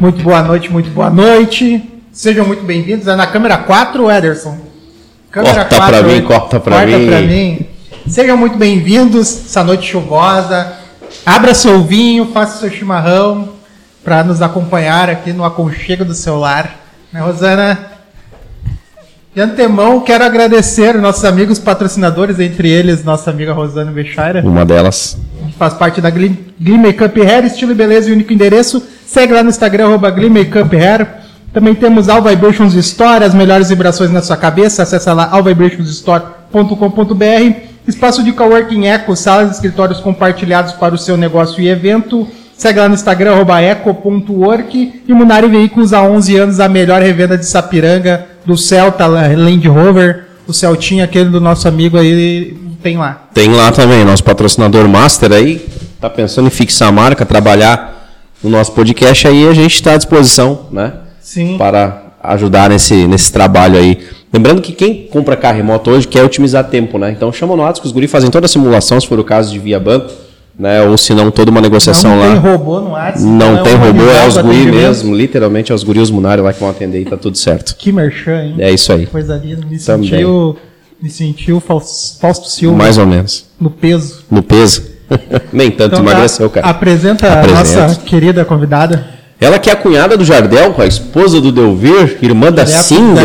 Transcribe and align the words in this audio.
Muito 0.00 0.22
boa 0.22 0.42
noite, 0.42 0.72
muito 0.72 0.88
boa 0.88 1.10
noite. 1.10 1.82
Sejam 2.10 2.46
muito 2.46 2.64
bem-vindos. 2.64 3.06
É 3.06 3.14
na 3.14 3.26
câmera 3.26 3.58
4, 3.58 4.10
Ederson? 4.10 4.56
Câmera 5.30 5.66
corta 5.66 5.76
4, 5.76 5.98
pra 5.98 6.02
mim, 6.02 6.22
corta 6.22 6.58
pra 6.58 6.76
corta 6.76 6.98
mim. 6.98 7.06
Pra 7.06 7.20
mim. 7.20 7.66
Sejam 8.06 8.34
muito 8.34 8.56
bem-vindos 8.56 9.44
essa 9.44 9.62
noite 9.62 9.90
chuvosa. 9.90 10.72
Abra 11.26 11.52
seu 11.52 11.84
vinho, 11.84 12.30
faça 12.32 12.60
seu 12.60 12.70
chimarrão 12.70 13.50
para 14.02 14.24
nos 14.24 14.40
acompanhar 14.40 15.10
aqui 15.10 15.34
no 15.34 15.44
aconchego 15.44 16.02
do 16.02 16.14
seu 16.14 16.38
lar. 16.38 16.76
Né, 17.12 17.20
Rosana? 17.20 17.78
De 19.34 19.42
antemão, 19.42 20.00
quero 20.00 20.24
agradecer 20.24 20.94
nossos 20.94 21.26
amigos 21.26 21.58
patrocinadores, 21.58 22.40
entre 22.40 22.70
eles 22.70 23.04
nossa 23.04 23.28
amiga 23.28 23.52
Rosana 23.52 23.92
Bechaira. 23.92 24.40
Uma 24.40 24.64
delas. 24.64 25.18
Que 25.44 25.52
faz 25.58 25.74
parte 25.74 26.00
da 26.00 26.08
Glee 26.08 26.38
Makeup 26.58 27.20
Hair, 27.20 27.44
estilo 27.44 27.72
e 27.72 27.74
beleza 27.74 28.08
e 28.08 28.14
único 28.14 28.32
endereço. 28.32 28.82
Segue 29.10 29.32
lá 29.32 29.42
no 29.42 29.50
Instagram, 29.50 29.86
arroba. 29.86 30.14
Também 31.52 31.74
temos 31.74 32.08
All 32.08 32.22
Vibrations 32.22 32.74
Store, 32.74 33.24
as 33.24 33.34
melhores 33.34 33.68
vibrações 33.68 34.12
na 34.12 34.22
sua 34.22 34.36
cabeça. 34.36 34.84
Acesse 34.84 35.10
lá 35.10 35.28
allvibrationsstore.com.br. 35.32 37.54
Espaço 37.88 38.22
de 38.22 38.30
coworking 38.30 38.86
Eco, 38.86 39.16
salas 39.16 39.48
e 39.48 39.52
escritórios 39.54 39.98
compartilhados 39.98 40.74
para 40.74 40.94
o 40.94 40.98
seu 40.98 41.16
negócio 41.16 41.60
e 41.60 41.68
evento. 41.68 42.28
Segue 42.56 42.78
lá 42.78 42.88
no 42.88 42.94
Instagram, 42.94 43.44
eco.work. 43.60 45.02
E 45.08 45.12
Munari 45.12 45.48
Veículos 45.48 45.92
há 45.92 46.04
11 46.04 46.36
anos, 46.36 46.60
a 46.60 46.68
melhor 46.68 47.02
revenda 47.02 47.36
de 47.36 47.46
Sapiranga 47.46 48.28
do 48.46 48.56
Celta 48.56 49.08
Land 49.08 49.66
Rover, 49.66 50.26
o 50.46 50.52
Celtinha, 50.52 51.02
aquele 51.02 51.30
do 51.30 51.40
nosso 51.40 51.66
amigo 51.66 51.98
aí, 51.98 52.56
tem 52.80 52.96
lá. 52.96 53.24
Tem 53.34 53.52
lá 53.52 53.72
também, 53.72 54.04
nosso 54.04 54.22
patrocinador 54.22 54.88
master 54.88 55.32
aí, 55.32 55.68
tá 56.00 56.08
pensando 56.08 56.46
em 56.46 56.50
fixar 56.50 56.90
a 56.90 56.92
marca, 56.92 57.26
trabalhar 57.26 57.98
no 58.42 58.50
nosso 58.50 58.72
podcast 58.72 59.26
aí, 59.26 59.48
a 59.48 59.54
gente 59.54 59.74
está 59.74 59.94
à 59.94 59.96
disposição, 59.96 60.66
né? 60.70 60.92
Sim. 61.20 61.56
Para 61.58 62.14
ajudar 62.22 62.70
nesse, 62.70 63.06
nesse 63.06 63.32
trabalho 63.32 63.78
aí. 63.78 63.98
Lembrando 64.32 64.62
que 64.62 64.72
quem 64.72 65.06
compra 65.08 65.36
carro 65.36 65.56
remoto 65.56 65.90
hoje 65.90 66.06
quer 66.06 66.22
otimizar 66.22 66.64
tempo, 66.64 66.98
né? 66.98 67.10
Então 67.10 67.32
chama 67.32 67.56
no 67.56 67.62
WhatsApp, 67.62 67.86
os 67.86 67.92
guri 67.92 68.06
fazem 68.06 68.30
toda 68.30 68.46
a 68.46 68.48
simulação, 68.48 69.00
se 69.00 69.06
for 69.06 69.18
o 69.18 69.24
caso 69.24 69.52
de 69.52 69.58
via 69.58 69.80
banco 69.80 70.10
né? 70.60 70.82
Ou 70.82 70.96
se 70.98 71.14
não, 71.14 71.30
toda 71.30 71.50
uma 71.50 71.60
negociação 71.60 72.10
não 72.10 72.20
lá. 72.20 72.34
Não 72.34 72.42
tem 72.42 72.50
robô 72.50 72.80
no 72.80 72.90
WhatsApp. 72.90 73.24
Não, 73.24 73.56
não 73.56 73.62
tem 73.62 73.72
é 73.72 73.76
robô, 73.76 74.02
é 74.02 74.28
os 74.28 74.36
guri 74.36 74.66
mesmo, 74.66 75.16
literalmente 75.16 75.72
é 75.72 75.74
os 75.74 75.82
guri 75.82 76.00
os 76.00 76.10
Munari 76.10 76.42
lá 76.42 76.52
que 76.52 76.60
vão 76.60 76.68
atender 76.68 77.00
e 77.00 77.04
tá 77.06 77.16
tudo 77.16 77.38
certo. 77.38 77.74
Que 77.76 77.90
merchan, 77.90 78.44
hein? 78.44 78.54
É 78.58 78.70
isso 78.70 78.92
aí. 78.92 79.06
Coisa 79.06 79.36
linda, 79.36 79.64
me 79.66 79.78
sentiu, 79.78 80.56
me 81.00 81.08
sentiu 81.08 81.60
Fausto 81.60 82.48
Silva. 82.50 82.76
Mais 82.76 82.98
ou 82.98 83.06
menos. 83.06 83.46
No 83.58 83.70
peso. 83.70 84.22
No 84.30 84.42
peso. 84.42 84.89
Nem 85.52 85.70
tanto 85.70 85.94
então, 85.94 86.04
emagreceu, 86.04 86.48
cara. 86.50 86.66
Apresenta 86.66 87.32
Apresenta. 87.32 87.84
a 87.84 87.88
nossa 87.88 88.00
querida 88.00 88.44
convidada. 88.44 89.20
Ela 89.40 89.58
que 89.58 89.70
é 89.70 89.72
a 89.72 89.76
cunhada 89.76 90.18
do 90.18 90.24
Jardel, 90.24 90.74
a 90.76 90.84
esposa 90.84 91.40
do 91.40 91.50
Delvir, 91.50 92.18
irmã 92.20 92.52
da 92.52 92.66
Cinda. 92.66 93.22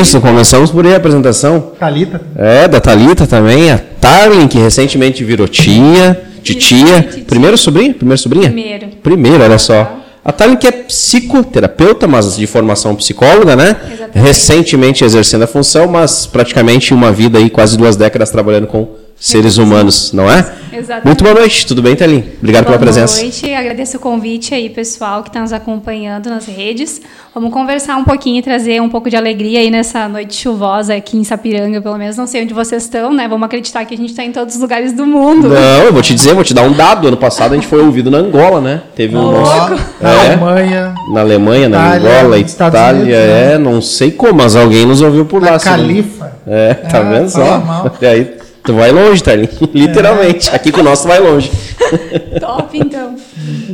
Isso, 0.00 0.20
começamos 0.22 0.70
por 0.70 0.86
aí 0.86 0.94
a 0.94 0.96
apresentação. 0.96 1.72
Talita. 1.78 2.22
É, 2.34 2.66
da 2.66 2.80
Talita 2.80 3.26
também, 3.26 3.70
a 3.70 3.78
Tarlin, 4.00 4.48
que 4.48 4.56
recentemente 4.56 5.22
virou 5.22 5.46
tia, 5.46 6.18
titia. 6.42 7.06
Primeiro 7.26 7.58
sobrinho? 7.58 7.92
Primeiro 7.92 8.18
sobrinha? 8.18 8.46
Primeiro. 8.46 8.86
Primeiro, 9.02 9.44
olha 9.44 9.58
só. 9.58 10.00
A 10.24 10.32
Tarlin 10.32 10.56
que 10.56 10.66
é 10.66 10.72
psicoterapeuta, 10.72 12.08
mas 12.08 12.34
de 12.34 12.46
formação 12.46 12.96
psicóloga, 12.96 13.54
né? 13.54 13.76
Exatamente. 13.84 14.18
Recentemente 14.18 15.04
exercendo 15.04 15.42
a 15.42 15.46
função, 15.46 15.86
mas 15.86 16.26
praticamente 16.26 16.94
uma 16.94 17.12
vida 17.12 17.38
aí, 17.38 17.50
quase 17.50 17.76
duas 17.76 17.96
décadas 17.96 18.30
trabalhando 18.30 18.66
com 18.66 18.88
seres 19.18 19.56
humanos, 19.56 20.12
não 20.12 20.30
é? 20.30 20.44
Exatamente. 20.72 21.06
Muito 21.06 21.24
boa 21.24 21.34
noite, 21.34 21.66
tudo 21.66 21.80
bem, 21.80 21.96
Thalin? 21.96 22.22
Obrigado 22.38 22.64
boa 22.64 22.78
pela 22.78 22.78
presença. 22.78 23.14
Boa 23.14 23.24
noite, 23.24 23.54
agradeço 23.54 23.96
o 23.96 24.00
convite 24.00 24.54
aí, 24.54 24.68
pessoal, 24.68 25.22
que 25.22 25.30
está 25.30 25.40
nos 25.40 25.52
acompanhando 25.52 26.28
nas 26.28 26.44
redes. 26.46 27.00
Vamos 27.34 27.50
conversar 27.52 27.96
um 27.96 28.04
pouquinho 28.04 28.38
e 28.38 28.42
trazer 28.42 28.80
um 28.80 28.88
pouco 28.88 29.08
de 29.08 29.16
alegria 29.16 29.60
aí 29.60 29.70
nessa 29.70 30.06
noite 30.06 30.34
chuvosa 30.34 30.94
aqui 30.94 31.16
em 31.16 31.24
Sapiranga, 31.24 31.80
pelo 31.80 31.96
menos. 31.96 32.16
Não 32.16 32.26
sei 32.26 32.42
onde 32.42 32.52
vocês 32.52 32.82
estão, 32.82 33.12
né? 33.12 33.26
Vamos 33.26 33.46
acreditar 33.46 33.84
que 33.86 33.94
a 33.94 33.96
gente 33.96 34.10
está 34.10 34.22
em 34.22 34.32
todos 34.32 34.54
os 34.54 34.60
lugares 34.60 34.92
do 34.92 35.06
mundo. 35.06 35.48
Não, 35.48 35.82
eu 35.82 35.92
vou 35.92 36.02
te 36.02 36.14
dizer, 36.14 36.34
vou 36.34 36.44
te 36.44 36.52
dar 36.52 36.62
um 36.62 36.72
dado. 36.72 37.08
Ano 37.08 37.16
passado 37.16 37.52
a 37.52 37.54
gente 37.54 37.66
foi 37.66 37.82
ouvido 37.82 38.10
na 38.10 38.18
Angola, 38.18 38.60
né? 38.60 38.82
Teve 38.94 39.16
um. 39.16 39.32
Nosso... 39.32 39.74
Na 40.00 40.10
é, 40.10 40.26
Alemanha. 40.26 40.94
Na 41.12 41.20
Alemanha, 41.20 41.68
na 41.68 41.96
Itália, 41.96 42.20
Angola, 42.20 42.38
Itália, 42.38 43.00
Unidos, 43.02 43.18
é, 43.18 43.48
né? 43.52 43.58
não 43.58 43.80
sei 43.80 44.10
como, 44.10 44.34
mas 44.34 44.54
alguém 44.54 44.84
nos 44.84 45.00
ouviu 45.00 45.24
por 45.24 45.40
na 45.40 45.52
lá. 45.52 45.58
Califa. 45.58 46.36
É, 46.46 46.74
tá 46.74 46.98
é, 46.98 47.04
vendo 47.04 47.28
só? 47.28 47.92
E 48.00 48.06
aí 48.06 48.45
Tu 48.66 48.74
vai 48.74 48.90
longe, 48.90 49.22
Tarlin. 49.22 49.48
Literalmente. 49.72 50.50
É. 50.50 50.56
Aqui 50.56 50.72
com 50.72 50.80
o 50.80 50.84
nosso 50.84 51.06
vai 51.06 51.20
longe. 51.20 51.50
Top, 52.40 52.76
então. 52.76 53.16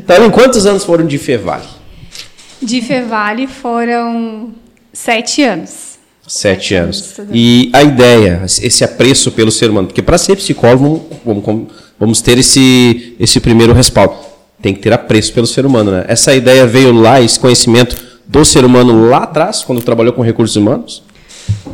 Tarlin, 0.07 0.31
quantos 0.31 0.67
anos 0.67 0.85
foram 0.85 1.07
de 1.07 1.17
Fevale? 1.17 1.65
De 2.61 2.83
Fevale 2.83 3.47
foram 3.47 4.51
sete 4.93 5.43
anos. 5.43 5.93
Sete, 6.27 6.69
sete 6.69 6.75
anos. 6.75 7.19
anos 7.19 7.31
e 7.35 7.71
a 7.73 7.83
ideia, 7.83 8.43
esse 8.45 8.85
apreço 8.85 9.33
pelo 9.33 9.51
ser 9.51 9.71
humano, 9.71 9.89
porque 9.89 10.01
para 10.01 10.17
ser 10.17 10.37
psicólogo 10.37 11.05
vamos, 11.25 11.69
vamos 11.99 12.21
ter 12.21 12.39
esse, 12.39 13.17
esse 13.19 13.41
primeiro 13.41 13.73
respaldo. 13.73 14.15
Tem 14.61 14.73
que 14.73 14.81
ter 14.81 14.93
apreço 14.93 15.33
pelo 15.33 15.47
ser 15.47 15.67
humano, 15.67 15.91
né? 15.91 16.05
Essa 16.07 16.33
ideia 16.33 16.65
veio 16.65 16.93
lá, 16.93 17.21
esse 17.21 17.41
conhecimento 17.41 17.97
do 18.29 18.45
ser 18.45 18.65
humano 18.65 19.09
lá 19.09 19.25
atrás, 19.25 19.65
quando 19.65 19.83
trabalhou 19.83 20.13
com 20.13 20.23
recursos 20.23 20.55
humanos? 20.55 21.03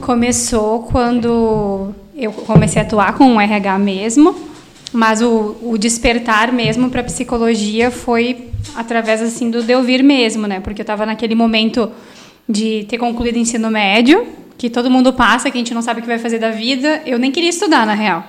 Começou 0.01 0.85
quando 0.85 1.93
eu 2.19 2.33
comecei 2.33 2.83
a 2.83 2.85
atuar 2.85 3.15
com 3.17 3.37
o 3.37 3.41
RH 3.41 3.79
mesmo, 3.79 4.35
mas 4.93 5.23
o, 5.23 5.57
o 5.63 5.79
despertar 5.79 6.53
mesmo 6.53 6.91
para 6.91 7.05
psicologia 7.05 7.91
foi 7.91 8.49
através 8.75 9.23
assim 9.23 9.51
do 9.51 9.63
Delvir 9.63 10.03
mesmo, 10.03 10.47
né? 10.47 10.59
Porque 10.61 10.81
eu 10.81 10.85
estava 10.85 11.07
naquele 11.07 11.37
momento 11.37 11.91
de 12.49 12.85
ter 12.89 12.99
concluído 12.99 13.37
ensino 13.37 13.71
médio, 13.71 14.27
que 14.57 14.69
todo 14.69 14.91
mundo 14.91 15.13
passa, 15.13 15.51
que 15.51 15.57
a 15.57 15.61
gente 15.61 15.73
não 15.73 15.83
sabe 15.83 16.01
o 16.01 16.03
que 16.03 16.09
vai 16.09 16.19
fazer 16.19 16.39
da 16.39 16.51
vida. 16.51 17.03
Eu 17.07 17.19
nem 17.19 17.31
queria 17.31 17.51
estudar, 17.51 17.87
na 17.87 17.95
real. 17.95 18.25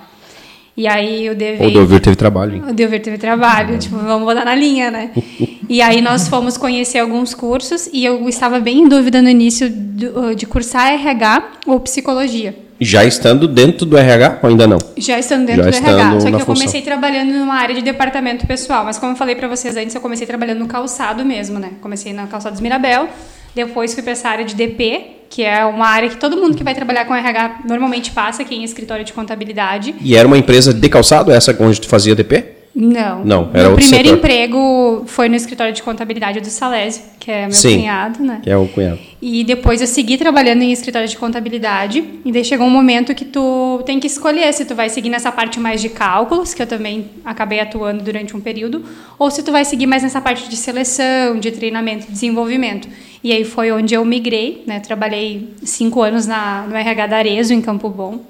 E 0.77 0.87
aí 0.87 1.29
o 1.29 1.35
Delvir... 1.35 1.67
O 1.67 1.71
Delvir 1.71 1.99
teve 1.99 2.15
trabalho. 2.15 2.55
Hein? 2.55 2.63
O 2.69 2.73
Delvir 2.73 3.01
teve 3.01 3.17
trabalho, 3.17 3.79
tipo, 3.79 3.97
vamos 3.97 4.23
botar 4.23 4.45
na 4.45 4.53
linha, 4.53 4.91
né? 4.91 5.11
e 5.67 5.81
aí 5.81 6.01
nós 6.01 6.27
fomos 6.27 6.57
conhecer 6.57 6.99
alguns 6.99 7.33
cursos 7.33 7.89
e 7.91 8.05
eu 8.05 8.29
estava 8.29 8.59
bem 8.59 8.81
em 8.81 8.87
dúvida 8.87 9.21
no 9.21 9.29
início 9.29 9.69
de, 9.69 10.35
de 10.35 10.45
cursar 10.45 10.93
RH 10.93 11.43
ou 11.65 11.79
psicologia. 11.79 12.68
Já 12.79 13.03
estando 13.03 13.47
dentro 13.47 13.85
do 13.85 13.97
RH 13.97 14.39
ou 14.41 14.49
ainda 14.49 14.67
não? 14.67 14.77
Já 14.97 15.19
estando 15.19 15.45
dentro 15.45 15.63
Já 15.63 15.69
do 15.69 15.85
RH. 15.85 16.19
Só 16.21 16.27
que 16.31 16.41
eu 16.41 16.45
comecei 16.45 16.81
trabalhando 16.81 17.31
numa 17.31 17.55
área 17.55 17.75
de 17.75 17.81
departamento 17.81 18.47
pessoal. 18.47 18.85
Mas 18.85 18.97
como 18.97 19.13
eu 19.13 19.15
falei 19.15 19.35
para 19.35 19.47
vocês 19.47 19.75
antes, 19.75 19.93
eu 19.93 20.01
comecei 20.01 20.25
trabalhando 20.25 20.59
no 20.59 20.67
calçado 20.67 21.25
mesmo, 21.25 21.59
né? 21.59 21.71
Comecei 21.81 22.13
na 22.13 22.27
Calçados 22.27 22.61
Mirabel. 22.61 23.09
Depois 23.53 23.93
fui 23.93 24.03
para 24.03 24.11
essa 24.13 24.29
área 24.29 24.45
de 24.45 24.55
DP, 24.55 25.23
que 25.29 25.43
é 25.43 25.65
uma 25.65 25.87
área 25.87 26.09
que 26.09 26.17
todo 26.17 26.37
mundo 26.37 26.55
que 26.55 26.63
vai 26.63 26.75
trabalhar 26.75 27.05
com 27.05 27.15
RH 27.15 27.61
normalmente 27.65 28.11
passa 28.11 28.43
aqui 28.43 28.55
em 28.55 28.63
escritório 28.63 29.03
de 29.03 29.11
contabilidade. 29.11 29.95
E 30.01 30.15
era 30.15 30.27
uma 30.27 30.37
empresa 30.37 30.73
de 30.73 30.89
calçado, 30.89 31.31
essa 31.31 31.55
onde 31.59 31.81
tu 31.81 31.87
fazia 31.87 32.15
DP? 32.15 32.58
Não. 32.73 33.25
Não, 33.25 33.49
era 33.53 33.63
Meu 33.63 33.71
outro 33.71 33.85
primeiro 33.85 34.09
setor. 34.09 34.17
emprego 34.17 35.03
foi 35.07 35.27
no 35.27 35.35
escritório 35.35 35.73
de 35.73 35.81
contabilidade 35.81 36.39
do 36.39 36.49
Salésio, 36.49 37.03
que 37.19 37.31
é 37.31 37.41
meu 37.41 37.51
Sim, 37.51 37.79
cunhado, 37.79 38.23
né? 38.23 38.39
Que 38.43 38.49
é 38.49 38.55
o 38.55 38.67
cunhado. 38.67 38.99
E 39.21 39.43
depois 39.43 39.81
eu 39.81 39.87
segui 39.87 40.17
trabalhando 40.17 40.61
em 40.61 40.71
escritório 40.71 41.07
de 41.07 41.17
contabilidade, 41.17 42.03
e 42.23 42.31
daí 42.31 42.45
chegou 42.45 42.65
um 42.65 42.69
momento 42.69 43.13
que 43.13 43.25
tu 43.25 43.81
tem 43.85 43.99
que 43.99 44.07
escolher 44.07 44.53
se 44.53 44.63
tu 44.63 44.75
vai 44.75 44.87
seguir 44.87 45.09
nessa 45.09 45.31
parte 45.31 45.59
mais 45.59 45.81
de 45.81 45.89
cálculos, 45.89 46.53
que 46.53 46.61
eu 46.61 46.67
também 46.67 47.09
acabei 47.25 47.59
atuando 47.59 48.03
durante 48.03 48.35
um 48.35 48.39
período, 48.39 48.85
ou 49.17 49.29
se 49.29 49.43
tu 49.43 49.51
vai 49.51 49.65
seguir 49.65 49.87
mais 49.87 50.03
nessa 50.03 50.21
parte 50.21 50.47
de 50.47 50.55
seleção, 50.55 51.37
de 51.37 51.51
treinamento, 51.51 52.09
desenvolvimento. 52.09 52.87
E 53.21 53.33
aí 53.33 53.43
foi 53.43 53.71
onde 53.71 53.93
eu 53.93 54.05
migrei, 54.05 54.63
né? 54.65 54.79
Trabalhei 54.79 55.49
cinco 55.63 56.01
anos 56.01 56.25
na, 56.25 56.65
no 56.69 56.75
RH 56.75 57.07
da 57.07 57.17
Arezo, 57.17 57.53
em 57.53 57.61
Campo 57.61 57.89
Bom, 57.89 58.21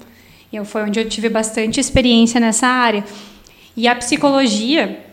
e 0.52 0.64
foi 0.64 0.82
onde 0.82 0.98
eu 0.98 1.08
tive 1.08 1.28
bastante 1.28 1.78
experiência 1.78 2.40
nessa 2.40 2.66
área. 2.66 3.04
E 3.76 3.86
a 3.86 3.94
psicologia, 3.94 5.04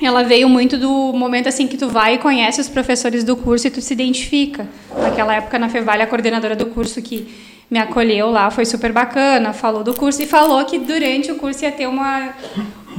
ela 0.00 0.22
veio 0.22 0.48
muito 0.48 0.76
do 0.76 1.12
momento 1.12 1.48
assim 1.48 1.66
que 1.66 1.76
tu 1.76 1.88
vai 1.88 2.14
e 2.14 2.18
conhece 2.18 2.60
os 2.60 2.68
professores 2.68 3.24
do 3.24 3.36
curso 3.36 3.66
e 3.66 3.70
tu 3.70 3.80
se 3.80 3.92
identifica. 3.92 4.66
Naquela 4.96 5.34
época 5.34 5.58
na 5.58 5.68
Fevale 5.68 6.02
a 6.02 6.06
coordenadora 6.06 6.56
do 6.56 6.66
curso 6.66 7.00
que 7.00 7.28
me 7.70 7.78
acolheu 7.78 8.30
lá 8.30 8.50
foi 8.50 8.64
super 8.64 8.92
bacana, 8.92 9.52
falou 9.52 9.82
do 9.82 9.94
curso 9.94 10.22
e 10.22 10.26
falou 10.26 10.64
que 10.64 10.78
durante 10.78 11.32
o 11.32 11.36
curso 11.36 11.64
ia 11.64 11.72
ter 11.72 11.86
uma 11.86 12.34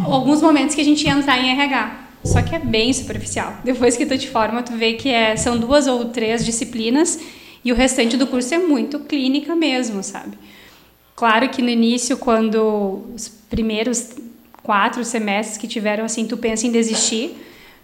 alguns 0.05 0.41
momentos 0.41 0.73
que 0.73 0.81
a 0.81 0.83
gente 0.83 1.05
ia 1.05 1.13
entrar 1.13 1.37
em 1.37 1.51
RH. 1.51 1.99
Só 2.23 2.41
que 2.41 2.55
é 2.55 2.59
bem 2.59 2.91
superficial. 2.93 3.57
Depois 3.63 3.97
que 3.97 4.05
tu 4.05 4.17
te 4.17 4.29
forma, 4.29 4.63
tu 4.63 4.73
vê 4.73 4.93
que 4.93 5.09
é, 5.09 5.35
são 5.35 5.57
duas 5.57 5.87
ou 5.87 6.05
três 6.05 6.43
disciplinas 6.45 7.19
e 7.63 7.71
o 7.71 7.75
restante 7.75 8.15
do 8.15 8.25
curso 8.27 8.53
é 8.53 8.57
muito 8.57 8.99
clínica 8.99 9.55
mesmo, 9.55 10.01
sabe? 10.01 10.37
Claro 11.15 11.49
que 11.49 11.61
no 11.61 11.69
início, 11.69 12.17
quando 12.17 13.03
os 13.13 13.27
primeiros 13.27 14.15
quatro 14.63 15.03
semestres 15.03 15.57
que 15.57 15.67
tiveram 15.67 16.05
assim, 16.05 16.25
tu 16.25 16.37
pensa 16.37 16.65
em 16.65 16.71
desistir, 16.71 17.35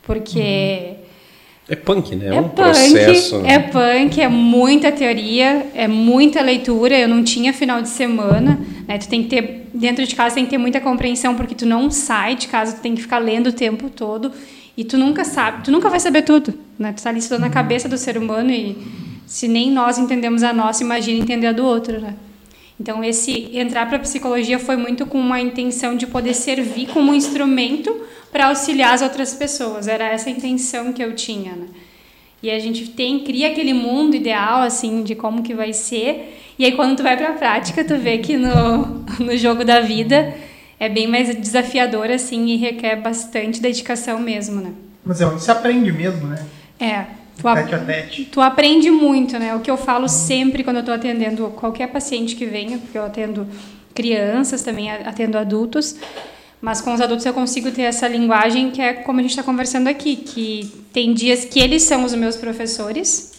porque. 0.01 0.95
É 1.67 1.75
punk, 1.75 2.15
né? 2.15 2.29
É, 2.29 2.35
é 2.37 2.41
um 2.41 2.49
punk, 2.49 2.55
processo. 2.55 3.43
É 3.45 3.59
punk, 3.59 4.19
é 4.19 4.27
muita 4.27 4.91
teoria, 4.91 5.67
é 5.75 5.87
muita 5.87 6.41
leitura. 6.41 6.97
Eu 6.97 7.07
não 7.07 7.23
tinha 7.23 7.53
final 7.53 7.79
de 7.79 7.89
semana, 7.89 8.59
né? 8.87 8.97
Tu 8.97 9.07
tem 9.07 9.21
que 9.21 9.29
ter 9.29 9.59
dentro 9.71 10.05
de 10.05 10.15
casa 10.15 10.35
tem 10.35 10.45
que 10.45 10.49
ter 10.49 10.57
muita 10.57 10.81
compreensão 10.81 11.35
porque 11.35 11.53
tu 11.53 11.65
não 11.65 11.91
sai 11.91 12.35
de 12.35 12.47
casa, 12.47 12.75
tu 12.75 12.81
tem 12.81 12.95
que 12.95 13.01
ficar 13.01 13.19
lendo 13.19 13.47
o 13.47 13.53
tempo 13.53 13.89
todo. 13.89 14.31
E 14.75 14.83
tu 14.83 14.97
nunca 14.97 15.25
sabe, 15.25 15.63
tu 15.63 15.71
nunca 15.71 15.89
vai 15.89 15.99
saber 15.99 16.21
tudo, 16.21 16.53
né? 16.77 16.93
Tu 16.93 17.03
tá 17.03 17.09
ali 17.09 17.19
estudando 17.19 17.43
a 17.43 17.49
cabeça 17.49 17.89
do 17.89 17.97
ser 17.97 18.17
humano 18.17 18.49
e 18.49 18.77
se 19.25 19.47
nem 19.47 19.69
nós 19.69 19.97
entendemos 19.97 20.41
a 20.41 20.53
nossa, 20.53 20.83
imagina 20.83 21.19
entender 21.19 21.47
a 21.47 21.51
do 21.51 21.65
outro, 21.65 21.99
né? 21.99 22.15
Então 22.79 23.03
esse 23.03 23.49
entrar 23.57 23.87
para 23.87 23.97
a 23.97 23.99
psicologia 23.99 24.57
foi 24.57 24.77
muito 24.77 25.05
com 25.05 25.19
uma 25.19 25.39
intenção 25.39 25.95
de 25.95 26.07
poder 26.07 26.33
servir 26.33 26.87
como 26.87 27.11
um 27.11 27.15
instrumento 27.15 27.93
para 28.31 28.47
auxiliar 28.47 28.93
as 28.93 29.01
outras 29.01 29.33
pessoas. 29.33 29.87
Era 29.87 30.05
essa 30.05 30.29
a 30.29 30.31
intenção 30.31 30.93
que 30.93 31.03
eu 31.03 31.13
tinha, 31.13 31.55
né? 31.55 31.67
E 32.41 32.49
a 32.49 32.57
gente 32.57 32.89
tem 32.91 33.19
cria 33.19 33.49
aquele 33.49 33.73
mundo 33.73 34.15
ideal 34.15 34.61
assim 34.61 35.03
de 35.03 35.13
como 35.13 35.43
que 35.43 35.53
vai 35.53 35.73
ser. 35.73 36.39
E 36.57 36.63
aí 36.63 36.71
quando 36.71 36.95
tu 36.95 37.03
vai 37.03 37.17
para 37.17 37.29
a 37.29 37.33
prática, 37.33 37.83
tu 37.83 37.97
vê 37.97 38.19
que 38.19 38.37
no 38.37 39.03
no 39.19 39.35
jogo 39.35 39.65
da 39.65 39.81
vida 39.81 40.33
é 40.79 40.87
bem 40.87 41.05
mais 41.05 41.35
desafiador 41.35 42.09
assim 42.09 42.45
e 42.47 42.55
requer 42.55 42.95
bastante 42.95 43.61
dedicação 43.61 44.19
mesmo, 44.19 44.61
né? 44.61 44.71
Mas 45.03 45.19
é 45.19 45.25
onde 45.25 45.43
se 45.43 45.51
aprende 45.51 45.91
mesmo, 45.91 46.27
né? 46.27 46.45
É. 46.79 47.18
Tu, 47.39 47.53
tete 47.53 47.85
tete. 47.85 48.25
tu 48.25 48.41
aprende 48.41 48.91
muito, 48.91 49.39
né? 49.39 49.55
O 49.55 49.61
que 49.61 49.71
eu 49.71 49.77
falo 49.77 50.07
sempre 50.09 50.63
quando 50.63 50.77
eu 50.77 50.81
estou 50.81 50.93
atendendo 50.93 51.47
qualquer 51.55 51.87
paciente 51.87 52.35
que 52.35 52.45
venha, 52.45 52.77
porque 52.77 52.97
eu 52.97 53.05
atendo 53.05 53.47
crianças, 53.93 54.61
também 54.61 54.91
atendo 54.91 55.37
adultos, 55.37 55.95
mas 56.61 56.81
com 56.81 56.93
os 56.93 57.01
adultos 57.01 57.25
eu 57.25 57.33
consigo 57.33 57.71
ter 57.71 57.83
essa 57.83 58.07
linguagem 58.07 58.71
que 58.71 58.81
é 58.81 58.93
como 58.93 59.19
a 59.19 59.21
gente 59.21 59.31
está 59.31 59.43
conversando 59.43 59.87
aqui, 59.87 60.17
que 60.17 60.71
tem 60.91 61.13
dias 61.13 61.45
que 61.45 61.59
eles 61.59 61.83
são 61.83 62.03
os 62.03 62.13
meus 62.13 62.35
professores 62.35 63.31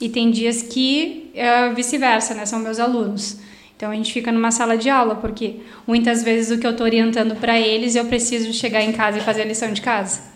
e 0.00 0.08
tem 0.08 0.30
dias 0.30 0.62
que 0.62 1.30
é 1.34 1.68
vice-versa, 1.70 2.34
né? 2.34 2.46
São 2.46 2.58
meus 2.58 2.80
alunos. 2.80 3.36
Então 3.76 3.90
a 3.90 3.94
gente 3.94 4.12
fica 4.12 4.32
numa 4.32 4.50
sala 4.50 4.76
de 4.78 4.88
aula, 4.88 5.16
porque 5.16 5.56
muitas 5.86 6.22
vezes 6.22 6.56
o 6.56 6.60
que 6.60 6.66
eu 6.66 6.70
estou 6.70 6.86
orientando 6.86 7.36
para 7.36 7.58
eles, 7.58 7.94
eu 7.94 8.04
preciso 8.04 8.52
chegar 8.52 8.82
em 8.82 8.92
casa 8.92 9.18
e 9.18 9.20
fazer 9.20 9.42
a 9.42 9.44
lição 9.44 9.72
de 9.72 9.82
casa. 9.82 10.31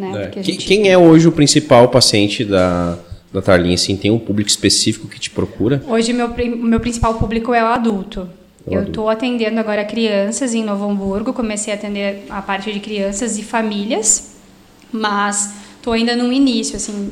Né? 0.00 0.32
É. 0.34 0.42
Gente... 0.42 0.66
Quem 0.66 0.90
é 0.90 0.96
hoje 0.96 1.28
o 1.28 1.32
principal 1.32 1.88
paciente 1.88 2.44
da, 2.44 2.98
da 3.32 3.42
Tarlinha? 3.42 3.74
Assim, 3.74 3.96
tem 3.96 4.10
um 4.10 4.18
público 4.18 4.48
específico 4.48 5.06
que 5.06 5.18
te 5.18 5.30
procura? 5.30 5.82
Hoje 5.86 6.12
meu, 6.12 6.28
meu 6.28 6.80
principal 6.80 7.14
público 7.14 7.52
é 7.52 7.62
o 7.62 7.66
adulto. 7.66 8.28
O 8.66 8.74
eu 8.74 8.82
estou 8.82 9.08
atendendo 9.08 9.58
agora 9.58 9.84
crianças 9.84 10.54
em 10.54 10.64
Novo 10.64 10.88
Hamburgo, 10.88 11.32
comecei 11.32 11.72
a 11.72 11.76
atender 11.76 12.24
a 12.28 12.42
parte 12.42 12.72
de 12.72 12.80
crianças 12.80 13.38
e 13.38 13.42
famílias, 13.42 14.36
mas 14.92 15.54
estou 15.76 15.92
ainda 15.92 16.14
no 16.14 16.32
início, 16.32 16.76
assim, 16.76 17.10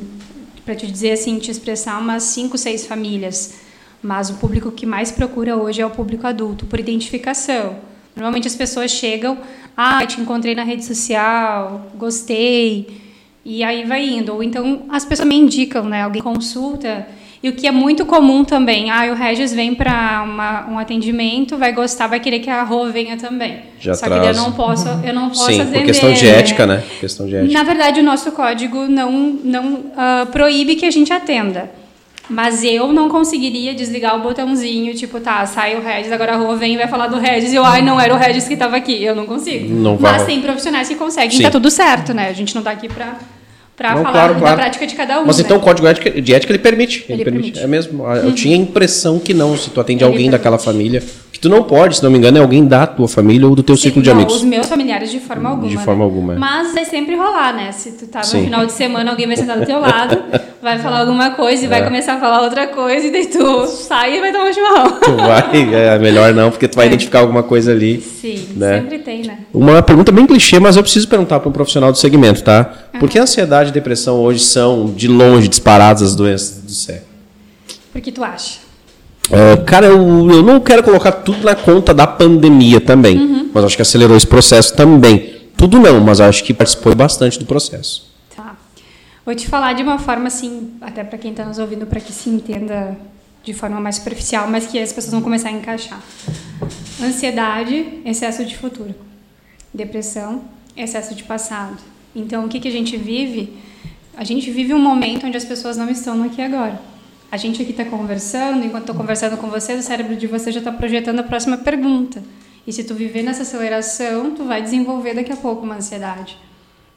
para 0.63 0.75
te 0.75 0.85
dizer 0.85 1.11
assim, 1.11 1.39
te 1.39 1.49
expressar 1.49 1.99
umas 1.99 2.23
cinco, 2.23 2.57
seis 2.57 2.85
famílias 2.85 3.59
mas 4.01 4.29
o 4.29 4.35
público 4.35 4.71
que 4.71 4.85
mais 4.85 5.11
procura 5.11 5.57
hoje 5.57 5.81
é 5.81 5.85
o 5.85 5.89
público 5.89 6.25
adulto, 6.25 6.65
por 6.65 6.79
identificação. 6.79 7.77
Normalmente 8.15 8.47
as 8.47 8.55
pessoas 8.55 8.91
chegam, 8.91 9.37
ah, 9.81 10.05
te 10.05 10.19
encontrei 10.19 10.53
na 10.53 10.63
rede 10.63 10.83
social, 10.83 11.89
gostei, 11.95 12.85
e 13.45 13.63
aí 13.63 13.85
vai 13.85 14.05
indo. 14.05 14.33
Ou 14.33 14.43
então 14.43 14.81
as 14.89 15.05
pessoas 15.05 15.25
me 15.25 15.35
indicam, 15.35 15.85
né? 15.85 16.03
Alguém 16.03 16.21
consulta. 16.21 17.07
E 17.41 17.47
o 17.47 17.53
que 17.53 17.65
é 17.65 17.71
muito 17.71 18.05
comum 18.05 18.43
também, 18.43 18.91
ah, 18.91 19.09
o 19.09 19.15
Regis 19.15 19.53
vem 19.53 19.73
para 19.73 20.67
um 20.69 20.77
atendimento, 20.77 21.57
vai 21.57 21.71
gostar, 21.71 22.07
vai 22.07 22.19
querer 22.19 22.39
que 22.39 22.49
a 22.49 22.61
Rô 22.61 22.87
venha 22.87 23.15
também. 23.15 23.59
Já 23.79 23.93
Só 23.93 24.07
traz. 24.07 24.21
que 24.21 24.27
eu 24.27 24.33
não 24.33 24.51
posso, 24.51 24.89
eu 25.01 25.13
não 25.13 25.29
posso 25.29 25.45
Sim, 25.45 25.61
atender. 25.61 25.77
por 25.77 25.85
questão 25.85 26.11
de 26.11 26.27
ética, 26.27 26.67
né? 26.67 26.83
Questão 26.99 27.25
de 27.25 27.37
ética. 27.37 27.53
Na 27.53 27.63
verdade, 27.63 28.01
o 28.01 28.03
nosso 28.03 28.33
código 28.33 28.85
não, 28.89 29.11
não 29.41 29.75
uh, 29.75 30.25
proíbe 30.29 30.75
que 30.75 30.85
a 30.85 30.91
gente 30.91 31.13
atenda. 31.13 31.71
Mas 32.29 32.63
eu 32.63 32.93
não 32.93 33.09
conseguiria 33.09 33.73
desligar 33.73 34.15
o 34.15 34.21
botãozinho, 34.21 34.93
tipo, 34.93 35.19
tá, 35.19 35.43
sai 35.47 35.75
o 35.75 35.81
Regis, 35.81 36.11
agora 36.11 36.33
a 36.33 36.37
Rua 36.37 36.55
vem 36.55 36.75
e 36.75 36.77
vai 36.77 36.87
falar 36.87 37.07
do 37.07 37.17
Regis 37.17 37.51
e 37.51 37.55
eu, 37.55 37.65
ai, 37.65 37.81
não 37.81 37.99
era 37.99 38.13
o 38.13 38.17
Regis 38.17 38.47
que 38.47 38.53
estava 38.53 38.75
aqui. 38.77 39.03
Eu 39.03 39.15
não 39.15 39.25
consigo. 39.25 39.67
Não 39.73 39.97
vai. 39.97 40.11
Mas 40.13 40.25
tem 40.25 40.39
profissionais 40.41 40.87
que 40.87 40.95
conseguem, 40.95 41.31
Sim. 41.37 41.43
tá 41.43 41.49
tudo 41.49 41.71
certo, 41.71 42.13
né? 42.13 42.29
A 42.29 42.33
gente 42.33 42.53
não 42.53 42.61
tá 42.61 42.69
aqui 42.69 42.87
pra, 42.87 43.17
pra 43.75 43.95
Não, 43.95 44.03
falar 44.03 44.11
claro, 44.11 44.33
da 44.35 44.39
claro. 44.41 44.55
prática 44.57 44.85
de 44.85 44.93
cada 44.93 45.19
um. 45.21 45.25
Mas 45.25 45.37
né? 45.39 45.43
então 45.43 45.57
o 45.57 45.59
código 45.59 45.87
ética- 45.87 46.21
de 46.21 46.33
ética 46.33 46.51
ele 46.51 46.59
permite. 46.59 47.03
Ele, 47.09 47.13
Ele 47.13 47.23
permite. 47.23 47.43
permite. 47.53 47.63
É 47.63 47.67
mesmo. 47.67 48.05
Eu 48.07 48.31
tinha 48.33 48.55
a 48.55 48.59
impressão 48.59 49.17
que 49.17 49.33
não, 49.33 49.57
se 49.57 49.71
tu 49.71 49.81
atende 49.81 50.03
Ele 50.03 50.11
alguém 50.11 50.25
permite. 50.25 50.37
daquela 50.37 50.59
família. 50.59 51.01
Que 51.39 51.43
tu 51.43 51.49
não 51.49 51.63
pode, 51.63 51.95
se 51.95 52.03
não 52.03 52.11
me 52.11 52.17
engano, 52.17 52.37
é 52.37 52.41
alguém 52.41 52.65
da 52.67 52.85
tua 52.85 53.07
família 53.07 53.47
ou 53.47 53.55
do 53.55 53.63
teu 53.63 53.77
Sim, 53.77 53.83
círculo 53.83 54.03
de 54.03 54.09
não, 54.09 54.17
amigos. 54.17 54.35
Os 54.35 54.43
meus 54.43 54.67
familiares 54.67 55.09
de 55.09 55.21
forma 55.21 55.47
alguma. 55.47 55.69
De 55.69 55.77
né? 55.77 55.81
forma 55.85 56.03
alguma, 56.03 56.33
é. 56.33 56.37
Mas 56.37 56.73
vai 56.73 56.83
sempre 56.83 57.15
rolar, 57.15 57.53
né? 57.53 57.71
Se 57.71 57.93
tu 57.93 58.07
tá 58.07 58.19
no 58.19 58.25
Sim. 58.25 58.43
final 58.43 58.65
de 58.65 58.73
semana, 58.73 59.09
alguém 59.11 59.25
vai 59.25 59.37
sentar 59.37 59.57
do 59.57 59.65
teu 59.65 59.79
lado, 59.79 60.21
vai 60.61 60.77
falar 60.79 60.99
alguma 60.99 61.31
coisa 61.31 61.63
e 61.63 61.67
vai 61.69 61.79
É. 61.79 61.83
começar 61.85 62.15
a 62.15 62.19
falar 62.19 62.41
outra 62.41 62.67
coisa, 62.67 63.07
e 63.07 63.09
daí 63.09 63.25
tu 63.27 63.65
sai 63.67 64.17
e 64.17 64.19
vai 64.19 64.33
tomar 64.33 64.49
um 64.49 64.53
chimarrão. 64.53 64.99
Tu 64.99 65.15
vai, 65.15 65.73
é 65.75 65.97
melhor 65.97 66.33
não, 66.33 66.51
porque 66.51 66.67
tu 66.67 66.75
vai 66.75 66.87
É. 66.87 66.89
identificar 66.89 67.19
alguma 67.19 67.41
coisa 67.41 67.71
ali. 67.71 68.01
Sim, 68.01 68.45
Né? 68.57 68.81
sempre 68.81 68.99
tem, 68.99 69.21
né? 69.21 69.37
Uma 69.53 69.81
pergunta 69.81 70.11
bem 70.11 70.25
clichê, 70.27 70.59
mas 70.59 70.75
eu 70.75 70.83
preciso 70.83 71.07
perguntar 71.07 71.39
para 71.39 71.47
um 71.47 71.53
profissional 71.53 71.89
do 71.89 71.97
segmento, 71.97 72.43
tá? 72.43 72.65
Por 72.99 73.07
que 73.09 73.17
ansiedade 73.17 73.69
e 73.69 73.71
depressão 73.73 74.17
hoje 74.17 74.41
são, 74.41 74.87
de 74.93 75.07
longe, 75.07 75.47
disparadas 75.47 76.01
as 76.03 76.15
doenças 76.17 76.61
do 76.63 76.71
século? 76.73 77.07
Por 77.93 78.01
que 78.01 78.11
tu 78.11 78.25
acha? 78.25 78.67
É, 79.31 79.57
cara, 79.57 79.85
eu, 79.87 79.97
eu 80.31 80.41
não 80.43 80.59
quero 80.59 80.81
colocar 80.83 81.11
tudo 81.11 81.43
na 81.43 81.55
conta 81.55 81.93
da 81.93 82.07
pandemia 82.07 82.81
também, 82.81 83.17
Uhum. 83.17 83.49
mas 83.53 83.63
acho 83.63 83.75
que 83.75 83.81
acelerou 83.81 84.17
esse 84.17 84.25
processo 84.27 84.75
também. 84.75 85.35
Tudo 85.55 85.79
não, 85.79 85.99
mas 85.99 86.19
acho 86.21 86.43
que 86.43 86.53
participou 86.53 86.95
bastante 86.95 87.37
do 87.37 87.45
processo. 87.45 88.09
Tá. 88.35 88.55
Vou 89.25 89.35
te 89.35 89.47
falar 89.47 89.73
de 89.73 89.83
uma 89.83 89.99
forma 89.99 90.27
assim, 90.27 90.71
até 90.81 91.03
para 91.03 91.17
quem 91.17 91.31
está 91.31 91.45
nos 91.45 91.59
ouvindo, 91.59 91.85
para 91.85 91.99
que 91.99 92.11
se 92.11 92.29
entenda 92.29 92.97
de 93.43 93.53
forma 93.53 93.79
mais 93.79 93.95
superficial, 93.97 94.47
mas 94.49 94.65
que 94.67 94.79
as 94.79 94.91
pessoas 94.91 95.11
vão 95.13 95.21
começar 95.21 95.49
a 95.49 95.51
encaixar. 95.51 96.01
Ansiedade, 97.01 97.99
excesso 98.05 98.43
de 98.45 98.57
futuro. 98.57 98.93
Depressão, 99.73 100.41
excesso 100.75 101.13
de 101.13 101.23
passado. 101.23 101.77
Então, 102.15 102.45
o 102.45 102.49
que, 102.49 102.59
que 102.59 102.67
a 102.67 102.71
gente 102.71 102.97
vive? 102.97 103.53
A 104.17 104.23
gente 104.23 104.49
vive 104.51 104.73
um 104.73 104.79
momento 104.79 105.27
onde 105.27 105.37
as 105.37 105.45
pessoas 105.45 105.77
não 105.77 105.89
estão 105.89 106.15
no 106.17 106.25
aqui 106.25 106.41
agora. 106.41 106.79
A 107.31 107.37
gente 107.37 107.61
aqui 107.61 107.71
está 107.71 107.85
conversando, 107.85 108.65
enquanto 108.65 108.83
estou 108.83 108.95
conversando 108.95 109.37
com 109.37 109.47
você, 109.49 109.73
o 109.73 109.81
cérebro 109.81 110.15
de 110.15 110.25
você 110.25 110.51
já 110.51 110.59
está 110.59 110.71
projetando 110.71 111.19
a 111.19 111.23
próxima 111.23 111.57
pergunta. 111.57 112.23
E 112.65 112.73
se 112.73 112.83
tu 112.83 112.95
viver 112.95 113.21
nessa 113.21 113.43
aceleração, 113.43 114.31
tu 114.31 114.45
vai 114.45 114.61
desenvolver 114.61 115.13
daqui 115.13 115.31
a 115.31 115.37
pouco 115.37 115.63
uma 115.63 115.75
ansiedade. 115.75 116.37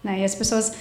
Né? 0.03 0.21
E 0.21 0.25
as 0.25 0.35
pessoas 0.35 0.73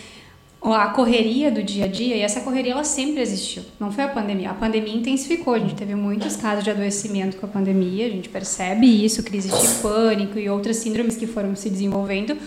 a 0.63 0.89
correria 0.89 1.49
do 1.49 1.63
dia 1.63 1.85
a 1.85 1.87
dia, 1.87 2.15
e 2.15 2.21
essa 2.21 2.41
correria 2.41 2.73
ela 2.73 2.83
sempre 2.83 3.19
existiu, 3.19 3.63
não 3.79 3.91
foi 3.91 4.03
a 4.03 4.07
pandemia. 4.07 4.51
A 4.51 4.53
pandemia 4.53 4.95
intensificou, 4.95 5.55
a 5.55 5.59
gente 5.59 5.73
teve 5.73 5.95
muitos 5.95 6.35
casos 6.35 6.63
de 6.63 6.69
adoecimento 6.69 7.37
com 7.37 7.47
a 7.47 7.49
pandemia, 7.49 8.05
a 8.05 8.09
gente 8.09 8.29
percebe 8.29 8.85
isso, 8.85 9.23
crise 9.23 9.49
de 9.49 9.81
pânico 9.81 10.37
e 10.37 10.47
outras 10.47 10.77
síndromes 10.77 11.17
que 11.17 11.25
foram 11.25 11.55
se 11.55 11.67
desenvolvendo, 11.67 12.37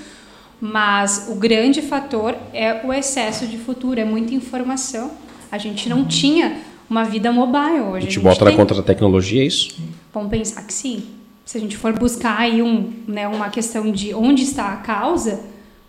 mas 0.60 1.26
o 1.28 1.34
grande 1.34 1.82
fator 1.82 2.36
é 2.52 2.86
o 2.86 2.92
excesso 2.92 3.48
de 3.48 3.58
futuro, 3.58 3.98
é 3.98 4.04
muita 4.04 4.32
informação. 4.32 5.10
A 5.50 5.58
gente 5.58 5.88
não 5.88 6.04
tinha 6.04 6.62
uma 6.88 7.04
vida 7.04 7.30
mobile 7.32 7.80
hoje. 7.80 8.06
A 8.06 8.10
gente 8.10 8.20
bota 8.20 8.44
na 8.44 8.50
tem- 8.50 8.56
conta 8.58 8.74
da 8.74 8.82
tecnologia, 8.82 9.42
é 9.42 9.46
isso? 9.46 9.74
Vamos 10.12 10.30
pensar 10.30 10.62
que 10.62 10.72
sim. 10.72 11.04
Se 11.44 11.58
a 11.58 11.60
gente 11.60 11.76
for 11.76 11.92
buscar 11.98 12.38
aí 12.38 12.62
um, 12.62 12.92
né, 13.06 13.28
uma 13.28 13.50
questão 13.50 13.90
de 13.90 14.14
onde 14.14 14.42
está 14.42 14.72
a 14.72 14.76
causa, 14.76 15.40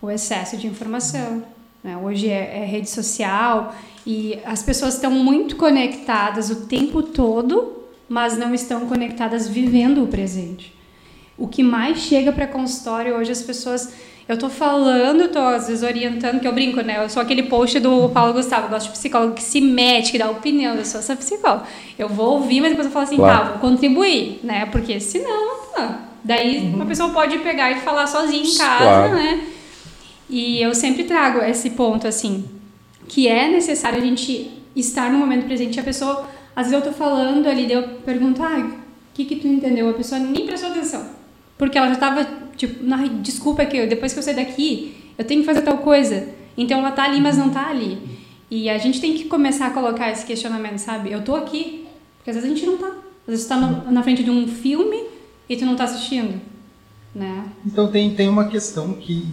o 0.01 0.09
excesso 0.11 0.57
de 0.57 0.67
informação. 0.67 1.43
né? 1.83 1.95
Hoje 1.97 2.27
é, 2.29 2.61
é 2.61 2.65
rede 2.65 2.89
social 2.89 3.73
e 4.05 4.37
as 4.45 4.61
pessoas 4.63 4.95
estão 4.95 5.11
muito 5.11 5.55
conectadas 5.55 6.49
o 6.49 6.65
tempo 6.67 7.01
todo, 7.03 7.83
mas 8.09 8.37
não 8.37 8.53
estão 8.53 8.81
conectadas 8.87 9.47
vivendo 9.47 10.03
o 10.03 10.07
presente. 10.07 10.73
O 11.37 11.47
que 11.47 11.61
mais 11.63 11.99
chega 11.99 12.31
para 12.31 12.47
consultório 12.47 13.15
hoje 13.15 13.31
as 13.31 13.41
pessoas 13.41 13.93
eu 14.27 14.37
tô 14.39 14.49
falando, 14.49 15.27
tô 15.29 15.39
às 15.39 15.67
vezes 15.67 15.83
orientando, 15.83 16.39
que 16.39 16.47
eu 16.47 16.53
brinco, 16.53 16.81
né? 16.81 17.03
Eu 17.03 17.09
sou 17.09 17.21
aquele 17.21 17.43
post 17.43 17.79
do 17.79 18.09
Paulo 18.09 18.33
Gustavo, 18.33 18.65
eu 18.65 18.69
gosto 18.69 18.87
de 18.87 18.91
psicólogo 18.93 19.33
que 19.35 19.43
se 19.43 19.61
mete, 19.61 20.11
que 20.11 20.17
dá 20.17 20.29
opinião, 20.29 20.73
eu 20.75 20.83
sou 20.85 20.99
essa 20.99 21.15
psicóloga. 21.15 21.63
Eu 21.97 22.09
vou 22.09 22.33
ouvir, 22.33 22.59
mas 22.61 22.71
depois 22.71 22.87
eu 22.87 22.91
falo 22.91 23.05
assim, 23.05 23.17
Claro. 23.17 23.37
tá, 23.39 23.51
vou 23.51 23.59
contribuir, 23.59 24.39
né? 24.43 24.65
Porque 24.71 24.99
senão, 24.99 25.57
tá. 25.75 25.99
daí 26.23 26.59
uma 26.73 26.85
pessoa 26.85 27.09
pode 27.09 27.37
pegar 27.39 27.71
e 27.71 27.81
falar 27.81 28.07
sozinha 28.07 28.43
em 28.43 28.57
casa, 28.57 28.83
Claro. 28.83 29.15
né? 29.15 29.41
E 30.27 30.59
eu 30.59 30.73
sempre 30.73 31.03
trago 31.03 31.39
esse 31.43 31.69
ponto, 31.71 32.07
assim, 32.07 32.45
que 33.07 33.27
é 33.27 33.47
necessário 33.47 33.99
a 33.99 34.01
gente 34.01 34.49
estar 34.75 35.11
no 35.11 35.19
momento 35.19 35.45
presente. 35.45 35.79
A 35.79 35.83
pessoa, 35.83 36.27
às 36.55 36.67
vezes 36.71 36.83
eu 36.83 36.91
tô 36.91 36.97
falando 36.97 37.45
ali, 37.47 37.67
daí 37.67 37.75
eu 37.75 37.83
pergunto, 38.03 38.41
ah, 38.41 38.57
o 38.57 38.73
que 39.13 39.23
que 39.23 39.35
tu 39.35 39.47
entendeu? 39.47 39.87
A 39.87 39.93
pessoa 39.93 40.19
nem 40.19 40.47
prestou 40.47 40.71
atenção. 40.71 41.05
Porque 41.57 41.77
ela 41.77 41.87
já 41.89 41.95
tava, 41.95 42.27
tipo, 42.57 42.83
"Ai, 42.93 43.09
desculpa 43.21 43.65
que 43.65 43.77
eu, 43.77 43.87
depois 43.87 44.11
que 44.13 44.19
eu 44.19 44.23
sair 44.23 44.35
daqui, 44.35 44.95
eu 45.17 45.25
tenho 45.25 45.41
que 45.41 45.45
fazer 45.45 45.61
tal 45.61 45.77
coisa. 45.79 46.27
Então 46.57 46.79
ela 46.79 46.91
tá 46.91 47.03
ali, 47.03 47.19
mas 47.21 47.37
não 47.37 47.49
tá 47.49 47.67
ali. 47.69 47.97
E 48.49 48.69
a 48.69 48.77
gente 48.77 48.99
tem 49.01 49.13
que 49.15 49.25
começar 49.25 49.67
a 49.67 49.69
colocar 49.71 50.11
esse 50.11 50.25
questionamento, 50.25 50.77
sabe? 50.77 51.11
Eu 51.11 51.23
tô 51.23 51.35
aqui, 51.35 51.85
porque 52.17 52.29
às 52.29 52.35
vezes 52.35 52.49
a 52.51 52.53
gente 52.53 52.65
não 52.65 52.77
tá. 52.77 52.87
Às 52.87 53.31
vezes 53.31 53.45
tu 53.45 53.49
tá 53.49 53.57
no- 53.57 53.91
na 53.91 54.03
frente 54.03 54.23
de 54.23 54.29
um 54.29 54.47
filme 54.47 55.03
e 55.49 55.55
tu 55.57 55.65
não 55.65 55.75
tá 55.75 55.85
assistindo, 55.85 56.39
né? 57.13 57.45
Então 57.65 57.87
tem, 57.87 58.13
tem 58.13 58.29
uma 58.29 58.45
questão 58.47 58.93
que 58.93 59.25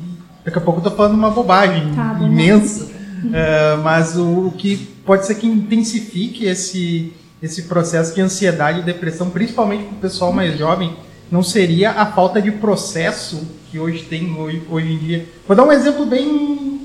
daqui 0.45 0.59
a 0.59 0.61
pouco 0.61 0.81
eu 0.81 0.85
tô 0.85 0.91
falando 0.97 1.15
uma 1.15 1.31
bobagem 1.31 1.93
Tá, 1.95 2.19
imensa, 2.23 2.91
eh, 3.33 3.77
mas 3.83 4.17
o, 4.17 4.47
o 4.47 4.53
que 4.53 4.77
pode 5.05 5.27
ser 5.27 5.35
que 5.35 5.47
intensifique 5.47 6.45
esse, 6.47 7.13
esse 7.43 7.65
processo 7.65 8.15
de 8.15 8.21
ansiedade 8.21 8.81
e 8.81 8.83
depressão, 8.83 9.29
principalmente 9.31 9.85
para 9.85 9.95
o 9.97 10.01
pessoal 10.01 10.33
mais 10.33 10.57
jovem, 10.59 10.95
não 11.33 11.43
seria 11.43 11.93
a 11.93 12.05
falta 12.05 12.43
de 12.43 12.53
processo 12.53 13.49
que 13.71 13.79
hoje 13.79 14.03
tem 14.03 14.37
hoje, 14.37 14.63
hoje 14.69 14.93
em 14.93 14.99
dia. 14.99 15.27
Vou 15.49 15.57
dar 15.57 15.65
um 15.65 15.73
exemplo 15.73 16.05
bem 16.05 16.83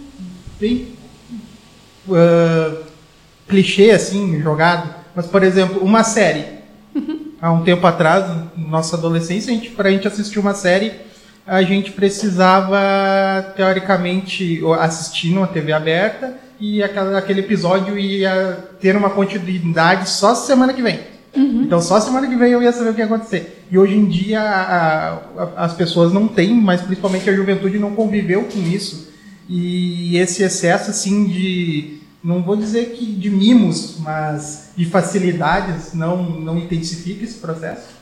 bem 0.58 0.88
uh, 2.08 2.78
clichê, 3.46 3.92
assim, 3.92 4.42
jogado. 4.42 4.96
Mas, 5.14 5.28
por 5.28 5.44
exemplo, 5.44 5.84
uma 5.84 6.02
série. 6.02 6.46
Uhum. 6.96 7.34
Há 7.42 7.52
um 7.52 7.64
tempo 7.64 7.86
atrás, 7.86 8.26
na 8.26 8.70
nossa 8.70 8.96
adolescência, 8.96 9.52
a 9.52 9.56
gente, 9.56 9.76
gente 9.76 10.08
assistir 10.08 10.40
uma 10.40 10.54
série, 10.54 10.94
a 11.46 11.62
gente 11.62 11.92
precisava, 11.92 12.80
teoricamente, 13.56 14.62
assistir 14.80 15.32
numa 15.32 15.48
TV 15.48 15.74
aberta 15.74 16.36
e 16.58 16.82
aquele 16.82 17.42
episódio 17.42 17.98
ia 17.98 18.58
ter 18.80 18.96
uma 18.96 19.10
continuidade 19.10 20.10
só 20.10 20.34
semana 20.34 20.74
que 20.74 20.82
vem. 20.82 21.17
Uhum. 21.38 21.64
Então 21.64 21.80
só 21.80 22.00
semana 22.00 22.28
que 22.28 22.36
vem 22.36 22.52
eu 22.52 22.62
ia 22.62 22.72
saber 22.72 22.90
o 22.90 22.94
que 22.94 23.00
ia 23.00 23.06
acontecer. 23.06 23.66
E 23.72 23.78
hoje 23.78 23.96
em 23.96 24.06
dia 24.06 24.42
a, 24.42 25.14
a, 25.14 25.66
as 25.66 25.74
pessoas 25.74 26.12
não 26.12 26.28
têm, 26.28 26.54
mas 26.56 26.82
principalmente 26.82 27.30
a 27.30 27.36
juventude 27.36 27.78
não 27.78 27.94
conviveu 27.94 28.44
com 28.46 28.60
isso. 28.60 29.14
E 29.48 30.18
esse 30.18 30.44
excesso 30.44 30.90
assim 30.90 31.26
de 31.26 32.00
não 32.24 32.42
vou 32.42 32.58
dizer 32.58 32.92
que 32.92 33.06
de 33.06 33.30
mimos, 33.30 33.98
mas 34.00 34.72
de 34.76 34.86
facilidades 34.86 35.94
não 35.94 36.24
não 36.40 36.58
intensifica 36.58 37.24
esse 37.24 37.36
processo. 37.36 37.98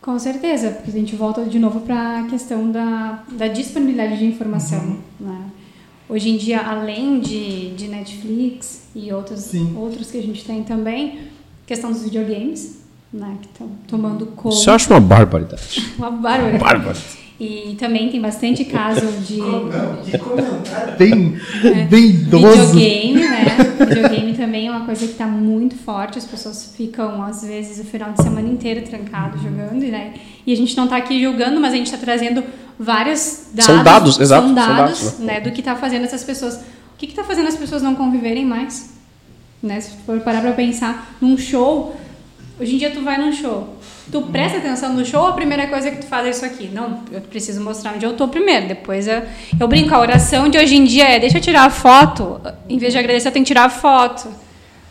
Com 0.00 0.18
certeza, 0.18 0.70
porque 0.70 0.90
a 0.90 0.94
gente 0.94 1.14
volta 1.16 1.44
de 1.44 1.58
novo 1.58 1.80
para 1.80 2.20
a 2.20 2.22
questão 2.24 2.70
da, 2.70 3.24
da 3.32 3.48
disponibilidade 3.48 4.18
de 4.18 4.24
informação. 4.24 4.80
Uhum. 4.80 4.98
Né? 5.20 5.50
Hoje 6.08 6.30
em 6.30 6.38
dia, 6.38 6.60
além 6.60 7.20
de, 7.20 7.74
de 7.74 7.88
Netflix 7.88 8.84
e 8.94 9.12
outros, 9.12 9.52
outros 9.76 10.10
que 10.10 10.16
a 10.16 10.22
gente 10.22 10.42
tem 10.44 10.62
também, 10.62 11.27
questão 11.68 11.92
dos 11.92 12.02
videogames, 12.02 12.78
né, 13.12 13.36
que 13.42 13.48
estão 13.48 13.68
tomando 13.86 14.26
conta. 14.26 14.56
Isso 14.56 14.70
eu 14.70 14.74
acho 14.74 14.90
uma 14.90 15.00
barbaridade. 15.00 15.92
uma 15.98 16.10
barbaridade. 16.10 16.64
barbaridade. 16.64 17.18
E 17.38 17.76
também 17.78 18.08
tem 18.08 18.20
bastante 18.20 18.64
caso 18.64 19.06
de. 19.20 19.38
bem, 20.98 21.36
é, 21.62 21.84
bem 21.84 22.06
idoso. 22.06 22.72
Videogame, 22.72 23.20
né? 23.20 23.44
Videogame 23.86 24.34
também 24.34 24.66
é 24.66 24.70
uma 24.72 24.84
coisa 24.84 25.06
que 25.06 25.12
está 25.12 25.26
muito 25.26 25.76
forte. 25.76 26.18
As 26.18 26.24
pessoas 26.24 26.74
ficam, 26.76 27.22
às 27.22 27.42
vezes, 27.42 27.78
o 27.78 27.88
final 27.88 28.10
de 28.12 28.22
semana 28.22 28.48
inteiro 28.48 28.82
trancado 28.82 29.38
jogando, 29.38 29.86
né? 29.86 30.14
E 30.44 30.52
a 30.52 30.56
gente 30.56 30.76
não 30.76 30.84
está 30.84 30.96
aqui 30.96 31.22
julgando, 31.22 31.60
mas 31.60 31.72
a 31.74 31.76
gente 31.76 31.86
está 31.86 31.98
trazendo 31.98 32.42
vários 32.76 33.50
dados. 33.52 33.66
São 33.66 33.84
dados, 33.84 34.18
exato. 34.18 34.46
São 34.46 34.54
dados, 34.54 34.98
são 34.98 35.10
dados 35.10 35.18
né? 35.20 35.40
do 35.40 35.52
que 35.52 35.60
está 35.60 35.76
fazendo 35.76 36.06
essas 36.06 36.24
pessoas. 36.24 36.56
O 36.56 36.98
que 36.98 37.06
está 37.06 37.22
fazendo 37.22 37.46
as 37.46 37.56
pessoas 37.56 37.82
não 37.82 37.94
conviverem 37.94 38.44
mais? 38.44 38.97
Né? 39.62 39.80
Se 39.80 39.96
for 40.04 40.20
parar 40.20 40.40
para 40.40 40.52
pensar 40.52 41.16
num 41.20 41.36
show, 41.36 41.96
hoje 42.60 42.74
em 42.74 42.78
dia 42.78 42.90
tu 42.90 43.02
vai 43.02 43.18
num 43.18 43.32
show 43.32 43.78
Tu 44.10 44.22
presta 44.22 44.56
atenção 44.56 44.94
no 44.94 45.04
show, 45.04 45.26
a 45.26 45.32
primeira 45.34 45.66
coisa 45.66 45.90
que 45.90 45.98
tu 45.98 46.06
faz 46.06 46.26
é 46.26 46.30
isso 46.30 46.44
aqui. 46.44 46.70
Não, 46.72 47.02
eu 47.12 47.20
preciso 47.20 47.60
mostrar 47.60 47.94
onde 47.94 48.06
eu 48.06 48.14
tô 48.14 48.26
primeiro. 48.26 48.66
Depois 48.66 49.06
eu, 49.06 49.22
eu 49.60 49.68
brinco, 49.68 49.94
a 49.94 49.98
oração 49.98 50.48
de 50.48 50.56
hoje 50.56 50.76
em 50.76 50.84
dia 50.84 51.04
é: 51.04 51.18
deixa 51.18 51.36
eu 51.36 51.42
tirar 51.42 51.64
a 51.64 51.70
foto. 51.70 52.40
Em 52.68 52.78
vez 52.78 52.92
de 52.94 52.98
agradecer, 52.98 53.28
eu 53.28 53.32
tenho 53.32 53.44
que 53.44 53.48
tirar 53.48 53.64
a 53.64 53.70
foto. 53.70 54.28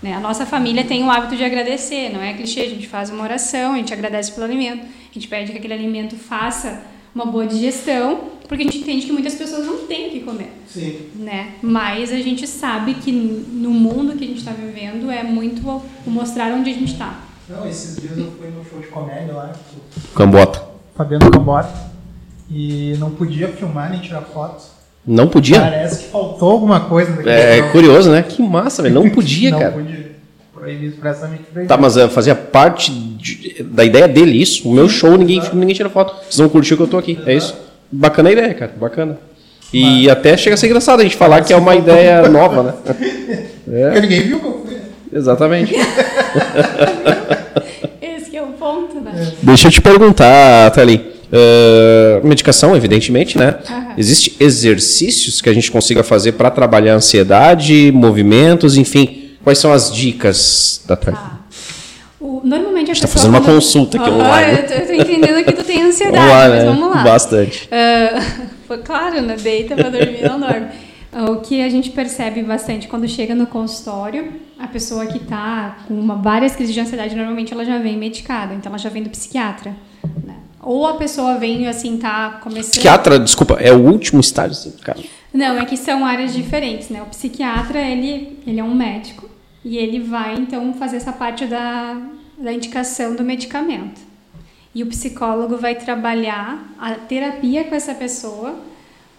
Né? 0.04 0.14
A 0.14 0.20
nossa 0.20 0.46
família 0.46 0.84
tem 0.84 1.04
o 1.04 1.10
hábito 1.10 1.36
de 1.36 1.44
agradecer, 1.44 2.14
não 2.14 2.22
é 2.22 2.34
clichê. 2.34 2.62
A 2.62 2.70
gente 2.70 2.88
faz 2.88 3.10
uma 3.10 3.24
oração, 3.24 3.74
a 3.74 3.78
gente 3.78 3.92
agradece 3.92 4.32
pelo 4.32 4.46
alimento, 4.46 4.86
a 4.86 5.14
gente 5.14 5.28
pede 5.28 5.52
que 5.52 5.58
aquele 5.58 5.74
alimento 5.74 6.16
faça 6.16 6.84
uma 7.18 7.26
boa 7.26 7.48
digestão, 7.48 8.20
porque 8.48 8.62
a 8.62 8.66
gente 8.66 8.78
entende 8.78 9.08
que 9.08 9.12
muitas 9.12 9.34
pessoas 9.34 9.66
não 9.66 9.78
têm 9.88 10.08
o 10.10 10.12
que 10.12 10.20
comer. 10.20 10.52
Sim. 10.68 11.00
Né? 11.16 11.54
Mas 11.64 12.12
a 12.12 12.18
gente 12.18 12.46
sabe 12.46 12.94
que 12.94 13.12
no 13.12 13.72
mundo 13.72 14.16
que 14.16 14.24
a 14.24 14.28
gente 14.28 14.38
está 14.38 14.52
vivendo 14.52 15.10
é 15.10 15.24
muito 15.24 15.68
o 15.68 16.10
mostrar 16.12 16.54
onde 16.54 16.70
a 16.70 16.74
gente 16.74 16.94
está. 16.94 17.22
Não, 17.50 17.68
esses 17.68 18.00
dias 18.00 18.16
eu 18.18 18.32
fui 18.38 18.50
no 18.50 18.64
show 18.64 18.80
de 18.80 18.88
comédia 18.88 19.34
lá. 19.34 19.52
Cambota. 20.16 20.62
Fabiano 20.96 21.32
Cambota. 21.32 21.74
E 22.52 22.96
não 23.00 23.10
podia 23.12 23.48
filmar 23.48 23.90
nem 23.90 24.00
tirar 24.00 24.22
fotos. 24.22 24.68
Não 25.06 25.28
podia? 25.28 25.60
Parece 25.60 26.04
que 26.04 26.10
faltou 26.12 26.52
alguma 26.52 26.82
coisa 26.82 27.12
daquele 27.14 27.30
É 27.30 27.60
show. 27.62 27.72
curioso, 27.72 28.12
né? 28.12 28.22
Que 28.22 28.44
massa, 28.44 28.84
velho. 28.84 28.94
Não 28.94 29.10
podia, 29.10 29.52
não 29.52 29.60
cara. 29.60 29.76
Não 29.76 29.84
podia. 29.84 30.07
Proibido 30.68 30.94
expressamente 30.94 31.44
proibido. 31.44 31.68
Tá, 31.68 31.78
mas 31.78 31.96
uh, 31.96 32.10
fazia 32.10 32.36
parte 32.36 32.92
de, 32.92 33.64
da 33.64 33.86
ideia 33.86 34.08
dele 34.08 34.42
isso. 34.42 34.68
O 34.68 34.74
meu 34.74 34.90
show, 34.90 35.18
ninguém, 35.18 35.42
ninguém 35.54 35.76
tira 35.76 35.90
foto. 35.90 36.14
Vocês 36.24 36.38
vão 36.38 36.50
curtir 36.50 36.76
que 36.76 36.82
eu 36.82 36.88
tô 36.88 36.98
aqui. 36.98 37.14
Exato. 37.14 37.30
É 37.30 37.34
isso? 37.34 37.56
Bacana 37.92 38.30
a 38.30 38.32
ideia, 38.34 38.54
cara. 38.54 38.72
Bacana. 38.78 39.18
E 39.72 40.06
mas, 40.06 40.08
até 40.10 40.36
chega 40.36 40.56
a 40.56 40.58
ser 40.58 40.68
engraçado 40.68 41.00
a 41.00 41.04
gente 41.04 41.16
falar 41.16 41.42
que 41.42 41.54
é 41.54 41.56
uma 41.56 41.76
ideia 41.76 42.28
nova, 42.30 42.64
né? 42.64 42.74
É. 43.72 43.92
Porque 43.92 44.02
ninguém 44.02 44.22
viu 44.24 44.40
que 44.40 44.46
eu 44.46 44.66
fui. 44.66 44.78
Exatamente. 45.14 45.74
ponto, 48.58 49.00
né? 49.00 49.34
Deixa 49.42 49.68
eu 49.68 49.72
te 49.72 49.82
perguntar, 49.82 50.72
Thalin. 50.72 51.02
Uh, 51.28 52.26
medicação, 52.26 52.76
evidentemente, 52.76 53.38
né? 53.38 53.56
Uhum. 53.70 53.94
Existem 53.98 54.34
exercícios 54.40 55.42
que 55.42 55.50
a 55.50 55.54
gente 55.54 55.70
consiga 55.70 56.04
fazer 56.04 56.34
para 56.34 56.50
trabalhar 56.50 56.94
a 56.94 56.96
ansiedade, 56.98 57.92
movimentos, 57.94 58.78
enfim. 58.78 59.27
Quais 59.48 59.60
são 59.60 59.72
as 59.72 59.90
dicas 59.94 60.84
da 60.86 60.98
Thalin? 60.98 61.18
Ah. 61.18 61.38
O, 62.20 62.42
normalmente 62.44 62.90
a 62.90 62.94
Está 62.94 63.08
fazendo 63.08 63.30
uma 63.30 63.40
consulta 63.40 63.98
aqui 63.98 64.10
oh, 64.10 64.16
online. 64.16 64.60
Eu 64.60 64.82
estou 64.82 64.94
entendendo 64.94 65.46
que 65.46 65.54
tu 65.54 65.64
tem 65.64 65.84
ansiedade, 65.88 66.18
vamos 66.18 66.34
lá, 66.34 66.50
mas 66.50 66.64
né? 66.64 66.66
vamos 66.66 66.90
lá. 66.90 67.04
Bastante. 67.04 67.70
Uh, 68.70 68.78
claro, 68.84 69.22
né? 69.22 69.38
Deita 69.38 69.74
para 69.78 69.88
dormir, 69.90 70.24
não 70.24 70.42
dorme. 70.42 70.68
O 71.30 71.38
que 71.38 71.62
a 71.62 71.70
gente 71.70 71.90
percebe 71.92 72.44
bastante 72.44 72.90
quando 72.90 73.08
chega 73.08 73.34
no 73.34 73.48
consultório, 73.48 74.34
a 74.60 74.68
pessoa 74.68 75.06
que 75.06 75.20
está 75.20 75.78
com 75.88 75.94
uma, 75.94 76.16
várias 76.16 76.54
crises 76.54 76.74
de 76.74 76.82
ansiedade, 76.82 77.16
normalmente 77.16 77.54
ela 77.54 77.64
já 77.64 77.78
vem 77.78 77.96
medicada, 77.96 78.54
então 78.54 78.70
ela 78.70 78.78
já 78.78 78.90
vem 78.90 79.04
do 79.04 79.10
psiquiatra. 79.10 79.74
Né? 80.26 80.36
Ou 80.62 80.86
a 80.86 80.96
pessoa 80.96 81.38
vem 81.38 81.66
assim, 81.70 81.96
tá 81.96 82.42
começando. 82.44 82.72
Psiquiatra, 82.72 83.18
desculpa, 83.18 83.54
é 83.54 83.72
o 83.72 83.80
último 83.80 84.20
estágio, 84.20 84.52
assim, 84.52 84.72
cara. 84.84 85.00
Não, 85.34 85.58
é 85.58 85.64
que 85.64 85.78
são 85.78 86.06
áreas 86.06 86.34
diferentes, 86.34 86.90
né? 86.90 87.02
O 87.02 87.06
psiquiatra, 87.06 87.80
ele, 87.80 88.38
ele 88.46 88.60
é 88.60 88.64
um 88.66 88.76
médico 88.76 89.27
e 89.68 89.78
ele 89.78 90.00
vai 90.00 90.36
então 90.36 90.74
fazer 90.76 90.96
essa 90.96 91.12
parte 91.12 91.46
da, 91.46 92.02
da 92.38 92.54
indicação 92.54 93.14
do 93.14 93.24
medicamento. 93.24 94.00
E 94.74 94.82
o 94.82 94.88
psicólogo 94.88 95.58
vai 95.58 95.76
trabalhar 95.76 96.74
a 96.80 96.94
terapia 96.96 97.66
com 97.66 97.76
essa 97.76 97.94
pessoa 97.94 98.58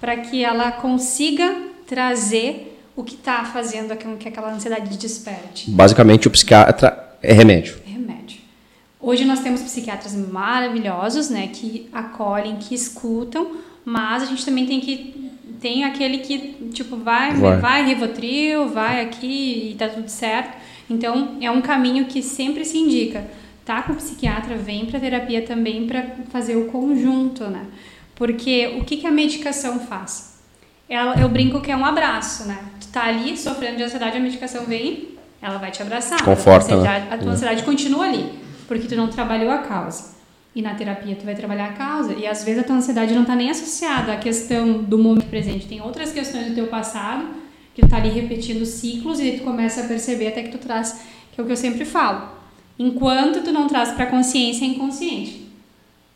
para 0.00 0.16
que 0.16 0.42
ela 0.42 0.72
consiga 0.72 1.54
trazer 1.86 2.80
o 2.96 3.04
que 3.04 3.14
está 3.14 3.44
fazendo 3.44 3.94
com 4.02 4.16
que 4.16 4.26
aquela 4.26 4.50
ansiedade 4.50 4.96
desperte. 4.96 5.70
Basicamente, 5.70 6.26
o 6.26 6.30
psiquiatra 6.30 7.16
é 7.22 7.34
remédio. 7.34 7.76
É 7.86 7.90
remédio. 7.90 8.38
Hoje 8.98 9.26
nós 9.26 9.40
temos 9.40 9.60
psiquiatras 9.60 10.14
maravilhosos, 10.14 11.28
né, 11.28 11.48
que 11.48 11.90
acolhem, 11.92 12.56
que 12.56 12.74
escutam, 12.74 13.50
mas 13.84 14.22
a 14.22 14.26
gente 14.26 14.46
também 14.46 14.64
tem 14.64 14.80
que 14.80 15.27
tem 15.60 15.84
aquele 15.84 16.18
que 16.18 16.70
tipo 16.72 16.96
vai 16.96 17.34
vai, 17.34 17.56
vai 17.56 17.84
Rivotril, 17.84 18.68
vai 18.68 19.00
aqui 19.02 19.70
e 19.72 19.74
tá 19.74 19.88
tudo 19.88 20.08
certo. 20.08 20.56
Então 20.88 21.36
é 21.40 21.50
um 21.50 21.60
caminho 21.60 22.06
que 22.06 22.22
sempre 22.22 22.64
se 22.64 22.78
indica. 22.78 23.24
Tá 23.64 23.82
com 23.82 23.92
o 23.92 23.96
psiquiatra, 23.96 24.56
vem 24.56 24.86
para 24.86 24.98
terapia 24.98 25.42
também 25.42 25.86
para 25.86 26.02
fazer 26.30 26.56
o 26.56 26.66
conjunto, 26.66 27.44
né? 27.44 27.66
Porque 28.14 28.78
o 28.80 28.84
que, 28.84 28.96
que 28.96 29.06
a 29.06 29.10
medicação 29.10 29.78
faz? 29.80 30.28
ela, 30.88 31.20
eu 31.20 31.28
brinco 31.28 31.60
que 31.60 31.70
é 31.70 31.76
um 31.76 31.84
abraço, 31.84 32.48
né? 32.48 32.58
Tu 32.80 32.88
tá 32.88 33.04
ali 33.04 33.36
sofrendo 33.36 33.76
de 33.76 33.82
ansiedade, 33.82 34.16
a 34.16 34.20
medicação 34.20 34.64
vem, 34.64 35.16
ela 35.42 35.58
vai 35.58 35.70
te 35.70 35.82
abraçar. 35.82 36.22
Conforta, 36.24 36.74
a, 36.74 36.78
né? 36.78 37.08
a 37.10 37.18
tua 37.18 37.32
ansiedade 37.32 37.62
continua 37.62 38.06
ali, 38.06 38.32
porque 38.66 38.88
tu 38.88 38.96
não 38.96 39.08
trabalhou 39.08 39.50
a 39.50 39.58
causa. 39.58 40.16
E 40.58 40.62
na 40.62 40.74
terapia 40.74 41.14
tu 41.14 41.24
vai 41.24 41.36
trabalhar 41.36 41.66
a 41.66 41.72
causa. 41.74 42.14
E 42.14 42.26
às 42.26 42.42
vezes 42.42 42.60
a 42.60 42.64
tua 42.64 42.74
ansiedade 42.74 43.14
não 43.14 43.22
está 43.22 43.36
nem 43.36 43.48
associada 43.48 44.12
à 44.12 44.16
questão 44.16 44.82
do 44.82 44.98
momento 44.98 45.26
presente. 45.26 45.68
Tem 45.68 45.80
outras 45.80 46.10
questões 46.10 46.48
do 46.48 46.54
teu 46.56 46.66
passado 46.66 47.26
que 47.72 47.82
tu 47.82 47.88
tá 47.88 47.98
ali 47.98 48.08
repetindo 48.08 48.66
ciclos 48.66 49.20
e 49.20 49.38
tu 49.38 49.44
começa 49.44 49.82
a 49.82 49.84
perceber 49.86 50.26
até 50.26 50.42
que 50.42 50.50
tu 50.50 50.58
traz, 50.58 51.00
que 51.32 51.40
é 51.40 51.44
o 51.44 51.46
que 51.46 51.52
eu 51.52 51.56
sempre 51.56 51.84
falo. 51.84 52.30
Enquanto 52.76 53.44
tu 53.44 53.52
não 53.52 53.68
traz 53.68 53.92
para 53.92 54.06
consciência, 54.06 54.64
é 54.64 54.68
inconsciente 54.68 55.48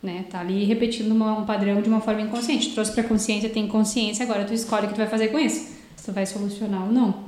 né? 0.03 0.25
Tá 0.29 0.41
ali 0.41 0.65
repetindo 0.65 1.13
uma, 1.13 1.39
um 1.39 1.45
padrão 1.45 1.81
de 1.81 1.87
uma 1.87 2.01
forma 2.01 2.21
inconsciente. 2.21 2.71
Trouxe 2.71 2.91
para 2.91 3.03
consciência, 3.03 3.49
tem 3.49 3.65
consciência, 3.65 4.25
agora 4.25 4.43
tu 4.43 4.53
escolhe 4.53 4.85
o 4.85 4.89
que 4.89 4.95
tu 4.95 4.97
vai 4.97 5.07
fazer 5.07 5.29
com 5.29 5.39
isso. 5.39 5.71
Se 5.95 6.05
tu 6.05 6.11
vai 6.11 6.25
solucionar 6.25 6.83
ou 6.83 6.91
não. 6.91 7.23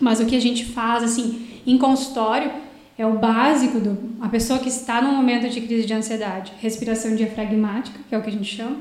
Mas 0.00 0.20
o 0.20 0.26
que 0.26 0.36
a 0.36 0.40
gente 0.40 0.64
faz 0.64 1.02
assim 1.02 1.48
em 1.66 1.76
consultório 1.76 2.52
é 3.00 3.06
o 3.06 3.18
básico 3.18 3.78
do 3.78 3.96
a 4.20 4.28
pessoa 4.28 4.58
que 4.58 4.68
está 4.68 5.00
num 5.00 5.14
momento 5.14 5.48
de 5.48 5.60
crise 5.60 5.86
de 5.86 5.94
ansiedade, 5.94 6.52
respiração 6.60 7.14
diafragmática, 7.16 7.98
que 8.08 8.14
é 8.14 8.18
o 8.18 8.22
que 8.22 8.28
a 8.28 8.32
gente 8.32 8.56
chama, 8.56 8.76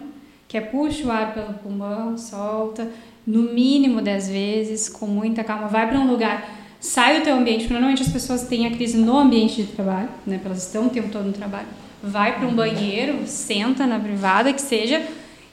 que 0.48 0.58
é 0.58 0.62
puxa 0.62 1.08
o 1.08 1.12
ar 1.12 1.34
pelo 1.34 1.54
pulmão, 1.54 2.18
solta, 2.18 2.88
no 3.26 3.54
mínimo 3.54 4.02
10 4.02 4.30
vezes, 4.30 4.90
com 4.90 5.06
muita 5.06 5.44
calma, 5.44 5.68
vai 5.68 5.88
para 5.88 6.00
um 6.00 6.10
lugar 6.10 6.58
sai 6.80 7.20
do 7.20 7.24
teu 7.24 7.36
ambiente, 7.36 7.72
normalmente 7.72 8.02
as 8.02 8.10
pessoas 8.10 8.48
têm 8.48 8.66
a 8.66 8.72
crise 8.72 8.98
no 8.98 9.18
ambiente 9.18 9.64
de 9.64 9.72
trabalho, 9.72 10.10
né? 10.26 10.40
Elas 10.44 10.66
estão 10.66 10.88
o 10.88 10.90
tempo 10.90 11.10
todo 11.10 11.26
no 11.26 11.34
trabalho 11.34 11.68
vai 12.02 12.38
para 12.38 12.48
um 12.48 12.54
banheiro, 12.54 13.28
senta 13.28 13.86
na 13.86 14.00
privada, 14.00 14.54
que 14.54 14.62
seja, 14.62 15.06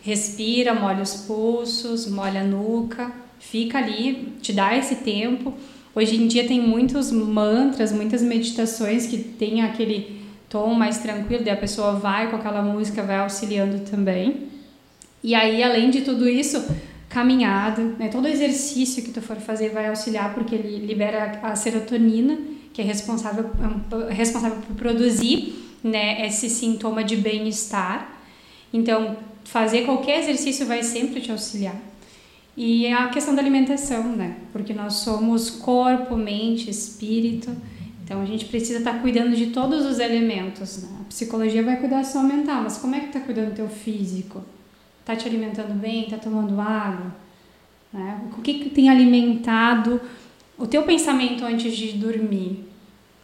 respira, 0.02 0.74
molha 0.74 1.02
os 1.02 1.14
pulsos, 1.14 2.08
molha 2.08 2.40
a 2.40 2.44
nuca, 2.44 3.10
fica 3.38 3.78
ali, 3.78 4.34
te 4.40 4.52
dá 4.52 4.76
esse 4.76 4.96
tempo. 4.96 5.52
Hoje 5.96 6.16
em 6.16 6.26
dia 6.26 6.46
tem 6.46 6.60
muitos 6.60 7.10
mantras, 7.10 7.90
muitas 7.90 8.20
meditações 8.20 9.06
que 9.06 9.16
tem 9.16 9.62
aquele 9.62 10.20
tom 10.46 10.74
mais 10.74 10.98
tranquilo, 10.98 11.42
daí 11.42 11.54
a 11.54 11.56
pessoa 11.56 11.94
vai 11.94 12.28
com 12.28 12.36
aquela 12.36 12.60
música, 12.60 13.02
vai 13.02 13.16
auxiliando 13.16 13.78
também. 13.90 14.48
E 15.24 15.34
aí, 15.34 15.62
além 15.62 15.88
de 15.88 16.02
tudo 16.02 16.28
isso, 16.28 16.62
caminhada, 17.08 17.82
né? 17.98 18.08
Todo 18.08 18.28
exercício 18.28 19.02
que 19.02 19.10
tu 19.10 19.22
for 19.22 19.36
fazer 19.36 19.70
vai 19.70 19.88
auxiliar 19.88 20.34
porque 20.34 20.54
ele 20.54 20.84
libera 20.84 21.40
a 21.42 21.56
serotonina, 21.56 22.38
que 22.74 22.82
é 22.82 22.84
responsável, 22.84 23.50
é 24.10 24.12
responsável 24.12 24.58
por 24.66 24.76
produzir 24.76 25.78
né, 25.82 26.26
esse 26.26 26.50
sintoma 26.50 27.02
de 27.02 27.16
bem-estar. 27.16 28.20
Então, 28.70 29.16
fazer 29.44 29.86
qualquer 29.86 30.20
exercício 30.20 30.66
vai 30.66 30.82
sempre 30.82 31.22
te 31.22 31.32
auxiliar. 31.32 31.74
E 32.56 32.90
a 32.90 33.08
questão 33.08 33.34
da 33.34 33.42
alimentação, 33.42 34.04
né? 34.16 34.36
Porque 34.52 34.72
nós 34.72 34.94
somos 34.94 35.50
corpo, 35.50 36.16
mente, 36.16 36.70
espírito. 36.70 37.54
Então 38.02 38.22
a 38.22 38.24
gente 38.24 38.46
precisa 38.46 38.78
estar 38.78 39.02
cuidando 39.02 39.36
de 39.36 39.46
todos 39.46 39.84
os 39.84 39.98
elementos. 39.98 40.82
Né? 40.84 40.88
A 41.02 41.04
psicologia 41.04 41.62
vai 41.62 41.76
cuidar 41.76 42.02
só 42.04 42.22
mental, 42.22 42.62
mas 42.62 42.78
como 42.78 42.94
é 42.94 43.00
que 43.00 43.06
está 43.06 43.20
cuidando 43.20 43.50
do 43.50 43.56
teu 43.56 43.68
físico? 43.68 44.42
Está 45.00 45.14
te 45.14 45.28
alimentando 45.28 45.74
bem? 45.74 46.04
Está 46.04 46.16
tomando 46.16 46.58
água? 46.60 47.14
Né? 47.92 48.20
O 48.38 48.40
que, 48.40 48.54
que 48.54 48.70
tem 48.70 48.88
alimentado 48.88 50.00
o 50.56 50.66
teu 50.66 50.82
pensamento 50.84 51.44
antes 51.44 51.76
de 51.76 51.92
dormir? 51.92 52.64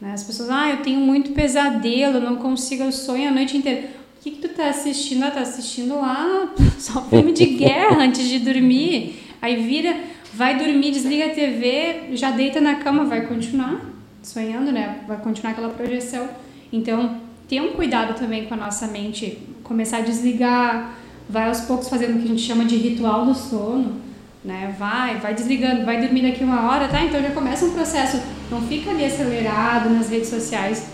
Né? 0.01 0.13
As 0.13 0.25
pessoas, 0.25 0.51
ah, 0.51 0.69
eu 0.69 0.83
tenho 0.83 1.01
muito 1.01 1.31
pesadelo, 1.31 2.21
não 2.21 2.37
consigo, 2.37 2.83
eu 2.83 2.93
sonho 2.93 3.29
a 3.29 3.33
noite 3.33 3.57
inteira. 3.57 3.89
O 4.19 4.23
que, 4.23 4.33
que 4.33 4.49
tu 4.49 4.55
tá 4.55 4.69
assistindo? 4.69 5.23
Ah, 5.23 5.31
tá 5.31 5.41
assistindo 5.41 5.95
lá 5.95 6.53
só 6.79 7.03
filme 7.03 7.33
de 7.33 7.47
guerra 7.47 8.03
antes 8.03 8.29
de 8.29 8.41
dormir. 8.41 9.22
Aí 9.43 9.63
vira, 9.67 9.97
vai 10.33 10.57
dormir, 10.57 10.93
desliga 10.93 11.27
a 11.27 11.31
TV, 11.31 12.11
já 12.13 12.31
deita 12.31 12.61
na 12.61 12.77
cama, 12.77 13.05
vai 13.05 13.27
continuar 13.27 13.81
sonhando, 14.23 14.71
né? 14.71 15.01
Vai 15.09 15.17
continuar 15.19 15.51
aquela 15.51 15.71
projeção. 15.71 16.29
Então, 16.73 17.21
ter 17.49 17.61
um 17.61 17.73
cuidado 17.73 18.15
também 18.15 18.47
com 18.47 18.55
a 18.55 18.57
nossa 18.57 18.87
mente, 18.87 19.39
começar 19.65 19.99
a 19.99 20.01
desligar, 20.03 20.95
vai 21.29 21.49
aos 21.49 21.63
poucos 21.63 21.89
fazendo 21.89 22.17
o 22.17 22.19
que 22.19 22.25
a 22.25 22.29
gente 22.29 22.43
chama 22.43 22.65
de 22.65 22.77
ritual 22.77 23.27
do 23.27 23.35
sono, 23.35 24.01
né? 24.45 24.75
Vai, 24.79 25.19
vai 25.19 25.35
desligando, 25.35 25.85
vai 25.85 26.01
dormir 26.01 26.23
daqui 26.23 26.45
uma 26.45 26.71
hora, 26.71 26.89
tá? 26.89 27.03
Então 27.05 27.21
já 27.21 27.31
começa 27.31 27.65
um 27.65 27.73
processo, 27.73 28.23
não 28.51 28.63
fica 28.63 28.91
ali 28.91 29.05
acelerado 29.05 29.91
nas 29.91 30.09
redes 30.09 30.29
sociais. 30.29 30.87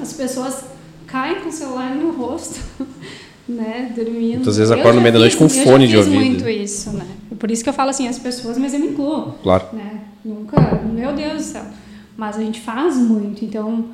As 0.00 0.14
pessoas 0.14 0.64
caem 1.06 1.40
com 1.40 1.50
o 1.50 1.52
celular 1.52 1.94
no 1.94 2.12
rosto, 2.12 2.58
né? 3.52 3.92
Dormindo. 3.94 4.36
Muitas 4.36 4.56
vezes 4.56 4.70
acordam 4.70 4.96
no 4.96 5.02
meio 5.02 5.12
da 5.12 5.20
noite 5.20 5.36
com 5.36 5.48
fone 5.48 5.86
de 5.86 5.96
ouvido. 5.96 6.16
muito 6.16 6.48
isso, 6.48 6.90
né? 6.90 7.06
Por 7.38 7.50
isso 7.50 7.62
que 7.62 7.68
eu 7.68 7.74
falo 7.74 7.90
assim, 7.90 8.08
as 8.08 8.18
pessoas, 8.18 8.58
mas 8.58 8.74
eu 8.74 8.80
me 8.80 8.88
incluo. 8.88 9.32
Claro. 9.42 9.66
Né? 9.72 10.00
Nunca, 10.24 10.60
meu 10.92 11.12
Deus 11.12 11.34
do 11.34 11.42
céu. 11.42 11.64
Mas 12.16 12.36
a 12.36 12.40
gente 12.40 12.60
faz 12.60 12.96
muito, 12.96 13.44
então 13.44 13.86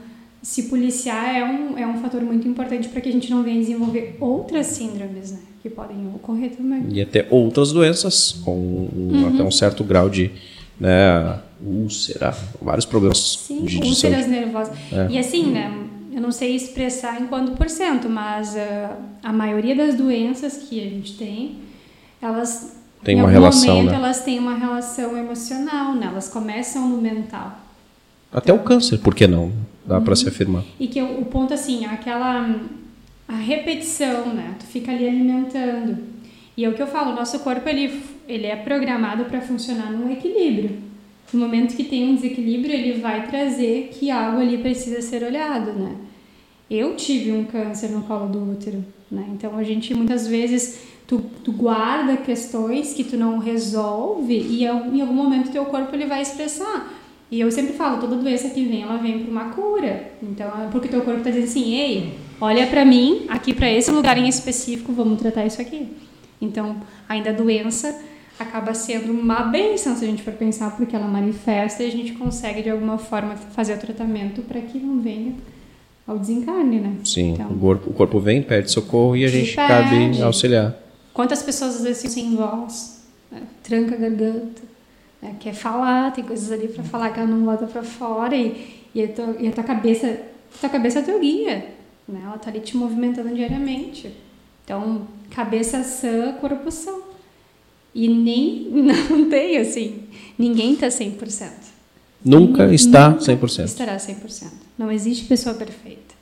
se 0.42 0.64
policiar 0.64 1.34
é 1.34 1.44
um, 1.44 1.78
é 1.78 1.86
um 1.86 2.00
fator 2.00 2.22
muito 2.22 2.46
importante 2.46 2.88
para 2.88 3.00
que 3.00 3.08
a 3.08 3.12
gente 3.12 3.30
não 3.30 3.42
venha 3.42 3.60
desenvolver 3.60 4.16
outras 4.20 4.66
síndromes, 4.66 5.32
né? 5.32 5.38
Que 5.62 5.68
podem 5.68 6.08
ocorrer 6.14 6.50
também. 6.50 6.84
E 6.90 7.00
até 7.00 7.26
outras 7.30 7.72
doenças, 7.72 8.32
com 8.44 8.88
uhum. 8.94 9.30
até 9.34 9.42
um 9.42 9.50
certo 9.50 9.82
grau 9.82 10.08
de 10.08 10.30
né, 10.78 11.40
úlcera, 11.60 12.34
vários 12.62 12.86
problemas 12.86 13.40
Sim, 13.46 13.64
de 13.64 13.78
úlceras 13.78 14.26
nervosas. 14.26 14.76
É. 14.92 15.08
E 15.10 15.18
assim, 15.18 15.46
né? 15.46 15.88
Eu 16.12 16.20
não 16.20 16.32
sei 16.32 16.56
expressar 16.56 17.20
em 17.20 17.26
quanto 17.26 17.52
por 17.52 17.68
cento, 17.68 18.08
mas 18.08 18.54
uh, 18.54 18.96
a 19.22 19.32
maioria 19.32 19.74
das 19.74 19.94
doenças 19.94 20.56
que 20.56 20.80
a 20.80 20.84
gente 20.84 21.16
tem, 21.16 21.58
elas 22.20 22.76
tem 23.04 23.18
em 23.18 23.20
uma 23.20 23.30
relação, 23.30 23.76
momento 23.76 23.90
né? 23.90 23.96
elas 23.96 24.22
têm 24.22 24.38
uma 24.38 24.54
relação 24.54 25.16
emocional, 25.16 25.94
né? 25.94 26.06
Elas 26.06 26.28
começam 26.28 26.88
no 26.88 27.00
mental. 27.00 27.58
Até 28.32 28.52
o 28.52 28.58
câncer, 28.58 28.98
por 28.98 29.14
que 29.14 29.26
não? 29.26 29.52
Dá 29.86 29.98
uhum. 29.98 30.04
para 30.04 30.16
se 30.16 30.28
afirmar. 30.28 30.64
E 30.78 30.88
que 30.88 31.00
o, 31.00 31.20
o 31.20 31.24
ponto 31.24 31.54
assim, 31.54 31.86
aquela 31.86 32.54
a 33.28 33.36
repetição, 33.36 34.32
né? 34.32 34.56
Tu 34.58 34.66
fica 34.66 34.90
ali 34.90 35.06
alimentando. 35.06 35.98
E 36.56 36.64
é 36.64 36.68
o 36.68 36.74
que 36.74 36.82
eu 36.82 36.86
falo, 36.86 37.12
o 37.12 37.14
nosso 37.14 37.38
corpo 37.40 37.68
ele, 37.68 38.02
ele 38.26 38.46
é 38.46 38.56
programado 38.56 39.26
para 39.26 39.40
funcionar 39.40 39.92
num 39.92 40.10
equilíbrio. 40.10 40.87
No 41.32 41.40
momento 41.40 41.76
que 41.76 41.84
tem 41.84 42.08
um 42.08 42.14
desequilíbrio, 42.14 42.74
ele 42.74 43.00
vai 43.00 43.26
trazer 43.26 43.90
que 43.92 44.10
algo 44.10 44.40
ali 44.40 44.58
precisa 44.58 45.02
ser 45.02 45.22
olhado, 45.22 45.72
né? 45.72 45.96
Eu 46.70 46.96
tive 46.96 47.32
um 47.32 47.44
câncer 47.44 47.88
no 47.88 48.02
colo 48.02 48.28
do 48.28 48.52
útero, 48.52 48.84
né? 49.10 49.26
Então 49.32 49.56
a 49.56 49.62
gente 49.62 49.94
muitas 49.94 50.26
vezes 50.26 50.80
tu, 51.06 51.22
tu 51.42 51.52
guarda 51.52 52.16
questões 52.16 52.92
que 52.92 53.04
tu 53.04 53.16
não 53.16 53.38
resolve 53.38 54.34
e 54.34 54.64
em 54.64 55.00
algum 55.00 55.14
momento 55.14 55.50
teu 55.50 55.64
corpo 55.64 55.94
ele 55.94 56.06
vai 56.06 56.22
expressar. 56.22 56.94
E 57.30 57.40
eu 57.40 57.50
sempre 57.52 57.74
falo, 57.74 58.00
toda 58.00 58.16
doença 58.16 58.48
que 58.48 58.64
vem, 58.64 58.82
ela 58.82 58.96
vem 58.96 59.18
por 59.18 59.30
uma 59.30 59.50
cura. 59.50 60.12
Então, 60.22 60.46
é 60.46 60.68
porque 60.70 60.88
teu 60.88 61.02
corpo 61.02 61.18
está 61.18 61.30
dizendo 61.30 61.44
assim, 61.44 61.74
ei, 61.74 62.14
olha 62.40 62.66
para 62.66 62.86
mim, 62.86 63.26
aqui 63.28 63.52
para 63.52 63.70
esse 63.70 63.90
lugar 63.90 64.16
em 64.16 64.26
específico, 64.26 64.92
vamos 64.92 65.20
tratar 65.20 65.44
isso 65.44 65.60
aqui. 65.60 65.88
Então, 66.40 66.80
ainda 67.06 67.30
a 67.30 67.32
doença 67.34 67.94
acaba 68.38 68.72
sendo 68.72 69.12
uma 69.12 69.42
benção 69.42 69.96
se 69.96 70.04
a 70.04 70.08
gente 70.08 70.22
for 70.22 70.32
pensar, 70.32 70.76
porque 70.76 70.94
ela 70.94 71.08
manifesta 71.08 71.82
e 71.82 71.88
a 71.88 71.90
gente 71.90 72.12
consegue 72.12 72.62
de 72.62 72.70
alguma 72.70 72.96
forma 72.96 73.36
fazer 73.36 73.74
o 73.74 73.78
tratamento 73.78 74.42
para 74.42 74.60
que 74.60 74.78
não 74.78 75.00
venha 75.00 75.34
ao 76.06 76.18
desencarne, 76.18 76.80
né? 76.80 76.96
Sim, 77.04 77.32
então, 77.32 77.50
o, 77.50 77.58
corpo, 77.58 77.90
o 77.90 77.92
corpo 77.92 78.20
vem, 78.20 78.42
pede 78.42 78.70
socorro 78.70 79.16
e 79.16 79.24
a 79.24 79.28
gente 79.28 79.54
pede. 79.54 79.68
cabe 79.68 80.22
auxiliar. 80.22 80.74
Quantas 81.12 81.42
pessoas 81.42 81.76
às 81.76 81.82
vezes 81.82 82.12
sem 82.12 82.34
voz, 82.36 83.04
né? 83.30 83.42
tranca 83.62 83.94
a 83.94 83.98
garganta, 83.98 84.62
né? 85.20 85.34
quer 85.40 85.52
falar, 85.52 86.12
tem 86.12 86.24
coisas 86.24 86.50
ali 86.52 86.68
para 86.68 86.84
falar 86.84 87.10
que 87.10 87.18
ela 87.18 87.28
não 87.28 87.44
bota 87.44 87.66
para 87.66 87.82
fora 87.82 88.36
e, 88.36 88.86
e, 88.94 89.02
a 89.02 89.08
tua, 89.08 89.36
e 89.38 89.48
a 89.48 89.52
tua 89.52 89.64
cabeça, 89.64 90.06
a 90.06 90.58
tua 90.60 90.68
cabeça 90.70 91.00
é 91.00 91.02
teu 91.02 91.18
guia, 91.18 91.66
né? 92.08 92.22
Ela 92.24 92.38
tá 92.38 92.48
ali 92.50 92.60
te 92.60 92.76
movimentando 92.76 93.34
diariamente. 93.34 94.14
Então, 94.64 95.08
cabeça 95.30 95.82
sã, 95.82 96.32
corpo 96.40 96.70
sã. 96.70 97.07
E 97.94 98.08
nem, 98.08 98.68
não 99.10 99.28
tem 99.28 99.58
assim, 99.58 100.02
ninguém 100.38 100.76
tá 100.76 100.88
100%. 100.88 101.50
Nunca 102.24 102.62
ninguém, 102.62 102.74
está 102.74 103.10
nunca 103.10 103.22
100%. 103.22 103.64
Estará 103.64 103.96
100%. 103.96 104.46
Não 104.76 104.90
existe 104.90 105.24
pessoa 105.26 105.54
perfeita. 105.54 106.14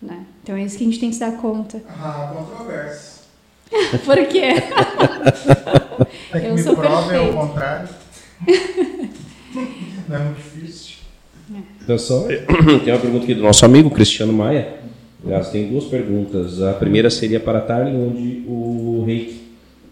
Né? 0.00 0.24
Então 0.42 0.56
é 0.56 0.64
isso 0.64 0.78
que 0.78 0.84
a 0.84 0.86
gente 0.86 0.98
tem 0.98 1.10
que 1.10 1.16
se 1.16 1.20
dar 1.20 1.32
conta. 1.32 1.82
Ah, 1.88 2.32
controverso. 2.34 3.20
Por 4.04 4.26
quê? 4.26 4.54
É 6.32 6.40
que 6.40 6.46
eu 6.46 6.54
me 6.54 6.62
sou 6.62 6.74
prova 6.74 7.12
é 7.14 7.20
o 7.20 7.32
contrário. 7.32 7.88
Não 10.08 10.16
é 10.16 10.18
muito 10.18 10.36
difícil. 10.36 10.96
Então, 11.82 11.98
só, 11.98 12.26
tem 12.26 12.92
uma 12.92 12.98
pergunta 12.98 13.24
aqui 13.24 13.34
do 13.34 13.42
nosso 13.42 13.64
amigo 13.64 13.90
Cristiano 13.90 14.32
Maia. 14.32 14.80
Aliás, 15.24 15.50
tem 15.50 15.68
duas 15.68 15.84
perguntas. 15.84 16.62
A 16.62 16.72
primeira 16.72 17.10
seria 17.10 17.38
para 17.38 17.60
Tarly, 17.60 17.94
onde 17.94 18.44
o 18.46 19.04
reiki, 19.06 19.49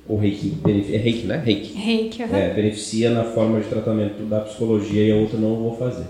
o 0.09 0.17
reiki, 0.17 0.57
é 0.67 0.97
reiki, 0.97 1.27
né? 1.27 1.43
Reiki. 1.45 1.77
Reiki, 1.77 2.23
uhum. 2.23 2.35
é, 2.35 2.49
beneficia 2.49 3.11
na 3.11 3.25
forma 3.25 3.61
de 3.61 3.67
tratamento 3.67 4.23
da 4.25 4.41
psicologia 4.41 5.07
e 5.07 5.13
a 5.13 5.17
outra 5.17 5.39
não 5.39 5.55
vou 5.57 5.77
fazer. 5.77 6.05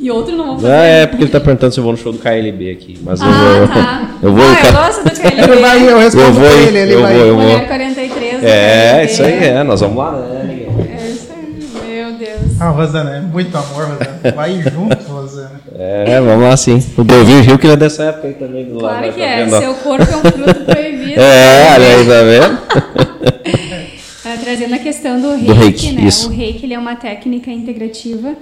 E 0.00 0.10
outro 0.10 0.36
não 0.36 0.46
vou 0.46 0.54
fazer. 0.56 0.72
Ah, 0.72 0.84
é, 0.84 1.06
porque 1.06 1.22
ele 1.22 1.28
está 1.28 1.38
perguntando 1.40 1.72
se 1.72 1.78
eu 1.78 1.84
vou 1.84 1.92
no 1.92 1.98
show 1.98 2.12
do 2.12 2.18
KLB 2.18 2.70
aqui. 2.72 2.98
Mas 3.02 3.20
ah, 3.22 3.26
eu 3.26 3.32
vou. 3.32 3.68
Tá. 3.68 4.04
Eu 4.20 4.32
vou. 4.34 4.44
Ah, 4.44 4.66
eu 4.66 4.72
gosto 4.72 5.04
do 5.04 5.10
KLB. 5.10 5.42
Ele 5.42 5.60
vai, 5.60 5.88
eu 5.88 5.98
respondo 5.98 6.26
eu 6.26 6.32
vou, 6.32 6.50
ele, 6.50 6.78
ele 6.78 6.94
eu 6.94 7.02
vai. 7.02 7.14
Vou, 7.14 7.24
eu 7.24 7.34
Mulher 7.36 7.58
vou. 7.58 7.68
43. 7.68 8.42
É, 8.42 9.04
isso 9.04 9.22
aí 9.22 9.44
é. 9.44 9.62
Nós 9.62 9.80
vamos 9.80 9.96
lá, 9.96 10.10
né, 10.10 10.66
É 10.90 11.08
isso 11.08 11.32
aí. 11.32 11.88
Meu 11.88 12.12
Deus. 12.14 12.60
Ah, 12.60 12.70
Rosana, 12.70 13.16
é 13.16 13.20
muito 13.20 13.56
amor, 13.56 13.84
Rosana. 13.84 14.32
Vai 14.34 14.60
junto, 14.60 14.96
Rosana. 15.08 15.27
É, 15.74 16.20
vamos 16.20 16.44
lá 16.44 16.56
sim. 16.56 16.82
O 16.96 17.04
Delvin 17.04 17.40
Rio 17.40 17.58
que 17.58 17.66
ele 17.66 17.74
é 17.74 17.76
dessa 17.76 18.04
época 18.04 18.28
aí 18.28 18.34
também 18.34 18.64
do 18.66 18.80
lado. 18.80 18.98
Claro 18.98 19.12
que 19.12 19.22
é. 19.22 19.48
Seu 19.48 19.74
corpo 19.74 20.10
é 20.10 20.16
um 20.16 20.20
fruto 20.20 20.64
proibido. 20.64 21.08
É, 21.18 21.74
olha 21.74 21.96
aí, 21.96 22.06
tá 22.06 22.22
vendo? 22.22 23.88
Tá 24.22 24.36
trazendo 24.36 24.74
a 24.74 24.78
questão 24.78 25.18
do 25.18 25.30
reiki, 25.30 25.46
do 25.46 25.52
reiki 25.54 25.92
né? 25.92 26.02
Isso. 26.02 26.28
O 26.28 26.30
reiki 26.30 26.66
ele 26.66 26.74
é 26.74 26.78
uma 26.78 26.96
técnica 26.96 27.50
integrativa 27.50 28.36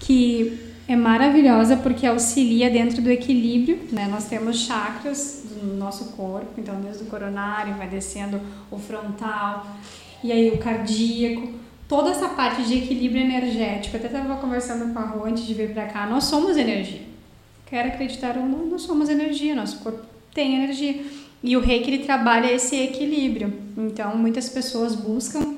que 0.00 0.58
é 0.88 0.96
maravilhosa 0.96 1.76
porque 1.76 2.06
auxilia 2.06 2.68
dentro 2.70 3.00
do 3.02 3.10
equilíbrio, 3.10 3.78
né? 3.92 4.08
Nós 4.10 4.24
temos 4.24 4.60
chakras 4.60 5.44
do 5.62 5.76
nosso 5.76 6.06
corpo, 6.16 6.52
então 6.56 6.80
desde 6.80 7.04
o 7.04 7.06
coronário 7.06 7.74
vai 7.74 7.86
descendo 7.86 8.40
o 8.70 8.78
frontal 8.78 9.66
e 10.24 10.32
aí 10.32 10.50
o 10.50 10.58
cardíaco, 10.58 11.52
toda 11.88 12.10
essa 12.10 12.28
parte 12.28 12.62
de 12.62 12.78
equilíbrio 12.78 13.22
energético. 13.22 13.96
Eu 13.96 14.04
até 14.04 14.08
estava 14.08 14.36
conversando 14.40 14.92
com 14.92 14.98
a 14.98 15.04
Rô 15.04 15.24
antes 15.24 15.44
de 15.44 15.54
vir 15.54 15.72
para 15.72 15.86
cá, 15.86 16.06
nós 16.06 16.24
somos 16.24 16.56
energia. 16.56 17.00
Quer 17.66 17.86
acreditar 17.86 18.36
ou 18.36 18.44
não, 18.44 18.66
nós 18.66 18.82
somos 18.82 19.08
energia, 19.08 19.54
nosso 19.54 19.78
corpo 19.78 20.02
tem 20.34 20.54
energia. 20.54 21.02
E 21.42 21.56
o 21.56 21.60
reiki 21.60 21.90
ele 21.90 22.04
trabalha 22.04 22.52
esse 22.52 22.76
equilíbrio. 22.76 23.52
Então, 23.76 24.16
muitas 24.16 24.48
pessoas 24.48 24.94
buscam 24.94 25.56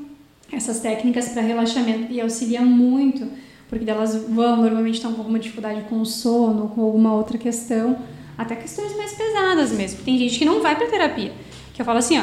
essas 0.52 0.80
técnicas 0.80 1.28
para 1.28 1.42
relaxamento 1.42 2.12
e 2.12 2.20
auxilia 2.20 2.60
muito, 2.60 3.26
porque 3.68 3.88
elas 3.88 4.14
vão, 4.14 4.56
normalmente 4.56 4.96
estão 4.96 5.12
com 5.12 5.20
alguma 5.20 5.38
dificuldade 5.38 5.82
com 5.88 6.00
o 6.00 6.06
sono, 6.06 6.68
com 6.68 6.82
alguma 6.82 7.14
outra 7.14 7.38
questão, 7.38 7.98
até 8.36 8.56
questões 8.56 8.96
mais 8.96 9.12
pesadas 9.12 9.72
mesmo. 9.72 10.02
Tem 10.04 10.18
gente 10.18 10.38
que 10.38 10.44
não 10.44 10.60
vai 10.60 10.76
para 10.76 10.86
terapia, 10.86 11.32
que 11.72 11.80
eu 11.80 11.86
falo 11.86 11.98
assim, 11.98 12.18
ó, 12.18 12.22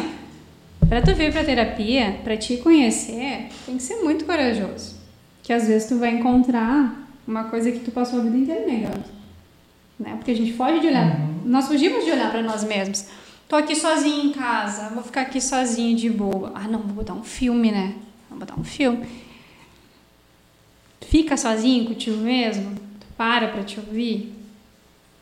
para 0.87 1.01
tu 1.01 1.13
vir 1.15 1.31
para 1.31 1.43
terapia, 1.43 2.19
para 2.23 2.37
te 2.37 2.57
conhecer, 2.57 3.49
tem 3.65 3.77
que 3.77 3.83
ser 3.83 3.97
muito 3.97 4.25
corajoso, 4.25 4.95
que 5.43 5.51
às 5.51 5.67
vezes 5.67 5.87
tu 5.87 5.97
vai 5.97 6.11
encontrar 6.11 7.07
uma 7.27 7.45
coisa 7.45 7.71
que 7.71 7.79
tu 7.79 7.91
passou 7.91 8.19
a 8.19 8.23
vida 8.23 8.37
inteira 8.37 8.65
negando, 8.65 9.03
né? 9.99 10.15
Porque 10.15 10.31
a 10.31 10.35
gente 10.35 10.53
foge 10.53 10.79
de 10.79 10.87
olhar, 10.87 11.19
nós 11.45 11.67
fugimos 11.67 12.05
de 12.05 12.11
olhar 12.11 12.31
para 12.31 12.41
nós 12.41 12.63
mesmos. 12.63 13.05
Tô 13.47 13.55
aqui 13.55 13.75
sozinho 13.75 14.25
em 14.25 14.31
casa, 14.33 14.89
vou 14.89 15.01
ficar 15.01 15.21
aqui 15.21 15.39
sozinho 15.39 15.95
de 15.95 16.09
boa. 16.09 16.51
Ah, 16.53 16.67
não, 16.67 16.79
vou 16.79 16.95
botar 16.95 17.13
um 17.13 17.23
filme, 17.23 17.71
né? 17.71 17.95
Vou 18.29 18.37
botar 18.37 18.59
um 18.59 18.63
filme. 18.63 19.07
Fica 21.01 21.37
sozinho 21.37 21.85
contigo 21.85 22.17
mesmo? 22.17 22.75
Tu 22.99 23.07
para 23.15 23.47
pra 23.47 23.63
te 23.63 23.79
ouvir? 23.79 24.33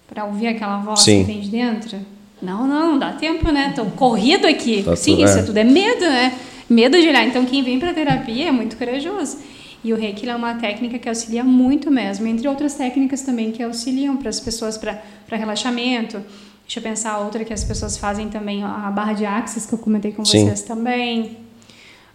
Pra 0.08 0.26
ouvir 0.26 0.48
aquela 0.48 0.80
voz 0.80 1.02
Sim. 1.02 1.20
que 1.20 1.32
vem 1.32 1.42
de 1.42 1.50
dentro? 1.50 2.00
Não, 2.42 2.68
não, 2.68 2.92
não 2.92 3.00
dá 3.00 3.14
tempo, 3.14 3.52
né? 3.52 3.74
Tô 3.76 3.86
corrido 3.86 4.46
aqui. 4.46 4.84
Tá 4.84 4.96
Sim, 4.96 5.16
tudo- 5.16 5.26
isso 5.26 5.38
é. 5.40 5.44
tudo 5.44 5.58
é 5.58 5.64
medo, 5.64 6.02
né? 6.02 6.34
Medo 6.70 7.00
de 7.00 7.08
olhar. 7.08 7.26
Então, 7.28 7.46
quem 7.46 7.64
vem 7.64 7.80
pra 7.80 7.94
terapia 7.94 8.50
é 8.50 8.52
muito 8.52 8.76
corajoso. 8.78 9.38
E 9.84 9.94
o 9.94 9.96
reiki 9.96 10.28
é 10.28 10.36
uma 10.36 10.56
técnica 10.56 10.98
que 10.98 11.08
auxilia 11.08 11.44
muito 11.44 11.92
mesmo, 11.92 12.26
entre 12.28 12.48
outras 12.48 12.74
técnicas 12.74 13.22
também 13.22 13.52
que 13.52 13.62
auxiliam 13.62 14.18
para 14.18 14.30
as 14.30 14.40
pessoas 14.40 14.78
para 14.78 15.00
relaxamento. 15.38 16.22
Deixa 16.66 16.80
eu 16.80 16.84
pensar 16.84 17.20
outra 17.20 17.46
que 17.46 17.54
as 17.54 17.64
pessoas 17.64 17.96
fazem 17.96 18.28
também, 18.28 18.64
a 18.64 18.92
barra 18.92 19.14
de 19.14 19.26
axis, 19.26 19.66
que 19.68 19.74
eu 19.74 19.78
comentei 19.78 20.12
com 20.12 20.26
Sim. 20.26 20.46
vocês 20.46 20.64
também. 20.64 21.38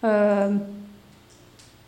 Ah, 0.02 0.50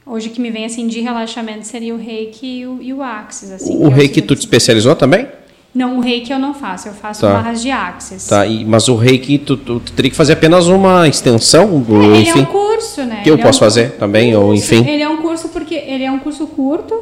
hoje 0.06 0.28
que 0.30 0.40
me 0.40 0.50
vem 0.52 0.64
assim 0.64 0.86
de 0.86 1.00
relaxamento 1.00 1.66
seria 1.66 1.92
o 1.92 1.98
reiki 1.98 2.46
e 2.60 2.66
o, 2.66 2.78
e 2.80 2.92
o 2.94 3.02
axis. 3.02 3.50
Assim, 3.50 3.76
O 3.84 3.88
reiki 3.88 4.22
tu 4.22 4.36
te 4.36 4.40
especializou 4.40 4.94
também? 4.94 5.26
Não, 5.74 5.96
o 5.96 6.00
reiki 6.00 6.30
eu 6.30 6.38
não 6.38 6.52
faço, 6.52 6.88
eu 6.88 6.92
faço 6.92 7.22
Tá. 7.22 7.32
barras 7.32 7.62
de 7.62 7.70
axis. 7.70 8.26
Tá, 8.26 8.46
e, 8.46 8.62
mas 8.64 8.88
o 8.88 8.94
reiki 8.94 9.38
tu, 9.38 9.56
tu, 9.56 9.80
tu 9.80 9.92
teria 9.92 10.10
que 10.10 10.16
fazer 10.16 10.34
apenas 10.34 10.66
uma 10.68 11.08
extensão, 11.08 11.82
É, 11.88 12.04
ele 12.04 12.18
enfim. 12.28 12.40
é 12.40 12.42
um 12.42 12.44
curso, 12.46 13.02
né? 13.04 13.20
que 13.22 13.30
eu 13.30 13.34
Ele 13.34 13.42
é 13.42 13.44
posso 13.44 13.58
um 13.58 13.60
fazer 13.66 13.92
também, 13.92 14.36
ou 14.36 14.54
enfim. 14.54 14.86
Ele 14.86 15.02
é 15.02 15.08
um 15.08 15.16
curso 15.22 15.48
porque 15.48 15.74
ele 15.74 16.04
é 16.04 16.10
um 16.12 16.18
curso 16.18 16.46
curto, 16.46 16.94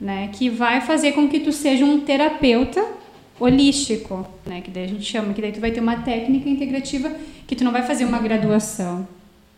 né, 0.00 0.28
que 0.32 0.48
vai 0.50 0.80
fazer 0.80 1.12
com 1.12 1.28
que 1.28 1.38
tu 1.40 1.52
seja 1.52 1.84
um 1.84 2.00
terapeuta 2.00 2.82
holístico, 3.38 4.26
né, 4.46 4.60
que 4.60 4.70
daí 4.70 4.84
a 4.84 4.88
gente 4.88 5.04
chama, 5.04 5.32
que 5.32 5.40
daí 5.40 5.52
tu 5.52 5.60
vai 5.60 5.70
ter 5.70 5.80
uma 5.80 5.96
técnica 5.96 6.48
integrativa 6.48 7.10
que 7.46 7.54
tu 7.54 7.64
não 7.64 7.72
vai 7.72 7.82
fazer 7.82 8.04
uma 8.04 8.18
graduação 8.18 9.06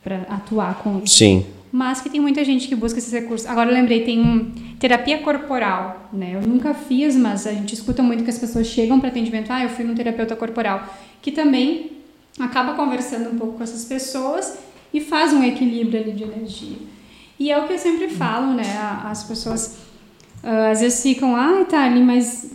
para 0.04 0.20
atuar 0.28 0.74
com 0.82 1.00
isso. 1.04 1.14
Sim. 1.16 1.46
Mas 1.72 2.02
que 2.02 2.10
tem 2.10 2.20
muita 2.20 2.44
gente 2.44 2.68
que 2.68 2.74
busca 2.74 2.98
esses 2.98 3.12
recursos. 3.12 3.46
Agora 3.48 3.70
eu 3.70 3.74
lembrei, 3.74 4.04
tem 4.04 4.20
um 4.20 4.52
terapia 4.78 5.18
corporal, 5.18 6.10
né? 6.12 6.32
Eu 6.34 6.42
nunca 6.42 6.74
fiz, 6.74 7.16
mas 7.16 7.46
a 7.46 7.52
gente 7.52 7.72
escuta 7.72 8.02
muito 8.02 8.22
que 8.22 8.30
as 8.30 8.38
pessoas 8.38 8.66
chegam 8.66 9.00
para 9.00 9.08
atendimento, 9.08 9.50
ah, 9.50 9.62
eu 9.62 9.70
fui 9.70 9.84
num 9.84 9.94
terapeuta 9.94 10.36
corporal, 10.36 10.94
que 11.22 11.32
também 11.32 11.92
acaba 12.38 12.74
conversando 12.74 13.30
um 13.30 13.38
pouco 13.38 13.56
com 13.56 13.62
essas 13.62 13.86
pessoas 13.86 14.58
e 14.92 15.00
faz 15.00 15.32
um 15.32 15.42
equilíbrio 15.42 16.00
ali 16.00 16.12
de 16.12 16.24
energia. 16.24 16.76
E 17.38 17.50
é 17.50 17.58
o 17.58 17.66
que 17.66 17.72
eu 17.72 17.78
sempre 17.78 18.08
falo, 18.08 18.52
né? 18.52 18.78
As 19.04 19.24
pessoas 19.24 19.78
ah, 20.42 20.70
às 20.70 20.80
vezes 20.80 21.02
ficam, 21.02 21.36
ai, 21.36 21.64
tá 21.64 21.84
ali, 21.84 22.02
mas 22.02 22.50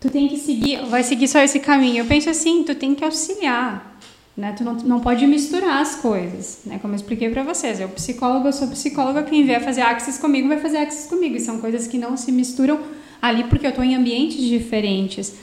tu 0.00 0.10
tem 0.10 0.28
que 0.28 0.36
seguir, 0.36 0.84
vai 0.86 1.02
seguir 1.02 1.28
só 1.28 1.38
esse 1.40 1.60
caminho. 1.60 1.98
Eu 1.98 2.06
penso 2.06 2.28
assim, 2.28 2.64
tu 2.64 2.74
tem 2.74 2.94
que 2.94 3.04
auxiliar, 3.04 3.96
né? 4.36 4.54
Tu 4.56 4.64
não, 4.64 4.74
não 4.74 5.00
pode 5.00 5.26
misturar 5.26 5.80
as 5.82 5.96
coisas, 5.96 6.60
né? 6.64 6.78
Como 6.80 6.94
eu 6.94 6.96
expliquei 6.96 7.28
para 7.30 7.42
vocês, 7.42 7.80
eu 7.80 7.88
psicóloga, 7.88 8.48
eu 8.48 8.52
sou 8.52 8.68
psicóloga, 8.68 9.22
quem 9.22 9.44
vier 9.44 9.62
fazer 9.62 9.82
axis 9.82 10.18
comigo 10.18 10.48
vai 10.48 10.58
fazer 10.58 10.78
axis 10.78 11.06
comigo. 11.06 11.36
E 11.36 11.40
são 11.40 11.58
coisas 11.58 11.86
que 11.86 11.98
não 11.98 12.16
se 12.16 12.32
misturam 12.32 12.80
ali 13.20 13.44
porque 13.44 13.66
eu 13.66 13.70
estou 13.70 13.84
em 13.84 13.94
ambientes 13.94 14.38
diferentes. 14.38 15.34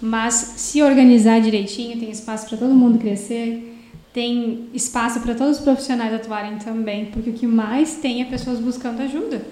Mas 0.00 0.34
se 0.56 0.82
organizar 0.82 1.40
direitinho, 1.40 1.98
tem 1.98 2.10
espaço 2.10 2.48
para 2.48 2.58
todo 2.58 2.74
mundo 2.74 2.98
crescer, 2.98 3.74
tem 4.12 4.68
espaço 4.74 5.20
para 5.20 5.34
todos 5.34 5.58
os 5.58 5.64
profissionais 5.64 6.12
atuarem 6.12 6.58
também, 6.58 7.06
porque 7.06 7.30
o 7.30 7.32
que 7.32 7.46
mais 7.46 7.96
tem 7.96 8.20
é 8.22 8.24
pessoas 8.24 8.58
buscando 8.58 9.00
ajuda, 9.02 9.42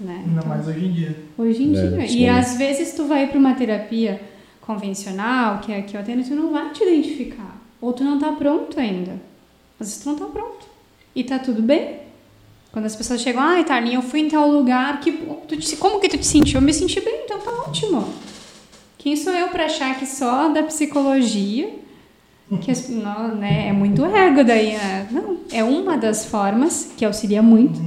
né? 0.00 0.22
Ainda 0.26 0.40
Então, 0.40 0.48
mais 0.48 0.66
hoje 0.66 0.84
em 0.86 0.92
dia. 0.92 1.16
Hoje 1.36 1.62
em 1.62 1.76
É, 1.76 2.06
dia. 2.06 2.20
E 2.20 2.28
às 2.28 2.56
vezes 2.56 2.94
tu 2.94 3.04
vai 3.04 3.26
para 3.28 3.38
uma 3.38 3.54
terapia 3.54 4.20
convencional, 4.60 5.58
que 5.58 5.70
é 5.70 5.78
a 5.78 5.82
que 5.82 5.96
eu 5.96 6.00
atendo, 6.00 6.24
tu 6.24 6.34
não 6.34 6.50
vai 6.50 6.70
te 6.72 6.82
identificar. 6.82 7.53
Ou 7.84 7.92
tu 7.92 8.02
não 8.02 8.18
tá 8.18 8.32
pronto 8.32 8.78
ainda. 8.80 9.12
Às 9.78 9.88
vezes 9.88 10.02
tu 10.02 10.08
não 10.08 10.16
tá 10.16 10.24
pronto. 10.26 10.66
E 11.14 11.22
tá 11.22 11.38
tudo 11.38 11.60
bem. 11.62 11.98
Quando 12.72 12.86
as 12.86 12.96
pessoas 12.96 13.20
chegam, 13.20 13.42
ai, 13.42 13.62
Tarlinha, 13.64 13.96
eu 13.96 14.02
fui 14.02 14.20
em 14.20 14.28
tal 14.28 14.50
lugar, 14.50 15.00
que, 15.00 15.12
tu 15.46 15.56
te- 15.56 15.76
como 15.76 16.00
que 16.00 16.08
tu 16.08 16.16
te 16.18 16.26
sentiu? 16.26 16.58
Eu 16.58 16.62
me 16.62 16.72
senti 16.72 17.00
bem, 17.00 17.22
então 17.24 17.38
tá 17.40 17.50
ótimo. 17.50 18.08
Quem 18.98 19.14
sou 19.16 19.32
eu 19.32 19.48
para 19.48 19.66
achar 19.66 19.96
que 19.98 20.06
só 20.06 20.48
da 20.48 20.62
psicologia, 20.62 21.72
que 22.62 22.70
as- 22.70 22.88
não, 22.88 23.34
né, 23.36 23.68
é 23.68 23.72
muito 23.72 24.04
ego 24.04 24.42
daí, 24.42 24.72
né? 24.76 25.06
Não, 25.10 25.38
é 25.52 25.62
uma 25.62 25.96
das 25.96 26.24
formas 26.24 26.92
que 26.96 27.04
auxilia 27.04 27.42
muito, 27.42 27.78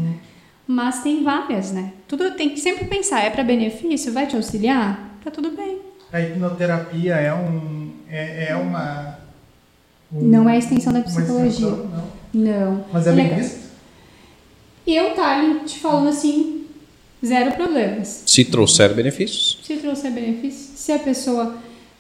mas 0.68 1.02
tem 1.02 1.24
várias, 1.24 1.72
né? 1.72 1.92
Tudo 2.08 2.32
tem 2.32 2.50
que 2.52 2.60
sempre 2.60 2.86
pensar, 2.86 3.24
é 3.26 3.30
para 3.30 3.44
benefício, 3.44 4.14
vai 4.14 4.28
te 4.28 4.36
auxiliar? 4.36 5.18
Tá 5.24 5.32
tudo 5.32 5.52
bem. 5.52 5.80
A 6.14 6.22
hipnoterapia 6.22 7.16
é 7.16 7.34
um. 7.34 7.92
É, 8.10 8.52
é 8.52 8.56
uma. 8.56 9.18
Um- 10.12 10.22
Não 10.22 10.50
é 10.50 10.58
extensão 10.58 10.94
da 10.94 11.02
psicologia. 11.02 11.48
extensão, 11.48 11.88
não. 12.34 12.44
Não. 12.44 12.86
Mas 12.92 13.08
é 13.08 13.12
bem 13.14 13.36
visto? 13.36 13.68
Eu, 14.86 15.14
Thalin, 15.16 15.60
te 15.66 15.80
falando 15.80 16.08
assim, 16.10 16.66
zero 17.26 17.52
problemas. 17.54 18.24
Se 18.26 18.46
trouxer 18.46 18.94
benefícios. 18.94 19.60
Se 19.64 19.76
trouxer 19.78 20.12
benefício, 20.12 20.78
se 20.78 20.92
a 20.92 21.00
pessoa, 21.00 21.56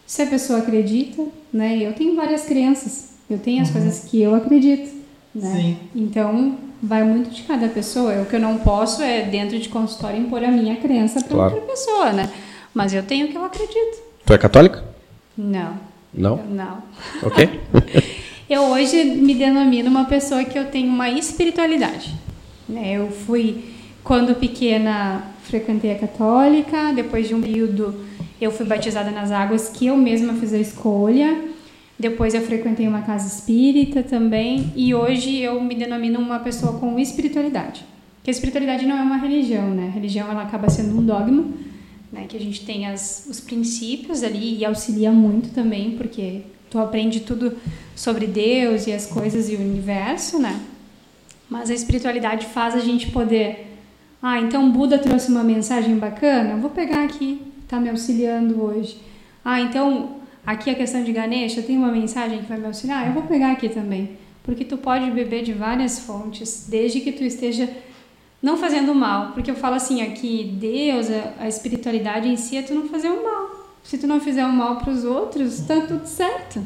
se 0.05 0.21
a 0.21 0.25
pessoa 0.27 0.59
acredita, 0.59 1.23
né? 1.51 1.77
Eu 1.81 1.93
tenho 1.93 2.15
várias 2.15 2.43
crenças. 2.45 3.09
Eu 3.29 3.37
tenho 3.39 3.61
as 3.61 3.69
coisas 3.71 4.05
que 4.05 4.21
eu 4.21 4.33
acredito, 4.35 4.89
né? 5.35 5.51
Sim. 5.53 5.77
Então, 5.93 6.57
vai 6.81 7.03
muito 7.03 7.29
de 7.29 7.41
cada 7.43 7.67
pessoa. 7.67 8.21
O 8.21 8.25
que 8.25 8.35
eu 8.37 8.39
não 8.39 8.57
posso 8.59 9.01
é 9.01 9.23
dentro 9.23 9.59
de 9.59 9.67
consultório 9.67 10.17
impor 10.21 10.41
a 10.43 10.51
minha 10.51 10.77
crença 10.77 11.19
para 11.19 11.29
Claro. 11.35 11.55
outra 11.55 11.69
pessoa, 11.69 12.13
né? 12.13 12.29
Mas 12.73 12.93
eu 12.93 13.03
tenho 13.03 13.25
o 13.25 13.29
que 13.29 13.35
eu 13.37 13.43
acredito. 13.43 13.97
Tu 14.25 14.33
é 14.33 14.37
católica? 14.37 14.81
Não. 15.37 15.77
Não? 16.13 16.37
Não. 16.45 16.83
Ok? 17.23 17.49
Eu 18.49 18.61
hoje 18.63 19.03
me 19.03 19.35
denomino 19.35 19.89
uma 19.89 20.05
pessoa 20.05 20.41
que 20.45 20.57
eu 20.57 20.67
tenho 20.67 20.87
uma 20.87 21.09
espiritualidade. 21.09 22.15
né? 22.67 22.93
Eu 22.93 23.09
fui, 23.11 23.65
quando 24.05 24.33
pequena, 24.35 25.21
frequentei 25.43 25.91
a 25.91 25.99
católica, 25.99 26.93
depois 26.93 27.27
de 27.27 27.35
um 27.35 27.41
período 27.41 27.93
eu 28.39 28.49
fui 28.49 28.65
batizada 28.65 29.11
nas 29.11 29.31
águas 29.31 29.67
que 29.67 29.87
eu 29.87 29.97
mesma 29.97 30.33
fiz 30.35 30.53
a 30.53 30.57
escolha. 30.59 31.43
Depois 31.99 32.33
eu 32.33 32.41
frequentei 32.41 32.87
uma 32.87 33.01
casa 33.01 33.27
espírita 33.27 34.01
também 34.01 34.71
e 34.77 34.93
hoje 34.95 35.39
eu 35.39 35.59
me 35.61 35.75
denomino 35.75 36.17
uma 36.19 36.39
pessoa 36.39 36.79
com 36.79 36.97
espiritualidade. 36.97 37.83
Que 38.23 38.29
a 38.29 38.31
espiritualidade 38.31 38.85
não 38.85 38.97
é 38.97 39.01
uma 39.01 39.17
religião, 39.17 39.71
né? 39.71 39.87
A 39.87 39.91
religião 39.91 40.29
ela 40.31 40.43
acaba 40.43 40.69
sendo 40.69 40.97
um 40.97 41.03
dogma, 41.03 41.43
né? 42.11 42.25
Que 42.27 42.37
a 42.37 42.39
gente 42.39 42.65
tem 42.65 42.87
as, 42.87 43.27
os 43.29 43.39
princípios 43.39 44.23
ali 44.23 44.57
e 44.57 44.65
auxilia 44.65 45.11
muito 45.11 45.49
também, 45.53 45.97
porque 45.97 46.41
tu 46.69 46.79
aprende 46.79 47.21
tudo 47.21 47.57
sobre 47.95 48.27
Deus 48.27 48.87
e 48.87 48.93
as 48.93 49.05
coisas 49.05 49.49
e 49.49 49.55
o 49.55 49.59
universo, 49.59 50.39
né? 50.39 50.59
Mas 51.49 51.69
a 51.69 51.73
espiritualidade 51.73 52.45
faz 52.47 52.75
a 52.75 52.79
gente 52.79 53.11
poder. 53.11 53.77
Ah, 54.21 54.39
então 54.39 54.69
Buda 54.71 54.97
trouxe 54.97 55.29
uma 55.29 55.43
mensagem 55.43 55.97
bacana? 55.97 56.51
Eu 56.51 56.57
vou 56.57 56.69
pegar 56.69 57.03
aqui, 57.03 57.41
tá 57.67 57.79
me 57.79 57.89
auxiliando 57.89 58.61
hoje. 58.61 58.97
Ah, 59.43 59.61
então 59.61 60.17
aqui 60.45 60.69
a 60.69 60.75
questão 60.75 61.03
de 61.03 61.11
Ganesha 61.11 61.61
tem 61.61 61.77
uma 61.77 61.91
mensagem 61.91 62.39
que 62.39 62.45
vai 62.45 62.57
me 62.57 62.65
auxiliar? 62.65 63.07
Eu 63.07 63.13
vou 63.13 63.23
pegar 63.23 63.51
aqui 63.51 63.69
também. 63.69 64.17
Porque 64.43 64.63
tu 64.63 64.77
pode 64.77 65.11
beber 65.11 65.43
de 65.43 65.53
várias 65.53 65.99
fontes, 65.99 66.67
desde 66.69 67.01
que 67.01 67.11
tu 67.11 67.23
esteja 67.23 67.69
não 68.41 68.57
fazendo 68.57 68.93
mal. 68.93 69.31
Porque 69.33 69.49
eu 69.51 69.55
falo 69.55 69.75
assim, 69.75 70.01
aqui, 70.01 70.51
Deus, 70.59 71.07
a, 71.09 71.43
a 71.45 71.47
espiritualidade 71.47 72.27
em 72.27 72.37
si 72.37 72.57
é 72.57 72.61
tu 72.61 72.73
não 72.73 72.87
fazer 72.87 73.09
o 73.09 73.23
mal. 73.23 73.67
Se 73.83 73.97
tu 73.97 74.05
não 74.07 74.19
fizer 74.19 74.45
o 74.45 74.51
mal 74.51 74.75
para 74.77 74.91
os 74.91 75.03
outros, 75.03 75.59
tá 75.61 75.81
tudo 75.81 76.05
certo. 76.05 76.61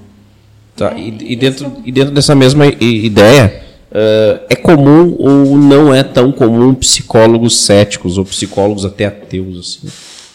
Tá, 0.75 0.93
É, 0.93 0.99
e, 0.99 1.33
e 1.33 1.35
dentro, 1.35 1.65
é 1.65 1.67
o- 1.67 1.81
e 1.85 1.91
dentro 1.91 2.13
dessa 2.13 2.33
mesma 2.33 2.65
ideia, 2.65 3.63
eh, 3.91 4.41
é 4.49 4.55
comum 4.55 5.15
ou 5.19 5.57
não 5.57 5.93
é 5.93 6.01
tão 6.03 6.31
comum 6.31 6.73
psicólogos 6.73 7.59
céticos 7.61 8.17
ou 8.17 8.25
psicólogos 8.25 8.85
até 8.85 9.05
ateus, 9.05 9.57
assim? 9.59 9.87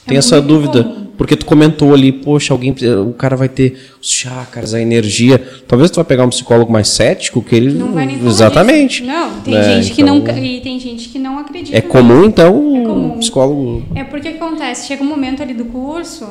Tem 0.06 0.14
É 0.16 0.18
essa 0.18 0.36
muito 0.36 0.48
dúvida. 0.48 0.84
comum. 0.84 1.05
Porque 1.16 1.34
tu 1.36 1.46
comentou 1.46 1.94
ali, 1.94 2.12
poxa, 2.12 2.52
alguém, 2.52 2.74
o 3.08 3.12
cara 3.14 3.36
vai 3.36 3.48
ter 3.48 3.90
os 4.00 4.10
chakras, 4.10 4.74
a 4.74 4.80
energia. 4.80 5.38
Talvez 5.66 5.90
tu 5.90 5.96
vai 5.96 6.04
pegar 6.04 6.24
um 6.24 6.28
psicólogo 6.28 6.70
mais 6.72 6.88
cético 6.88 7.42
que 7.42 7.54
ele 7.56 7.72
Não 7.72 7.92
vai 7.92 8.06
nem 8.06 8.18
falar 8.18 8.30
exatamente. 8.30 9.02
disso. 9.02 9.12
Não, 9.12 9.40
tem 9.40 9.54
né? 9.54 9.80
gente 9.82 9.94
que 9.94 10.02
Então, 10.02 10.18
não 10.18 10.44
e 10.44 10.60
tem 10.60 10.78
gente 10.78 11.08
que 11.08 11.18
não 11.18 11.38
acredita. 11.38 11.76
É 11.76 11.80
comum 11.80 12.24
então 12.24 12.46
É 12.46 12.50
um 12.80 12.84
comum. 12.84 13.18
psicólogo 13.18 13.84
É 13.94 14.04
porque 14.04 14.28
acontece, 14.28 14.86
chega 14.86 15.02
um 15.02 15.06
momento 15.06 15.42
ali 15.42 15.54
do 15.54 15.64
curso 15.64 16.28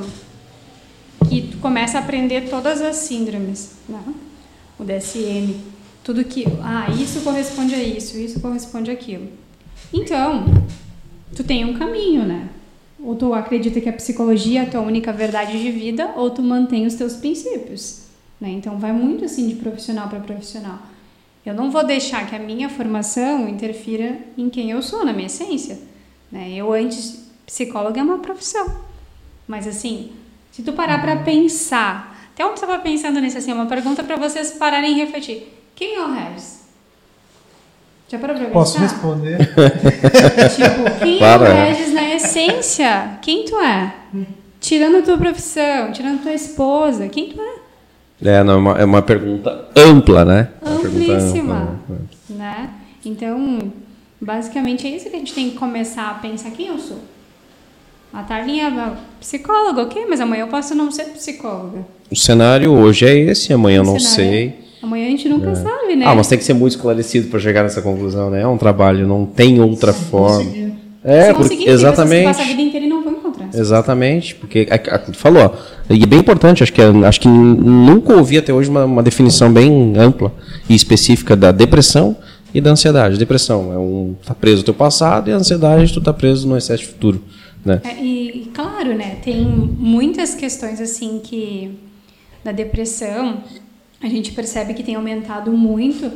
que 1.28 1.42
tu 1.42 1.58
começa 1.58 1.98
a 1.98 2.02
aprender 2.02 2.42
todas 2.50 2.82
as 2.82 2.96
síndromes, 2.98 3.72
né? 3.90 4.00
O 4.78 4.84
DSM, 4.84 5.56
tudo 6.04 6.24
que, 6.24 6.46
ah, 6.62 6.88
isso 7.02 7.22
corresponde 7.22 7.74
a 7.74 7.82
isso, 7.82 8.18
isso 8.20 8.40
corresponde 8.40 8.92
àquilo. 8.92 9.28
Então, 9.94 10.46
tu 11.36 11.44
tem 11.44 11.66
um 11.66 11.74
caminho, 11.74 12.24
né? 12.24 12.50
Ou 13.06 13.16
tu 13.16 13.34
acredita 13.34 13.80
que 13.80 13.88
a 13.88 13.94
psicologia 13.94 14.62
é 14.62 14.64
a 14.64 14.70
tua 14.70 14.82
única 14.82 15.14
verdade 15.14 15.62
de 15.62 15.72
vida, 15.72 16.12
ou 16.16 16.32
tu 16.32 16.42
mantém 16.42 16.88
os 16.88 16.96
teus 16.96 17.14
princípios, 17.14 18.06
né? 18.42 18.50
Então, 18.50 18.80
vai 18.80 18.92
muito 18.92 19.24
assim 19.24 19.48
de 19.48 19.56
profissional 19.56 20.10
para 20.10 20.20
profissional. 20.20 20.80
Eu 21.46 21.54
não 21.54 21.70
vou 21.70 21.86
deixar 21.86 22.28
que 22.28 22.36
a 22.36 22.40
minha 22.40 22.68
formação 22.68 23.48
interfira 23.48 24.18
em 24.36 24.50
quem 24.50 24.72
eu 24.72 24.82
sou, 24.82 25.06
na 25.06 25.14
minha 25.14 25.28
essência. 25.28 25.78
Né? 26.32 26.54
Eu 26.56 26.74
antes, 26.74 27.30
psicóloga 27.46 28.00
é 28.00 28.04
uma 28.04 28.18
profissão. 28.18 28.66
Mas 29.48 29.68
assim, 29.68 30.12
se 30.52 30.64
tu 30.64 30.74
parar 30.74 31.00
para 31.02 31.18
pensar 31.18 32.14
Até 32.34 32.44
eu 32.44 32.54
estava 32.54 32.80
pensando 32.80 33.22
nisso, 33.22 33.38
assim, 33.38 33.54
uma 33.54 33.66
pergunta 33.66 34.04
para 34.04 34.18
vocês 34.18 34.52
pararem 34.52 34.92
e 34.92 34.96
refletir. 34.96 35.54
Quem 35.74 35.96
é 35.96 36.02
o 36.02 36.12
Regis? 36.12 36.65
Já 38.08 38.20
parou 38.20 38.38
pra 38.38 38.46
Posso 38.48 38.78
responder? 38.78 39.38
tipo, 40.56 41.00
quem 41.04 41.20
Para. 41.20 41.48
é 41.48 41.52
o 41.52 41.68
Regis 41.68 41.94
na 41.94 42.16
essência? 42.16 43.18
Quem 43.22 43.46
tu 43.46 43.56
é? 43.60 43.94
Tirando 44.60 44.98
a 44.98 45.02
tua 45.02 45.18
profissão, 45.18 45.92
tirando 45.92 46.20
a 46.20 46.24
tua 46.24 46.34
esposa, 46.34 47.08
quem 47.10 47.30
tu 47.30 47.42
é? 47.42 47.56
É, 48.24 48.44
não, 48.44 48.54
é, 48.54 48.58
uma, 48.58 48.72
é 48.80 48.86
uma 48.86 49.02
pergunta 49.02 49.68
ampla, 49.76 50.24
né? 50.24 50.50
Amplíssima, 50.62 51.80
ampla, 51.90 51.98
né? 52.30 52.70
Então, 53.04 53.72
basicamente 54.22 54.88
é 54.88 54.92
isso 54.92 55.10
que 55.10 55.16
a 55.16 55.20
gente 55.20 55.34
tem 55.34 55.50
que 55.52 55.58
começar 55.58 56.10
a 56.10 56.14
pensar 56.16 56.52
quem 56.52 56.68
eu 56.68 56.80
sou. 56.80 57.00
A 58.14 58.24
Tarlinha 58.24 58.68
é 58.68 59.20
psicóloga, 59.20 59.82
ok, 59.82 60.06
mas 60.08 60.22
amanhã 60.22 60.44
eu 60.44 60.48
posso 60.48 60.74
não 60.74 60.90
ser 60.90 61.06
psicóloga. 61.06 61.86
O 62.10 62.16
cenário 62.16 62.72
hoje 62.72 63.06
é 63.06 63.14
esse, 63.14 63.52
amanhã 63.52 63.78
eu 63.80 63.84
não 63.84 64.00
sei. 64.00 64.65
Amanhã 64.82 65.08
a 65.08 65.10
gente 65.10 65.28
nunca 65.30 65.50
é. 65.50 65.56
sabe, 65.56 65.96
né? 65.96 66.06
Ah, 66.08 66.16
mas 66.16 66.28
tem 66.28 66.38
que 66.38 66.44
ser 66.44 66.54
muito 66.54 66.74
esclarecido 66.74 67.30
para 67.30 67.40
chegar 67.40 67.64
nessa 67.64 67.82
conclusão, 67.82 68.30
né? 68.30 68.42
É 68.42 68.48
um 68.48 68.58
trabalho, 68.58 69.08
não 69.08 69.26
tem 69.26 69.60
outra 69.60 69.94
Sim, 69.94 70.06
forma. 70.06 70.38
Conseguir. 70.38 70.76
É, 71.08 71.32
porque, 71.34 71.70
exatamente. 71.70 72.34
Você 72.34 72.42
a 72.42 72.46
vida 72.46 72.62
inteira 72.64 72.86
e 72.86 72.90
não 72.90 73.04
vão 73.04 73.14
encontrar. 73.14 73.50
Exatamente, 73.54 74.34
porque 74.34 74.68
a, 74.72 74.96
a, 74.96 75.00
falou, 75.14 75.56
e 75.88 76.02
é 76.02 76.06
bem 76.06 76.20
importante, 76.20 76.64
acho 76.64 76.74
que 76.74 76.82
acho 76.82 77.22
que 77.22 77.28
nunca 77.28 78.14
ouvi 78.14 78.40
até 78.40 78.52
hoje 78.52 78.72
uma, 78.72 78.86
uma 78.86 79.04
definição 79.04 79.54
bem 79.54 79.94
ampla 79.98 80.34
e 80.68 80.74
específica 80.74 81.36
da 81.36 81.52
depressão 81.52 82.18
e 82.56 82.60
da 82.60 82.72
ansiedade. 82.72 83.20
Depressão 83.20 83.72
é 83.72 83.78
um 83.78 84.16
tá 84.26 84.34
preso 84.34 84.58
no 84.58 84.64
teu 84.64 84.74
passado 84.74 85.30
e 85.30 85.34
a 85.34 85.36
ansiedade 85.36 85.94
tu 85.94 86.02
tá 86.02 86.12
preso 86.12 86.48
no 86.48 86.58
excesso 86.58 86.82
de 86.82 86.90
futuro, 86.90 87.24
né? 87.64 87.82
É, 87.84 88.04
e 88.04 88.50
claro, 88.52 88.96
né, 88.96 89.18
tem 89.24 89.44
muitas 89.46 90.34
questões 90.34 90.82
assim 90.82 91.20
que 91.24 91.78
da 92.44 92.52
depressão 92.52 93.44
a 94.06 94.10
gente 94.10 94.32
percebe 94.32 94.74
que 94.74 94.84
tem 94.84 94.96
aumentado 94.96 95.52
muito, 95.52 96.12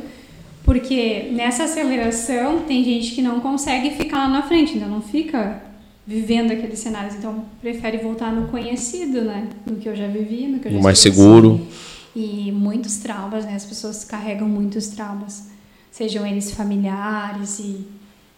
porque 0.64 1.30
nessa 1.32 1.64
aceleração 1.64 2.60
tem 2.60 2.84
gente 2.84 3.12
que 3.12 3.22
não 3.22 3.40
consegue 3.40 3.90
ficar 3.90 4.18
lá 4.18 4.28
na 4.28 4.42
frente, 4.42 4.74
ainda 4.74 4.86
não 4.86 5.02
fica 5.02 5.62
vivendo 6.06 6.52
aqueles 6.52 6.78
cenários, 6.78 7.14
então 7.14 7.44
prefere 7.60 7.98
voltar 7.98 8.32
no 8.32 8.48
conhecido, 8.48 9.22
né? 9.22 9.48
No 9.66 9.76
que 9.76 9.88
eu 9.88 9.94
já 9.94 10.06
vivi, 10.06 10.46
no 10.46 10.58
que 10.58 10.68
eu 10.68 10.72
já 10.72 10.80
mais 10.80 10.98
seguro. 10.98 11.66
E 12.14 12.50
muitos 12.52 12.96
traumas, 12.98 13.44
né? 13.44 13.54
As 13.54 13.64
pessoas 13.64 14.04
carregam 14.04 14.48
muitos 14.48 14.88
traumas, 14.88 15.50
sejam 15.90 16.26
eles 16.26 16.52
familiares 16.52 17.58
e, 17.60 17.86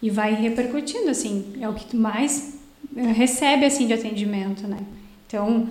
e 0.01 0.09
vai 0.09 0.35
repercutindo, 0.35 1.09
assim, 1.09 1.53
é 1.59 1.67
o 1.67 1.73
que 1.73 1.85
tu 1.85 1.97
mais 1.97 2.55
eh, 2.95 3.11
recebe, 3.11 3.65
assim, 3.65 3.87
de 3.87 3.93
atendimento, 3.93 4.67
né? 4.67 4.77
Então, 5.27 5.67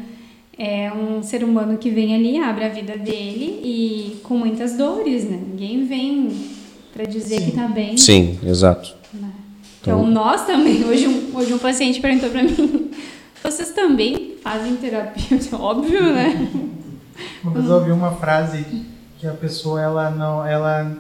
é 0.59 0.93
um 0.93 1.23
ser 1.23 1.43
humano 1.43 1.79
que 1.79 1.91
vem 1.91 2.15
ali, 2.15 2.39
abre 2.39 2.65
a 2.65 2.69
vida 2.69 2.97
dele 2.97 3.61
e 3.65 4.21
com 4.23 4.37
muitas 4.37 4.77
dores, 4.77 5.25
né? 5.25 5.41
Ninguém 5.51 5.87
vem 5.87 6.31
para 6.93 7.05
dizer 7.05 7.41
Sim. 7.41 7.45
que 7.47 7.53
tá 7.53 7.69
bem. 7.69 7.97
Sim, 7.97 8.39
exato. 8.45 8.95
Né? 9.13 9.31
Então, 9.81 10.01
então, 10.01 10.11
nós 10.11 10.47
também, 10.47 10.85
hoje 10.85 11.09
um, 11.09 11.37
hoje 11.37 11.53
um 11.55 11.59
paciente 11.59 12.01
perguntou 12.01 12.31
para 12.31 12.43
mim, 12.43 12.91
vocês 13.43 13.71
também 13.71 14.37
fazem 14.43 14.77
terapia? 14.77 15.39
Óbvio, 15.59 16.13
né? 16.13 16.49
Uma 17.43 17.53
vez 17.53 17.67
eu 17.67 17.75
ouvi 17.75 17.91
uma 17.91 18.13
frase 18.13 18.65
que 19.19 19.27
a 19.27 19.33
pessoa 19.33 19.81
ela 19.81 20.11
não, 20.11 20.47
ela 20.47 20.97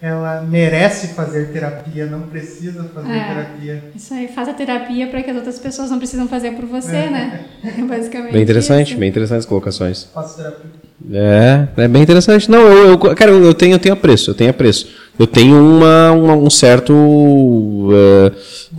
ela 0.00 0.42
merece 0.42 1.08
fazer 1.08 1.48
terapia, 1.48 2.06
não 2.06 2.22
precisa 2.22 2.84
fazer 2.94 3.12
é, 3.12 3.24
terapia. 3.24 3.84
Isso 3.96 4.14
aí, 4.14 4.28
faz 4.28 4.48
a 4.48 4.52
terapia 4.52 5.08
para 5.08 5.22
que 5.22 5.30
as 5.30 5.36
outras 5.36 5.58
pessoas 5.58 5.90
não 5.90 5.98
precisam 5.98 6.28
fazer 6.28 6.52
por 6.52 6.66
você, 6.66 6.96
é. 6.96 7.10
né? 7.10 7.44
Basicamente. 7.88 8.32
Bem 8.32 8.42
interessante, 8.42 8.90
isso. 8.90 9.00
bem 9.00 9.08
interessantes 9.08 9.44
colocações. 9.44 10.04
Faço 10.14 10.36
terapia. 10.36 10.70
É, 11.12 11.68
é 11.76 11.88
bem 11.88 12.02
interessante. 12.02 12.48
Não, 12.50 12.60
eu, 12.60 12.88
eu 12.90 12.98
cara, 12.98 13.32
eu 13.32 13.54
tenho, 13.54 13.74
eu 13.74 13.78
tenho 13.78 13.92
apreço, 13.92 14.30
eu 14.30 14.34
tenho 14.34 14.50
apreço. 14.50 14.88
Eu 15.18 15.26
tenho 15.26 15.56
uma, 15.56 16.12
uma 16.12 16.34
um 16.34 16.50
certo. 16.50 16.92
Uh, 16.92 18.30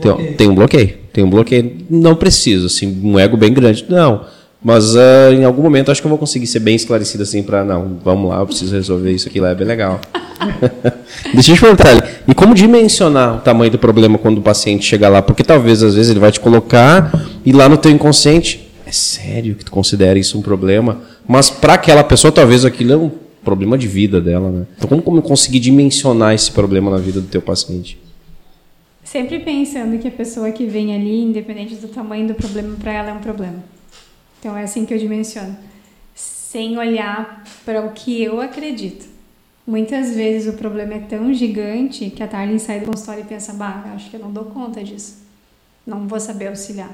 tenho, 0.02 0.34
tenho 0.36 0.52
um 0.52 0.56
bloqueio. 0.56 0.98
Tenho 1.12 1.28
um 1.28 1.30
bloqueio. 1.30 1.86
Não 1.90 2.16
preciso, 2.16 2.68
assim, 2.68 3.02
um 3.04 3.20
ego 3.20 3.36
bem 3.36 3.54
grande. 3.54 3.86
Não. 3.90 4.26
Mas 4.62 4.94
uh, 4.94 5.32
em 5.32 5.46
algum 5.46 5.64
momento 5.64 5.90
acho 5.90 6.02
que 6.02 6.06
eu 6.06 6.10
vou 6.10 6.18
conseguir 6.18 6.46
ser 6.46 6.60
bem 6.60 6.76
esclarecido 6.76 7.24
assim 7.24 7.42
para 7.42 7.64
não, 7.64 7.98
vamos 8.04 8.30
lá, 8.30 8.40
eu 8.40 8.46
preciso 8.46 8.76
resolver 8.76 9.12
isso 9.12 9.30
aqui 9.30 9.40
lá, 9.40 9.52
é 9.52 9.56
bem 9.56 9.66
legal. 9.66 10.02
Deixa 11.34 11.52
eu 11.52 11.56
te 11.56 11.62
perguntar, 11.62 12.24
e 12.28 12.36
como 12.36 12.54
dimensionar 12.54 13.38
o 13.38 13.40
tamanho 13.40 13.72
do 13.72 13.80
problema 13.80 14.18
quando 14.18 14.40
o 14.40 14.42
paciente 14.42 14.86
chega 14.86 15.08
lá? 15.08 15.22
Porque 15.22 15.44
talvez 15.44 15.82
às 15.82 15.96
vezes 15.96 16.12
ele 16.12 16.20
vai 16.20 16.32
te 16.32 16.42
colocar 16.42 17.12
e 17.46 17.54
lá 17.54 17.70
no 17.70 17.78
teu 17.78 17.90
inconsciente, 17.90 18.70
é 18.86 18.92
sério 18.92 19.56
que 19.56 19.64
tu 19.64 19.72
considera 19.72 20.20
isso 20.20 20.38
um 20.38 20.42
problema? 20.42 21.02
Mas 21.26 21.50
para 21.50 21.76
aquela 21.76 22.04
pessoa 22.04 22.32
talvez 22.32 22.66
aquilo 22.66 22.92
é 22.92 22.98
um 22.98 23.12
problema 23.44 23.78
de 23.78 23.88
vida 23.88 24.20
dela, 24.20 24.50
né? 24.50 24.66
Então 24.78 24.90
como, 24.90 25.02
como 25.02 25.22
conseguir 25.22 25.62
dimensionar 25.62 26.34
esse 26.34 26.52
problema 26.52 26.92
na 26.92 26.98
vida 26.98 27.22
do 27.22 27.28
teu 27.28 27.42
paciente? 27.42 27.98
Sempre 29.06 29.40
pensando 29.40 29.98
que 29.98 30.08
a 30.08 30.12
pessoa 30.12 30.52
que 30.52 30.66
vem 30.66 30.94
ali, 30.94 31.24
independente 31.24 31.76
do 31.76 31.88
tamanho 31.88 32.28
do 32.28 32.34
problema, 32.34 32.76
para 32.78 32.92
ela 32.92 33.10
é 33.12 33.14
um 33.14 33.20
problema. 33.20 33.79
Então 34.40 34.56
é 34.58 34.64
assim 34.64 34.86
que 34.86 34.94
eu 34.94 34.98
dimensiono, 34.98 35.56
sem 36.16 36.78
olhar 36.78 37.44
para 37.66 37.86
o 37.86 37.92
que 37.92 38.24
eu 38.24 38.42
acredito. 38.42 39.06
Muitas 39.68 40.16
vezes 40.16 40.52
o 40.52 40.58
problema 40.58 40.96
é 40.96 41.00
tão 41.00 41.32
gigante 41.32 42.10
que 42.10 42.24
a 42.24 42.28
Tarlin 42.28 42.58
sai 42.58 42.80
do 42.80 42.88
consultório 42.88 43.22
e 43.22 43.28
pensa: 43.28 43.54
bah, 43.54 43.84
acho 43.94 44.10
que 44.10 44.16
eu 44.16 44.20
não 44.20 44.32
dou 44.32 44.46
conta 44.46 44.84
disso. 44.84 45.18
Não 45.86 46.08
vou 46.08 46.20
saber 46.20 46.48
auxiliar. 46.48 46.90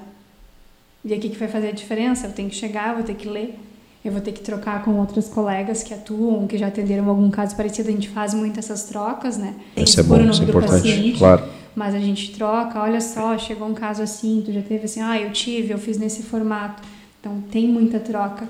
E 1.04 1.14
aqui 1.14 1.30
que 1.30 1.38
vai 1.38 1.48
fazer 1.48 1.70
a 1.70 1.72
diferença? 1.72 2.28
Eu 2.28 2.34
tenho 2.34 2.50
que 2.50 2.56
chegar, 2.56 2.96
vou 2.96 3.04
ter 3.04 3.14
que 3.14 3.30
ler, 3.30 3.58
eu 4.04 4.12
vou 4.12 4.20
ter 4.20 4.32
que 4.32 4.42
trocar 4.42 4.84
com 4.84 4.92
outros 5.00 5.28
colegas 5.28 5.84
que 5.84 5.94
atuam, 5.94 6.48
que 6.48 6.58
já 6.58 6.68
atenderam 6.68 7.08
algum 7.08 7.30
caso 7.30 7.56
parecido. 7.56 7.90
A 7.90 7.92
gente 7.92 8.10
faz 8.10 8.34
muito 8.34 8.60
essas 8.60 8.84
trocas, 8.86 9.38
né? 9.38 9.54
Isso 9.78 10.00
é 10.00 10.04
bom, 10.04 10.20
isso 10.20 10.42
é 10.42 10.46
importante, 10.46 10.72
paciente, 10.72 11.18
claro. 11.20 11.44
Mas 11.76 11.94
a 11.94 12.00
gente 12.00 12.34
troca, 12.34 12.82
olha 12.82 13.00
só, 13.00 13.38
chegou 13.38 13.68
um 13.68 13.74
caso 13.74 14.02
assim, 14.02 14.42
tu 14.46 14.52
já 14.52 14.62
teve 14.62 14.86
assim, 14.86 15.02
ah, 15.02 15.20
eu 15.20 15.32
tive, 15.32 15.72
eu 15.72 15.78
fiz 15.78 15.98
nesse 15.98 16.24
formato 16.24 16.82
então 17.26 17.42
tem 17.50 17.68
muita 17.68 18.00
troca. 18.00 18.48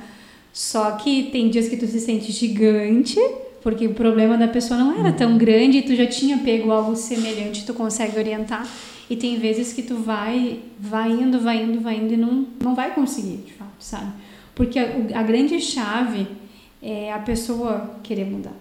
Só 0.51 0.91
que 0.91 1.29
tem 1.31 1.49
dias 1.49 1.69
que 1.69 1.77
tu 1.77 1.87
se 1.87 1.99
sente 2.01 2.31
gigante, 2.31 3.17
porque 3.61 3.87
o 3.87 3.93
problema 3.93 4.37
da 4.37 4.47
pessoa 4.47 4.77
não 4.77 4.99
era 4.99 5.11
tão 5.13 5.37
grande 5.37 5.77
e 5.77 5.81
tu 5.81 5.95
já 5.95 6.05
tinha 6.05 6.37
pego 6.39 6.71
algo 6.71 6.95
semelhante, 6.95 7.65
tu 7.65 7.73
consegue 7.73 8.17
orientar. 8.17 8.67
E 9.09 9.15
tem 9.15 9.39
vezes 9.39 9.71
que 9.71 9.81
tu 9.81 9.95
vai, 9.95 10.59
vai 10.79 11.11
indo, 11.11 11.39
vai 11.39 11.63
indo, 11.63 11.79
vai 11.79 11.95
indo 11.95 12.13
e 12.13 12.17
não, 12.17 12.45
não 12.61 12.75
vai 12.75 12.93
conseguir, 12.93 13.37
de 13.45 13.53
fato, 13.53 13.71
sabe? 13.79 14.11
Porque 14.53 14.79
a, 14.79 15.19
a 15.19 15.23
grande 15.23 15.59
chave 15.61 16.27
é 16.81 17.13
a 17.13 17.19
pessoa 17.19 17.97
querer 18.01 18.25
mudar. 18.25 18.55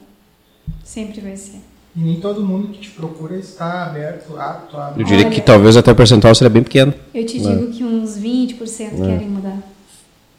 Sempre 0.85 1.21
vai 1.21 1.37
ser. 1.37 1.61
E 1.97 2.01
nem 2.01 2.21
todo 2.21 2.45
mundo 2.45 2.69
que 2.69 2.81
te 2.81 2.91
procura 2.91 3.37
está 3.37 3.87
aberto, 3.87 4.37
apto 4.37 4.77
a. 4.77 4.95
Eu 4.97 5.05
diria 5.05 5.27
Olha, 5.27 5.35
que 5.35 5.41
talvez 5.41 5.77
até 5.77 5.93
o 5.93 5.95
percentual 5.95 6.35
seria 6.35 6.51
bem 6.51 6.63
pequeno. 6.63 6.93
Eu 7.15 7.25
te 7.25 7.39
digo 7.39 7.71
que 7.73 7.85
uns 7.85 8.19
20% 8.19 8.61
é. 8.61 8.89
querem 8.91 9.29
mudar. 9.29 9.74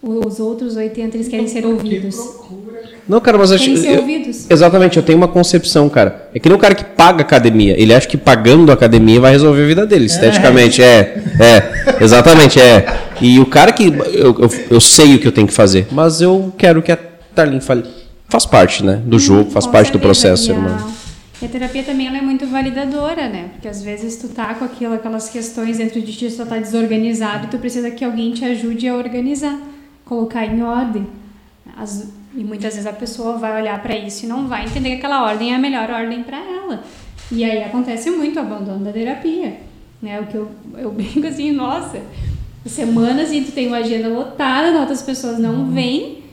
Os 0.08 0.40
outros 0.40 0.76
80 0.76 1.18
eles 1.18 1.28
querem 1.28 1.48
ser 1.48 1.66
ouvidos. 1.66 2.16
Não, 3.10 3.20
cara, 3.20 3.40
mas 3.40 3.50
querem 3.50 3.76
ser 3.76 3.96
eu, 3.96 4.02
ouvidos. 4.02 4.46
Exatamente, 4.48 4.98
eu 4.98 5.04
tenho 5.04 5.18
uma 5.18 5.28
concepção, 5.28 5.90
cara. 5.90 6.30
É 6.32 6.38
que 6.38 6.48
nem 6.48 6.56
o 6.56 6.62
cara 6.62 6.76
que 6.76 6.84
paga 6.84 7.22
academia. 7.22 7.74
Ele 7.76 7.92
acha 7.92 8.08
que 8.08 8.16
pagando 8.16 8.70
a 8.70 8.76
academia 8.76 9.20
vai 9.20 9.32
resolver 9.32 9.64
a 9.64 9.68
vida 9.68 9.86
dele, 9.88 10.06
esteticamente. 10.06 10.84
É, 10.84 11.24
é, 11.40 12.04
exatamente, 12.04 12.62
é. 12.62 12.86
E 13.20 13.40
o 13.40 13.48
cara 13.48 13.72
que. 13.72 13.88
Eu, 13.88 14.40
eu, 14.40 14.50
eu 14.70 14.80
sei 14.80 15.16
o 15.16 15.20
que 15.20 15.28
eu 15.28 15.32
tenho 15.32 15.48
que 15.48 15.54
fazer, 15.54 15.88
mas 15.92 16.22
eu 16.22 16.54
quero 16.56 16.84
que 16.84 16.92
a 16.92 16.98
Tarlin 17.34 17.60
fale. 17.60 17.84
Faz 18.30 18.46
parte, 18.46 18.84
né? 18.84 19.02
Do 19.04 19.16
hum, 19.16 19.20
jogo, 19.20 19.50
faz 19.52 19.66
parte 19.66 19.92
do 19.92 20.00
processo, 20.00 20.52
irmão. 20.52 20.76
E 21.42 21.46
a 21.46 21.50
terapia 21.50 21.84
também 21.84 22.08
ela 22.08 22.18
é 22.18 22.22
muito 22.22 22.46
validadora, 22.48 23.28
né? 23.28 23.50
Porque 23.54 23.68
às 23.68 23.84
vezes 23.84 24.18
tu 24.18 24.30
tá 24.30 24.54
com 24.54 24.66
aquilo, 24.66 24.94
aquelas 24.94 25.30
questões 25.30 25.78
dentro 25.78 26.00
de 26.00 26.14
ti, 26.14 26.28
tu 26.30 26.46
tá 26.46 26.58
desorganizado 26.58 27.46
e 27.46 27.50
tu 27.50 27.58
precisa 27.58 27.90
que 27.90 28.06
alguém 28.06 28.34
te 28.34 28.46
ajude 28.46 28.88
a 28.88 28.96
organizar 28.96 29.60
colocar 30.06 30.46
em 30.46 30.62
ordem. 30.62 31.08
As, 31.76 32.10
e 32.34 32.44
muitas 32.44 32.76
vezes 32.76 32.88
a 32.88 32.94
pessoa 32.94 33.38
vai 33.38 33.62
olhar 33.62 33.82
para 33.82 33.98
isso 33.98 34.26
e 34.26 34.30
não 34.30 34.48
vai 34.48 34.66
entender 34.66 34.92
que 34.92 34.96
aquela 34.98 35.24
ordem 35.24 35.52
é 35.52 35.56
a 35.56 35.60
melhor 35.60 35.90
ordem 35.90 36.24
para 36.24 36.38
ela. 36.38 36.84
E 37.32 37.44
aí 37.44 37.64
acontece 37.64 38.10
muito 38.12 38.38
o 38.38 38.40
abandono 38.40 38.86
da 38.86 38.92
terapia. 38.92 39.60
Né? 40.02 40.22
O 40.22 40.28
que 40.28 40.36
eu, 40.36 40.52
eu 40.78 40.92
brinco 40.94 41.26
assim, 41.26 41.52
nossa, 41.52 42.00
semanas 42.66 43.32
e 43.32 43.42
tu 43.42 43.52
tem 43.52 43.68
uma 43.68 43.78
agenda 43.78 44.08
lotada, 44.08 44.80
outras 44.80 45.02
pessoas 45.02 45.40
não 45.40 45.72
vêm 45.72 46.24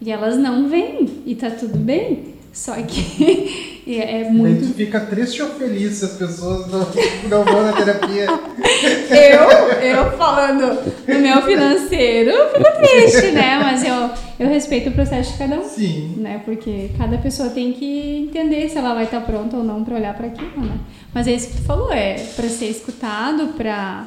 e 0.00 0.10
elas 0.10 0.36
não 0.36 0.68
vêm 0.68 1.22
e 1.24 1.34
tá 1.34 1.50
tudo 1.50 1.78
bem. 1.78 2.34
Só 2.52 2.74
que 2.74 3.71
É, 3.86 4.20
é 4.22 4.30
muito. 4.30 4.64
Gente 4.64 4.74
fica 4.74 5.00
triste 5.00 5.42
ou 5.42 5.48
feliz 5.50 5.94
se 5.94 6.04
as 6.04 6.12
pessoas 6.12 6.68
não, 6.68 6.86
não 7.28 7.44
vão 7.44 7.62
na 7.64 7.72
terapia? 7.72 8.26
eu, 9.10 9.80
eu 9.80 10.16
falando 10.16 10.80
no 11.08 11.18
meu 11.18 11.42
financeiro, 11.42 12.32
fico 12.52 12.70
triste, 12.80 13.32
né? 13.32 13.58
Mas 13.58 13.84
eu, 13.84 14.10
eu 14.38 14.48
respeito 14.48 14.90
o 14.90 14.92
processo 14.92 15.32
de 15.32 15.38
cada 15.38 15.56
um. 15.56 15.64
Sim. 15.64 16.14
Né? 16.18 16.40
Porque 16.44 16.90
cada 16.96 17.18
pessoa 17.18 17.50
tem 17.50 17.72
que 17.72 18.28
entender 18.28 18.68
se 18.68 18.78
ela 18.78 18.94
vai 18.94 19.04
estar 19.04 19.20
pronta 19.22 19.56
ou 19.56 19.64
não 19.64 19.82
para 19.82 19.96
olhar 19.96 20.14
para 20.14 20.28
aquilo, 20.28 20.64
né? 20.64 20.78
Mas 21.12 21.26
é 21.26 21.32
isso 21.32 21.48
que 21.48 21.56
tu 21.56 21.62
falou, 21.64 21.92
é 21.92 22.14
para 22.36 22.48
ser 22.48 22.66
escutado, 22.66 23.54
para 23.54 24.06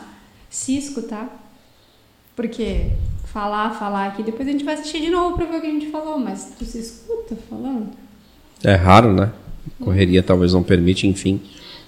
se 0.49 0.77
escutar. 0.77 1.43
Porque 2.33 2.91
falar, 3.25 3.71
falar 3.71 4.07
aqui, 4.07 4.23
depois 4.23 4.47
a 4.47 4.51
gente 4.51 4.63
vai 4.63 4.75
assistir 4.75 5.01
de 5.01 5.09
novo 5.09 5.35
pra 5.35 5.45
ver 5.45 5.57
o 5.57 5.61
que 5.61 5.67
a 5.67 5.71
gente 5.71 5.91
falou, 5.91 6.17
mas 6.17 6.53
tu 6.57 6.63
se 6.63 6.79
escuta 6.79 7.35
falando? 7.49 7.89
É 8.63 8.75
raro, 8.75 9.11
né? 9.13 9.31
Correria 9.80 10.23
talvez 10.23 10.54
não 10.54 10.63
permite, 10.63 11.08
enfim. 11.08 11.39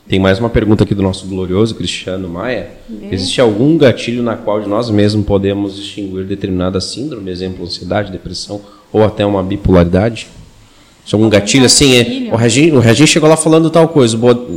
Tem 0.08 0.20
mais 0.20 0.40
uma 0.40 0.50
pergunta 0.50 0.86
aqui 0.86 0.96
do 0.96 1.02
nosso 1.04 1.28
glorioso 1.28 1.76
Cristiano 1.76 2.30
Maia. 2.30 2.70
Bem. 2.88 3.10
Existe 3.12 3.42
algum 3.42 3.78
gatilho 3.78 4.24
na 4.24 4.38
qual 4.38 4.62
de 4.62 4.70
nós 4.70 4.90
mesmos 4.90 5.26
podemos 5.26 5.76
distinguir 5.76 6.26
determinada 6.26 6.80
síndrome, 6.80 7.30
exemplo, 7.30 7.66
ansiedade, 7.66 8.12
depressão 8.12 8.62
ou 8.92 9.04
até 9.04 9.26
uma 9.26 9.44
bipolaridade? 9.44 10.28
Se 11.06 11.14
algum 11.14 11.30
gatilho 11.30 11.66
assim, 11.66 11.96
é, 11.96 12.04
gatilho? 12.04 12.34
o 12.34 12.36
Regin, 12.38 12.72
o 12.72 12.80
Regin 12.80 13.08
chegou 13.08 13.30
lá 13.30 13.36
falando 13.36 13.70
tal 13.70 13.90
coisa, 13.90 14.16
boa, 14.16 14.48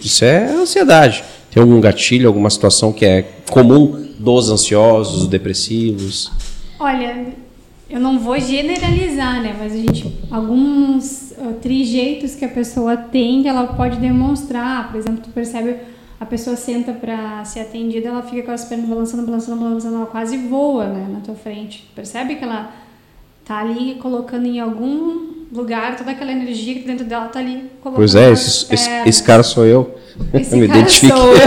isso 0.00 0.24
é 0.24 0.52
ansiedade. 0.52 1.24
Tem 1.50 1.60
algum 1.60 1.80
gatilho, 1.80 2.28
alguma 2.28 2.48
situação 2.48 2.92
que 2.92 3.04
é 3.04 3.22
comum 3.50 4.06
dos 4.18 4.48
ansiosos, 4.48 5.26
depressivos? 5.26 6.30
Olha, 6.78 7.26
eu 7.90 7.98
não 7.98 8.18
vou 8.18 8.38
generalizar, 8.38 9.42
né? 9.42 9.54
Mas 9.58 9.72
a 9.72 9.76
gente, 9.76 10.16
alguns 10.30 11.32
uh, 11.32 11.54
trejeitos 11.60 12.36
que 12.36 12.44
a 12.44 12.48
pessoa 12.48 12.96
tem, 12.96 13.42
que 13.42 13.48
ela 13.48 13.66
pode 13.66 13.96
demonstrar. 13.98 14.90
Por 14.90 14.98
exemplo, 14.98 15.22
tu 15.24 15.30
percebe 15.30 15.76
a 16.20 16.26
pessoa 16.26 16.54
senta 16.54 16.92
para 16.92 17.42
ser 17.46 17.60
atendida, 17.60 18.08
ela 18.08 18.22
fica 18.22 18.42
com 18.42 18.52
as 18.52 18.64
pernas 18.66 18.86
balançando, 18.86 19.24
balançando, 19.24 19.58
balançando, 19.58 19.96
ela 19.96 20.06
quase 20.06 20.36
voa, 20.36 20.86
né, 20.86 21.08
na 21.10 21.20
tua 21.20 21.34
frente. 21.34 21.90
Percebe 21.96 22.34
que 22.36 22.44
ela 22.44 22.70
tá 23.44 23.58
ali 23.58 23.94
colocando 23.94 24.44
em 24.44 24.60
algum 24.60 25.30
lugar 25.50 25.96
toda 25.96 26.10
aquela 26.10 26.30
energia 26.30 26.74
que 26.74 26.86
dentro 26.86 27.06
dela 27.06 27.26
tá 27.26 27.40
ali 27.40 27.70
colocando. 27.80 27.96
Pois 27.96 28.14
é, 28.14 28.30
esse, 28.30 28.72
esse, 28.72 28.90
esse 29.06 29.22
cara 29.22 29.42
sou 29.42 29.64
eu. 29.64 29.98
Esse 30.34 30.54
me 30.56 30.68
cara 30.68 30.80
identifique. 30.80 31.12
sou 31.16 31.32
eu. 31.32 31.40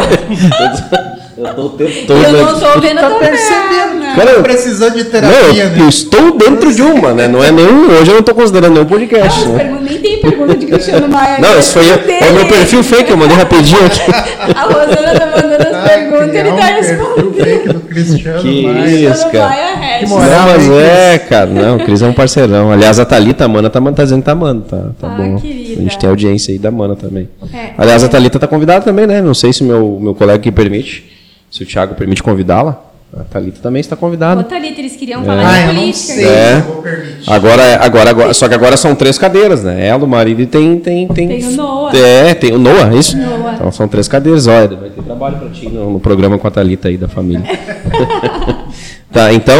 Eu 1.37 1.53
tô 1.55 1.61
o 1.65 1.69
tempo 1.71 2.07
todo. 2.07 2.23
eu 2.23 2.31
não 2.45 2.59
tô 2.59 2.79
vendo 2.79 2.99
Tá 2.99 3.09
percebendo? 3.11 3.69
perna. 3.99 4.15
Cara, 4.15 4.31
eu- 4.31 4.43
Precisando 4.43 4.93
de 4.95 5.03
Não, 5.05 5.09
terapia, 5.11 5.63
eu, 5.63 5.69
né? 5.71 5.77
eu 5.81 5.89
estou 5.89 6.37
dentro 6.37 6.73
de 6.73 6.81
uma, 6.81 7.13
né? 7.13 7.27
Não 7.27 7.43
é 7.43 7.51
nenhum. 7.51 7.87
Hoje 7.91 8.09
eu 8.11 8.13
não 8.13 8.19
estou 8.19 8.35
considerando 8.35 8.73
nenhum 8.73 8.85
podcast. 8.85 9.41
Não, 9.45 9.53
Né? 9.53 9.59
pergunta- 9.63 9.83
nem 9.83 9.99
tem 9.99 10.17
pergunta 10.19 10.55
de 10.55 10.65
Cristiano 10.67 11.07
Maia. 11.09 11.39
Não, 11.39 11.59
isso 11.59 11.71
foi 11.73 11.83
Dele. 11.97 12.23
é 12.23 12.29
o 12.29 12.33
meu 12.33 12.45
perfil 12.47 12.83
fake, 12.83 13.09
eu 13.11 13.17
mandei 13.17 13.37
rapidinho 13.37 13.85
aqui. 13.85 13.99
A 14.55 14.61
Rosana 14.63 15.19
tá 15.19 15.25
mandando 15.25 15.67
as 15.67 15.73
Ah, 15.73 15.83
perguntas 15.87 16.33
e 16.33 16.37
ele 16.37 16.49
um 16.51 16.55
tá 16.55 16.65
perfil 16.65 16.97
respondendo. 16.97 17.33
fake 17.43 17.67
do 17.69 17.79
Cristiano 17.81 18.39
Que 18.41 18.67
Maia. 18.67 18.85
isso, 18.89 19.05
Cristiano 19.07 19.31
cara. 19.31 19.49
Maia. 19.49 19.99
Que 19.99 20.05
Não, 20.05 20.17
mas 20.19 20.69
é, 20.83 21.17
cara. 21.19 21.45
Não, 21.47 21.75
o 21.77 21.79
Cris 21.85 22.01
é 22.01 22.05
um 22.07 22.13
parceirão. 22.13 22.71
Aliás, 22.71 22.99
a 22.99 23.05
Thalita, 23.05 23.45
a 23.45 23.47
Mana, 23.47 23.69
tá, 23.69 23.79
tá 23.81 24.03
dizendo 24.03 24.19
que 24.19 24.25
tá 24.25 24.31
amando, 24.33 24.61
tá, 24.69 24.77
tá 24.99 25.07
Ah, 25.07 25.15
bom. 25.17 25.37
querida. 25.37 25.79
A 25.79 25.83
gente 25.83 25.97
tem 25.97 26.09
audiência 26.09 26.51
aí 26.51 26.59
da 26.59 26.69
Mana 26.71 26.95
também. 26.95 27.27
É. 27.53 27.69
Aliás, 27.77 28.03
a 28.03 28.07
Thalita 28.09 28.37
tá 28.39 28.47
convidada 28.47 28.83
também, 28.85 29.07
né? 29.07 29.21
Não 29.21 29.33
sei 29.33 29.51
se 29.53 29.63
o 29.63 29.65
meu, 29.65 29.97
meu 30.01 30.13
colega 30.15 30.39
que 30.39 30.51
permite, 30.51 31.12
se 31.53 31.63
o 31.63 31.65
Thiago 31.67 31.93
permite 31.95 32.23
convidá-la. 32.23 32.89
A 33.15 33.23
Thalita 33.25 33.59
também 33.61 33.79
está 33.79 33.93
Ô, 33.93 33.99
convidada. 33.99 34.43
Thalita, 34.43 34.79
eles 34.81 34.95
queriam 34.95 35.23
falar 35.23 35.47
Ah, 35.47 35.61
de 35.61 35.67
política. 35.75 36.13
sei 36.15 36.25
É. 36.25 36.59
vou 36.61 36.81
permitir. 36.81 37.29
Agora, 37.31 37.75
agora, 37.79 38.09
agora, 38.09 38.33
só 38.33 38.47
que 38.49 38.55
agora 38.55 38.75
são 38.75 38.95
três 38.95 39.19
cadeiras, 39.19 39.63
né? 39.63 39.85
Ela, 39.85 40.03
o 40.03 40.07
marido 40.07 40.41
e 40.41 40.47
tem. 40.47 40.79
Tem, 40.79 41.07
tem, 41.07 41.27
Tem 41.27 41.47
o 41.47 41.51
Noah. 41.51 41.95
É, 41.95 42.33
tem 42.33 42.51
o 42.53 42.57
Noah, 42.57 42.91
é 42.91 42.97
isso? 42.97 43.15
Noah. 43.15 43.53
Então 43.53 43.71
são 43.71 43.87
três 43.87 44.07
cadeiras. 44.07 44.47
Olha, 44.47 44.75
vai 44.75 44.89
ter 44.89 45.03
trabalho 45.03 45.37
pra 45.37 45.49
ti 45.49 45.69
no, 45.69 45.91
no 45.91 45.99
programa 45.99 46.39
com 46.39 46.47
a 46.47 46.49
Thalita 46.49 46.87
aí 46.87 46.97
da 46.97 47.07
família. 47.07 47.43
tá, 49.13 49.31
então, 49.31 49.55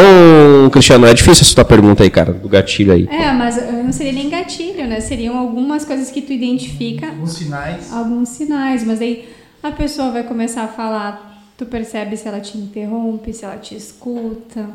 Cristiano, 0.71 1.05
é 1.05 1.13
difícil 1.13 1.43
essa 1.43 1.53
tua 1.53 1.65
pergunta 1.65 2.01
aí, 2.03 2.09
cara, 2.09 2.33
do 2.33 2.49
gatilho 2.49 2.91
aí. 2.91 3.07
É, 3.11 3.31
mas 3.33 3.55
não 3.71 3.91
seria 3.91 4.13
nem 4.13 4.31
gatilho, 4.31 4.87
né? 4.87 4.99
Seriam 4.99 5.37
algumas 5.37 5.85
coisas 5.85 6.09
que 6.09 6.21
tu 6.21 6.33
identifica, 6.33 7.07
Os 7.21 7.33
sinais. 7.33 7.93
alguns 7.93 8.29
sinais, 8.29 8.83
mas 8.83 8.99
aí 8.99 9.29
a 9.61 9.71
pessoa 9.71 10.09
vai 10.11 10.23
começar 10.23 10.63
a 10.63 10.67
falar, 10.67 11.32
tu 11.57 11.65
percebe 11.65 12.17
se 12.17 12.27
ela 12.27 12.39
te 12.39 12.57
interrompe, 12.57 13.33
se 13.33 13.45
ela 13.45 13.57
te 13.57 13.75
escuta, 13.75 14.69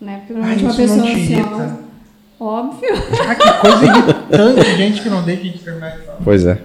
né? 0.00 0.18
Porque 0.18 0.32
normalmente 0.32 0.64
uma 0.64 0.70
isso 0.70 0.96
não 0.96 1.04
pessoa 1.04 1.06
te 1.06 1.12
ansiosa. 1.12 1.64
irrita? 1.64 1.78
Óbvio. 2.40 2.90
Ah, 3.28 3.34
que 3.34 3.52
coisa 3.60 3.84
irritante, 3.86 4.76
gente 4.76 5.02
que 5.02 5.08
não 5.08 5.22
deixa 5.22 5.42
de 5.42 5.58
terminar 5.58 5.96
de 5.96 6.04
falar. 6.04 6.18
Pois 6.22 6.46
é. 6.46 6.62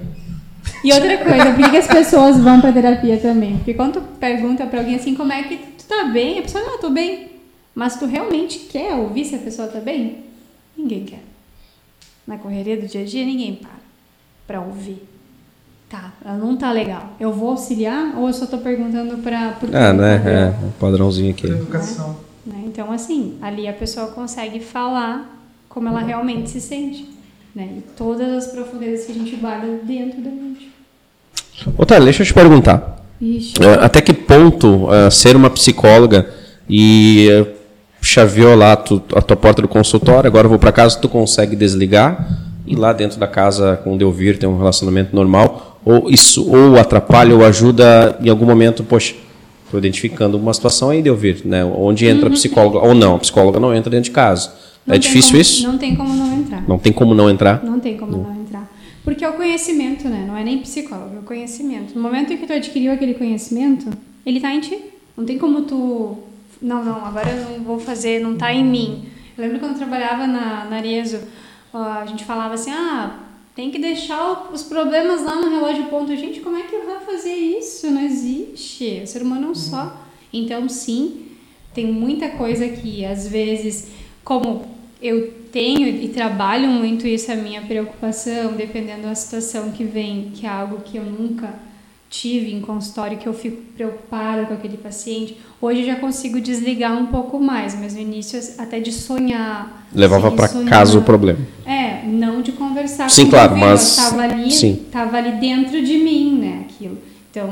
E 0.83 0.93
outra 0.93 1.17
coisa, 1.17 1.45
por 1.45 1.55
que 1.63 1.69
que 1.71 1.77
as 1.77 1.87
pessoas 1.87 2.39
vão 2.39 2.61
pra 2.61 2.71
terapia 2.71 3.17
também? 3.17 3.57
Porque 3.57 3.73
quando 3.73 3.93
tu 3.93 4.01
pergunta 4.19 4.65
pra 4.65 4.79
alguém 4.79 4.95
assim, 4.95 5.15
como 5.15 5.31
é 5.31 5.43
que 5.43 5.57
tu 5.57 5.85
tá 5.85 6.05
bem? 6.05 6.39
A 6.39 6.41
pessoa, 6.41 6.63
não, 6.63 6.73
eu 6.73 6.79
tô 6.79 6.89
bem. 6.89 7.31
Mas 7.73 7.97
tu 7.97 8.05
realmente 8.05 8.59
quer 8.59 8.93
ouvir 8.93 9.25
se 9.25 9.35
a 9.35 9.39
pessoa 9.39 9.67
tá 9.67 9.79
bem? 9.79 10.25
Ninguém 10.77 11.05
quer. 11.05 11.23
Na 12.27 12.37
correria 12.37 12.77
do 12.77 12.85
dia 12.85 13.01
a 13.01 13.05
dia, 13.05 13.25
ninguém 13.25 13.55
para 13.55 13.83
pra 14.45 14.61
ouvir. 14.61 15.01
Tá, 15.89 16.11
ela 16.25 16.37
não 16.37 16.55
tá 16.57 16.71
legal. 16.71 17.11
Eu 17.19 17.31
vou 17.31 17.49
auxiliar 17.51 18.13
ou 18.17 18.27
eu 18.27 18.33
só 18.33 18.45
tô 18.47 18.57
perguntando 18.57 19.17
pra... 19.19 19.49
por 19.59 19.69
quê? 19.69 19.75
Ah, 19.75 19.93
né? 19.93 20.21
É, 20.25 20.65
um 20.65 20.71
padrãozinho 20.79 21.31
aqui. 21.31 21.43
Por 21.47 21.51
educação. 21.55 22.15
Né? 22.45 22.63
Então, 22.65 22.91
assim, 22.91 23.35
ali 23.41 23.67
a 23.67 23.73
pessoa 23.73 24.07
consegue 24.07 24.59
falar 24.59 25.39
como 25.69 25.87
ela 25.87 26.01
realmente 26.01 26.49
se 26.49 26.59
sente. 26.59 27.07
Né? 27.55 27.69
E 27.77 27.81
todas 27.95 28.27
as 28.45 28.51
profundezas 28.51 29.05
que 29.05 29.11
a 29.11 29.15
gente 29.15 29.35
guarda 29.35 29.67
dentro 29.83 30.19
da 30.21 30.29
gente. 30.31 30.71
Ô, 31.77 31.85
Thalita, 31.85 32.05
deixa 32.05 32.23
eu 32.23 32.27
te 32.27 32.33
perguntar. 32.33 33.05
Ixi. 33.21 33.53
É, 33.63 33.85
Até 33.85 34.01
que 34.01 34.13
ponto 34.13 34.91
é, 34.91 35.09
ser 35.11 35.35
uma 35.35 35.51
psicóloga 35.51 36.27
e 36.67 37.29
é, 37.31 37.53
chaveou 38.01 38.55
lá 38.55 38.75
tu- 38.75 39.03
a 39.15 39.21
tua 39.21 39.37
porta 39.37 39.61
do 39.61 39.67
consultório, 39.67 40.27
agora 40.27 40.45
eu 40.45 40.49
vou 40.49 40.57
para 40.57 40.71
casa, 40.71 40.97
tu 40.99 41.07
consegue 41.07 41.55
desligar 41.55 42.27
e 42.65 42.75
lá 42.75 42.91
dentro 42.91 43.19
da 43.19 43.27
casa 43.27 43.79
com 43.83 43.93
o 43.93 43.97
Delvir 43.97 44.39
ter 44.39 44.47
um 44.47 44.57
relacionamento 44.57 45.15
normal, 45.15 45.72
ou 45.85 46.09
isso 46.09 46.49
ou 46.49 46.77
atrapalha 46.77 47.35
ou 47.35 47.43
ajuda 47.45 48.17
em 48.21 48.29
algum 48.29 48.45
momento, 48.45 48.83
poxa, 48.83 49.15
estou 49.65 49.79
identificando 49.79 50.37
uma 50.37 50.53
situação 50.53 50.89
aí, 50.91 51.01
Delvir, 51.01 51.41
né, 51.45 51.63
onde 51.65 52.05
entra 52.05 52.27
a 52.27 52.31
psicóloga, 52.31 52.79
ou 52.79 52.93
não, 52.93 53.15
a 53.15 53.19
psicóloga 53.19 53.59
não 53.59 53.73
entra 53.73 53.89
dentro 53.89 54.05
de 54.05 54.11
casa. 54.11 54.49
Uhum. 54.49 54.55
Não 54.87 54.95
é 54.95 54.97
difícil 54.97 55.31
como- 55.31 55.41
isso? 55.41 55.67
Não 55.67 55.77
tem 55.77 55.95
como 55.95 56.13
não 56.13 56.33
entrar. 56.33 56.67
Não 56.67 56.77
tem 56.77 56.91
como 56.93 57.13
não 57.13 57.29
entrar? 57.29 57.63
Não 57.63 57.79
tem 57.79 57.97
como 57.97 58.11
não 58.11 58.35
entrar. 58.41 58.69
Porque 59.03 59.23
é 59.25 59.29
o 59.29 59.33
conhecimento, 59.33 60.07
né? 60.07 60.23
Não 60.27 60.37
é 60.37 60.43
nem 60.43 60.59
psicólogo, 60.59 61.15
é 61.15 61.19
o 61.19 61.23
conhecimento. 61.23 61.93
No 61.95 62.01
momento 62.01 62.31
em 62.31 62.37
que 62.37 62.45
tu 62.47 62.53
adquiriu 62.53 62.91
aquele 62.93 63.13
conhecimento, 63.13 63.87
ele 64.25 64.39
tá 64.39 64.53
em 64.53 64.59
ti. 64.61 64.77
Não 65.17 65.25
tem 65.25 65.37
como 65.37 65.61
tu. 65.63 66.17
Não, 66.61 66.83
não, 66.85 67.05
agora 67.05 67.29
eu 67.29 67.57
não 67.57 67.63
vou 67.65 67.79
fazer, 67.79 68.21
não 68.21 68.35
tá 68.35 68.53
em 68.53 68.63
mim. 68.63 69.03
Eu 69.37 69.43
lembro 69.43 69.59
quando 69.59 69.73
eu 69.73 69.77
trabalhava 69.77 70.25
na, 70.25 70.65
na 70.69 70.77
Arezzo, 70.77 71.19
a 71.73 72.05
gente 72.05 72.23
falava 72.23 72.53
assim: 72.53 72.71
ah, 72.71 73.11
tem 73.55 73.69
que 73.69 73.79
deixar 73.79 74.51
os 74.51 74.63
problemas 74.63 75.23
lá 75.23 75.35
no 75.35 75.49
relógio 75.49 75.85
ponto. 75.85 76.15
Gente, 76.15 76.39
como 76.39 76.57
é 76.57 76.63
que 76.63 76.77
vai 76.77 76.99
fazer 77.01 77.33
isso? 77.33 77.89
Não 77.91 78.01
existe. 78.01 79.01
O 79.03 79.07
ser 79.07 79.21
humano 79.21 79.47
é 79.47 79.49
um 79.51 79.55
só. 79.55 80.01
Então, 80.31 80.67
sim, 80.67 81.27
tem 81.73 81.85
muita 81.85 82.29
coisa 82.29 82.67
que 82.67 83.05
às 83.05 83.27
vezes, 83.27 83.89
como 84.23 84.65
eu 85.01 85.31
tenho 85.51 85.87
e 85.87 86.07
trabalho 86.09 86.67
muito 86.67 87.05
isso, 87.05 87.31
a 87.31 87.35
minha 87.35 87.61
preocupação, 87.61 88.53
dependendo 88.53 89.03
da 89.03 89.13
situação 89.13 89.71
que 89.71 89.83
vem, 89.83 90.31
que 90.33 90.45
é 90.45 90.49
algo 90.49 90.81
que 90.81 90.97
eu 90.97 91.03
nunca 91.03 91.53
tive 92.13 92.53
em 92.53 92.61
consultório, 92.61 93.17
que 93.17 93.25
eu 93.27 93.33
fico 93.33 93.57
preocupada 93.75 94.45
com 94.45 94.53
aquele 94.53 94.77
paciente. 94.77 95.35
Hoje 95.59 95.79
eu 95.81 95.85
já 95.87 95.95
consigo 95.95 96.39
desligar 96.39 96.95
um 96.95 97.07
pouco 97.07 97.39
mais, 97.39 97.73
mas 97.73 97.95
no 97.95 97.99
início 98.01 98.39
até 98.59 98.79
de 98.79 98.91
sonhar. 98.91 99.87
Levava 99.91 100.29
sim, 100.29 100.35
para 100.35 100.47
casa 100.69 100.99
o 100.99 101.01
problema. 101.01 101.39
É, 101.65 102.05
não 102.05 102.43
de 102.43 102.51
conversar 102.51 103.09
Sim, 103.09 103.25
com 103.25 103.31
claro, 103.31 103.57
mas- 103.57 103.97
Estava 103.97 104.21
ali, 104.21 104.51
sim. 104.51 104.85
tava 104.91 105.17
ali 105.17 105.39
dentro 105.39 105.83
de 105.83 105.97
mim, 105.97 106.37
né, 106.37 106.65
aquilo. 106.69 106.99
Então, 107.31 107.49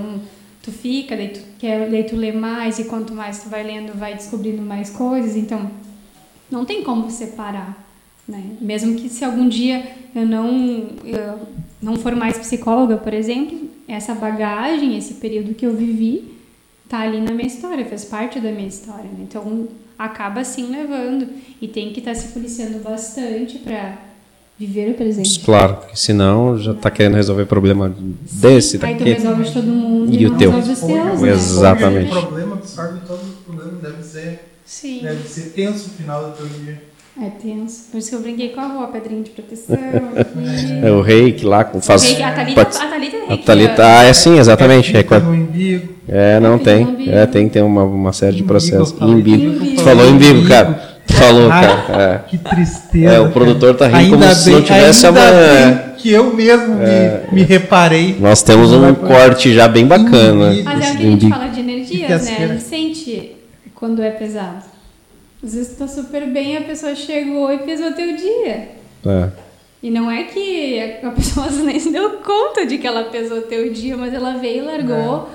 tu 0.61 0.71
fica, 0.71 1.17
daí 1.17 1.29
tu 1.29 1.39
quer, 1.57 1.89
daí 1.89 2.03
tu 2.03 2.15
lê 2.15 2.31
mais 2.31 2.77
e 2.77 2.83
quanto 2.83 3.15
mais 3.15 3.41
tu 3.41 3.49
vai 3.49 3.63
lendo, 3.63 3.97
vai 3.97 4.13
descobrindo 4.13 4.61
mais 4.61 4.91
coisas. 4.91 5.35
Então, 5.35 5.71
não 6.51 6.65
tem 6.65 6.83
como 6.83 7.09
separar, 7.09 7.83
né? 8.27 8.43
Mesmo 8.61 8.93
que 8.93 9.09
se 9.09 9.25
algum 9.25 9.49
dia 9.49 9.83
eu 10.13 10.27
não 10.27 10.85
eu 11.03 11.39
não 11.81 11.95
for 11.95 12.15
mais 12.15 12.37
psicóloga, 12.37 12.97
por 12.97 13.11
exemplo, 13.11 13.70
essa 13.93 14.13
bagagem, 14.15 14.97
esse 14.97 15.15
período 15.15 15.53
que 15.53 15.65
eu 15.65 15.75
vivi, 15.75 16.33
tá 16.89 16.99
ali 16.99 17.19
na 17.21 17.31
minha 17.31 17.47
história, 17.47 17.85
fez 17.85 18.05
parte 18.05 18.39
da 18.39 18.51
minha 18.51 18.67
história, 18.67 19.03
né? 19.03 19.19
Então, 19.21 19.67
acaba 19.97 20.41
assim 20.41 20.69
levando 20.71 21.27
e 21.61 21.67
tem 21.67 21.91
que 21.93 21.99
estar 21.99 22.15
se 22.15 22.29
policiando 22.29 22.79
bastante 22.79 23.59
para 23.59 23.97
viver 24.57 24.91
o 24.91 24.93
presente. 24.93 25.39
Claro, 25.39 25.75
porque 25.77 25.95
senão 25.95 26.57
já 26.57 26.71
está 26.71 26.91
querendo 26.91 27.15
resolver 27.15 27.45
problema 27.45 27.93
desse, 28.31 28.75
Aí 28.77 28.93
tu 28.95 28.99
daquele. 28.99 29.13
resolve 29.15 29.43
de 29.43 29.51
todo 29.53 29.67
mundo 29.67 30.13
E 30.13 30.21
e, 30.21 30.25
o 30.27 30.29
não 30.31 30.37
teu? 30.37 30.51
resolve 30.51 30.71
os 30.73 30.79
teus, 30.79 31.21
né? 31.21 31.31
Exatamente. 31.31 32.11
O 32.15 32.21
problema 32.21 32.55
absorve 32.55 32.99
todos 33.07 33.23
os 33.29 33.35
problemas, 33.45 33.81
deve 33.81 34.03
ser, 34.03 34.39
Sim. 34.65 34.99
deve 35.01 35.27
ser 35.27 35.49
tenso 35.51 35.87
o 35.87 35.93
final 35.93 36.29
do 36.31 36.37
teu 36.37 36.47
dia. 36.47 36.83
É 37.19 37.29
tenso. 37.29 37.87
Por 37.91 37.97
isso 37.97 38.09
que 38.09 38.15
eu 38.15 38.21
brinquei 38.21 38.49
com 38.49 38.61
a 38.61 38.65
avó, 38.65 38.87
pedrinha 38.87 39.21
de 39.21 39.31
proteção. 39.31 39.75
aqui. 39.75 40.81
É 40.85 40.91
o 40.91 41.01
reiki 41.01 41.45
lá, 41.45 41.63
com 41.63 41.81
faz. 41.81 42.03
Reiki, 42.03 42.23
a 42.23 42.31
Thalita, 42.31 42.65
pode- 42.65 42.77
a 42.77 42.87
Thalita 42.87 43.15
é 43.17 43.19
A 43.23 43.27
reiki. 43.29 43.43
Thalita, 43.45 43.85
ah, 43.85 44.03
é 44.03 44.13
sim, 44.13 44.39
exatamente. 44.39 44.95
É, 44.97 45.03
quando- 45.03 45.25
no 45.25 45.33
umbigo. 45.33 45.89
é, 46.07 46.39
não 46.39 46.57
Fica 46.57 46.71
tem. 46.71 46.85
umbigo. 46.87 47.11
É, 47.11 47.25
tem 47.25 47.47
que 47.47 47.53
ter 47.53 47.61
uma, 47.61 47.83
uma 47.83 48.13
série 48.13 48.31
de 48.37 48.43
Umbigo, 48.43 48.47
processos. 48.47 48.95
umbigo. 49.01 49.65
Tu 49.75 49.81
falou 49.81 50.09
imbigo, 50.09 50.47
cara. 50.47 50.89
Tu 51.05 51.13
falou, 51.13 51.49
cara. 51.49 52.25
Que 52.29 52.37
tristeza. 52.37 53.13
É, 53.13 53.19
o 53.19 53.29
produtor 53.31 53.75
tá 53.75 53.87
rindo 53.87 54.11
como 54.11 54.23
Ainda 54.23 54.33
se 54.35 54.49
não 54.49 54.57
bem- 54.59 54.65
tivesse 54.65 55.11
bem 55.11 55.91
que 55.97 56.09
eu 56.11 56.33
mesmo 56.33 56.75
me, 56.75 57.33
me 57.33 57.43
reparei. 57.43 58.15
É. 58.17 58.21
Nós 58.21 58.41
temos 58.41 58.71
um 58.71 58.93
corte 58.95 59.53
já 59.53 59.67
bem 59.67 59.85
bacana. 59.85 60.53
Imbigo. 60.53 60.63
Mas 60.63 60.75
é 60.85 60.91
o 60.93 60.95
que 60.95 60.97
a 60.97 61.01
gente 61.01 61.25
imbigo. 61.25 61.29
fala 61.33 61.47
de 61.49 61.59
energias, 61.59 62.25
né? 62.25 62.37
A 62.39 62.47
gente 62.47 62.63
sente 62.63 63.31
quando 63.75 64.01
é 64.01 64.09
pesado. 64.11 64.70
Às 65.43 65.53
vezes 65.55 65.73
tu 65.73 65.79
tá 65.79 65.87
super 65.87 66.27
bem, 66.27 66.57
a 66.57 66.61
pessoa 66.61 66.93
chegou 66.95 67.51
e 67.51 67.59
fez 67.59 67.81
o 67.81 67.91
teu 67.93 68.15
dia. 68.15 68.69
É. 69.05 69.29
E 69.83 69.89
não 69.89 70.09
é 70.11 70.23
que 70.23 70.79
a 71.03 71.09
pessoa 71.11 71.47
nem 71.65 71.79
se 71.79 71.91
deu 71.91 72.11
conta 72.19 72.65
de 72.65 72.77
que 72.77 72.85
ela 72.85 73.05
pesou 73.05 73.39
o 73.39 73.41
teu 73.43 73.71
dia, 73.73 73.97
mas 73.97 74.13
ela 74.13 74.33
veio 74.37 74.57
e 74.63 74.65
largou 74.65 75.29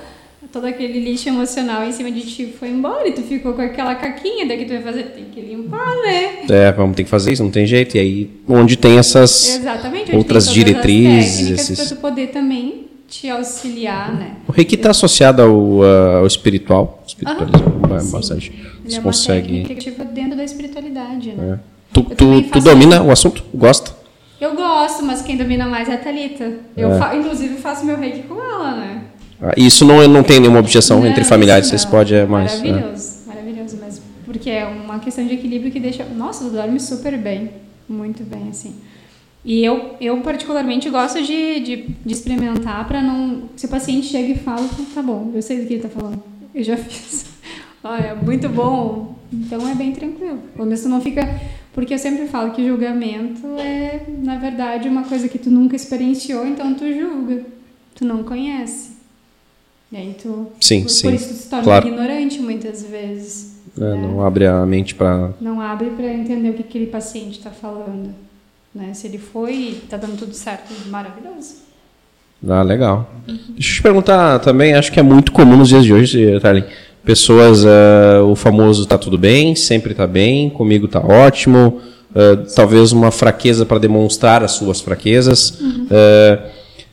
todo 0.52 0.64
aquele 0.64 1.00
lixo 1.00 1.28
emocional 1.28 1.82
em 1.84 1.90
cima 1.90 2.08
de 2.10 2.20
ti 2.20 2.42
e 2.44 2.52
foi 2.56 2.68
embora. 2.68 3.08
E 3.08 3.12
tu 3.12 3.22
ficou 3.22 3.52
com 3.54 3.62
aquela 3.62 3.96
caquinha, 3.96 4.46
daqui 4.46 4.64
tu 4.64 4.68
vai 4.74 4.82
fazer, 4.82 5.02
tem 5.06 5.24
que 5.24 5.40
limpar, 5.40 5.92
né? 5.96 6.44
É, 6.48 6.70
vamos 6.70 6.94
ter 6.94 7.02
que 7.02 7.10
fazer 7.10 7.32
isso, 7.32 7.42
não 7.42 7.50
tem 7.50 7.66
jeito. 7.66 7.96
E 7.96 8.00
aí, 8.00 8.30
onde 8.48 8.76
tem 8.76 8.96
essas 8.96 9.56
Exatamente, 9.56 10.10
onde 10.10 10.16
outras 10.16 10.44
tem 10.46 10.54
diretrizes. 10.54 11.26
As 11.32 11.36
técnicas 11.38 11.70
esses- 11.70 11.88
pra 11.88 11.96
tu 11.96 12.00
poder 12.00 12.28
também 12.28 12.85
te 13.08 13.28
auxiliar, 13.30 14.12
né? 14.14 14.36
O 14.48 14.52
reiki 14.52 14.74
está 14.74 14.90
associado 14.90 15.42
ao, 15.42 15.82
ah, 15.82 16.18
ao 16.18 16.26
espiritual. 16.26 17.02
Espiritualismo, 17.06 17.94
é 17.94 18.00
sim. 18.00 18.10
bastante. 18.12 18.50
Ele 18.50 18.90
Você 18.90 18.96
é 18.96 18.98
uma 18.98 19.04
consegue. 19.04 19.64
técnica 19.64 20.04
dentro 20.04 20.36
da 20.36 20.44
espiritualidade, 20.44 21.32
né? 21.32 21.58
é. 21.62 21.76
Tu, 21.92 22.06
Eu 22.10 22.16
tu, 22.16 22.42
tu 22.50 22.60
domina 22.60 23.02
o 23.02 23.10
assunto? 23.10 23.42
Gosta? 23.54 23.92
Eu 24.40 24.54
gosto, 24.54 25.02
mas 25.04 25.22
quem 25.22 25.36
domina 25.36 25.66
mais 25.66 25.88
é 25.88 25.94
a 25.94 25.98
Thalita. 25.98 26.52
Eu, 26.76 26.92
É. 26.92 26.98
fa- 26.98 27.14
inclusive, 27.16 27.56
faço 27.56 27.86
meu 27.86 27.96
reiki 27.96 28.24
com 28.24 28.34
ela, 28.34 28.76
né? 28.76 29.02
Ah, 29.40 29.52
Isso 29.56 29.84
não, 29.84 30.06
não 30.08 30.22
tem 30.22 30.40
nenhuma 30.40 30.58
objeção 30.60 31.00
Não, 31.00 31.06
entre 31.06 31.24
familiares, 31.24 31.68
vocês 31.68 31.84
podem 31.84 32.18
é 32.18 32.26
mais. 32.26 32.60
é. 32.62 32.66
Maravilhoso, 32.70 33.12
maravilhoso, 33.26 33.78
mas 33.80 34.02
porque 34.24 34.50
é 34.50 34.66
uma 34.66 34.98
questão 34.98 35.26
de 35.26 35.34
equilíbrio 35.34 35.70
que 35.70 35.78
deixa. 35.80 36.04
Nossa, 36.04 36.44
tu 36.44 36.50
dorme 36.50 36.78
super 36.80 37.16
bem, 37.16 37.50
muito 37.88 38.22
bem, 38.24 38.48
assim. 38.50 38.74
E 39.46 39.64
eu, 39.64 39.94
eu 40.00 40.20
particularmente 40.22 40.90
gosto 40.90 41.22
de, 41.22 41.60
de, 41.60 41.76
de 42.04 42.12
experimentar 42.12 42.86
para 42.88 43.00
não. 43.00 43.42
Se 43.54 43.66
o 43.66 43.68
paciente 43.68 44.08
chega 44.08 44.32
e 44.32 44.36
fala, 44.36 44.68
tá 44.92 45.00
bom, 45.00 45.30
eu 45.32 45.40
sei 45.40 45.60
do 45.60 45.66
que 45.68 45.74
ele 45.74 45.82
tá 45.84 45.88
falando, 45.88 46.20
eu 46.52 46.64
já 46.64 46.76
fiz. 46.76 47.26
Olha, 47.84 48.16
muito 48.16 48.48
bom. 48.48 49.14
Então 49.32 49.68
é 49.68 49.74
bem 49.76 49.92
tranquilo. 49.92 50.40
Pelo 50.52 50.66
menos 50.66 50.82
tu 50.82 50.88
não 50.88 51.00
fica. 51.00 51.22
Porque 51.72 51.94
eu 51.94 51.98
sempre 51.98 52.26
falo 52.26 52.50
que 52.50 52.66
julgamento 52.66 53.46
é, 53.58 54.02
na 54.24 54.36
verdade, 54.36 54.88
uma 54.88 55.04
coisa 55.04 55.28
que 55.28 55.38
tu 55.38 55.48
nunca 55.48 55.76
experienciou, 55.76 56.44
então 56.44 56.74
tu 56.74 56.92
julga. 56.92 57.44
Tu 57.94 58.04
não 58.04 58.24
conhece. 58.24 58.96
E 59.92 59.96
aí 59.96 60.16
tu. 60.20 60.48
Sim, 60.60 60.82
por, 60.82 60.88
sim, 60.88 61.02
Por 61.02 61.14
isso 61.14 61.28
tu 61.28 61.34
se 61.34 61.48
torna 61.48 61.64
claro. 61.64 61.86
ignorante 61.86 62.40
muitas 62.40 62.82
vezes. 62.82 63.60
É, 63.76 63.80
né? 63.80 63.96
não 63.96 64.26
abre 64.26 64.44
a 64.46 64.66
mente 64.66 64.92
para. 64.96 65.32
Não 65.40 65.60
abre 65.60 65.90
para 65.90 66.12
entender 66.12 66.50
o 66.50 66.54
que 66.54 66.62
aquele 66.62 66.86
paciente 66.86 67.38
está 67.38 67.50
falando. 67.50 68.25
Né? 68.76 68.92
Se 68.94 69.06
ele 69.06 69.18
foi 69.18 69.80
tá 69.88 69.96
dando 69.96 70.16
tudo 70.18 70.34
certo, 70.34 70.70
maravilhoso. 70.90 71.64
Ah, 72.46 72.62
legal. 72.62 73.10
Deixa 73.26 73.70
eu 73.70 73.76
te 73.76 73.82
perguntar 73.82 74.38
também, 74.40 74.74
acho 74.74 74.92
que 74.92 75.00
é 75.00 75.02
muito 75.02 75.32
comum 75.32 75.56
nos 75.56 75.68
dias 75.68 75.84
de 75.84 75.92
hoje, 75.92 76.38
Tarlin. 76.40 76.64
Pessoas, 77.02 77.64
ah, 77.64 78.22
o 78.24 78.36
famoso 78.36 78.84
tá 78.84 78.98
tudo 78.98 79.16
bem, 79.16 79.54
sempre 79.54 79.94
tá 79.94 80.06
bem, 80.06 80.50
comigo 80.50 80.86
tá 80.86 81.00
ótimo. 81.00 81.80
ah, 82.14 82.44
talvez 82.54 82.92
uma 82.92 83.10
fraqueza 83.10 83.64
para 83.64 83.78
demonstrar 83.78 84.42
as 84.44 84.52
suas 84.52 84.80
fraquezas. 84.80 85.58
Ah, 85.90 86.38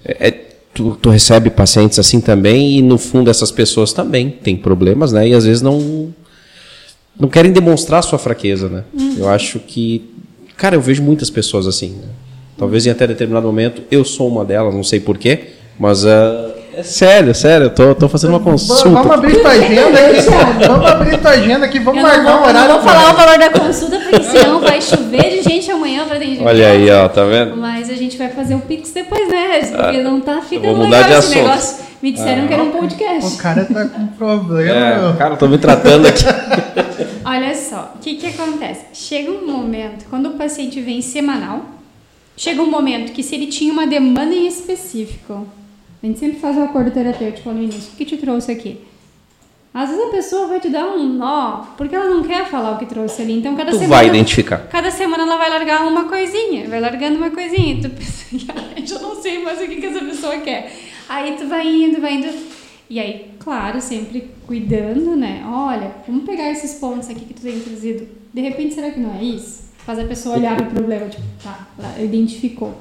é- 0.06 0.32
tu, 0.74 0.98
tu 1.02 1.10
recebe 1.10 1.50
pacientes 1.52 2.00
assim 2.00 2.20
também 2.20 2.80
e 2.80 2.82
no 2.82 2.98
fundo 2.98 3.30
essas 3.30 3.52
pessoas 3.52 3.94
também 3.94 4.30
têm 4.32 4.56
problemas, 4.58 5.12
né? 5.12 5.28
E 5.28 5.34
às 5.36 5.46
vezes 5.46 5.62
não 5.62 6.12
não 7.20 7.30
querem 7.30 7.52
demonstrar 7.52 8.00
a 8.00 8.02
sua 8.02 8.18
fraqueza, 8.18 8.68
né? 8.70 8.84
Eu 9.18 9.30
acho 9.30 9.60
que, 9.60 10.10
cara, 10.58 10.76
eu 10.76 10.82
vejo 10.82 11.01
muitas 11.04 11.30
pessoas 11.30 11.68
assim. 11.68 11.89
Né? 12.01 12.08
Talvez 12.58 12.86
em 12.86 12.89
até 12.91 13.06
determinado 13.08 13.45
momento 13.47 13.82
eu 13.91 14.04
sou 14.06 14.28
uma 14.28 14.45
delas, 14.45 14.74
não 14.74 14.84
sei 14.84 14.99
porquê, 14.99 15.49
mas 15.80 16.06
ah, 16.06 16.51
é 16.76 16.82
sério, 16.84 17.34
sério, 17.36 17.66
eu 17.66 17.70
tô, 17.70 17.93
tô 17.95 18.08
fazendo 18.10 18.32
uma 18.32 18.39
consulta. 18.39 18.89
Vamos 18.89 19.12
abrir 19.12 19.41
tua 19.41 19.51
agenda 19.51 19.99
aqui. 19.99 20.22
Vamos 20.68 20.86
abrir 20.88 21.18
tua 21.20 21.32
agenda 21.32 21.66
aqui, 21.66 21.80
vamos 21.80 22.01
eu 22.01 22.08
marcar 22.08 22.24
vou, 22.24 22.32
um 22.32 22.36
eu 22.43 22.49
horário. 22.49 22.68
não 22.68 22.76
vou 22.76 22.84
pra- 22.84 22.93
falar 22.93 23.14
o 23.14 23.16
valor 23.16 23.38
da 23.39 23.49
consulta, 23.49 23.99
porque 23.99 24.24
senão 24.24 24.60
vai 24.60 24.82
chover 24.82 25.30
de 25.30 25.41
gente 25.43 25.70
amanhã 25.72 26.06
para 26.06 26.18
atendimento. 26.18 26.47
Olha 26.47 26.68
aí, 26.70 26.89
ó, 26.89 27.08
tá 27.10 27.24
vendo? 27.26 27.58
Mas 27.58 27.89
a 27.89 27.93
gente 27.95 28.18
vai 28.18 28.30
fazer 28.30 28.56
o 28.56 28.60
Pix 28.60 28.91
depois, 28.91 29.28
né? 29.30 29.60
Porque 29.76 30.01
não 30.01 30.20
tá 30.22 30.41
ficando 30.41 30.76
vou 30.76 30.86
mudar 30.86 30.97
legal 31.06 31.10
de 31.10 31.14
esse 31.28 31.34
assunto. 31.34 31.47
negócio. 31.47 31.84
Me 32.01 32.12
disseram 32.12 32.47
que 32.47 32.54
era 32.54 32.64
um 32.64 32.72
podcast. 32.72 33.34
O 33.34 33.38
cara 33.38 33.66
tá 33.66 33.86
com 33.86 34.08
problema. 34.08 35.14
É, 35.14 35.18
cara, 35.18 35.34
eu 35.36 35.38
tô 35.38 35.47
me 35.47 35.58
tratando 35.58 36.06
aqui. 36.08 36.24
Olha 37.26 37.55
só, 37.55 37.93
o 37.95 37.99
que, 37.99 38.15
que 38.15 38.28
acontece? 38.28 38.86
Chega 38.93 39.32
um 39.32 39.45
momento, 39.45 40.05
quando 40.09 40.28
o 40.30 40.34
paciente 40.34 40.80
vem 40.82 41.01
semanal, 41.01 41.65
chega 42.38 42.61
um 42.61 42.69
momento 42.69 43.11
que 43.11 43.24
se 43.24 43.36
ele 43.36 43.47
tinha 43.47 43.71
uma 43.71 43.88
demanda 43.88 44.34
em 44.34 44.47
específico, 44.47 45.47
a 46.01 46.05
gente 46.05 46.19
sempre 46.19 46.39
faz 46.39 46.57
um 46.57 46.63
acordo 46.63 46.91
terapêutico 46.91 47.49
no 47.51 47.61
início, 47.63 47.91
o 47.93 47.95
que 47.95 48.05
te 48.05 48.17
trouxe 48.17 48.51
aqui? 48.51 48.80
Às 49.74 49.89
vezes 49.89 50.05
a 50.05 50.09
pessoa 50.09 50.47
vai 50.47 50.59
te 50.59 50.69
dar 50.69 50.86
um 50.86 51.03
nó, 51.03 51.63
porque 51.76 51.95
ela 51.95 52.05
não 52.07 52.21
quer 52.24 52.45
falar 52.45 52.74
o 52.74 52.78
que 52.78 52.86
trouxe 52.86 53.24
ali. 53.24 53.34
Então, 53.39 53.55
cada 53.55 53.71
Tu 53.71 53.78
semana. 53.80 53.95
vai 53.95 54.07
identificar. 54.07 54.59
Cada 54.67 54.91
semana 54.91 55.24
ela 55.24 55.36
vai 55.38 55.49
largar 55.49 55.88
uma 55.88 56.03
coisinha, 56.03 56.67
vai 56.69 56.80
largando 56.80 57.17
uma 57.17 57.32
coisinha. 57.32 57.74
E 57.74 57.82
tu 57.82 57.89
pensa, 57.89 58.26
"Ai, 58.55 58.84
eu 58.88 58.99
não 59.01 59.19
sei 59.19 59.41
mais 59.41 59.59
o 59.59 59.67
que, 59.67 59.78
que 59.78 59.86
essa 59.88 60.05
pessoa 60.05 60.38
quer. 60.38 60.71
Aí 61.09 61.36
tu 61.39 61.47
vai 61.47 61.65
indo, 61.67 61.99
vai 61.99 62.13
indo. 62.13 62.28
E 62.90 63.00
aí, 63.00 63.32
claro, 63.40 63.82
sempre 63.82 64.30
cuidando, 64.46 65.16
né? 65.16 65.44
Olha, 65.48 65.92
vamos 66.08 66.26
pegar 66.26 66.52
esses 66.52 66.74
pontos 66.76 67.10
aqui 67.10 67.22
que 67.26 67.34
tu 67.34 67.42
tem 67.42 67.60
trazido. 67.60 68.08
De 68.34 68.42
repente, 68.42 68.74
será 68.76 68.92
que 68.92 69.00
não 69.00 69.16
é 69.16 69.24
isso? 69.24 69.64
Faz 69.86 70.00
a 70.00 70.06
pessoa 70.06 70.38
olhar 70.38 70.56
pro 70.56 70.68
problema, 70.68 71.08
tipo, 71.08 71.24
tá, 71.44 71.68
ela 71.78 72.02
identificou. 72.02 72.74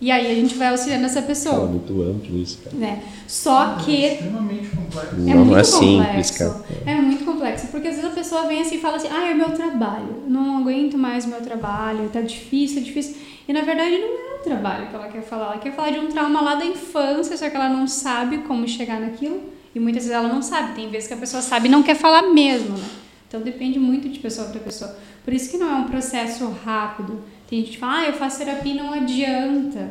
E 0.00 0.10
aí 0.10 0.30
a 0.30 0.34
gente 0.34 0.54
vai 0.56 0.68
auxiliando 0.68 1.06
essa 1.06 1.22
pessoa, 1.22 1.66
muito 1.66 2.02
amplo 2.02 2.36
isso, 2.36 2.58
cara. 2.64 2.76
né? 2.76 3.02
Só 3.26 3.76
que 3.76 4.04
Extremamente 4.04 4.68
complexo. 4.68 5.14
é 5.14 5.18
Não, 5.18 5.34
não 5.36 5.44
muito 5.44 5.58
é 5.58 5.64
simples, 5.64 6.30
complexo. 6.32 6.38
cara. 6.38 6.64
É 6.86 6.94
muito 7.00 7.24
complexo, 7.24 7.66
porque 7.68 7.88
às 7.88 7.94
vezes 7.96 8.10
a 8.10 8.14
pessoa 8.14 8.46
vem 8.46 8.60
assim 8.60 8.74
e 8.76 8.80
fala 8.80 8.96
assim: 8.96 9.08
ah, 9.10 9.30
é 9.30 9.32
o 9.34 9.36
meu 9.38 9.52
trabalho, 9.52 10.24
não 10.26 10.58
aguento 10.58 10.98
mais 10.98 11.24
o 11.24 11.28
meu 11.28 11.40
trabalho, 11.40 12.10
tá 12.12 12.20
difícil, 12.20 12.78
é 12.78 12.80
difícil. 12.82 13.16
E 13.48 13.52
na 13.52 13.60
verdade 13.62 13.90
não 13.98 14.08
é 14.08 14.40
o 14.40 14.42
trabalho 14.44 14.86
que 14.88 14.94
ela 14.94 15.08
quer 15.08 15.22
falar, 15.22 15.46
ela 15.46 15.58
quer 15.58 15.72
falar 15.74 15.90
de 15.90 15.98
um 15.98 16.06
trauma 16.08 16.40
lá 16.40 16.54
da 16.54 16.64
infância, 16.64 17.36
só 17.36 17.48
que 17.50 17.56
ela 17.56 17.68
não 17.68 17.86
sabe 17.86 18.38
como 18.38 18.66
chegar 18.66 19.00
naquilo. 19.00 19.40
E 19.74 19.80
muitas 19.80 20.04
vezes 20.04 20.16
ela 20.16 20.28
não 20.28 20.40
sabe, 20.40 20.74
tem 20.74 20.88
vezes 20.88 21.08
que 21.08 21.14
a 21.14 21.16
pessoa 21.16 21.42
sabe 21.42 21.66
e 21.68 21.70
não 21.70 21.82
quer 21.82 21.96
falar 21.96 22.22
mesmo, 22.32 22.76
né? 22.78 22.84
Então 23.28 23.40
depende 23.40 23.78
muito 23.78 24.08
de 24.08 24.18
pessoa 24.20 24.46
para 24.48 24.60
pessoa. 24.60 24.96
Por 25.24 25.34
isso 25.34 25.50
que 25.50 25.56
não 25.56 25.68
é 25.68 25.74
um 25.74 25.84
processo 25.84 26.48
rápido. 26.64 27.20
Tem 27.50 27.58
gente 27.60 27.72
que 27.72 27.78
fala, 27.78 27.98
ah, 28.00 28.06
eu 28.06 28.12
faço 28.12 28.38
terapia 28.38 28.72
e 28.72 28.76
não 28.76 28.92
adianta. 28.92 29.90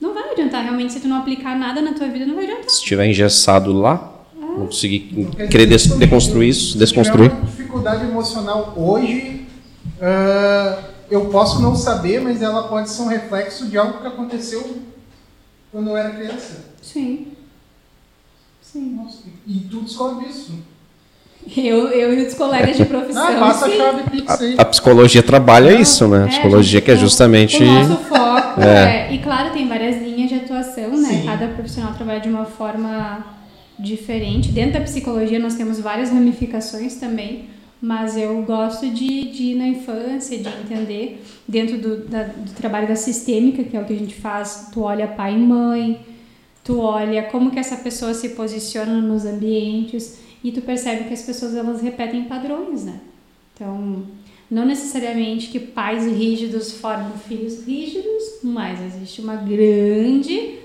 Não 0.00 0.12
vai 0.12 0.30
adiantar 0.32 0.62
realmente 0.64 0.92
se 0.92 1.00
tu 1.00 1.06
não 1.06 1.18
aplicar 1.18 1.56
nada 1.56 1.80
na 1.80 1.92
tua 1.94 2.08
vida, 2.08 2.26
não 2.26 2.34
vai 2.34 2.44
adiantar. 2.44 2.68
Se 2.68 2.78
estiver 2.80 3.06
engessado 3.06 3.72
lá, 3.72 4.12
não 4.36 4.66
conseguir 4.66 5.10
querer 5.50 5.66
des- 5.66 5.86
deconstruir 5.86 6.48
isso, 6.48 6.72
se 6.72 6.78
desconstruir. 6.78 7.30
tiver 7.30 7.40
uma 7.40 7.46
dificuldade 7.50 8.04
emocional 8.04 8.74
hoje, 8.76 9.46
ah, 10.02 10.82
eu 11.10 11.26
posso 11.26 11.60
não 11.60 11.74
saber, 11.74 12.20
mas 12.20 12.42
ela 12.42 12.68
pode 12.68 12.90
ser 12.90 13.02
um 13.02 13.06
reflexo 13.06 13.66
de 13.66 13.76
algo 13.78 14.00
que 14.00 14.06
aconteceu 14.06 14.78
quando 15.70 15.90
eu 15.90 15.96
era 15.96 16.10
criança. 16.10 16.64
Sim. 16.82 17.28
Sim. 18.60 18.96
Nossa, 18.96 19.18
e 19.46 19.58
tu 19.70 19.80
descobre 19.82 20.26
isso. 20.26 20.52
Eu, 21.56 21.88
eu 21.88 22.14
e 22.14 22.26
os 22.26 22.34
colegas 22.34 22.76
de 22.76 22.86
profissão. 22.86 23.26
Ah, 23.26 23.38
passa 23.38 23.66
a 23.66 23.70
sim. 23.70 23.76
chave 23.76 24.10
Pix 24.10 24.40
aí. 24.40 24.54
A, 24.56 24.62
a 24.62 24.64
psicologia 24.64 25.22
trabalha 25.22 25.78
isso, 25.78 26.08
né? 26.08 26.22
A 26.22 26.26
É, 26.26 26.28
psicologia 26.28 26.80
que 26.80 26.90
é 26.90 26.96
justamente. 26.96 27.62
O 27.62 27.66
nosso 27.66 27.96
foco 28.04 28.60
É. 28.62 29.08
é. 29.08 29.12
E 29.12 29.18
claro, 29.18 29.52
tem 29.52 29.68
várias 29.68 30.00
linhas 30.00 30.30
de 30.30 30.36
atuação, 30.36 30.96
né? 30.96 31.08
Sim. 31.08 31.22
Cada 31.26 31.48
profissional 31.48 31.92
trabalha 31.92 32.20
de 32.20 32.28
uma 32.28 32.46
forma 32.46 33.24
diferente. 33.78 34.50
Dentro 34.50 34.74
da 34.74 34.80
psicologia 34.80 35.38
nós 35.38 35.54
temos 35.54 35.78
várias 35.78 36.10
ramificações 36.10 36.94
também. 36.96 37.50
Mas 37.90 38.16
eu 38.16 38.40
gosto 38.44 38.88
de, 38.88 39.24
de 39.30 39.42
ir 39.50 39.54
na 39.56 39.68
infância, 39.68 40.38
de 40.38 40.48
entender 40.48 41.22
dentro 41.46 41.76
do, 41.76 41.98
da- 42.08 42.22
do 42.22 42.50
trabalho 42.54 42.88
da 42.88 42.96
sistêmica, 42.96 43.62
que 43.62 43.76
é 43.76 43.80
o 43.80 43.84
que 43.84 43.92
a 43.92 43.98
gente 43.98 44.14
faz. 44.14 44.68
Tu 44.72 44.80
olha 44.80 45.06
pai 45.06 45.34
e 45.34 45.38
mãe, 45.38 46.00
tu 46.64 46.78
olha 46.80 47.24
como 47.24 47.50
que 47.50 47.58
essa 47.58 47.76
pessoa 47.76 48.14
se 48.14 48.30
posiciona 48.30 48.94
nos 49.02 49.26
ambientes 49.26 50.18
e 50.42 50.50
tu 50.50 50.62
percebe 50.62 51.04
que 51.04 51.12
as 51.12 51.22
pessoas 51.22 51.54
elas 51.54 51.82
repetem 51.82 52.24
padrões, 52.24 52.86
né? 52.86 53.00
Então, 53.54 54.04
não 54.50 54.64
necessariamente 54.64 55.48
que 55.48 55.60
pais 55.60 56.06
rígidos 56.06 56.72
formam 56.72 57.12
filhos 57.28 57.66
rígidos, 57.66 58.38
mas 58.42 58.80
existe 58.82 59.20
uma 59.20 59.36
grande 59.36 60.58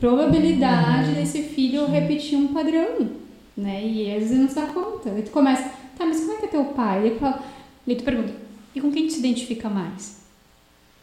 probabilidade 0.00 1.12
desse 1.12 1.42
filho 1.42 1.86
repetir 1.86 2.36
um 2.36 2.48
padrão, 2.48 3.10
né? 3.56 3.80
E 3.84 4.04
vezes 4.18 4.38
não 4.38 4.48
se 4.48 4.54
dá 4.56 4.66
conta. 4.66 5.08
E 5.18 5.22
tu 5.22 5.30
começa, 5.30 5.70
tá, 6.02 6.06
mas 6.06 6.20
como 6.20 6.32
é 6.32 6.36
que 6.36 6.44
é 6.44 6.48
teu 6.48 6.64
pai? 6.66 7.06
E, 7.06 7.92
e 7.92 7.96
tu 7.96 8.04
pergunta, 8.04 8.34
e 8.74 8.80
com 8.80 8.90
quem 8.90 9.06
tu 9.06 9.12
se 9.12 9.18
identifica 9.20 9.68
mais? 9.68 10.22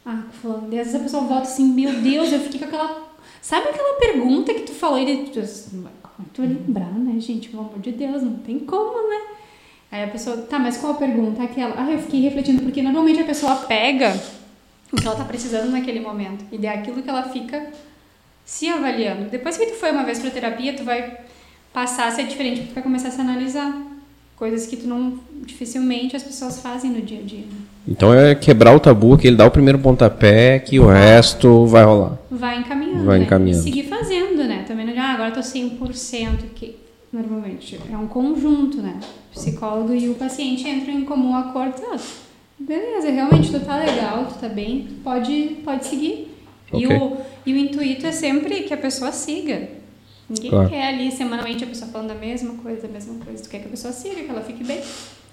Ah, 0.04 0.22
com 0.26 0.32
fulano. 0.32 0.72
E 0.72 0.78
às 0.78 0.86
vezes 0.86 1.00
a 1.00 1.04
pessoa 1.04 1.24
volta 1.24 1.42
assim, 1.42 1.64
meu 1.72 2.00
Deus, 2.00 2.32
eu 2.32 2.40
fiquei 2.40 2.60
com 2.60 2.66
aquela... 2.66 3.10
Sabe 3.40 3.68
aquela 3.68 3.98
pergunta 3.98 4.52
que 4.52 4.62
tu 4.62 4.72
falou 4.72 4.98
e 4.98 5.26
tu, 5.26 5.40
como 5.40 5.88
é 5.88 6.22
tu 6.32 6.42
vai 6.42 6.48
lembrar, 6.48 6.92
né, 6.92 7.18
gente? 7.20 7.48
Pelo 7.48 7.62
amor 7.62 7.78
de 7.78 7.92
Deus, 7.92 8.22
não 8.22 8.36
tem 8.36 8.58
como, 8.60 9.08
né? 9.08 9.20
Aí 9.90 10.04
a 10.04 10.08
pessoa, 10.08 10.36
tá, 10.38 10.58
mas 10.58 10.76
qual 10.76 10.92
a 10.92 10.96
pergunta? 10.96 11.42
Aquela. 11.42 11.74
Ah, 11.76 11.90
eu 11.90 11.98
fiquei 11.98 12.20
refletindo, 12.20 12.62
porque 12.62 12.82
normalmente 12.82 13.20
a 13.20 13.24
pessoa 13.24 13.56
pega 13.56 14.14
o 14.92 14.96
que 14.96 15.06
ela 15.06 15.16
tá 15.16 15.24
precisando 15.24 15.70
naquele 15.70 16.00
momento. 16.00 16.44
E 16.52 16.64
é 16.64 16.68
aquilo 16.68 17.02
que 17.02 17.08
ela 17.08 17.24
fica 17.24 17.72
se 18.44 18.68
avaliando. 18.68 19.30
Depois 19.30 19.56
que 19.56 19.66
tu 19.66 19.74
foi 19.74 19.90
uma 19.90 20.04
vez 20.04 20.18
pra 20.18 20.30
terapia, 20.30 20.76
tu 20.76 20.84
vai 20.84 21.18
passar 21.72 22.08
a 22.08 22.10
ser 22.10 22.26
diferente, 22.26 22.58
porque 22.58 22.72
tu 22.72 22.74
vai 22.74 22.82
começar 22.82 23.08
a 23.08 23.10
se 23.10 23.20
analisar. 23.20 23.89
Coisas 24.40 24.66
que 24.66 24.74
tu 24.74 24.88
não 24.88 25.18
dificilmente 25.44 26.16
as 26.16 26.22
pessoas 26.22 26.60
fazem 26.60 26.90
no 26.90 27.02
dia 27.02 27.20
a 27.20 27.22
dia. 27.22 27.44
Então 27.86 28.12
é 28.14 28.34
quebrar 28.34 28.74
o 28.74 28.80
tabu, 28.80 29.18
que 29.18 29.26
ele 29.26 29.36
dá 29.36 29.46
o 29.46 29.50
primeiro 29.50 29.78
pontapé, 29.78 30.58
que 30.58 30.80
o 30.80 30.86
resto 30.86 31.66
vai 31.66 31.84
rolar. 31.84 32.18
Vai 32.30 32.58
encaminhando, 32.58 33.04
Vai 33.04 33.18
né? 33.18 33.26
encaminhando. 33.26 33.60
E 33.60 33.62
seguir 33.62 33.82
fazendo, 33.84 34.42
né? 34.44 34.64
Também 34.66 34.86
não, 34.86 34.94
ah, 34.98 35.12
agora 35.12 35.28
eu 35.28 35.34
tô 35.34 35.40
100%, 35.40 36.54
que 36.54 36.74
normalmente 37.12 37.78
é 37.92 37.96
um 37.96 38.06
conjunto, 38.06 38.78
né? 38.78 38.98
O 39.30 39.38
psicólogo 39.38 39.92
e 39.92 40.08
o 40.08 40.14
paciente 40.14 40.66
entram 40.66 40.94
em 40.94 41.04
comum 41.04 41.36
acordo. 41.36 41.74
Ah, 41.92 41.98
beleza, 42.58 43.10
realmente 43.10 43.50
tu 43.50 43.60
tá 43.60 43.76
legal, 43.78 44.24
tu 44.26 44.38
tá 44.38 44.48
bem, 44.48 44.88
pode, 45.04 45.58
pode 45.62 45.84
seguir. 45.86 46.34
E, 46.72 46.86
Ok. 46.86 46.96
o, 46.96 47.16
e 47.44 47.52
o 47.52 47.56
intuito 47.58 48.06
é 48.06 48.12
sempre 48.12 48.62
que 48.62 48.72
a 48.72 48.78
pessoa 48.78 49.12
siga. 49.12 49.68
Ninguém 50.30 50.50
Claro. 50.50 50.68
quer 50.68 50.86
ali 50.94 51.10
semanalmente 51.10 51.64
a 51.64 51.66
pessoa 51.66 51.90
falando 51.90 52.12
a 52.12 52.14
mesma 52.14 52.54
coisa, 52.54 52.86
a 52.86 52.90
mesma 52.90 53.14
coisa. 53.24 53.42
Tu 53.42 53.48
quer 53.50 53.58
que 53.58 53.66
a 53.66 53.70
pessoa 53.70 53.92
siga, 53.92 54.14
que 54.22 54.30
ela 54.30 54.40
fique 54.42 54.62
bem. 54.64 54.80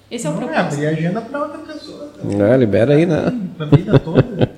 Esse 0.10 0.26
é 0.26 0.30
o 0.30 0.34
Não 0.34 0.50
é 0.50 0.58
abrir 0.58 0.88
agenda 0.88 1.22
pra 1.22 1.44
outra 1.44 1.60
pessoa. 1.60 2.12
também. 2.20 2.42
É, 2.42 2.58
libera 2.58 2.96
aí, 2.96 3.06
né? 3.06 3.32
Pra 3.58 3.66
vida 3.68 4.00
toda. 4.00 4.50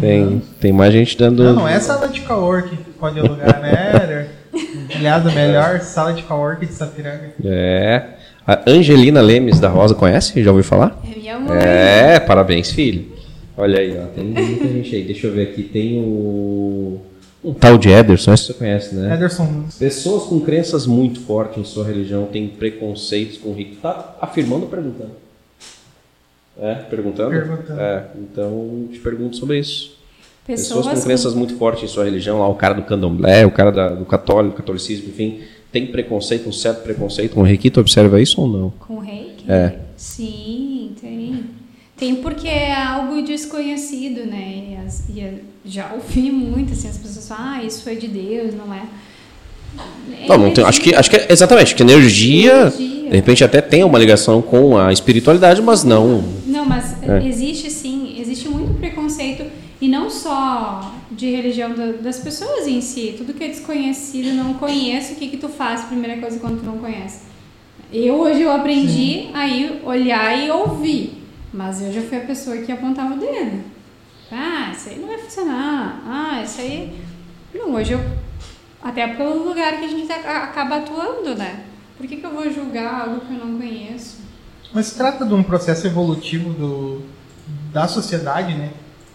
Tem, 0.00 0.42
tem 0.60 0.72
mais 0.72 0.92
gente 0.92 1.16
dando. 1.16 1.42
Não, 1.44 1.52
não 1.54 1.68
é 1.68 1.78
sala 1.78 2.08
de 2.08 2.20
coworking 2.22 2.76
que 2.76 2.90
pode 2.92 3.18
alugar, 3.20 3.60
né? 3.60 4.28
Aliás, 4.94 5.26
a 5.26 5.30
melhor 5.30 5.80
sala 5.80 6.12
de 6.12 6.22
coworking 6.22 6.66
de 6.66 6.72
Sapiranga. 6.72 7.32
É. 7.44 8.02
A 8.46 8.60
Angelina 8.68 9.20
Lemes 9.20 9.60
da 9.60 9.68
Rosa, 9.68 9.94
conhece? 9.94 10.42
Já 10.42 10.50
ouviu 10.50 10.64
falar? 10.64 11.00
É 11.04 11.18
minha 11.18 11.38
mãe. 11.38 11.58
É, 11.62 12.20
parabéns, 12.20 12.70
filho. 12.70 13.06
Olha 13.56 13.78
aí, 13.78 13.96
ó. 13.98 14.06
Tem 14.14 14.24
muita 14.24 14.68
gente 14.68 14.94
aí. 14.94 15.02
Deixa 15.04 15.26
eu 15.28 15.32
ver 15.32 15.42
aqui. 15.48 15.62
Tem 15.62 16.00
o. 16.00 17.00
Um 17.44 17.52
tal 17.52 17.76
de 17.76 17.90
Ederson, 17.90 18.32
esse 18.32 18.44
você 18.46 18.54
conhece, 18.54 18.94
né? 18.94 19.14
Ederson, 19.14 19.64
Pessoas 19.78 20.24
com 20.24 20.40
crenças 20.40 20.86
muito 20.86 21.20
fortes 21.20 21.58
em 21.58 21.64
sua 21.64 21.84
religião 21.84 22.24
têm 22.26 22.48
preconceitos 22.48 23.36
com 23.36 23.50
o 23.50 23.54
rico. 23.54 23.76
Tá 23.82 24.16
afirmando 24.20 24.62
ou 24.64 24.68
perguntando? 24.70 25.10
É, 26.58 26.74
perguntando? 26.74 27.30
Perguntando. 27.30 27.80
É, 27.80 28.06
então 28.18 28.88
te 28.90 28.98
pergunto 29.00 29.36
sobre 29.36 29.58
isso. 29.58 29.94
Pessoas, 30.46 30.78
Pessoas 30.86 30.98
com 31.00 31.04
crenças 31.04 31.34
muito 31.34 31.56
fortes 31.56 31.84
em 31.84 31.86
sua 31.88 32.04
religião, 32.04 32.38
lá 32.38 32.48
o 32.48 32.54
cara 32.54 32.74
do 32.74 32.82
candomblé, 32.82 33.44
o 33.46 33.50
cara 33.50 33.70
da- 33.72 33.88
do 33.88 34.04
católico, 34.04 34.56
catolicismo, 34.56 35.08
enfim, 35.08 35.40
tem 35.72 35.86
preconceito, 35.86 36.48
um 36.48 36.52
certo 36.52 36.82
preconceito 36.82 37.34
com 37.34 37.40
o 37.40 37.44
reiki, 37.44 37.70
tu 37.70 37.80
observa 37.80 38.20
isso 38.20 38.40
ou 38.40 38.46
não? 38.46 38.70
Com 38.78 38.98
reiki? 38.98 39.50
É. 39.50 39.78
Sim, 39.96 40.73
tem. 41.96 42.16
Porque 42.16 42.48
é 42.48 42.74
algo 42.74 43.22
desconhecido, 43.22 44.26
né? 44.26 44.64
E, 44.70 44.86
as- 44.86 45.04
e 45.08 45.42
já 45.64 45.92
ouvi 45.94 46.30
muito, 46.30 46.72
assim, 46.72 46.88
as 46.88 46.98
pessoas 46.98 47.26
falam, 47.28 47.54
ah, 47.54 47.64
isso 47.64 47.88
é 47.88 47.94
de 47.94 48.08
Deus, 48.08 48.54
não 48.54 48.72
é? 48.72 48.82
É 50.22 50.28
Não, 50.28 50.38
não 50.38 50.50
tem, 50.52 50.62
acho 50.64 50.80
que 50.80 50.94
acho 50.94 51.10
que 51.10 51.16
é- 51.16 51.26
exatamente, 51.30 51.74
que 51.74 51.82
energia, 51.82 52.52
Energia. 52.52 53.10
de 53.10 53.16
repente 53.16 53.42
até 53.42 53.60
tem 53.60 53.82
uma 53.82 53.98
ligação 53.98 54.40
com 54.40 54.78
a 54.78 54.92
espiritualidade, 54.92 55.60
mas 55.60 55.82
não. 55.82 56.22
Não, 56.46 56.64
mas 56.64 56.94
É. 57.02 57.26
existe 57.26 57.68
sim, 57.70 58.16
existe 58.20 58.48
muito 58.48 58.72
preconceito, 58.78 59.44
e 59.80 59.88
não 59.88 60.08
só 60.08 60.92
de 61.10 61.28
religião 61.28 61.74
da- 61.74 61.90
das 61.92 62.18
pessoas 62.20 62.68
em 62.68 62.80
si. 62.80 63.14
Tudo 63.18 63.34
que 63.34 63.42
é 63.42 63.48
desconhecido, 63.48 64.32
não 64.34 64.54
conheço, 64.54 65.14
o 65.14 65.16
que, 65.16 65.26
que 65.26 65.36
tu 65.36 65.48
faz, 65.48 65.82
primeira 65.84 66.18
coisa, 66.20 66.38
quando 66.38 66.60
tu 66.60 66.66
não 66.66 66.78
conhece? 66.78 67.22
Eu 67.92 68.14
hoje 68.20 68.42
eu 68.42 68.52
aprendi 68.52 69.26
a 69.34 69.48
ir 69.48 69.80
olhar 69.84 70.38
e 70.46 70.50
ouvir, 70.52 71.23
mas 71.54 71.80
eu 71.80 71.92
já 71.92 72.02
fui 72.02 72.18
a 72.18 72.22
pessoa 72.22 72.56
que 72.58 72.72
apontava 72.72 73.14
o 73.14 73.18
dedo. 73.18 73.62
Ah, 74.30 74.72
isso 74.72 74.88
aí 74.88 74.98
não 74.98 75.06
vai 75.06 75.18
funcionar. 75.18 76.02
Ah, 76.04 76.42
isso 76.42 76.60
aí. 76.60 76.98
Não, 77.54 77.72
hoje 77.74 77.92
eu. 77.92 78.00
Até 78.82 79.06
pelo 79.14 79.48
lugar 79.48 79.78
que 79.78 79.84
a 79.84 79.88
gente 79.88 80.12
acaba 80.12 80.78
atuando, 80.78 81.36
né? 81.36 81.64
Por 81.96 82.06
que, 82.06 82.16
que 82.16 82.26
eu 82.26 82.32
vou 82.32 82.52
julgar 82.52 83.02
algo 83.02 83.20
que 83.20 83.32
eu 83.32 83.38
não 83.38 83.56
conheço? 83.56 84.18
Mas 84.74 84.86
se 84.86 84.96
trata 84.96 85.24
de 85.24 85.32
um 85.32 85.42
processo 85.42 85.86
evolutivo 85.86 86.52
do, 86.52 87.02
da 87.72 87.86
sociedade, 87.86 88.54
né? 88.54 88.70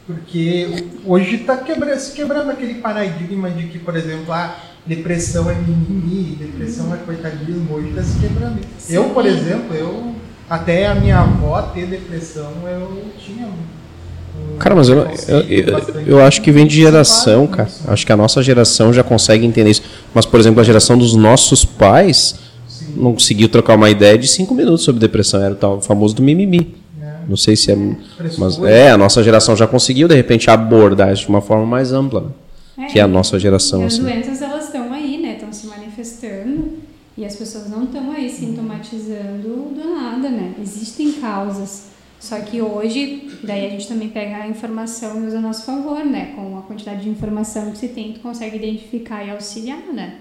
Porque 0.08 0.88
hoje 1.06 1.36
está 1.36 1.58
quebra, 1.58 2.00
se 2.00 2.14
quebrando 2.14 2.50
aquele 2.50 2.76
paradigma 2.76 3.52
de 3.52 3.68
que, 3.68 3.78
por 3.78 3.96
exemplo, 3.96 4.32
a 4.32 4.56
depressão 4.86 5.52
é 5.52 5.56
mimimi, 5.56 6.36
depressão 6.36 6.92
é 6.96 6.98
coitadismo, 6.98 7.76
hoje 7.76 7.90
está 7.90 8.02
se 8.02 8.18
quebrando. 8.18 8.60
Sim. 8.80 8.96
Eu, 8.96 9.10
por 9.10 9.26
exemplo, 9.26 9.76
eu 9.76 10.16
até 10.50 10.88
a 10.88 10.96
minha 10.96 11.20
avó 11.20 11.62
ter 11.62 11.86
depressão, 11.86 12.52
eu 12.66 13.04
tinha. 13.24 13.46
um 13.46 14.58
Cara, 14.58 14.76
mas 14.76 14.90
eu, 14.90 14.98
eu, 15.28 15.40
eu, 15.48 16.02
eu 16.06 16.22
acho 16.24 16.42
que 16.42 16.52
vem 16.52 16.66
de 16.66 16.76
geração, 16.76 17.46
cara. 17.48 17.70
Acho 17.88 18.06
que 18.06 18.12
a 18.12 18.18
nossa 18.18 18.42
geração 18.42 18.92
já 18.92 19.04
consegue 19.04 19.46
entender 19.46 19.70
isso. 19.70 19.84
Mas, 20.14 20.26
por 20.26 20.40
exemplo, 20.40 20.60
a 20.60 20.64
geração 20.64 20.98
dos 20.98 21.14
nossos 21.16 21.64
pais 21.64 22.36
Sim, 22.68 22.94
não 22.98 23.14
conseguiu 23.14 23.48
trocar 23.48 23.76
uma 23.76 23.90
ideia 23.90 24.18
de 24.18 24.28
cinco 24.28 24.54
minutos 24.56 24.84
sobre 24.84 25.00
depressão. 25.00 25.42
Era 25.42 25.54
o 25.54 25.58
tal 25.58 25.82
famoso 25.82 26.16
do 26.16 26.22
mimimi. 26.24 26.76
né? 27.00 27.22
Não 27.28 27.38
sei 27.38 27.56
se 27.56 27.72
é. 27.72 27.76
Mas 27.76 28.56
Frescura. 28.56 28.72
é, 28.72 28.92
a 28.92 28.98
nossa 28.98 29.24
geração 29.24 29.56
já 29.56 29.68
conseguiu, 29.68 30.08
de 30.08 30.16
repente, 30.16 30.50
abordar 30.50 31.14
isso 31.14 31.24
de 31.24 31.30
uma 31.30 31.42
forma 31.42 31.66
mais 31.66 31.94
ampla. 31.94 32.34
né? 32.78 32.88
Que 32.88 33.00
é 33.00 33.02
a 33.04 33.08
nossa 33.08 33.40
geração, 33.40 33.86
as 33.86 33.94
assim. 33.94 34.04
doenças, 34.04 34.42
elas 34.42 34.66
estão 34.66 34.92
aí, 34.92 35.20
né? 35.22 35.34
Estão 35.34 35.54
se 35.54 35.68
manifestando 35.68 36.80
e 37.20 37.26
as 37.26 37.36
pessoas 37.36 37.70
não 37.70 37.84
estão 37.84 38.12
aí 38.12 38.30
sintomatizando 38.30 39.50
do 39.76 39.94
nada, 39.94 40.30
né? 40.30 40.54
Existem 40.62 41.12
causas. 41.14 41.90
Só 42.18 42.40
que 42.40 42.62
hoje, 42.62 43.30
daí 43.44 43.66
a 43.66 43.70
gente 43.70 43.90
também 43.90 44.08
pega 44.08 44.38
a 44.38 44.48
informação 44.48 45.22
e 45.22 45.28
usa 45.28 45.38
a 45.40 45.42
nosso 45.42 45.64
favor, 45.64 46.06
né? 46.06 46.32
Com 46.34 46.58
a 46.58 46.62
quantidade 46.62 47.02
de 47.04 47.10
informação 47.10 47.72
que 47.72 47.78
se 47.78 47.90
tem, 47.90 48.14
tu 48.14 48.22
consegue 48.22 48.56
identificar 48.56 49.26
e 49.26 49.32
auxiliar, 49.32 49.82
né? 49.94 50.16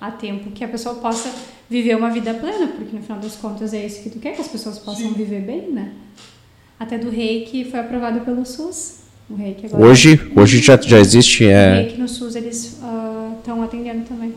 A 0.00 0.12
tempo 0.12 0.52
que 0.52 0.62
a 0.62 0.68
pessoa 0.68 0.94
possa 0.94 1.28
viver 1.68 1.96
uma 1.96 2.10
vida 2.10 2.32
plena, 2.34 2.68
porque 2.68 2.94
no 2.96 3.02
final 3.02 3.18
das 3.18 3.34
contas 3.34 3.74
é 3.74 3.84
isso 3.84 4.02
que 4.04 4.10
tu 4.10 4.20
quer, 4.20 4.34
que 4.34 4.40
as 4.40 4.48
pessoas 4.48 4.78
possam 4.78 5.08
Sim. 5.08 5.14
viver 5.14 5.40
bem, 5.40 5.72
né? 5.72 5.92
Até 6.78 6.98
do 6.98 7.10
reiki 7.10 7.64
foi 7.64 7.80
aprovado 7.80 8.20
pelo 8.20 8.46
SUS. 8.46 8.98
O 9.28 9.34
reiki 9.34 9.66
agora 9.66 9.84
Hoje, 9.84 10.30
hoje 10.36 10.58
já, 10.58 10.76
já 10.80 11.00
existe. 11.00 11.44
o 11.44 11.50
É... 11.50 11.74
reiki 11.82 11.98
no 11.98 12.08
SUS 12.08 12.36
eles 12.36 12.78
estão 13.38 13.62
atendendo 13.62 14.04
também. 14.04 14.34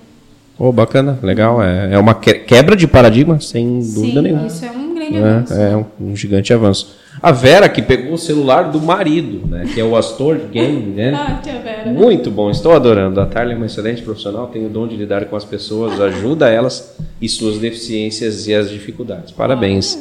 Oh, 0.60 0.72
bacana, 0.72 1.20
legal. 1.22 1.62
É, 1.62 1.89
é 1.93 1.99
uma 1.99 2.16
que- 2.16 2.34
quebra 2.34 2.76
de 2.76 2.88
paradigma, 2.88 3.39
sem 3.39 3.80
dúvida 3.80 4.20
Sim, 4.20 4.22
nenhuma. 4.22 4.47
isso 4.47 4.66
é 4.66 4.72
um 4.72 4.95
grande 4.95 5.18
avanço. 5.18 5.53
É, 5.53 5.72
é 5.72 5.78
um, 5.78 5.86
um 6.01 6.16
gigante 6.16 6.51
avanço. 6.53 6.95
A 7.22 7.32
Vera 7.32 7.68
que 7.68 7.82
pegou 7.82 8.14
o 8.14 8.18
celular 8.18 8.64
do 8.72 8.80
marido, 8.80 9.47
né? 9.47 9.66
Que 9.74 9.80
é 9.80 9.84
o 9.84 9.95
Astor 9.95 10.38
Game, 10.51 10.93
né? 10.95 11.14
Ah, 11.18 11.39
tia 11.43 11.53
Vera. 11.60 11.89
Muito 11.91 12.30
bom, 12.32 12.49
estou 12.51 12.74
adorando. 12.74 13.20
A 13.22 13.26
Tarly 13.26 13.53
é 13.53 13.55
uma 13.55 13.66
excelente 13.66 14.01
profissional, 14.01 14.47
tem 14.47 14.66
o 14.66 14.70
dom 14.70 14.88
de 14.88 14.95
lidar 14.95 15.26
com 15.26 15.36
as 15.36 15.43
pessoas, 15.45 15.99
ajuda 15.99 16.49
elas 16.49 16.95
e 17.22 17.28
suas 17.30 17.58
deficiências 17.60 18.47
e 18.47 18.53
as 18.53 18.70
dificuldades. 18.70 19.32
Parabéns. 19.32 19.97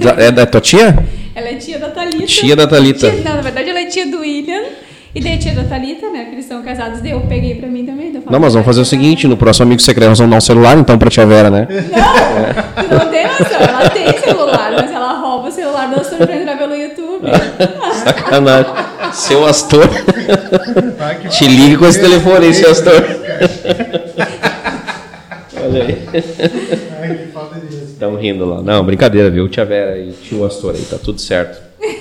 Da- 0.00 0.22
é 0.22 0.30
da 0.30 0.46
tua 0.46 0.60
tia? 0.60 0.96
Ela 1.34 1.48
é 1.48 1.54
tia 1.56 1.78
da 1.78 1.88
Thalita. 1.90 2.26
Tia 2.26 2.54
da 2.56 2.66
Thalita. 2.66 3.10
Tia- 3.10 3.24
não, 3.24 3.36
na 3.36 3.42
verdade, 3.42 3.68
ela 3.70 3.80
é 3.80 3.86
tia 3.86 4.06
do 4.10 4.20
William. 4.20 4.62
E 5.14 5.20
daí 5.20 5.34
a 5.34 5.38
tia 5.38 5.54
da 5.54 5.64
Thalita, 5.64 6.10
né? 6.10 6.26
Que 6.26 6.32
eles 6.34 6.44
são 6.44 6.62
casados. 6.62 7.00
Daí 7.00 7.12
eu 7.12 7.20
peguei 7.22 7.54
pra 7.54 7.66
mim 7.68 7.84
também. 7.84 8.12
falo, 8.12 8.26
Não, 8.30 8.38
mas 8.38 8.52
vamos 8.52 8.66
fazer 8.66 8.80
o 8.80 8.84
seguinte, 8.84 9.26
no 9.26 9.36
próximo 9.36 9.64
amigo 9.66 9.80
secreto 9.80 10.08
nós 10.10 10.18
vamos 10.18 10.30
dar 10.30 10.36
um 10.36 10.40
celular 10.40 10.76
então 10.78 10.98
pra 10.98 11.08
tia 11.10 11.26
Vera, 11.26 11.50
né? 11.50 11.66
Tu 11.66 12.94
não 12.94 13.10
tem 13.10 13.26
noção. 13.26 13.60
Ela 13.60 13.90
tem 13.90 14.18
celular, 14.18 14.72
mas 14.72 14.90
ela 14.90 15.12
rouba 15.18 15.48
o 15.48 15.50
celular 15.52 15.88
do 15.88 16.00
Astor 16.00 16.18
pra 16.18 16.36
entrar 16.36 16.58
pelo 16.58 16.74
YouTube. 16.74 17.26
Sacanagem. 18.04 18.72
Seu 19.12 19.46
Astor. 19.46 19.88
Te 21.30 21.46
ligue 21.48 21.76
com 21.78 21.86
esse 21.86 22.00
telefone 22.00 22.46
aí, 22.46 22.54
seu 22.54 22.70
Astor. 22.70 23.02
Olha 25.64 25.84
aí. 25.84 25.98
Estão 27.82 28.14
rindo 28.16 28.44
lá. 28.44 28.62
Não, 28.62 28.84
brincadeira, 28.84 29.30
viu? 29.30 29.48
Tia 29.48 29.64
Vera 29.64 29.98
e 29.98 30.12
tio 30.12 30.44
Astor 30.44 30.74
aí, 30.74 30.82
tá 30.82 30.98
tudo 31.02 31.20
certo. 31.20 31.60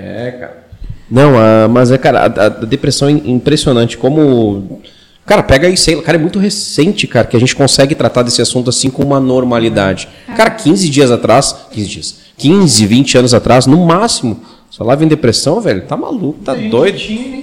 É, 0.00 0.30
cara. 0.30 0.67
Não, 1.10 1.38
ah, 1.38 1.68
mas 1.68 1.90
é, 1.90 1.98
cara, 1.98 2.20
a, 2.20 2.46
a 2.46 2.48
depressão 2.48 3.08
é 3.08 3.12
impressionante. 3.12 3.96
Como. 3.96 4.80
Cara, 5.24 5.42
pega 5.42 5.66
aí, 5.66 5.76
sei 5.76 5.94
lá, 5.94 6.02
cara, 6.02 6.16
é 6.16 6.20
muito 6.20 6.38
recente, 6.38 7.06
cara, 7.06 7.26
que 7.26 7.36
a 7.36 7.40
gente 7.40 7.54
consegue 7.54 7.94
tratar 7.94 8.22
desse 8.22 8.40
assunto 8.40 8.70
assim 8.70 8.88
com 8.88 9.02
uma 9.02 9.20
normalidade. 9.20 10.08
Cara, 10.34 10.50
15 10.50 10.88
dias 10.88 11.10
atrás, 11.10 11.54
15 11.70 11.88
dias, 11.88 12.16
15, 12.38 12.86
20 12.86 13.18
anos 13.18 13.34
atrás, 13.34 13.66
no 13.66 13.84
máximo, 13.84 14.40
só 14.70 14.84
lá 14.84 14.94
vem 14.94 15.06
depressão, 15.06 15.60
velho, 15.60 15.82
tá 15.82 15.96
maluco, 15.98 16.38
tá 16.42 16.54
Tem 16.54 16.70
doido. 16.70 16.98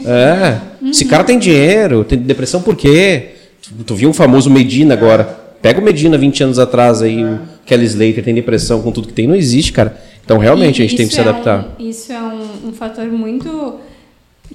É, 0.05 0.59
esse 0.89 1.05
cara 1.05 1.23
tem 1.23 1.37
dinheiro, 1.37 2.03
tem 2.03 2.17
depressão 2.17 2.59
por 2.61 2.75
quê? 2.75 3.35
Tu, 3.61 3.83
tu 3.83 3.95
viu 3.95 4.09
o 4.09 4.13
famoso 4.13 4.49
Medina 4.49 4.93
agora. 4.93 5.45
Pega 5.61 5.79
o 5.79 5.83
Medina 5.83 6.17
20 6.17 6.43
anos 6.43 6.59
atrás 6.59 7.01
aí, 7.01 7.23
o 7.23 7.39
Kelly 7.65 7.85
Slater 7.85 8.23
tem 8.23 8.33
depressão 8.33 8.81
com 8.81 8.91
tudo 8.91 9.07
que 9.07 9.13
tem, 9.13 9.27
não 9.27 9.35
existe, 9.35 9.73
cara. 9.73 9.95
Então 10.25 10.37
realmente 10.39 10.81
a 10.81 10.85
gente 10.85 10.95
E 10.95 10.97
tem 10.97 11.07
que 11.07 11.13
se 11.13 11.19
isso 11.21 11.27
é 11.27 11.31
adaptar. 11.31 11.75
um- 11.79 11.87
isso 11.87 12.11
é 12.11 12.19
um, 12.21 12.69
um 12.69 12.73
fator 12.73 13.05
muito. 13.07 13.79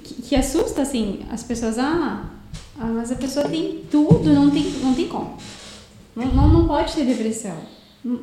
Que, 0.03 0.13
que 0.21 0.35
assusta, 0.35 0.81
assim. 0.81 1.21
As 1.31 1.43
pessoas, 1.43 1.79
ah, 1.79 2.23
ah, 2.79 2.85
mas 2.85 3.11
a 3.11 3.15
pessoa 3.15 3.47
tem 3.47 3.79
tudo, 3.89 4.33
não 4.33 4.49
tem, 4.49 4.63
não 4.83 4.93
tem 4.93 5.07
como. 5.07 5.37
Não, 6.15 6.25
não, 6.27 6.49
não 6.49 6.67
pode 6.67 6.93
ter 6.93 7.05
depressão. 7.05 7.55
Não- 8.03 8.19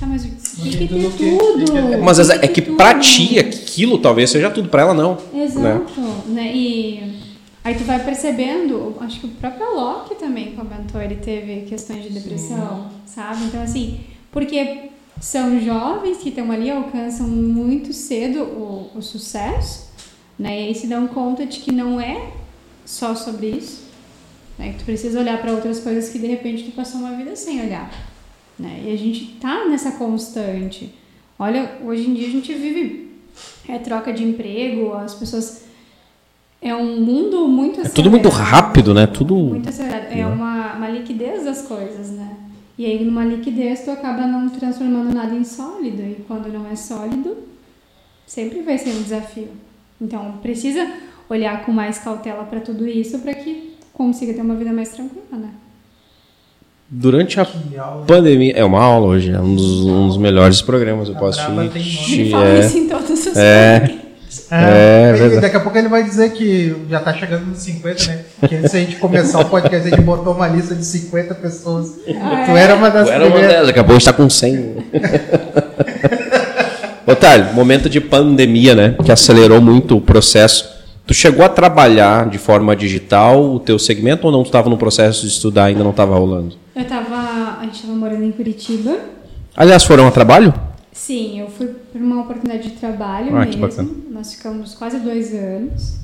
Tá, 0.00 0.06
mas 0.06 0.24
o 0.24 0.28
que, 0.62 0.70
que 0.70 0.76
tem 0.78 0.88
tudo 0.88 1.16
tudo? 1.16 1.62
O 1.62 1.64
que 1.64 1.70
que 1.72 1.78
é? 1.78 1.96
Mas 1.98 2.18
é 2.28 2.48
que 2.48 2.60
tem 2.60 2.74
pra 2.76 2.92
tudo? 2.94 3.02
ti 3.02 3.38
aquilo 3.38 3.98
talvez 3.98 4.30
seja 4.30 4.50
tudo, 4.50 4.68
pra 4.68 4.82
ela 4.82 4.92
não. 4.94 5.16
Né? 5.32 5.44
Exato, 5.44 6.00
né? 6.26 6.52
E 6.54 7.14
aí 7.62 7.74
tu 7.76 7.84
vai 7.84 8.04
percebendo, 8.04 8.94
acho 9.00 9.20
que 9.20 9.26
o 9.26 9.30
próprio 9.30 9.74
Locke 9.76 10.16
também 10.16 10.52
comentou, 10.56 11.00
ele 11.00 11.14
teve 11.16 11.62
questões 11.62 12.02
de 12.02 12.10
depressão, 12.10 12.88
sabe? 13.06 13.44
Então 13.44 13.62
assim, 13.62 14.00
Porque 14.32 14.90
são 15.20 15.58
jovens 15.60 16.18
que 16.18 16.28
estão 16.28 16.50
ali, 16.50 16.70
alcançam 16.70 17.26
muito 17.26 17.92
cedo 17.92 18.42
o, 18.42 18.90
o 18.94 19.02
sucesso, 19.02 19.90
né? 20.38 20.62
E 20.62 20.68
aí 20.68 20.74
se 20.74 20.86
dão 20.86 21.06
conta 21.08 21.46
de 21.46 21.60
que 21.60 21.72
não 21.72 22.00
é 22.00 22.32
só 22.84 23.14
sobre 23.14 23.48
isso, 23.48 23.84
né? 24.58 24.72
Que 24.72 24.78
tu 24.78 24.84
precisa 24.84 25.18
olhar 25.18 25.40
para 25.40 25.52
outras 25.52 25.80
coisas 25.80 26.10
que 26.10 26.18
de 26.18 26.26
repente 26.26 26.64
tu 26.64 26.72
passou 26.72 27.00
uma 27.00 27.16
vida 27.16 27.34
sem 27.34 27.60
olhar, 27.60 27.90
né? 28.58 28.82
E 28.84 28.92
a 28.92 28.96
gente 28.96 29.38
tá 29.40 29.64
nessa 29.66 29.92
constante. 29.92 30.94
Olha, 31.38 31.78
hoje 31.84 32.08
em 32.08 32.14
dia 32.14 32.28
a 32.28 32.30
gente 32.30 32.52
vive 32.54 33.06
é 33.68 33.78
troca 33.78 34.12
de 34.12 34.24
emprego, 34.24 34.94
as 34.94 35.14
pessoas 35.14 35.64
é 36.60 36.74
um 36.74 37.00
mundo 37.00 37.46
muito 37.48 37.80
acelerado. 37.80 37.90
É 37.90 37.94
tudo 37.94 38.10
muito 38.10 38.28
rápido, 38.28 38.94
né? 38.94 39.06
Tudo 39.06 39.34
muito 39.34 39.68
acelerado. 39.68 40.06
É 40.10 40.26
uma, 40.26 40.74
uma 40.74 40.88
liquidez 40.88 41.44
das 41.44 41.62
coisas, 41.62 42.10
né? 42.10 42.36
E 42.78 42.84
aí, 42.84 43.04
numa 43.04 43.24
liquidez, 43.24 43.84
tu 43.84 43.90
acaba 43.90 44.26
não 44.26 44.48
transformando 44.48 45.14
nada 45.14 45.34
em 45.34 45.44
sólido. 45.44 46.02
E 46.02 46.24
quando 46.28 46.52
não 46.52 46.66
é 46.70 46.76
sólido, 46.76 47.36
sempre 48.26 48.60
vai 48.62 48.76
ser 48.76 48.90
um 48.90 49.02
desafio. 49.02 49.48
Então, 50.00 50.32
precisa 50.42 50.86
olhar 51.28 51.64
com 51.64 51.72
mais 51.72 51.98
cautela 51.98 52.44
para 52.44 52.60
tudo 52.60 52.86
isso 52.86 53.18
para 53.20 53.34
que 53.34 53.76
consiga 53.92 54.34
ter 54.34 54.42
uma 54.42 54.54
vida 54.54 54.72
mais 54.72 54.90
tranquila, 54.90 55.24
né? 55.32 55.50
Durante 56.88 57.40
a 57.40 57.46
pandemia. 58.06 58.52
É 58.54 58.64
uma 58.64 58.80
aula 58.80 59.06
hoje, 59.06 59.32
é 59.32 59.40
um 59.40 59.56
dos, 59.56 59.84
um 59.84 60.06
dos 60.06 60.18
melhores 60.18 60.62
programas. 60.62 61.08
Eu 61.08 61.16
posso 61.16 61.40
te. 61.40 62.20
Ele 62.20 62.30
fala 62.30 62.58
isso 62.58 62.78
em 62.78 62.88
todos 62.88 63.10
os 63.10 63.36
é, 63.36 64.05
é, 64.50 65.36
é 65.36 65.40
daqui 65.40 65.56
a 65.56 65.60
pouco 65.60 65.76
ele 65.76 65.88
vai 65.88 66.02
dizer 66.02 66.32
que 66.32 66.74
já 66.88 66.98
está 66.98 67.14
chegando 67.14 67.46
nos 67.46 67.58
50, 67.58 68.06
né? 68.06 68.24
Que 68.48 68.68
se 68.68 68.76
a 68.76 68.80
gente 68.80 68.96
começar 68.96 69.40
o 69.40 69.44
podcast, 69.46 69.86
a 69.86 69.90
gente 69.90 70.02
botou 70.02 70.34
uma 70.34 70.48
lista 70.48 70.74
de 70.74 70.84
50 70.84 71.34
pessoas. 71.36 71.92
Ah, 72.20 72.44
tu 72.46 72.56
era 72.56 72.74
uma 72.74 72.90
das 72.90 73.06
tu 73.06 73.12
era 73.12 73.26
uma 73.26 73.38
delas, 73.38 73.66
daqui 73.68 73.78
a 73.78 73.84
pouco 73.84 73.98
está 73.98 74.12
com 74.12 74.28
100. 74.28 74.76
Otário, 77.06 77.54
momento 77.54 77.88
de 77.88 78.00
pandemia, 78.00 78.74
né? 78.74 78.96
Que 79.04 79.12
acelerou 79.12 79.60
muito 79.60 79.96
o 79.96 80.00
processo. 80.00 80.74
Tu 81.06 81.14
chegou 81.14 81.44
a 81.44 81.48
trabalhar 81.48 82.28
de 82.28 82.36
forma 82.36 82.74
digital 82.74 83.42
o 83.42 83.60
teu 83.60 83.78
segmento 83.78 84.26
ou 84.26 84.32
não? 84.32 84.42
Tu 84.42 84.46
estava 84.46 84.68
no 84.68 84.76
processo 84.76 85.22
de 85.22 85.28
estudar 85.28 85.66
ainda 85.66 85.84
não 85.84 85.92
estava 85.92 86.16
rolando? 86.16 86.56
Eu 86.74 86.82
estava, 86.82 87.58
a 87.60 87.62
gente 87.62 87.76
estava 87.76 87.94
morando 87.94 88.24
em 88.24 88.32
Curitiba. 88.32 88.96
Aliás, 89.56 89.84
foram 89.84 90.08
a 90.08 90.10
trabalho? 90.10 90.52
Sim, 90.92 91.40
eu 91.40 91.48
fui 91.48 91.70
por 91.96 92.04
uma 92.04 92.22
oportunidade 92.22 92.68
de 92.70 92.76
trabalho 92.76 93.34
ah, 93.34 93.44
mesmo. 93.44 93.68
Nós 94.10 94.34
ficamos 94.34 94.74
quase 94.74 94.98
dois 95.00 95.34
anos. 95.34 95.98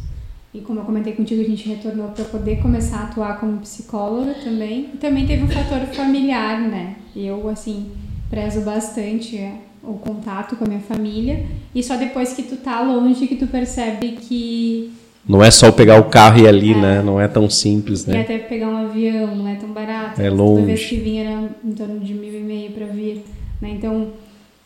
E 0.55 0.61
como 0.61 0.81
eu 0.81 0.85
comentei 0.85 1.15
contigo, 1.15 1.41
a 1.41 1.45
gente 1.45 1.69
retornou 1.69 2.09
para 2.09 2.25
poder 2.27 2.61
começar 2.61 2.99
a 2.99 3.05
atuar 3.05 3.41
como 3.41 3.59
psicóloga 3.59 4.35
também. 4.45 4.91
E 4.95 4.97
também 4.99 5.27
teve 5.27 5.45
um 5.45 5.49
fator 5.49 5.81
familiar, 5.95 6.61
né? 6.61 6.97
Eu, 7.17 7.49
assim, 7.49 7.91
prezo 8.29 8.61
bastante 8.61 9.39
é, 9.39 9.55
o 9.83 9.95
contato 9.95 10.57
com 10.57 10.65
a 10.65 10.69
minha 10.69 10.81
família. 10.81 11.47
E 11.75 11.83
só 11.83 11.97
depois 11.97 12.35
que 12.35 12.43
tu 12.43 12.57
tá 12.57 12.83
longe 12.83 13.27
que 13.27 13.37
tu 13.37 13.47
percebe 13.47 14.13
que. 14.13 14.93
Não 15.27 15.43
é 15.43 15.51
só 15.51 15.71
pegar 15.71 15.99
o 16.01 16.05
carro 16.05 16.41
e 16.41 16.43
ir 16.43 16.49
ali, 16.49 16.73
é. 16.73 16.77
né? 16.77 17.03
Não 17.03 17.19
é 17.19 17.29
tão 17.29 17.49
simples, 17.49 18.05
né? 18.05 18.19
E 18.19 18.21
até 18.21 18.39
pegar 18.39 18.69
um 18.69 18.77
avião, 18.77 19.35
não 19.35 19.49
é 19.49 19.55
tão 19.55 19.71
barato. 19.71 20.21
É 20.21 20.29
longe. 20.29 20.55
Toda 20.61 20.67
vez 20.67 20.85
que 20.85 20.97
vinha 20.97 21.25
era 21.25 21.51
em 21.65 21.73
torno 21.73 22.01
de 22.01 22.13
mil 22.13 22.35
e 22.35 22.43
meio 22.43 22.73
para 22.73 22.87
vir. 22.87 23.25
Né? 23.61 23.71
Então, 23.71 24.09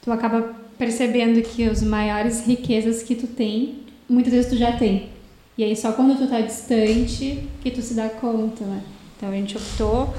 tu 0.03 0.11
acaba 0.11 0.66
percebendo 0.79 1.41
que 1.43 1.64
as 1.64 1.83
maiores 1.83 2.47
riquezas 2.47 3.03
que 3.03 3.14
tu 3.14 3.27
tem, 3.27 3.81
muitas 4.09 4.33
vezes 4.33 4.51
tu 4.51 4.57
já 4.57 4.72
tem. 4.72 5.09
E 5.59 5.64
aí 5.64 5.74
só 5.74 5.93
quando 5.93 6.18
tu 6.18 6.27
tá 6.27 6.41
distante 6.41 7.49
que 7.62 7.70
tu 7.70 7.81
se 7.81 7.95
dá 7.95 8.09
conta, 8.09 8.64
né? 8.64 8.83
Então 9.16 9.31
a 9.31 9.33
gente 9.33 9.57
optou, 9.57 10.14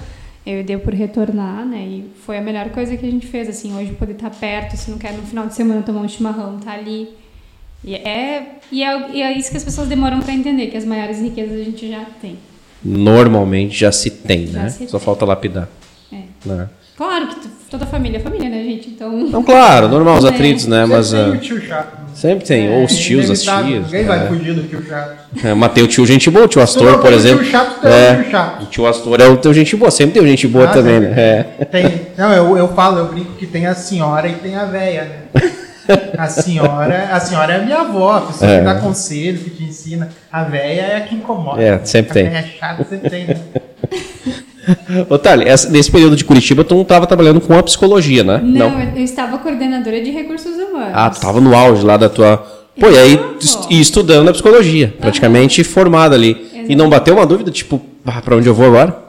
eu 0.45 0.63
dei 0.63 0.77
por 0.77 0.93
retornar, 0.93 1.65
né? 1.65 1.85
E 1.85 2.05
foi 2.25 2.37
a 2.37 2.41
melhor 2.41 2.69
coisa 2.69 2.97
que 2.97 3.05
a 3.05 3.11
gente 3.11 3.27
fez, 3.27 3.47
assim, 3.47 3.75
hoje 3.75 3.91
poder 3.93 4.13
estar 4.13 4.29
tá 4.29 4.35
perto, 4.35 4.75
se 4.75 4.89
não 4.89 4.97
quer 4.97 5.13
no 5.13 5.21
final 5.23 5.45
de 5.45 5.53
semana 5.53 5.83
tomar 5.83 6.01
um 6.01 6.07
chimarrão, 6.07 6.57
tá 6.57 6.71
ali. 6.71 7.09
E 7.83 7.93
é, 7.93 8.57
e 8.71 8.83
é, 8.83 9.11
e 9.11 9.21
é 9.21 9.37
isso 9.37 9.51
que 9.51 9.57
as 9.57 9.63
pessoas 9.63 9.87
demoram 9.87 10.19
para 10.19 10.33
entender, 10.33 10.67
que 10.67 10.77
as 10.77 10.85
maiores 10.85 11.21
riquezas 11.21 11.59
a 11.59 11.63
gente 11.63 11.87
já 11.89 12.05
tem. 12.19 12.37
Normalmente 12.83 13.77
já 13.77 13.91
se 13.91 14.09
tem, 14.09 14.47
já 14.47 14.63
né? 14.63 14.69
Se 14.69 14.87
Só 14.87 14.97
tem. 14.97 15.05
falta 15.05 15.25
lapidar. 15.25 15.69
É. 16.11 16.23
Né? 16.45 16.69
Claro 16.97 17.27
que 17.27 17.47
toda 17.69 17.85
família 17.85 18.17
é 18.17 18.19
família, 18.19 18.49
né, 18.49 18.63
gente? 18.63 18.89
Então. 18.89 19.11
Não, 19.11 19.43
claro, 19.43 19.87
normal 19.87 20.17
os 20.17 20.25
é. 20.25 20.29
atritos, 20.29 20.65
né? 20.65 20.81
Sempre 20.81 20.95
mas. 20.95 21.11
Tem 21.11 21.21
uh, 21.21 21.33
o 21.33 21.37
tio 21.37 21.61
chato. 21.61 22.07
Sempre 22.15 22.45
tem, 22.47 22.65
é, 22.65 22.75
ou 22.75 22.85
os 22.85 22.97
tios, 22.97 23.29
as 23.29 23.43
tias. 23.43 23.83
Ninguém 23.83 24.05
vai 24.05 24.25
é. 24.25 24.27
fugir 24.27 24.55
do 24.55 24.63
tio 24.63 24.83
chato. 24.83 25.15
É, 25.43 25.53
mas 25.53 25.71
tem 25.73 25.83
o 25.83 25.87
tio 25.87 26.03
gente 26.07 26.31
boa, 26.31 26.45
o 26.45 26.47
tio 26.47 26.59
Astor, 26.59 26.97
por 26.97 27.13
exemplo. 27.13 27.41
O 27.41 27.43
tio 27.43 27.51
chato 27.51 27.79
tem 27.81 27.91
é, 27.91 28.11
o 28.11 28.23
tio 28.23 28.31
chato. 28.31 28.63
O 28.63 28.65
tio 28.65 28.87
Astor 28.87 29.21
é 29.21 29.27
o 29.27 29.37
teu 29.37 29.53
gente 29.53 29.75
boa, 29.75 29.91
sempre 29.91 30.13
tem 30.13 30.23
o 30.23 30.27
gente 30.27 30.47
boa 30.47 30.65
ah, 30.65 30.73
também, 30.73 30.99
né? 30.99 31.13
É. 31.59 31.65
Tem, 31.65 32.07
não, 32.17 32.33
eu, 32.33 32.57
eu 32.57 32.67
falo, 32.69 32.97
eu 32.97 33.05
brinco 33.05 33.33
que 33.33 33.45
tem 33.45 33.67
a 33.67 33.75
senhora 33.75 34.27
e 34.27 34.33
tem 34.33 34.55
a 34.55 34.65
véia, 34.65 35.03
né? 35.03 35.51
A 36.17 36.27
senhora, 36.27 37.09
a 37.13 37.19
senhora 37.19 37.53
é 37.53 37.55
a 37.55 37.59
minha 37.59 37.79
avó, 37.79 38.17
a 38.17 38.21
pessoa 38.21 38.51
é. 38.51 38.59
que 38.59 38.65
dá 38.65 38.75
conselho, 38.75 39.39
que 39.39 39.49
te 39.51 39.63
ensina. 39.63 40.09
A 40.29 40.43
véia 40.43 40.81
é 40.81 40.97
a 40.97 41.01
que 41.01 41.15
incomoda. 41.15 41.61
É, 41.61 41.79
sempre 41.85 42.11
a 42.11 42.13
tem. 42.13 42.27
A 42.27 42.29
véia 42.29 42.39
é 42.39 42.59
chata, 42.59 42.83
sempre 42.83 43.09
tem, 43.09 43.25
né? 43.25 43.37
Otália, 45.09 45.45
nesse 45.69 45.91
período 45.91 46.15
de 46.15 46.25
Curitiba, 46.25 46.63
tu 46.63 46.75
não 46.75 46.81
estava 46.81 47.07
trabalhando 47.07 47.41
com 47.41 47.53
a 47.57 47.63
psicologia, 47.63 48.23
né? 48.23 48.39
Não, 48.43 48.69
não, 48.71 48.79
eu 48.95 49.03
estava 49.03 49.37
coordenadora 49.37 50.01
de 50.01 50.11
recursos 50.11 50.55
humanos. 50.55 50.91
Ah, 50.93 51.09
tu 51.09 51.15
estava 51.15 51.39
no 51.39 51.55
auge 51.55 51.85
lá 51.85 51.97
da 51.97 52.09
tua. 52.09 52.37
Pô, 52.79 52.89
e 52.89 52.97
aí 52.97 53.19
e 53.69 53.79
estudando 53.79 54.29
a 54.29 54.31
psicologia, 54.31 54.93
praticamente 54.99 55.61
uhum. 55.61 55.65
formada 55.65 56.15
ali. 56.15 56.31
Exatamente. 56.31 56.71
E 56.71 56.75
não 56.75 56.89
bateu 56.89 57.15
uma 57.15 57.25
dúvida, 57.25 57.49
tipo, 57.49 57.81
ah, 58.05 58.21
para 58.21 58.35
onde 58.35 58.47
eu 58.47 58.53
vou 58.53 58.67
agora? 58.67 59.07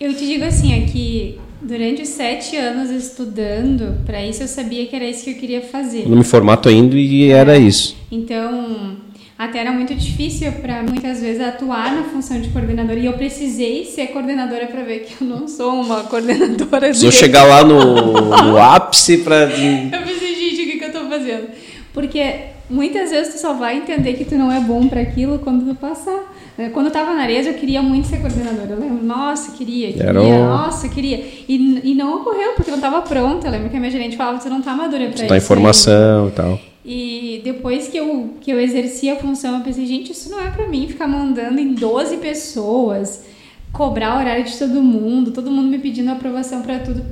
Eu 0.00 0.14
te 0.14 0.26
digo 0.26 0.44
assim, 0.44 0.72
é 0.74 0.86
que 0.86 1.38
durante 1.60 2.02
os 2.02 2.08
sete 2.08 2.56
anos 2.56 2.90
estudando, 2.90 4.04
para 4.04 4.24
isso 4.24 4.42
eu 4.42 4.48
sabia 4.48 4.86
que 4.86 4.94
era 4.94 5.04
isso 5.04 5.24
que 5.24 5.30
eu 5.30 5.34
queria 5.36 5.62
fazer. 5.62 6.08
No 6.08 6.16
me 6.16 6.24
formato 6.24 6.70
indo 6.70 6.96
e 6.96 7.30
era 7.30 7.56
isso. 7.56 7.96
Então, 8.10 8.96
até 9.36 9.58
era 9.58 9.72
muito 9.72 9.94
difícil 9.94 10.52
para 10.52 10.82
muitas 10.82 11.20
vezes 11.20 11.40
atuar 11.40 11.92
na 11.92 12.04
função 12.04 12.40
de 12.40 12.50
coordenadora 12.50 12.98
e 12.98 13.06
eu 13.06 13.14
precisei 13.14 13.84
ser 13.84 14.08
coordenadora 14.08 14.66
para 14.66 14.82
ver 14.84 15.00
que 15.00 15.22
eu 15.22 15.26
não 15.26 15.48
sou 15.48 15.74
uma 15.80 16.04
coordenadora. 16.08 16.88
Precisou 16.88 17.10
chegar 17.10 17.44
lá 17.44 17.64
no, 17.64 18.12
no 18.12 18.58
ápice 18.62 19.18
para. 19.18 19.42
eu 19.44 20.02
pensei, 20.06 20.34
gente, 20.36 20.62
o 20.62 20.64
que, 20.66 20.78
que 20.78 20.84
eu 20.84 20.88
estou 20.88 21.08
fazendo? 21.08 21.48
Porque 21.92 22.36
muitas 22.70 23.10
vezes 23.10 23.34
tu 23.34 23.40
só 23.40 23.54
vai 23.54 23.78
entender 23.78 24.14
que 24.14 24.24
tu 24.24 24.36
não 24.36 24.52
é 24.52 24.60
bom 24.60 24.86
para 24.86 25.00
aquilo 25.00 25.40
quando 25.40 25.68
tu 25.68 25.74
passar. 25.74 26.32
Né? 26.56 26.70
Quando 26.72 26.86
eu 26.86 26.92
estava 26.92 27.12
na 27.12 27.22
Arezzo, 27.22 27.50
eu 27.50 27.54
queria 27.54 27.82
muito 27.82 28.06
ser 28.06 28.18
coordenadora. 28.18 28.70
Eu 28.70 28.78
lembro, 28.78 29.04
nossa, 29.04 29.50
queria, 29.50 29.92
queria, 29.92 30.20
um... 30.20 30.46
nossa, 30.46 30.88
queria. 30.88 31.16
E, 31.48 31.80
e 31.82 31.94
não 31.94 32.20
ocorreu, 32.20 32.52
porque 32.54 32.70
eu 32.70 32.76
não 32.76 32.84
estava 32.84 33.02
pronta. 33.02 33.48
Eu 33.48 33.50
lembro 33.50 33.68
que 33.68 33.76
a 33.76 33.80
minha 33.80 33.90
gerente 33.90 34.16
falava, 34.16 34.40
você 34.40 34.48
não 34.48 34.60
está 34.60 34.74
madura 34.74 35.06
para 35.06 35.14
isso. 35.14 35.22
Está 35.24 35.36
em 35.36 35.40
formação 35.40 36.28
e 36.28 36.30
tal. 36.30 36.60
E 36.84 37.40
depois 37.42 37.88
que 37.88 37.96
eu, 37.96 38.34
que 38.40 38.50
eu 38.50 38.60
exerci 38.60 39.08
a 39.08 39.16
função, 39.16 39.56
eu 39.58 39.64
pensei, 39.64 39.86
gente, 39.86 40.12
isso 40.12 40.30
não 40.30 40.38
é 40.38 40.50
para 40.50 40.68
mim 40.68 40.86
ficar 40.86 41.08
mandando 41.08 41.58
em 41.58 41.72
12 41.72 42.18
pessoas, 42.18 43.24
cobrar 43.72 44.16
o 44.16 44.18
horário 44.18 44.44
de 44.44 44.56
todo 44.58 44.82
mundo, 44.82 45.32
todo 45.32 45.50
mundo 45.50 45.68
me 45.68 45.78
pedindo 45.78 46.10
aprovação 46.10 46.60
para 46.60 46.80
tudo. 46.80 47.02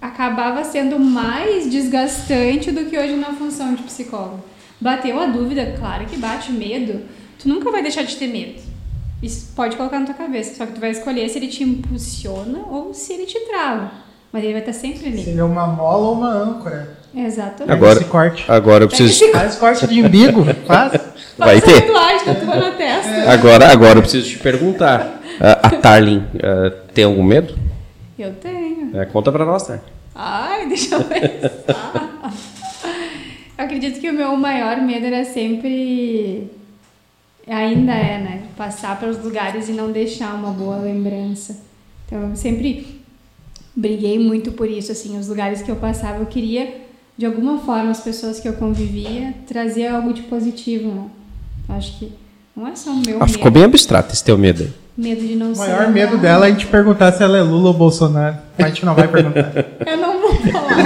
Acabava 0.00 0.64
sendo 0.64 0.98
mais 0.98 1.68
desgastante 1.70 2.70
do 2.70 2.86
que 2.86 2.96
hoje 2.96 3.16
na 3.16 3.32
função 3.34 3.74
de 3.74 3.82
psicólogo. 3.82 4.42
Bateu 4.80 5.20
a 5.20 5.26
dúvida, 5.26 5.74
claro 5.78 6.06
que 6.06 6.16
bate 6.16 6.50
medo. 6.50 7.02
Tu 7.38 7.48
nunca 7.48 7.70
vai 7.70 7.82
deixar 7.82 8.04
de 8.04 8.16
ter 8.16 8.28
medo. 8.28 8.60
Isso 9.22 9.52
pode 9.54 9.76
colocar 9.76 9.98
na 9.98 10.06
tua 10.06 10.14
cabeça, 10.14 10.54
só 10.54 10.64
que 10.64 10.72
tu 10.72 10.80
vai 10.80 10.90
escolher 10.90 11.28
se 11.28 11.38
ele 11.38 11.48
te 11.48 11.64
impulsiona 11.64 12.60
ou 12.70 12.94
se 12.94 13.12
ele 13.12 13.26
te 13.26 13.38
trava. 13.40 13.90
Mas 14.32 14.44
ele 14.44 14.52
vai 14.52 14.62
estar 14.62 14.72
sempre 14.72 15.08
ali. 15.08 15.22
Se 15.22 15.30
ele 15.30 15.40
é 15.40 15.44
uma 15.44 15.66
mola 15.66 16.08
ou 16.08 16.14
uma 16.14 16.30
âncora. 16.30 16.97
Exatamente. 17.14 17.72
Agora, 17.72 18.00
esse 18.00 18.08
corte. 18.08 18.44
agora 18.48 18.84
eu 18.84 18.88
preciso. 18.88 19.32
Faz 19.32 19.56
corte 19.56 19.86
de 19.86 20.02
umbigo, 20.02 20.44
faz. 20.66 20.92
Vai 21.36 21.60
ter. 21.60 21.82
Tatuagem 21.82 22.26
na 22.46 22.70
testa. 22.72 23.10
É. 23.10 23.28
Agora, 23.30 23.72
agora 23.72 23.98
eu 23.98 24.02
preciso 24.02 24.28
te 24.28 24.38
perguntar. 24.38 25.20
a 25.40 25.70
Tarlin 25.70 26.18
uh, 26.18 26.70
tem 26.92 27.04
algum 27.04 27.22
medo? 27.22 27.56
Eu 28.18 28.34
tenho. 28.34 28.96
É, 28.98 29.04
conta 29.06 29.30
pra 29.30 29.44
nós, 29.44 29.68
né? 29.68 29.80
Ai, 30.14 30.66
deixa 30.66 30.96
eu 30.96 31.04
pensar. 31.04 32.34
eu 33.56 33.64
acredito 33.64 34.00
que 34.00 34.10
o 34.10 34.12
meu 34.12 34.36
maior 34.36 34.78
medo 34.78 35.06
era 35.06 35.24
sempre. 35.24 36.50
Ainda 37.46 37.92
é, 37.92 38.18
né? 38.18 38.42
Passar 38.56 38.98
pelos 38.98 39.22
lugares 39.22 39.68
e 39.68 39.72
não 39.72 39.90
deixar 39.90 40.34
uma 40.34 40.50
boa 40.50 40.76
lembrança. 40.76 41.56
Então 42.06 42.30
eu 42.30 42.36
sempre 42.36 43.00
briguei 43.74 44.18
muito 44.18 44.52
por 44.52 44.68
isso, 44.68 44.90
assim, 44.90 45.16
os 45.16 45.28
lugares 45.28 45.62
que 45.62 45.70
eu 45.70 45.76
passava 45.76 46.18
eu 46.18 46.26
queria 46.26 46.87
de 47.18 47.26
alguma 47.26 47.58
forma 47.58 47.90
as 47.90 48.00
pessoas 48.00 48.38
que 48.38 48.48
eu 48.48 48.52
convivia 48.52 49.34
trazer 49.44 49.88
algo 49.88 50.14
de 50.14 50.22
positivo, 50.22 50.92
né? 50.92 51.10
Acho 51.68 51.98
que 51.98 52.12
não 52.56 52.66
é 52.68 52.76
só 52.76 52.90
o 52.90 52.96
meu 52.96 53.16
ah, 53.16 53.20
medo. 53.20 53.32
Ficou 53.32 53.50
bem 53.50 53.64
abstrato 53.64 54.14
esse 54.14 54.22
teu 54.22 54.38
medo 54.38 54.62
aí. 54.62 54.72
Medo 54.96 55.26
de 55.26 55.34
não 55.34 55.50
o 55.50 55.54
ser. 55.54 55.62
O 55.62 55.66
maior 55.66 55.90
medo 55.90 56.16
dela 56.16 56.46
é 56.46 56.48
a 56.48 56.52
gente 56.52 56.66
perguntar 56.66 57.12
se 57.12 57.22
ela 57.22 57.36
é 57.36 57.42
Lula 57.42 57.68
ou 57.68 57.74
Bolsonaro. 57.74 58.36
Mas 58.56 58.66
a 58.66 58.68
gente 58.68 58.86
não 58.86 58.94
vai 58.94 59.08
perguntar. 59.08 59.52
eu 59.84 59.96
não 59.96 60.20
vou 60.20 60.34
falar. 60.36 60.76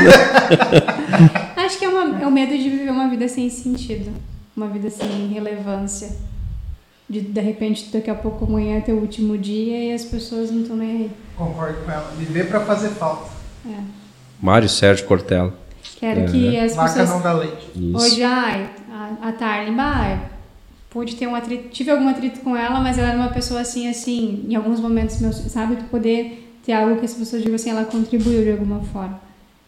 Acho 1.65 1.79
que 1.79 1.85
é, 1.85 1.89
uma, 1.89 2.23
é 2.23 2.27
o 2.27 2.31
medo 2.31 2.57
de 2.57 2.69
viver 2.69 2.91
uma 2.91 3.09
vida 3.09 3.29
sem 3.29 3.51
sentido. 3.51 4.11
Uma 4.57 4.69
vida 4.69 4.89
sem 4.89 5.29
relevância. 5.29 6.17
De, 7.09 7.21
de 7.21 7.41
repente, 7.41 7.91
daqui 7.93 8.11
a 8.11 8.15
pouco 8.15 8.47
amanhã 8.47 8.79
é 8.79 8.81
teu 8.81 8.97
último 8.97 9.37
dia 9.37 9.91
e 9.91 9.93
as 9.93 10.05
pessoas 10.05 10.51
não 10.51 10.63
estão 10.63 10.77
nem 10.77 10.91
aí. 10.91 11.11
Concordo 11.37 11.79
com 11.85 11.91
ela. 11.91 12.11
Viver 12.19 12.49
para 12.49 12.61
fazer 12.61 12.89
falta. 12.89 13.31
É. 13.67 13.77
Mário 14.41 14.69
Sérgio 14.69 15.07
Cortella. 15.07 15.62
Quero 16.03 16.23
é. 16.23 16.25
que 16.25 16.59
as 16.59 16.75
Vaca 16.75 16.89
pessoas... 16.89 17.11
não 17.11 17.23
dá 17.23 17.33
leite. 17.33 17.65
Isso. 17.77 17.97
Hoje, 17.97 18.25
ai, 18.25 18.69
a, 18.91 19.29
a 19.29 19.33
Tarly, 19.33 19.71
bah, 19.71 20.31
pude 20.91 21.15
ter 21.15 21.29
um 21.29 21.35
atrito, 21.37 21.69
tive 21.69 21.93
algum 21.93 22.09
atrito 22.09 22.41
com 22.41 22.57
ela, 22.57 22.81
mas 22.81 22.99
ela 22.99 23.11
era 23.11 23.17
uma 23.17 23.29
pessoa 23.29 23.61
assim, 23.61 23.89
assim, 23.89 24.45
em 24.49 24.57
alguns 24.57 24.81
momentos 24.81 25.21
meus, 25.21 25.37
sabe, 25.37 25.77
tu 25.77 25.85
poder 25.85 26.59
ter 26.67 26.73
algo 26.73 26.97
que 26.97 27.05
as 27.05 27.15
pessoas 27.15 27.41
digam 27.41 27.55
assim, 27.55 27.71
ela 27.71 27.85
contribuiu 27.85 28.43
de 28.43 28.51
alguma 28.51 28.81
forma. 28.81 29.21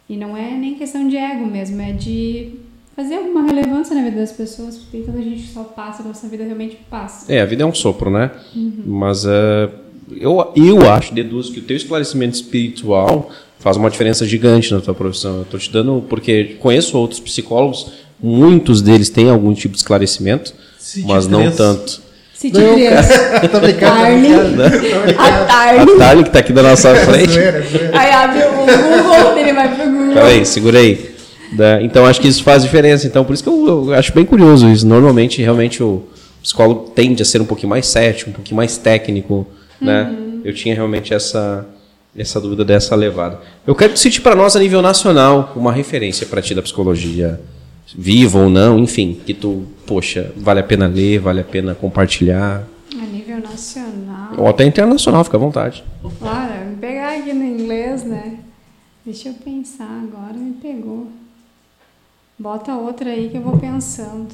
E 0.09 0.17
não 0.17 0.37
é 0.37 0.51
nem 0.51 0.75
questão 0.75 1.07
de 1.07 1.17
ego 1.17 1.47
mesmo, 1.47 1.81
é 1.81 1.93
de 1.93 2.55
fazer 2.97 3.15
alguma 3.15 3.47
relevância 3.47 3.95
na 3.95 4.03
vida 4.03 4.17
das 4.17 4.33
pessoas, 4.33 4.77
porque 4.77 5.03
toda 5.03 5.21
a 5.21 5.23
gente 5.23 5.47
só 5.53 5.63
passa, 5.63 6.03
a 6.03 6.07
nossa 6.07 6.27
vida 6.27 6.43
realmente 6.43 6.77
passa. 6.91 7.33
É, 7.33 7.43
a 7.43 7.45
vida 7.45 7.63
é 7.63 7.67
um 7.67 7.73
sopro, 7.73 8.11
né? 8.11 8.33
Uhum. 8.57 8.83
Mas 8.87 9.25
uh, 9.25 9.71
eu, 10.11 10.53
eu 10.57 10.91
acho, 10.91 11.15
deduzo 11.15 11.53
que 11.53 11.61
o 11.61 11.63
teu 11.63 11.77
esclarecimento 11.77 12.35
espiritual 12.35 13.31
faz 13.65 13.79
uma 13.79 13.89
diferença 13.89 14.27
gigante 14.27 14.75
na 14.75 14.81
tua 14.83 14.93
profissão. 14.93 15.37
Eu 15.37 15.43
estou 15.43 15.59
te 15.59 15.73
dando, 15.73 16.05
porque 16.07 16.57
conheço 16.61 16.99
outros 16.99 17.19
psicólogos, 17.19 17.93
muitos 18.23 18.83
deles 18.83 19.09
têm 19.09 19.31
algum 19.31 19.55
tipo 19.55 19.73
de 19.73 19.79
esclarecimento, 19.79 20.53
mas 21.07 21.27
não 21.27 21.51
tanto. 21.51 22.05
Criança. 22.39 23.41
tô 23.51 23.59
brincando. 23.59 24.63
A 25.17 25.47
Tarly. 25.47 25.81
A 25.81 25.99
Tarly 25.99 26.23
que 26.25 26.29
está 26.29 26.41
aqui 26.41 26.53
da 26.53 26.63
nossa 26.63 26.95
frente. 26.95 27.39
Aí 27.95 28.11
abre 28.13 28.43
o 28.45 28.51
Google, 28.51 29.39
ele 29.39 29.53
vai 29.55 29.75
pro 29.75 29.91
Google. 29.91 30.13
Peraí, 30.13 30.45
segurei. 30.45 31.15
Né? 31.51 31.83
Então 31.85 32.05
acho 32.05 32.21
que 32.21 32.29
isso 32.29 32.43
faz 32.43 32.63
diferença. 32.63 33.07
Então 33.07 33.25
por 33.25 33.33
isso 33.33 33.43
que 33.43 33.49
eu, 33.49 33.67
eu, 33.67 33.95
acho 33.95 34.13
bem 34.13 34.27
curioso 34.27 34.69
isso. 34.69 34.87
Normalmente, 34.87 35.41
realmente, 35.41 35.83
o 35.83 36.03
psicólogo 36.43 36.91
tende 36.91 37.23
a 37.23 37.25
ser 37.25 37.41
um 37.41 37.47
pouquinho 37.47 37.71
mais 37.71 37.87
cético, 37.87 38.29
um 38.29 38.35
pouquinho 38.35 38.59
mais 38.59 38.77
técnico. 38.77 39.47
Né? 39.81 40.03
Uhum. 40.03 40.41
Eu 40.45 40.53
tinha 40.53 40.75
realmente 40.75 41.15
essa, 41.15 41.67
essa 42.17 42.41
dúvida 42.41 42.65
dessa 42.65 42.95
levada. 42.95 43.41
Eu 43.67 43.75
quero 43.75 43.93
que 43.93 43.99
cite 43.99 44.21
para 44.21 44.37
nós 44.37 44.55
a 44.55 44.61
nível 44.61 44.81
nacional 44.81 45.53
uma 45.57 45.73
referência 45.73 46.27
para 46.27 46.41
ti 46.41 46.55
da 46.55 46.63
psicologia, 46.63 47.41
viva 47.97 48.39
ou 48.39 48.49
não, 48.49 48.79
enfim, 48.79 49.21
que 49.27 49.35
tu, 49.35 49.65
poxa, 49.87 50.33
vale 50.37 50.61
a 50.61 50.63
pena 50.63 50.87
ler, 50.87 51.19
vale 51.19 51.41
a 51.41 51.45
pena 51.45 51.75
compartilhar. 51.75 52.65
A 52.93 53.07
nível 53.07 53.41
nacional. 53.41 54.35
Ou 54.39 54.49
até 54.49 54.65
internacional, 54.65 55.25
fica 55.25 55.37
à 55.37 55.41
vontade. 55.41 55.85
Claro, 56.19 56.77
pegar 56.81 57.19
aqui 57.19 57.33
no 57.33 57.45
inglês, 57.45 58.05
né? 58.05 58.39
Deixa 59.05 59.29
eu 59.29 59.35
pensar 59.35 60.03
agora, 60.03 60.35
me 60.35 60.55
pegou. 60.55 61.09
Bota 62.39 62.75
outra 62.75 63.11
aí 63.11 63.29
que 63.29 63.37
eu 63.37 63.43
vou 63.43 63.59
pensando. 63.59 64.29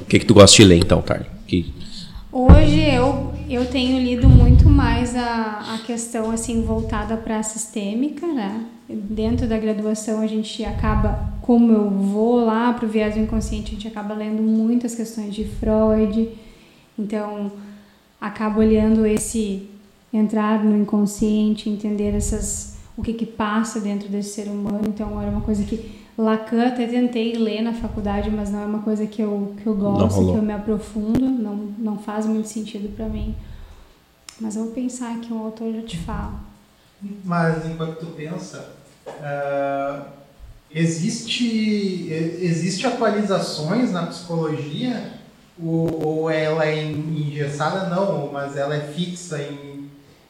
O 0.00 0.04
que, 0.04 0.18
que 0.18 0.26
tu 0.26 0.34
gosta 0.34 0.56
de 0.56 0.64
ler 0.64 0.78
então, 0.78 1.00
Tarly? 1.00 1.26
Que... 1.46 1.72
Hoje 2.30 2.82
eu, 2.82 3.32
eu 3.48 3.64
tenho 3.70 3.98
lido 3.98 4.28
muito 4.28 4.68
mais 4.68 5.16
a, 5.16 5.74
a 5.74 5.78
questão 5.86 6.30
assim 6.30 6.62
voltada 6.62 7.16
para 7.16 7.38
a 7.38 7.42
sistêmica, 7.42 8.26
né? 8.26 8.66
Dentro 8.86 9.46
da 9.46 9.56
graduação 9.56 10.20
a 10.20 10.26
gente 10.26 10.62
acaba, 10.62 11.32
como 11.40 11.72
eu 11.72 11.88
vou 11.88 12.44
lá 12.44 12.74
para 12.74 12.84
o 12.84 12.88
viés 12.88 13.14
do 13.14 13.20
inconsciente, 13.20 13.70
a 13.70 13.74
gente 13.74 13.88
acaba 13.88 14.12
lendo 14.12 14.42
muitas 14.42 14.94
questões 14.94 15.34
de 15.34 15.44
Freud. 15.46 16.28
Então, 16.98 17.50
acabo 18.20 18.60
olhando 18.60 19.06
esse 19.06 19.66
entrar 20.12 20.62
no 20.62 20.76
inconsciente, 20.76 21.70
entender 21.70 22.14
essas 22.14 22.76
o 22.94 23.02
que 23.02 23.14
que 23.14 23.24
passa 23.24 23.80
dentro 23.80 24.08
desse 24.08 24.34
ser 24.34 24.48
humano. 24.48 24.82
Então, 24.86 25.20
era 25.20 25.30
uma 25.30 25.40
coisa 25.40 25.64
que 25.64 25.98
Lacan 26.22 26.66
até 26.66 26.86
tentei 26.86 27.34
ler 27.34 27.62
na 27.62 27.72
faculdade, 27.72 28.28
mas 28.30 28.50
não 28.50 28.60
é 28.60 28.66
uma 28.66 28.82
coisa 28.82 29.06
que 29.06 29.22
eu, 29.22 29.54
que 29.62 29.66
eu 29.66 29.74
gosto, 29.74 30.18
que 30.24 30.36
eu 30.36 30.42
me 30.42 30.52
aprofundo, 30.52 31.20
não, 31.20 31.54
não 31.78 31.98
faz 31.98 32.26
muito 32.26 32.48
sentido 32.48 32.94
para 32.96 33.06
mim. 33.06 33.36
Mas 34.40 34.56
eu 34.56 34.64
vou 34.64 34.72
pensar 34.72 35.18
que 35.20 35.32
um 35.32 35.38
autor 35.38 35.72
já 35.72 35.82
te 35.82 35.96
fala. 35.98 36.34
Mas 37.24 37.64
enquanto 37.66 38.00
tu 38.00 38.06
pensa, 38.06 38.72
uh, 39.06 40.06
existe, 40.70 42.12
existe 42.40 42.86
atualizações 42.86 43.92
na 43.92 44.06
psicologia 44.06 45.12
ou, 45.60 46.04
ou 46.04 46.30
ela 46.30 46.66
é 46.66 46.82
engessada? 46.82 47.88
Não, 47.88 48.32
mas 48.32 48.56
ela 48.56 48.74
é 48.74 48.80
fixa 48.80 49.40
em 49.40 49.78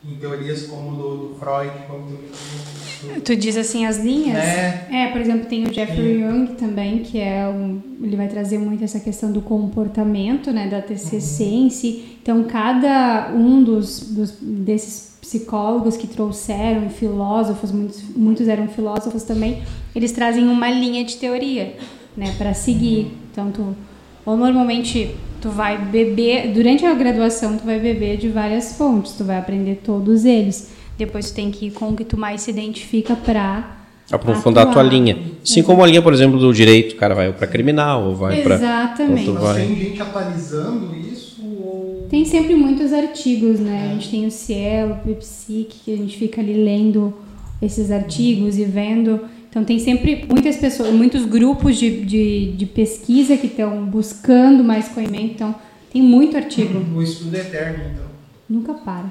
em 0.05 0.14
teorias 0.16 0.66
como 0.66 0.97
do, 0.97 1.28
do 1.28 1.34
Freud, 1.39 1.70
como 1.86 2.07
do, 2.07 2.78
Tu 3.24 3.36
diz 3.36 3.57
assim 3.57 3.86
as 3.86 3.99
linhas? 3.99 4.38
É. 4.38 4.86
é, 4.90 5.07
por 5.09 5.20
exemplo, 5.20 5.46
tem 5.46 5.64
o 5.64 5.72
Jeffrey 5.72 6.20
Young 6.20 6.55
também, 6.55 6.99
que 7.01 7.18
é 7.18 7.46
um, 7.49 7.80
ele 8.03 8.16
vai 8.16 8.28
trazer 8.28 8.59
muito 8.59 8.82
essa 8.82 8.99
questão 8.99 9.30
do 9.30 9.40
comportamento, 9.40 10.51
né, 10.51 10.68
da 10.68 10.80
TCC 10.80 11.44
uhum. 11.44 11.66
em 11.66 11.70
si. 11.70 12.18
Então, 12.22 12.44
cada 12.44 13.30
um 13.32 13.62
dos, 13.62 14.01
dos 14.01 14.32
desses 14.40 15.16
psicólogos 15.20 15.96
que 15.96 16.07
trouxeram 16.07 16.86
e 16.86 16.88
filósofos, 16.88 17.70
muitos, 17.70 18.03
muitos 18.16 18.49
eram 18.49 18.66
filósofos 18.68 19.22
também, 19.22 19.62
eles 19.94 20.12
trazem 20.12 20.49
uma 20.49 20.70
linha 20.70 21.05
de 21.05 21.16
teoria, 21.16 21.76
né, 22.16 22.34
para 22.38 22.55
seguir. 22.55 23.12
Então, 23.30 23.51
tu, 23.51 23.76
ou 24.24 24.36
normalmente 24.36 25.14
tu 25.40 25.51
vai 25.51 25.78
beber, 25.78 26.53
durante 26.53 26.84
a 26.84 26.94
graduação 26.94 27.57
tu 27.57 27.64
vai 27.64 27.78
beber 27.78 28.16
de 28.16 28.28
várias 28.28 28.76
fontes, 28.76 29.12
tu 29.12 29.24
vai 29.24 29.38
aprender 29.38 29.80
todos 29.84 30.24
eles. 30.24 30.78
Depois 30.99 31.30
tu 31.30 31.34
tem 31.34 31.51
que 31.51 31.66
ir 31.66 31.70
com 31.70 31.90
o 31.90 31.96
que 31.96 32.05
tu 32.05 32.18
mais 32.18 32.42
se 32.42 32.51
identifica 32.51 33.16
para 33.16 33.78
aprofundar 34.11 34.66
atuar. 34.66 34.72
a 34.72 34.74
tua 34.74 34.92
linha. 34.92 35.16
Assim 35.42 35.62
como 35.62 35.82
a 35.82 35.86
linha, 35.86 36.03
por 36.03 36.12
exemplo, 36.12 36.38
do 36.38 36.53
direito, 36.53 36.94
o 36.94 36.96
cara 36.96 37.14
vai 37.14 37.32
para 37.32 37.46
criminal 37.46 38.05
ou 38.09 38.16
vai 38.16 38.42
para 38.42 38.57
Exatamente. 38.57 39.30
Vai... 39.30 39.66
Tem 39.66 39.76
gente 39.76 40.03
atualizando 40.03 40.94
isso 40.96 41.40
ou... 41.42 42.07
Tem 42.11 42.24
sempre 42.24 42.55
muitos 42.55 42.92
artigos, 42.92 43.61
né? 43.61 43.86
É. 43.86 43.90
A 43.90 43.94
gente 43.94 44.11
tem 44.11 44.26
o 44.26 44.30
Cielo, 44.30 44.99
o 45.07 45.14
Psique, 45.14 45.78
que 45.84 45.94
a 45.94 45.96
gente 45.96 46.18
fica 46.18 46.40
ali 46.40 46.53
lendo 46.53 47.14
esses 47.62 47.90
artigos 47.90 48.59
e 48.59 48.64
vendo 48.64 49.20
então 49.51 49.64
tem 49.64 49.78
sempre 49.78 50.26
muitas 50.28 50.57
pessoas, 50.57 50.92
muitos 50.92 51.24
grupos 51.24 51.76
de, 51.76 52.05
de, 52.05 52.53
de 52.53 52.66
pesquisa 52.66 53.36
que 53.36 53.46
estão 53.46 53.84
buscando 53.86 54.62
mais 54.62 54.88
conhecimento. 54.88 55.32
Então 55.34 55.55
tem 55.90 56.03
muito 56.03 56.36
artigo. 56.36 56.78
O 56.94 57.03
estudo 57.03 57.34
é 57.36 57.40
eterno, 57.40 57.84
então. 57.92 58.05
Nunca 58.49 58.74
para. 58.74 59.11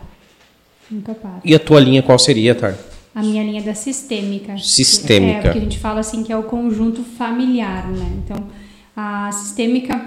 Nunca 0.90 1.14
para. 1.14 1.42
E 1.44 1.54
a 1.54 1.60
tua 1.60 1.80
linha 1.80 2.02
qual 2.02 2.18
seria, 2.18 2.56
Tar? 2.56 2.78
A 3.14 3.22
minha 3.22 3.44
linha 3.44 3.62
da 3.62 3.74
sistêmica. 3.74 4.58
Sistêmica. 4.58 5.40
É, 5.40 5.42
porque 5.42 5.58
a 5.58 5.62
gente 5.62 5.80
fala 5.80 6.00
assim 6.00 6.24
que 6.24 6.32
é 6.32 6.38
o 6.38 6.44
conjunto 6.44 7.04
familiar, 7.04 7.88
né? 7.90 8.12
Então, 8.24 8.44
a 8.96 9.32
sistêmica, 9.32 10.00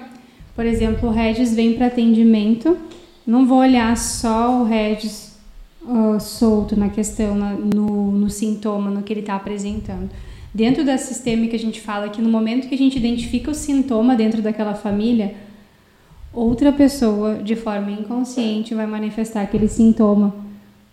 por 0.55 0.65
exemplo, 0.65 1.09
o 1.09 1.13
Regis 1.13 1.55
vem 1.55 1.75
para 1.75 1.87
atendimento. 1.87 2.79
Não 3.27 3.47
vou 3.47 3.59
olhar 3.59 3.97
só 3.97 4.61
o 4.61 4.65
Regis 4.65 5.37
uh, 5.83 6.21
solto 6.21 6.79
na 6.79 6.89
questão, 6.89 7.35
na, 7.35 7.53
no, 7.53 8.13
no 8.13 8.31
sintoma, 8.31 8.91
no 8.91 9.03
que 9.03 9.13
ele 9.13 9.21
está 9.21 9.35
apresentando. 9.35 10.09
Dentro 10.53 10.85
da 10.85 10.99
sistêmica, 10.99 11.55
a 11.57 11.59
gente 11.59 11.81
fala 11.81 12.09
que 12.09 12.21
no 12.21 12.29
momento 12.29 12.69
que 12.69 12.75
a 12.75 12.79
gente 12.79 12.97
identifica 12.97 13.51
o 13.51 13.55
sintoma 13.55 14.17
dentro 14.17 14.43
daquela 14.43 14.75
família, 14.75 15.35
outra 16.33 16.73
pessoa, 16.73 17.37
de 17.37 17.55
forma 17.55 17.91
inconsciente, 17.91 18.75
vai 18.75 18.87
manifestar 18.87 19.43
aquele 19.43 19.69
sintoma. 19.69 20.50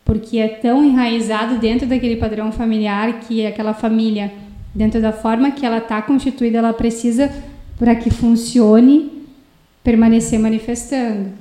Porque 0.08 0.38
é 0.38 0.48
tão 0.48 0.86
enraizado 0.86 1.58
dentro 1.58 1.86
daquele 1.86 2.16
padrão 2.16 2.50
familiar 2.50 3.20
que 3.20 3.46
aquela 3.46 3.74
família, 3.74 4.32
dentro 4.74 5.02
da 5.02 5.12
forma 5.12 5.52
que 5.52 5.66
ela 5.66 5.80
está 5.80 6.02
constituída, 6.02 6.60
ela 6.60 6.72
precisa, 6.72 7.30
para 7.78 7.94
que 7.94 8.10
funcione, 8.10 9.12
permanecer 9.84 10.40
manifestando. 10.40 11.32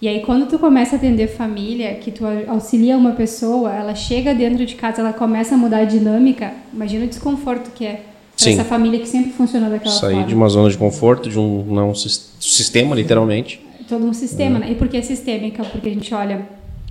E 0.00 0.06
aí 0.06 0.20
quando 0.20 0.46
tu 0.46 0.60
começa 0.60 0.94
a 0.94 0.96
atender 0.96 1.26
família, 1.26 1.94
que 1.94 2.12
tu 2.12 2.24
auxilia 2.46 2.96
uma 2.96 3.12
pessoa, 3.12 3.74
ela 3.74 3.96
chega 3.96 4.32
dentro 4.32 4.64
de 4.64 4.76
casa, 4.76 5.00
ela 5.00 5.12
começa 5.12 5.56
a 5.56 5.58
mudar 5.58 5.78
a 5.78 5.84
dinâmica, 5.84 6.52
imagina 6.72 7.06
o 7.06 7.08
desconforto 7.08 7.72
que 7.74 7.84
é 7.84 8.04
para 8.38 8.50
essa 8.50 8.64
família 8.64 9.00
que 9.00 9.08
sempre 9.08 9.32
funcionou 9.32 9.70
daquela 9.70 9.90
Sair 9.90 10.00
forma. 10.00 10.16
Sair 10.18 10.28
de 10.28 10.34
uma 10.36 10.48
zona 10.48 10.70
de 10.70 10.78
conforto, 10.78 11.28
de 11.28 11.38
um 11.38 11.64
não 11.64 11.92
sistema 11.96 12.94
literalmente. 12.94 13.60
Todo 13.88 14.06
um 14.06 14.12
sistema, 14.12 14.60
né? 14.60 14.70
E 14.70 14.76
por 14.76 14.86
que 14.86 15.02
sistêmica? 15.02 15.64
Porque 15.64 15.88
a 15.88 15.92
gente 15.92 16.14
olha 16.14 16.46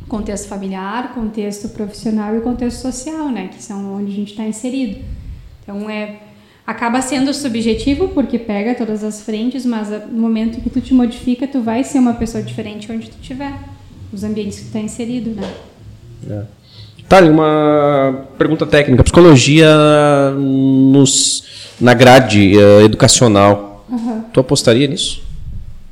contexto 0.08 0.48
familiar, 0.48 1.14
contexto 1.14 1.70
profissional 1.70 2.36
e 2.36 2.42
contexto 2.42 2.82
social, 2.82 3.30
né, 3.30 3.50
que 3.54 3.62
são 3.62 3.96
onde 3.96 4.12
a 4.12 4.16
gente 4.16 4.32
está 4.32 4.44
inserido. 4.46 5.00
Então 5.62 5.90
é 5.90 6.20
acaba 6.66 7.02
sendo 7.02 7.34
subjetivo 7.34 8.08
porque 8.10 8.40
pega 8.40 8.74
todas 8.74 9.04
as 9.04 9.22
frentes, 9.22 9.66
mas 9.66 9.90
no 9.90 10.22
momento 10.22 10.62
que 10.62 10.70
tu 10.70 10.80
te 10.80 10.94
modifica, 10.94 11.46
tu 11.46 11.62
vai 11.62 11.84
ser 11.84 12.00
uma 12.00 12.14
pessoa 12.14 12.42
diferente 12.42 12.92
onde 12.92 13.10
tu 13.10 13.18
estiver, 13.22 13.54
nos 14.12 14.24
ambientes 14.24 14.60
que 14.60 14.64
tu 14.64 14.68
está 14.68 14.80
inserido, 14.80 15.32
né? 15.32 15.54
É. 16.30 16.44
Tá, 17.10 17.20
uma 17.20 18.28
pergunta 18.38 18.66
técnica. 18.66 19.04
Psicologia 19.04 19.68
nos, 20.38 21.44
na 21.80 21.94
grade 21.94 22.58
uh, 22.58 22.82
educacional. 22.82 23.86
Uhum. 23.90 24.24
Tu 24.34 24.40
apostaria 24.40 24.88
nisso? 24.88 25.22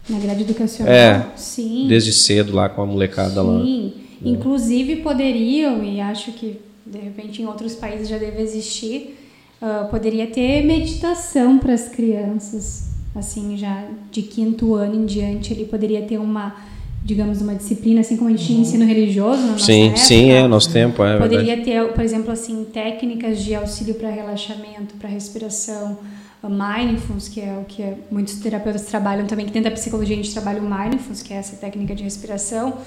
Na 0.09 0.18
grade 0.20 0.43
educacional? 0.43 0.91
É. 0.91 1.26
Sim. 1.36 1.86
Desde 1.88 2.14
cedo 2.14 2.55
lá 2.55 2.70
com 2.70 2.82
a 2.82 2.86
molecada 2.86 3.41
Sim. 3.41 3.47
lá. 3.47 3.64
Sim. 3.64 3.93
Inclusive 4.24 4.97
poderiam, 4.97 5.84
e 5.84 5.99
acho 5.99 6.32
que 6.34 6.59
de 6.86 6.99
repente 6.99 7.41
em 7.41 7.45
outros 7.45 7.76
países 7.76 8.07
já 8.07 8.17
deve 8.17 8.41
existir, 8.41 9.17
Uh, 9.61 9.88
poderia 9.91 10.26
ter 10.26 10.65
meditação 10.65 11.59
para 11.59 11.72
as 11.72 11.88
crianças, 11.88 12.89
assim, 13.13 13.55
já 13.55 13.86
de 14.11 14.24
quinto 14.24 14.74
ano 14.74 14.95
em 14.95 15.05
diante, 15.05 15.53
ele 15.53 15.65
poderia 15.65 16.01
ter 16.01 16.17
uma 16.17 16.55
digamos, 17.03 17.41
uma 17.41 17.53
disciplina, 17.53 18.01
assim 18.01 18.17
como 18.17 18.30
a 18.30 18.32
gente 18.32 18.45
tinha 18.45 18.59
ensino 18.59 18.86
religioso 18.86 19.41
na 19.41 19.51
nossa 19.53 19.65
Sim, 19.65 19.84
época, 19.86 19.97
sim, 19.99 20.32
é, 20.32 20.47
nosso 20.47 20.72
tempo, 20.74 21.03
é 21.03 21.17
Poderia 21.19 21.55
verdade. 21.55 21.63
ter, 21.63 21.93
por 21.93 22.03
exemplo, 22.03 22.32
assim, 22.32 22.63
técnicas 22.74 23.43
de 23.43 23.53
auxílio 23.53 23.93
para 23.95 24.09
relaxamento, 24.09 24.95
para 24.99 25.07
respiração, 25.09 25.99
a 26.41 26.49
mindfulness, 26.49 27.28
que 27.28 27.41
é 27.41 27.55
o 27.61 27.65
que 27.65 27.84
é- 27.84 27.97
muitos 28.11 28.36
terapeutas 28.36 28.86
trabalham 28.86 29.28
também, 29.28 29.45
que 29.45 29.51
dentro 29.51 29.69
da 29.69 29.76
psicologia 29.76 30.15
a 30.15 30.17
gente 30.17 30.32
trabalha 30.32 30.59
o 30.59 30.63
mindfulness, 30.63 31.22
que 31.22 31.34
é 31.34 31.38
essa 31.38 31.55
técnica 31.55 31.93
de 31.95 32.03
respiração, 32.03 32.78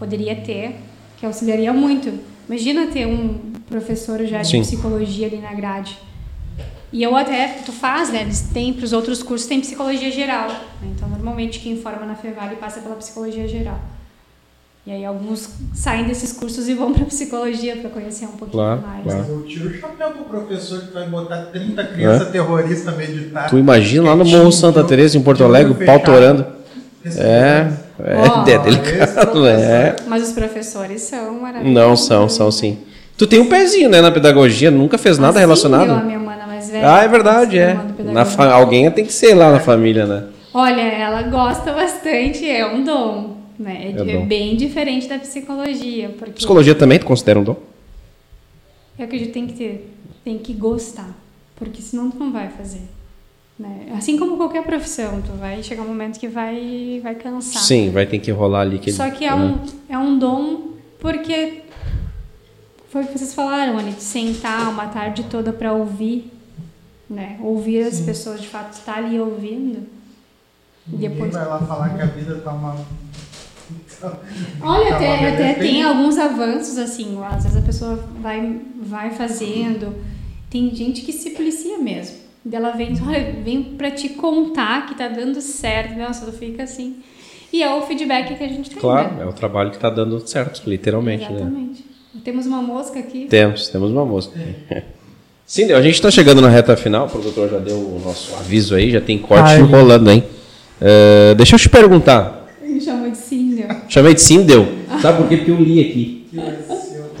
poderia 0.00 0.34
ter, 0.34 0.74
que 1.18 1.24
auxiliaria 1.24 1.72
muito. 1.72 2.10
Imagina 2.48 2.88
ter 2.88 3.06
um 3.06 3.38
professor 3.68 4.24
já 4.26 4.42
de 4.42 4.48
Sim. 4.48 4.62
psicologia 4.62 5.28
ali 5.28 5.36
na 5.38 5.54
grade. 5.54 5.96
E 6.92 7.00
eu 7.00 7.14
até, 7.14 7.46
tu 7.64 7.70
faz, 7.70 8.10
né? 8.10 8.22
Eles 8.22 8.40
têm, 8.52 8.72
para 8.72 8.84
os 8.84 8.92
outros 8.92 9.22
cursos, 9.22 9.46
tem 9.46 9.60
psicologia 9.60 10.10
geral. 10.10 10.48
né? 10.48 10.90
Então, 10.96 11.08
normalmente, 11.08 11.60
quem 11.60 11.76
forma 11.76 12.04
na 12.04 12.16
Fevale 12.16 12.56
passa 12.56 12.80
pela 12.80 12.96
psicologia 12.96 13.46
geral. 13.46 13.78
E 14.84 14.90
aí, 14.90 15.04
alguns 15.04 15.48
saem 15.72 16.04
desses 16.06 16.32
cursos 16.32 16.66
e 16.68 16.74
vão 16.74 16.92
para 16.92 17.04
psicologia 17.04 17.76
para 17.76 17.90
conhecer 17.90 18.24
um 18.24 18.28
pouquinho 18.32 18.50
Claro, 18.64 18.80
mais. 18.80 19.04
claro. 19.04 19.24
Eu 19.28 19.42
tiro 19.44 19.68
o 19.68 19.74
chapéu 19.78 20.10
pro 20.10 20.24
professor 20.24 20.80
que 20.80 20.92
vai 20.92 21.06
botar 21.08 21.42
30 21.52 21.84
crianças 21.84 22.28
terroristas 22.30 22.88
a 22.88 22.96
meditar. 22.96 23.48
Tu 23.50 23.58
imagina 23.58 24.04
lá 24.08 24.16
no 24.16 24.24
Morro 24.24 24.50
Santa 24.50 24.82
Teresa 24.82 25.16
em 25.16 25.22
Porto 25.22 25.44
Alegre, 25.44 25.72
o 25.72 25.86
pau 25.86 26.00
torando. 26.00 26.44
É, 27.04 27.70
é, 28.04 28.50
é 28.52 28.58
delicado, 28.58 29.46
é. 29.46 29.96
Mas 30.06 30.22
os 30.28 30.32
professores 30.32 31.02
são 31.02 31.40
maravilhosos. 31.40 31.74
Não, 31.74 31.96
são, 31.96 32.28
são 32.28 32.50
sim. 32.50 32.78
Tu 33.16 33.26
tem 33.26 33.38
um 33.40 33.48
pezinho, 33.48 33.88
né, 33.90 34.00
na 34.00 34.10
pedagogia, 34.10 34.70
nunca 34.70 34.96
fez 34.96 35.18
nada 35.18 35.32
Assim, 35.32 35.40
relacionado. 35.40 35.88
Eu, 35.88 35.94
a 35.96 36.02
minha 36.02 36.18
mana 36.18 36.46
mais 36.46 36.70
velha. 36.70 36.94
Ah, 36.96 37.02
é 37.02 37.08
verdade, 37.08 37.58
é. 37.58 37.76
Na 38.04 38.24
fa- 38.24 38.50
Alguém 38.52 38.90
tem 38.90 39.04
que 39.04 39.12
ser 39.12 39.34
lá 39.34 39.52
na 39.52 39.60
família, 39.60 40.06
né? 40.06 40.24
Olha, 40.54 40.80
ela 40.80 41.22
gosta 41.24 41.72
bastante, 41.72 42.48
é 42.48 42.66
um 42.66 42.82
dom. 42.82 43.36
Né? 43.58 43.92
É, 43.94 43.98
É 43.98 44.00
é 44.14 44.16
dom. 44.16 44.26
bem 44.26 44.56
diferente 44.56 45.06
da 45.06 45.18
psicologia. 45.18 46.14
Porque 46.18 46.32
Psicologia 46.32 46.74
também 46.74 46.98
tu 46.98 47.04
considera 47.04 47.38
um 47.38 47.44
dom? 47.44 47.56
eu 48.98 49.04
acredito 49.04 49.28
que 49.28 49.32
tem 49.34 49.46
que 49.46 49.52
ter, 49.54 49.94
tem 50.24 50.38
que 50.38 50.52
gostar. 50.54 51.08
Porque 51.56 51.80
senão 51.82 52.10
tu 52.10 52.18
não 52.18 52.32
vai 52.32 52.48
fazer. 52.48 52.80
Né? 53.60 53.92
Assim 53.94 54.18
como 54.18 54.38
qualquer 54.38 54.62
profissão, 54.64 55.20
tu 55.20 55.32
vai 55.32 55.62
chegar 55.62 55.82
um 55.82 55.88
momento 55.88 56.18
que 56.18 56.26
vai, 56.26 56.98
vai 57.02 57.14
cansar. 57.14 57.60
Sim, 57.62 57.90
vai 57.90 58.06
ter 58.06 58.18
que 58.18 58.30
rolar 58.30 58.62
ali. 58.62 58.76
aquele- 58.76 58.96
Só 58.96 59.10
que 59.10 59.22
é 59.26 59.34
um, 59.34 59.58
é 59.86 59.98
um 59.98 60.18
dom 60.18 60.70
porque 60.98 61.60
foi 62.88 63.02
o 63.02 63.06
que 63.06 63.18
vocês 63.18 63.34
falaram, 63.34 63.76
Anny, 63.78 63.92
de 63.92 64.02
sentar 64.02 64.66
uma 64.70 64.86
tarde 64.86 65.24
toda 65.24 65.52
para 65.52 65.74
ouvir, 65.74 66.32
né? 67.08 67.38
Ouvir 67.42 67.82
as 67.86 68.00
pessoas 68.00 68.40
de 68.40 68.48
fato, 68.48 68.72
estar 68.72 68.94
ali 68.96 69.20
ouvindo. 69.20 69.86
E 70.88 70.92
Ninguém 70.92 71.10
depois. 71.10 71.32
vai 71.34 71.44
lá 71.46 71.58
falar 71.58 71.90
que 71.94 72.00
a 72.00 72.06
vida 72.06 72.36
tá 72.36 72.52
uma. 72.52 72.74
Olha, 74.62 74.88
Tá 74.88 74.96
até, 74.96 75.28
até 75.28 75.54
tem- 75.54 75.62
tem 75.72 75.82
alguns 75.82 76.16
avanços, 76.16 76.78
assim, 76.78 77.18
às 77.22 77.42
vezes 77.44 77.58
a 77.58 77.62
pessoa 77.62 77.96
vai, 78.22 78.58
vai 78.82 79.10
fazendo. 79.10 79.94
Tem 80.48 80.74
gente 80.74 81.02
que 81.02 81.12
se 81.12 81.30
policia 81.30 81.76
mesmo. 81.78 82.16
E 82.44 82.54
Ela 82.54 82.70
vem, 82.70 82.92
olha, 83.06 83.34
vem 83.44 83.62
pra 83.62 83.90
te 83.90 84.10
contar 84.10 84.86
que 84.86 84.94
tá 84.94 85.08
dando 85.08 85.40
certo. 85.40 85.98
Nossa, 85.98 86.26
tu 86.26 86.32
fica 86.32 86.62
assim. 86.62 86.96
E 87.52 87.62
é 87.62 87.74
o 87.74 87.82
feedback 87.82 88.36
que 88.36 88.44
a 88.44 88.48
gente 88.48 88.70
tem. 88.70 88.78
Claro, 88.78 89.14
né? 89.14 89.24
é 89.24 89.26
o 89.26 89.32
trabalho 89.32 89.70
que 89.70 89.78
tá 89.78 89.90
dando 89.90 90.18
certo, 90.26 90.68
literalmente, 90.68 91.24
né? 91.24 91.40
Exatamente. 91.40 91.84
Temos 92.24 92.46
uma 92.46 92.62
mosca 92.62 92.98
aqui. 92.98 93.26
Temos, 93.26 93.68
temos 93.68 93.90
uma 93.90 94.04
moça. 94.04 94.30
Sim, 95.46 95.70
a 95.72 95.82
gente 95.82 95.94
está 95.94 96.10
chegando 96.10 96.40
na 96.40 96.48
reta 96.48 96.76
final, 96.76 97.06
o 97.06 97.10
produtor 97.10 97.48
já 97.50 97.58
deu 97.58 97.76
o 97.76 98.00
nosso 98.04 98.34
aviso 98.36 98.74
aí, 98.74 98.90
já 98.90 99.00
tem 99.00 99.18
corte 99.18 99.42
Ai. 99.44 99.60
rolando, 99.60 100.10
hein? 100.10 100.24
Eh, 100.80 101.34
deixa 101.36 101.56
eu 101.56 101.58
te 101.58 101.68
perguntar. 101.68 102.48
Me 102.62 102.80
chamou 102.80 103.10
de 103.10 103.16
Cíndia. 103.16 103.82
Chamei 103.88 104.14
de 104.14 104.22
Sindel. 104.22 104.66
Sabe 105.02 105.18
por 105.18 105.28
quê? 105.28 105.36
Porque 105.36 105.50
eu 105.50 105.56
li 105.56 105.80
aqui. 105.80 106.26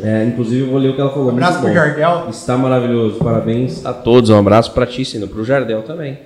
É, 0.02 0.24
inclusive 0.24 0.62
eu 0.62 0.70
vou 0.70 0.78
ler 0.78 0.90
o 0.90 0.94
que 0.94 1.00
ela 1.00 1.10
falou. 1.10 1.26
Um 1.26 1.30
abraço 1.30 1.60
pro. 1.60 1.72
Jardel. 1.72 2.26
Está 2.30 2.56
maravilhoso. 2.56 3.16
Parabéns 3.18 3.84
a 3.84 3.92
todos. 3.92 4.30
Um 4.30 4.38
abraço 4.38 4.72
para 4.72 4.86
ti. 4.86 5.04
Para 5.26 5.40
o 5.40 5.44
Jardel 5.44 5.82
também. 5.82 6.18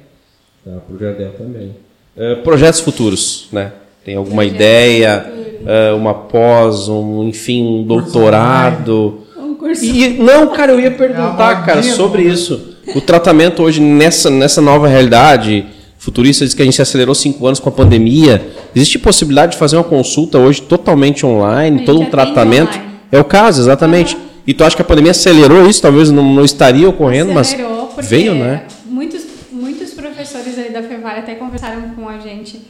Tá, 0.65 0.73
para 0.87 0.97
o 0.97 0.99
Jardel 0.99 1.33
também. 1.33 1.77
Eh, 2.17 2.37
projetos 2.37 2.81
futuros, 2.81 3.49
né? 3.53 3.73
Tem 4.05 4.15
alguma 4.15 4.43
Projetos 4.43 4.57
ideia, 4.57 5.33
eh, 5.67 5.93
uma 5.93 6.15
pós, 6.15 6.89
um, 6.89 7.25
enfim, 7.29 7.63
um 7.63 7.83
doutorado? 7.83 9.23
Um 9.37 9.55
curso. 9.55 9.85
E, 9.85 10.11
não, 10.11 10.49
cara, 10.49 10.73
eu 10.73 10.81
ia 10.81 10.87
É 10.87 10.91
perguntar, 10.91 11.55
uma 11.57 11.63
cara, 11.63 11.83
sobre 11.83 12.23
né? 12.25 12.31
isso. 12.31 12.75
O 12.95 13.01
tratamento 13.01 13.63
hoje 13.63 13.81
nessa, 13.81 14.31
nessa 14.31 14.61
nova 14.61 14.87
realidade 14.87 15.67
futurista 15.99 16.45
diz 16.45 16.53
que 16.55 16.61
a 16.61 16.65
gente 16.67 16.75
se 16.75 16.83
acelerou 16.83 17.15
cinco 17.15 17.47
anos 17.47 17.59
com 17.59 17.69
a 17.71 17.73
pandemia. 17.73 18.47
Existe 18.77 18.99
possibilidade 18.99 19.53
de 19.53 19.59
fazer 19.59 19.77
uma 19.77 19.85
consulta 19.85 20.39
hoje 20.39 20.61
totalmente 20.63 21.25
online, 21.25 21.85
todo 21.85 22.01
um 22.01 22.07
tratamento? 22.07 22.77
online. 22.77 22.94
É 23.15 23.21
o 23.21 23.25
caso, 23.25 23.63
exatamente. 23.63 24.19
E 24.45 24.53
tu 24.53 24.65
acha 24.65 24.75
que 24.75 24.83
a 24.83 24.85
pandemia 24.85 25.13
acelerou 25.13 25.69
isso? 25.69 25.81
Talvez 25.81 26.11
não, 26.11 26.35
não 26.35 26.45
estaria 26.45 26.89
ocorrendo, 26.89 27.39
Acelerou, 27.39 27.85
mas 27.85 27.95
porque 27.95 28.09
veio, 28.09 28.35
né? 28.35 28.67
Muitos, 28.87 29.25
muitos 29.53 29.95
professores 29.95 30.59
ali 30.59 30.71
da 30.71 30.83
Fevale 30.83 31.21
até 31.21 31.37
conversaram 31.37 31.91
com 31.91 32.09
a 32.09 32.19
gente. 32.19 32.61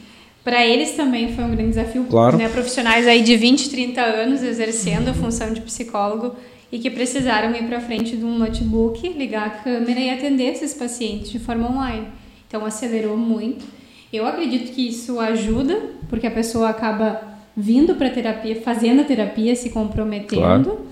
Para 0.43 0.63
eles 0.63 0.91
também 0.91 1.33
foi 1.33 1.43
um 1.43 1.49
grande 1.49 1.69
desafio. 1.69 2.05
Claro. 2.07 2.37
Né? 2.37 2.47
Profissionais 2.47 3.07
aí 3.07 3.23
de 3.23 3.35
20, 3.35 3.71
30 3.71 4.01
anos 4.01 4.43
exercendo 4.43 5.09
a 5.09 5.13
função 5.15 5.51
de 5.51 5.61
psicólogo 5.61 6.35
e 6.71 6.77
que 6.77 6.91
precisaram 6.91 7.49
ir 7.55 7.63
para 7.63 7.81
frente 7.81 8.15
de 8.15 8.23
um 8.23 8.37
notebook, 8.37 9.09
ligar 9.17 9.47
a 9.47 9.49
câmera 9.49 9.99
e 9.99 10.11
atender 10.11 10.51
esses 10.51 10.75
pacientes 10.75 11.31
de 11.31 11.39
forma 11.39 11.71
online. 11.71 12.07
Então 12.47 12.63
acelerou 12.63 13.17
muito. 13.17 13.65
Eu 14.13 14.27
acredito 14.27 14.71
que 14.71 14.87
isso 14.87 15.19
ajuda, 15.19 15.81
porque 16.07 16.27
a 16.27 16.31
pessoa 16.31 16.69
acaba 16.69 17.34
vindo 17.55 17.95
para 17.95 18.09
terapia, 18.09 18.61
fazendo 18.61 19.01
a 19.01 19.03
terapia, 19.05 19.55
se 19.55 19.69
comprometendo. 19.69 20.41
Claro. 20.41 20.85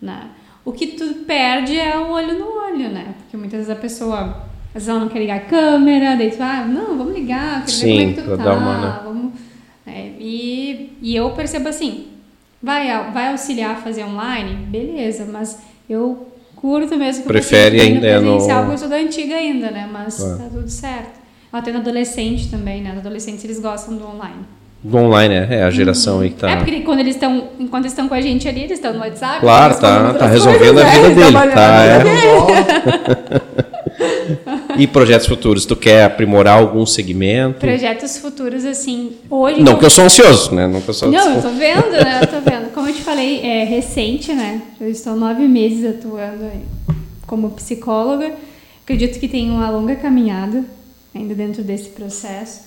Né? 0.00 0.28
O 0.64 0.72
que 0.72 0.88
tu 0.88 1.06
perde 1.26 1.78
é 1.78 1.96
o 1.98 2.10
olho 2.10 2.38
no 2.38 2.46
olho, 2.46 2.90
né? 2.90 3.14
Porque 3.18 3.36
muitas 3.36 3.60
vezes 3.60 3.70
a 3.70 3.76
pessoa, 3.76 4.20
às 4.68 4.74
vezes 4.74 4.88
ela 4.88 5.00
não 5.00 5.08
quer 5.08 5.18
ligar 5.20 5.36
a 5.38 5.40
câmera, 5.40 6.16
daí 6.16 6.30
tu, 6.30 6.42
ah, 6.42 6.64
não, 6.66 6.98
vamos 6.98 7.14
ligar, 7.14 7.60
quero 7.60 7.70
Sim, 7.72 7.86
ver 7.86 7.92
como 7.92 8.10
é 8.10 8.14
que 8.14 8.22
tu 8.38 8.44
tá, 8.44 8.54
uma, 8.54 8.78
né? 8.78 9.00
vamos... 9.04 9.32
É, 9.86 10.10
e, 10.20 10.92
e 11.02 11.16
eu 11.16 11.30
percebo 11.30 11.68
assim, 11.68 12.08
vai, 12.62 12.86
vai 13.12 13.32
auxiliar 13.32 13.72
a 13.72 13.76
fazer 13.76 14.04
online? 14.04 14.54
Beleza, 14.66 15.24
mas 15.24 15.58
eu 15.88 16.28
curto 16.54 16.96
mesmo 16.96 17.22
que 17.22 17.28
Prefere 17.28 17.78
paciente 17.78 17.94
ainda, 17.96 18.06
é 18.06 18.20
no- 18.20 18.32
presencial, 18.32 18.58
porque 18.60 18.74
eu 18.74 18.78
sou 18.78 18.88
da 18.88 18.96
antiga 18.96 19.34
ainda, 19.34 19.70
né? 19.70 19.88
Mas 19.90 20.16
Claro. 20.18 20.38
tá 20.38 20.44
tudo 20.50 20.68
certo. 20.68 21.18
Até 21.52 21.72
no 21.72 21.78
adolescente 21.78 22.48
também, 22.50 22.82
né? 22.82 22.92
Os 22.92 22.98
adolescentes, 22.98 23.42
eles 23.44 23.58
gostam 23.58 23.96
do 23.96 24.06
online. 24.06 24.44
Do 24.82 24.96
online, 24.96 25.34
é, 25.34 25.48
é 25.56 25.62
a 25.62 25.70
geração 25.70 26.20
aí 26.20 26.30
que 26.30 26.36
tá. 26.36 26.50
É 26.50 26.56
porque 26.56 26.80
quando 26.80 27.00
eles 27.00 27.14
estão, 27.14 27.48
enquanto 27.58 27.82
eles 27.82 27.92
estão 27.92 28.08
com 28.08 28.14
a 28.14 28.20
gente 28.20 28.48
ali, 28.48 28.60
eles 28.60 28.78
estão 28.78 28.94
no 28.94 29.00
WhatsApp. 29.00 29.40
Claro, 29.40 29.78
tá, 29.78 30.14
tá 30.14 30.26
resolvendo 30.26 30.74
coisas, 30.74 30.82
a 30.82 31.02
né? 31.02 31.08
vida 31.08 31.14
dele. 31.14 31.52
Tá, 31.52 31.82
é. 31.84 31.98
dele. 32.02 33.40
E 34.78 34.86
projetos 34.86 35.26
futuros, 35.26 35.66
tu 35.66 35.76
quer 35.76 36.04
aprimorar 36.04 36.58
algum 36.58 36.86
segmento? 36.86 37.60
Projetos 37.60 38.16
futuros, 38.16 38.64
assim, 38.64 39.12
hoje... 39.28 39.62
Não 39.62 39.76
que 39.76 39.84
eu 39.84 39.90
sou 39.90 40.04
ansioso, 40.04 40.54
né? 40.54 40.66
Não 40.66 40.80
que 40.80 40.88
eu 40.88 40.94
sou 40.94 41.10
Não, 41.10 41.34
eu 41.34 41.42
tô 41.42 41.50
vendo, 41.50 41.90
né? 41.90 42.20
Eu 42.22 42.26
tô 42.26 42.40
vendo. 42.50 42.72
Como 42.72 42.88
eu 42.88 42.94
te 42.94 43.02
falei, 43.02 43.42
é 43.42 43.64
recente, 43.64 44.32
né? 44.32 44.62
Eu 44.80 44.88
estou 44.88 45.14
nove 45.16 45.46
meses 45.46 45.84
atuando 45.84 46.44
aí 46.44 46.62
como 47.26 47.50
psicóloga. 47.50 48.32
Acredito 48.82 49.20
que 49.20 49.28
tem 49.28 49.50
uma 49.50 49.68
longa 49.70 49.96
caminhada 49.96 50.64
ainda 51.14 51.34
dentro 51.34 51.62
desse 51.62 51.90
processo. 51.90 52.62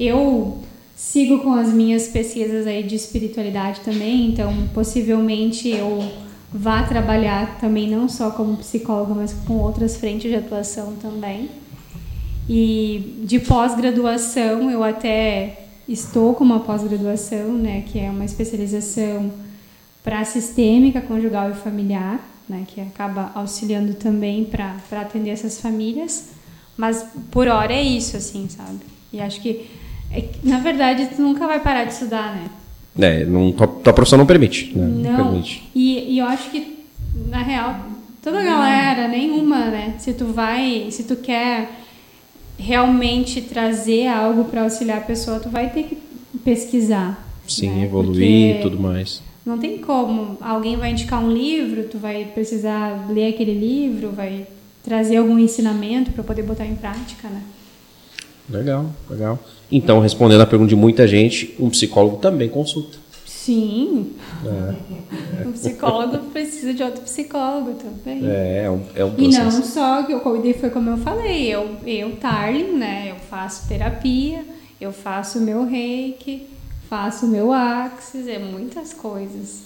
Eu 0.00 0.58
sigo 0.94 1.40
com 1.40 1.52
as 1.52 1.72
minhas 1.72 2.08
pesquisas 2.08 2.66
aí 2.66 2.82
de 2.82 2.94
espiritualidade 2.94 3.80
também, 3.80 4.28
então 4.28 4.68
possivelmente 4.74 5.68
eu 5.68 6.02
vá 6.52 6.82
trabalhar 6.82 7.58
também 7.58 7.88
não 7.88 8.08
só 8.08 8.30
como 8.30 8.56
psicóloga, 8.58 9.14
mas 9.14 9.32
com 9.32 9.54
outras 9.54 9.96
frentes 9.96 10.30
de 10.30 10.36
atuação 10.36 10.94
também. 11.00 11.48
E 12.48 13.22
de 13.24 13.38
pós-graduação, 13.38 14.70
eu 14.70 14.82
até 14.82 15.66
estou 15.88 16.34
com 16.34 16.44
uma 16.44 16.60
pós-graduação, 16.60 17.52
né, 17.52 17.84
que 17.86 17.98
é 17.98 18.10
uma 18.10 18.24
especialização 18.24 19.32
para 20.02 20.24
sistêmica 20.24 21.00
conjugal 21.00 21.50
e 21.50 21.54
familiar, 21.54 22.20
né, 22.48 22.64
que 22.66 22.80
acaba 22.80 23.30
auxiliando 23.34 23.94
também 23.94 24.44
para 24.44 24.76
atender 25.00 25.30
essas 25.30 25.60
famílias. 25.60 26.30
Mas 26.76 27.06
por 27.30 27.46
hora 27.48 27.72
é 27.72 27.82
isso, 27.82 28.16
assim, 28.16 28.48
sabe? 28.48 28.80
E 29.12 29.20
acho 29.20 29.40
que, 29.40 29.70
é 30.12 30.24
na 30.42 30.58
verdade, 30.58 31.08
tu 31.14 31.22
nunca 31.22 31.46
vai 31.46 31.60
parar 31.60 31.84
de 31.84 31.92
estudar, 31.92 32.34
né? 32.34 32.50
É, 32.98 33.24
não, 33.24 33.52
tua, 33.52 33.66
tua 33.66 33.92
profissão 33.92 34.18
não 34.18 34.26
permite. 34.26 34.76
Né? 34.76 35.10
Não. 35.10 35.24
permite. 35.24 35.68
E, 35.74 36.14
e 36.14 36.18
eu 36.18 36.26
acho 36.26 36.50
que, 36.50 36.84
na 37.28 37.42
real, 37.42 37.86
toda 38.22 38.40
a 38.40 38.44
galera, 38.44 39.08
nenhuma, 39.08 39.66
né? 39.66 39.94
Se 39.98 40.12
tu 40.12 40.26
vai, 40.26 40.88
se 40.90 41.04
tu 41.04 41.16
quer 41.16 41.70
realmente 42.58 43.40
trazer 43.40 44.06
algo 44.06 44.44
para 44.44 44.62
auxiliar 44.62 44.98
a 44.98 45.02
pessoa, 45.02 45.40
tu 45.40 45.48
vai 45.48 45.70
ter 45.70 45.84
que 45.84 45.98
pesquisar. 46.44 47.26
Sim, 47.48 47.70
né? 47.70 47.84
evoluir 47.84 48.56
e 48.56 48.62
tudo 48.62 48.78
mais. 48.78 49.22
Não 49.44 49.58
tem 49.58 49.78
como. 49.78 50.36
Alguém 50.40 50.76
vai 50.76 50.92
indicar 50.92 51.22
um 51.22 51.32
livro, 51.32 51.84
tu 51.84 51.98
vai 51.98 52.26
precisar 52.26 53.10
ler 53.10 53.34
aquele 53.34 53.54
livro, 53.54 54.10
vai 54.10 54.46
trazer 54.84 55.16
algum 55.16 55.38
ensinamento 55.38 56.12
para 56.12 56.22
poder 56.22 56.42
botar 56.42 56.64
em 56.64 56.76
prática, 56.76 57.28
né? 57.28 57.42
Legal, 58.48 58.90
legal. 59.08 59.38
Então, 59.72 60.00
respondendo 60.00 60.42
a 60.42 60.46
pergunta 60.46 60.68
de 60.68 60.76
muita 60.76 61.08
gente, 61.08 61.56
um 61.58 61.70
psicólogo 61.70 62.18
também 62.18 62.48
consulta. 62.50 62.98
Sim. 63.24 64.12
É. 64.44 65.46
Um 65.48 65.52
psicólogo 65.52 66.18
precisa 66.30 66.74
de 66.74 66.82
outro 66.82 67.00
psicólogo 67.00 67.74
também. 67.74 68.24
É, 68.24 68.64
é 68.64 68.70
um, 68.70 68.82
é 68.94 69.04
um 69.04 69.14
E 69.16 69.28
não 69.28 69.50
só, 69.50 70.02
que 70.02 70.12
eu 70.12 70.20
cuidei, 70.20 70.52
foi 70.52 70.70
como 70.70 70.90
eu 70.90 70.98
falei, 70.98 71.48
eu, 71.48 71.76
eu, 71.86 72.16
Tarling, 72.16 72.72
né, 72.74 73.08
eu 73.10 73.16
faço 73.16 73.66
terapia, 73.66 74.44
eu 74.80 74.92
faço 74.92 75.40
meu 75.40 75.64
reiki, 75.66 76.46
faço 76.88 77.26
meu 77.26 77.52
axis, 77.52 78.28
é 78.28 78.38
muitas 78.38 78.92
coisas. 78.92 79.62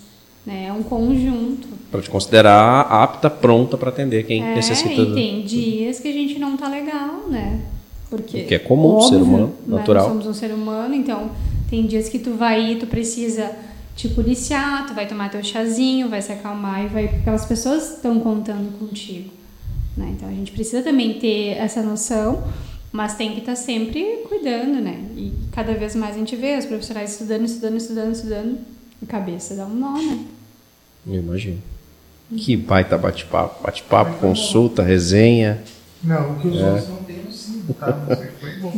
Né? 0.47 0.67
É 0.69 0.73
um 0.73 0.85
conjunto. 0.85 1.67
Para 1.91 2.01
te 2.01 2.09
considerar 2.09 2.83
apta, 2.83 3.29
pronta 3.29 3.77
para 3.77 3.89
atender 3.89 4.25
quem 4.25 4.43
é, 4.43 4.55
necessita. 4.55 5.03
E 5.03 5.15
tem 5.15 5.43
dias 5.43 5.99
que 5.99 6.07
a 6.07 6.13
gente 6.13 6.39
não 6.39 6.57
tá 6.57 6.69
legal, 6.69 7.29
né? 7.29 7.63
Porque 8.09 8.43
que 8.43 8.55
é 8.55 8.59
comum, 8.59 8.89
óbvio, 8.89 9.09
ser 9.09 9.23
humano, 9.23 9.55
natural. 9.67 10.09
Né? 10.09 10.15
Nós 10.15 10.23
somos 10.25 10.37
um 10.37 10.41
ser 10.41 10.55
humano, 10.55 10.95
então 10.95 11.31
tem 11.69 11.87
dias 11.87 12.09
que 12.09 12.19
tu 12.19 12.35
vai 12.35 12.73
ir, 12.73 12.79
tu 12.79 12.87
precisa 12.87 13.51
te 13.97 14.09
policiar, 14.09 14.87
tu 14.87 14.95
vai 14.95 15.07
tomar 15.07 15.31
teu 15.31 15.43
chazinho, 15.43 16.09
vai 16.09 16.23
se 16.23 16.31
acalmar 16.31 16.85
e 16.85 16.89
vai. 16.89 17.09
Porque 17.09 17.31
as 17.31 17.45
pessoas 17.45 17.95
estão 17.95 18.21
contando 18.21 18.79
contigo. 18.79 19.31
Né? 19.97 20.15
Então 20.17 20.29
a 20.29 20.33
gente 20.33 20.53
precisa 20.53 20.83
também 20.83 21.15
ter 21.15 21.57
essa 21.57 21.83
noção, 21.83 22.45
mas 22.93 23.15
tem 23.15 23.33
que 23.33 23.41
estar 23.41 23.53
tá 23.53 23.57
sempre 23.57 24.23
cuidando, 24.29 24.81
né? 24.81 25.03
E 25.17 25.33
cada 25.53 25.73
vez 25.75 25.97
mais 25.97 26.15
a 26.15 26.19
gente 26.19 26.37
vê 26.37 26.57
os 26.59 26.67
profissionais 26.67 27.13
estudando, 27.13 27.45
estudando, 27.45 27.77
estudando, 27.77 28.13
estudando, 28.13 28.59
a 29.03 29.07
cabeça 29.07 29.55
dá 29.55 29.65
um 29.65 29.75
nó, 29.75 29.97
né? 29.97 30.25
Eu 31.07 31.21
imagino. 31.21 31.63
Que 32.37 32.57
baita 32.57 32.99
bate-papo. 32.99 33.63
Bate-papo, 33.63 34.19
consulta, 34.19 34.83
resenha. 34.83 35.63
Não, 36.03 36.33
o 36.33 36.41
que 36.41 36.49
os 36.49 36.61
é. 36.61 36.71
outros 36.71 36.89
não 36.89 36.97
têm? 36.99 37.16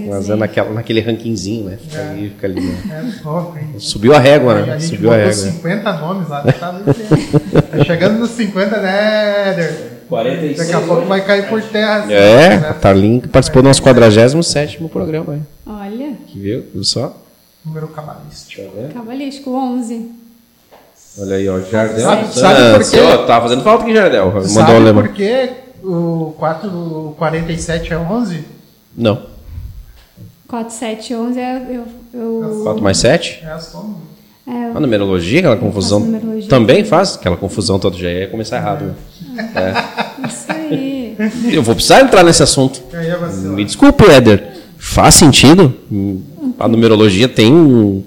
Mas 0.09 0.30
é 0.30 0.36
naquela, 0.36 0.72
naquele 0.72 1.01
rankingzinho, 1.01 1.64
né? 1.66 1.78
Fica 1.80 1.99
é. 1.99 2.11
ali, 2.11 2.28
fica 2.30 2.47
ali. 2.47 2.61
Né? 2.61 3.12
É 3.18 3.22
top, 3.22 3.59
hein? 3.59 3.74
Subiu 3.78 4.14
a 4.14 4.18
régua, 4.18 4.55
né? 4.55 4.72
A 4.72 4.78
gente 4.78 4.97
Subiu 4.97 5.12
a 5.12 5.16
régua. 5.16 5.32
50 5.32 5.93
nomes 5.95 6.28
lá, 6.28 6.43
tá, 6.43 6.53
tá 6.53 7.84
chegando 7.84 8.18
nos 8.18 8.30
50, 8.30 8.78
né, 8.78 9.51
Éder? 9.51 9.99
46. 10.09 10.57
Daqui 10.57 10.72
a 10.72 10.86
pouco 10.86 11.07
vai 11.07 11.24
cair 11.24 11.49
por 11.49 11.62
terra. 11.62 12.05
Assim, 12.05 12.12
é, 12.12 12.59
né? 12.59 12.76
Tarlin 12.80 13.20
participou 13.20 13.62
do 13.62 13.68
nosso 13.68 13.82
47 13.82 14.78
programa. 14.89 15.34
Hein? 15.34 15.47
Olha. 15.66 16.12
Que 16.26 16.39
viu? 16.39 16.64
Viu 16.72 16.84
só? 16.84 17.14
Número 17.64 17.89
cabalístico. 17.89 18.62
Cabalístico, 18.95 19.51
11. 19.51 20.11
Olha 21.20 21.36
aí, 21.36 21.49
ó, 21.49 21.61
Jardel. 21.61 22.01
Sabe, 22.01 22.34
sabe 22.34 22.78
por 22.78 22.91
quê? 22.91 23.01
Ó, 23.01 23.26
tá 23.26 23.41
fazendo 23.41 23.62
falta 23.62 23.84
aqui, 23.84 23.93
Jardel. 23.93 24.26
Mandou 24.26 24.47
sabe 24.49 24.93
por 24.95 25.09
quê 25.09 25.51
o 25.82 26.34
447 26.39 27.93
é 27.93 27.99
11? 27.99 28.45
Não. 28.99 29.22
4, 30.49 30.74
7, 30.74 31.14
11 31.14 31.38
é. 31.38 31.66
Eu, 31.70 31.86
eu... 32.12 32.61
4 32.64 32.82
mais 32.82 32.99
7? 32.99 33.40
É 33.44 33.51
a 33.53 33.59
soma. 33.61 33.96
É, 34.44 34.51
a 34.74 34.80
numerologia, 34.80 35.38
aquela 35.40 35.57
confusão. 35.57 36.01
Numerologia. 36.01 36.49
Também 36.49 36.84
faz 36.84 37.14
aquela 37.14 37.36
confusão 37.36 37.78
toda, 37.78 37.96
já 37.96 38.11
ia 38.11 38.26
começar 38.26 38.57
errado. 38.57 38.96
Né? 39.34 39.53
É. 39.55 40.26
Isso 40.26 40.51
aí. 40.51 41.16
Eu 41.53 41.62
vou 41.62 41.74
precisar 41.74 42.01
entrar 42.01 42.24
nesse 42.24 42.42
assunto. 42.42 42.82
Me 43.55 43.64
desculpe, 43.64 44.05
Éder. 44.05 44.57
Faz 44.78 45.14
sentido? 45.14 45.72
A 46.59 46.66
numerologia 46.66 47.28
tem 47.28 47.53
um 47.53 48.03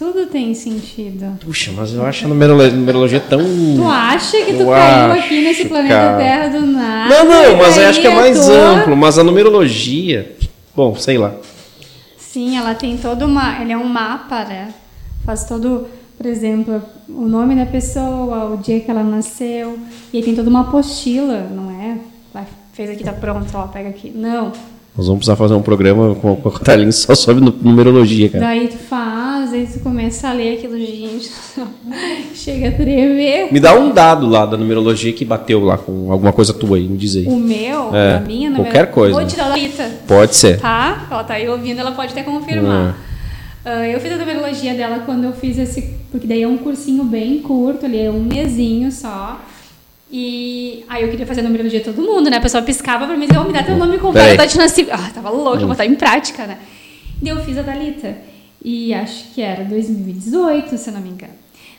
tudo 0.00 0.24
tem 0.24 0.54
sentido. 0.54 1.38
Puxa, 1.44 1.70
mas 1.76 1.92
eu 1.92 2.02
acho 2.06 2.24
a 2.24 2.28
numerologia, 2.28 2.72
numerologia 2.72 3.20
tão. 3.20 3.38
Tu 3.38 3.84
acha 3.86 4.38
que 4.46 4.54
tu 4.54 4.62
eu 4.62 4.68
caiu 4.70 5.12
acho, 5.12 5.20
aqui 5.20 5.42
nesse 5.42 5.64
planeta 5.66 5.94
cara. 5.94 6.16
Terra 6.16 6.48
do 6.48 6.66
nada? 6.66 7.08
Não, 7.10 7.24
não, 7.26 7.56
mas 7.58 7.76
eu 7.76 7.86
acho 7.86 8.00
que 8.00 8.06
é 8.06 8.14
mais 8.14 8.46
tua... 8.46 8.54
amplo. 8.54 8.96
Mas 8.96 9.18
a 9.18 9.24
numerologia. 9.24 10.34
Bom, 10.74 10.96
sei 10.96 11.18
lá. 11.18 11.34
Sim, 12.16 12.56
ela 12.56 12.74
tem 12.74 12.96
todo 12.96 13.26
uma. 13.26 13.60
Ele 13.60 13.72
é 13.72 13.76
um 13.76 13.84
mapa, 13.84 14.42
né? 14.46 14.72
Faz 15.26 15.44
todo, 15.44 15.86
por 16.16 16.24
exemplo, 16.24 16.82
o 17.06 17.28
nome 17.28 17.54
da 17.54 17.66
pessoa, 17.66 18.54
o 18.54 18.56
dia 18.56 18.80
que 18.80 18.90
ela 18.90 19.04
nasceu. 19.04 19.78
E 20.14 20.16
aí 20.16 20.22
tem 20.22 20.34
toda 20.34 20.48
uma 20.48 20.62
apostila, 20.62 21.46
não 21.50 21.78
é? 21.78 21.98
Vai, 22.32 22.46
fez 22.72 22.88
aqui, 22.88 23.04
tá 23.04 23.12
pronto, 23.12 23.50
ó, 23.52 23.66
pega 23.66 23.90
aqui. 23.90 24.10
Não. 24.14 24.50
Nós 25.00 25.06
vamos 25.06 25.20
precisar 25.20 25.36
fazer 25.36 25.54
um 25.54 25.62
programa 25.62 26.14
com, 26.14 26.38
a 26.44 26.58
Thalin 26.58 26.92
só 26.92 27.14
sobre 27.14 27.42
numerologia, 27.42 28.28
cara. 28.28 28.44
Daí 28.44 28.68
tu 28.68 28.76
faz, 28.76 29.50
aí 29.50 29.66
tu 29.66 29.80
começa 29.80 30.28
a 30.28 30.34
ler 30.34 30.58
aquilo, 30.58 30.76
gente. 30.76 31.30
Chega 32.36 32.68
a 32.68 32.72
tremer. 32.72 33.50
Me 33.50 33.58
dá 33.58 33.72
um 33.72 33.92
dado 33.92 34.28
lá 34.28 34.44
da 34.44 34.58
numerologia 34.58 35.10
que 35.14 35.24
bateu 35.24 35.64
lá 35.64 35.78
com 35.78 36.12
alguma 36.12 36.34
coisa 36.34 36.52
tua 36.52 36.76
aí, 36.76 36.86
me 36.86 36.98
diz 36.98 37.16
aí. 37.16 37.26
O 37.26 37.36
meu? 37.36 37.96
É, 37.96 38.16
a 38.16 38.20
minha? 38.20 38.52
Qualquer 38.52 38.90
coisa. 38.90 39.18
Vou 39.18 39.26
tirar 39.26 39.48
da 39.48 39.54
Rita. 39.54 39.90
Pode 40.06 40.36
ser. 40.36 40.60
Tá? 40.60 41.06
Ela 41.10 41.24
tá 41.24 41.32
aí 41.32 41.48
ouvindo, 41.48 41.80
ela 41.80 41.92
pode 41.92 42.12
até 42.12 42.22
confirmar. 42.22 42.98
Uh, 43.64 43.68
eu 43.90 44.00
fiz 44.00 44.12
a 44.12 44.18
numerologia 44.18 44.74
dela 44.74 44.98
quando 45.06 45.24
eu 45.24 45.32
fiz 45.32 45.56
esse. 45.56 45.94
Porque 46.10 46.26
daí 46.26 46.42
é 46.42 46.46
um 46.46 46.58
cursinho 46.58 47.04
bem 47.04 47.40
curto 47.40 47.86
ali, 47.86 48.02
é 48.02 48.10
um 48.10 48.22
mesinho 48.22 48.92
só. 48.92 49.40
E 50.12 50.84
aí 50.88 51.02
eu 51.02 51.08
queria 51.08 51.26
fazer 51.26 51.42
numerologia 51.42 51.78
de 51.78 51.84
todo 51.84 52.02
mundo, 52.02 52.28
né? 52.28 52.38
A 52.38 52.40
pessoa 52.40 52.62
piscava 52.62 53.06
pra 53.06 53.16
mim 53.16 53.24
e 53.24 53.26
dizia, 53.28 53.40
oh, 53.40 53.44
me 53.44 53.52
dá 53.52 53.62
teu 53.62 53.76
nome 53.76 53.96
completo, 53.98 54.44
de 54.46 54.58
nascimento. 54.58 54.92
Ah, 54.92 55.10
tava 55.14 55.30
louca, 55.30 55.58
hum. 55.58 55.60
vou 55.60 55.68
botar 55.68 55.86
em 55.86 55.94
prática, 55.94 56.46
né? 56.46 56.58
E 57.22 57.28
eu 57.28 57.42
fiz 57.44 57.56
a 57.58 57.62
Dalita. 57.62 58.16
E 58.62 58.92
acho 58.92 59.32
que 59.32 59.40
era 59.40 59.64
2018, 59.64 60.76
se 60.76 60.90
eu 60.90 60.94
não 60.94 61.00
me 61.00 61.10
engano. 61.10 61.34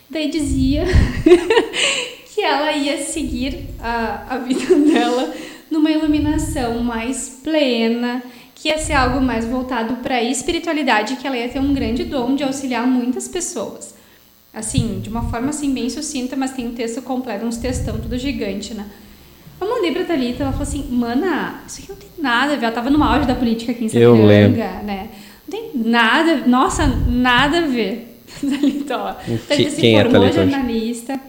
Daí 0.09 0.29
dizia 0.29 0.85
que 2.33 2.41
ela 2.41 2.71
ia 2.71 2.97
seguir 2.99 3.67
a, 3.79 4.35
a 4.35 4.37
vida 4.37 4.75
dela 4.91 5.33
numa 5.69 5.91
iluminação 5.91 6.83
mais 6.83 7.39
plena, 7.43 8.21
que 8.55 8.69
ia 8.69 8.77
ser 8.77 8.93
algo 8.93 9.21
mais 9.21 9.45
voltado 9.45 9.95
para 9.97 10.15
a 10.15 10.23
espiritualidade, 10.23 11.15
que 11.15 11.25
ela 11.25 11.37
ia 11.37 11.49
ter 11.49 11.59
um 11.59 11.73
grande 11.73 12.03
dom 12.03 12.35
de 12.35 12.43
auxiliar 12.43 12.85
muitas 12.85 13.27
pessoas. 13.27 13.95
Assim, 14.53 14.99
de 14.99 15.09
uma 15.09 15.23
forma 15.29 15.49
assim 15.49 15.73
bem 15.73 15.89
sucinta, 15.89 16.35
mas 16.35 16.51
tem 16.51 16.67
um 16.67 16.73
texto 16.73 17.01
completo, 17.01 17.45
uns 17.45 17.57
textão 17.57 17.97
tudo 17.97 18.17
gigante, 18.17 18.73
né? 18.73 18.85
Eu 19.61 19.69
mandei 19.69 19.91
pra 19.91 20.03
Thalita, 20.03 20.43
ela 20.43 20.51
falou 20.51 20.67
assim, 20.67 20.87
mana, 20.89 21.61
isso 21.67 21.79
aqui 21.79 21.89
não 21.89 21.95
tem 21.95 22.09
nada 22.17 22.53
a 22.53 22.55
ver. 22.55 22.65
Ela 22.65 22.75
tava 22.75 22.89
no 22.89 23.03
auge 23.03 23.27
da 23.27 23.35
política 23.35 23.71
aqui 23.71 23.85
em 23.85 23.89
Sapiranga, 23.89 24.81
né? 24.83 25.09
Não 25.47 25.59
tem 25.59 25.71
nada, 25.75 26.47
nossa, 26.47 26.87
nada 26.87 27.59
a 27.59 27.67
ver. 27.67 28.19
Thalita, 28.41 28.97
ó. 28.97 29.13
Thalita 29.47 29.69
se 29.69 29.79
Quem 29.79 29.99
é 29.99 30.03
formou 30.03 30.25
é 30.25 30.31
jornalista, 30.31 31.19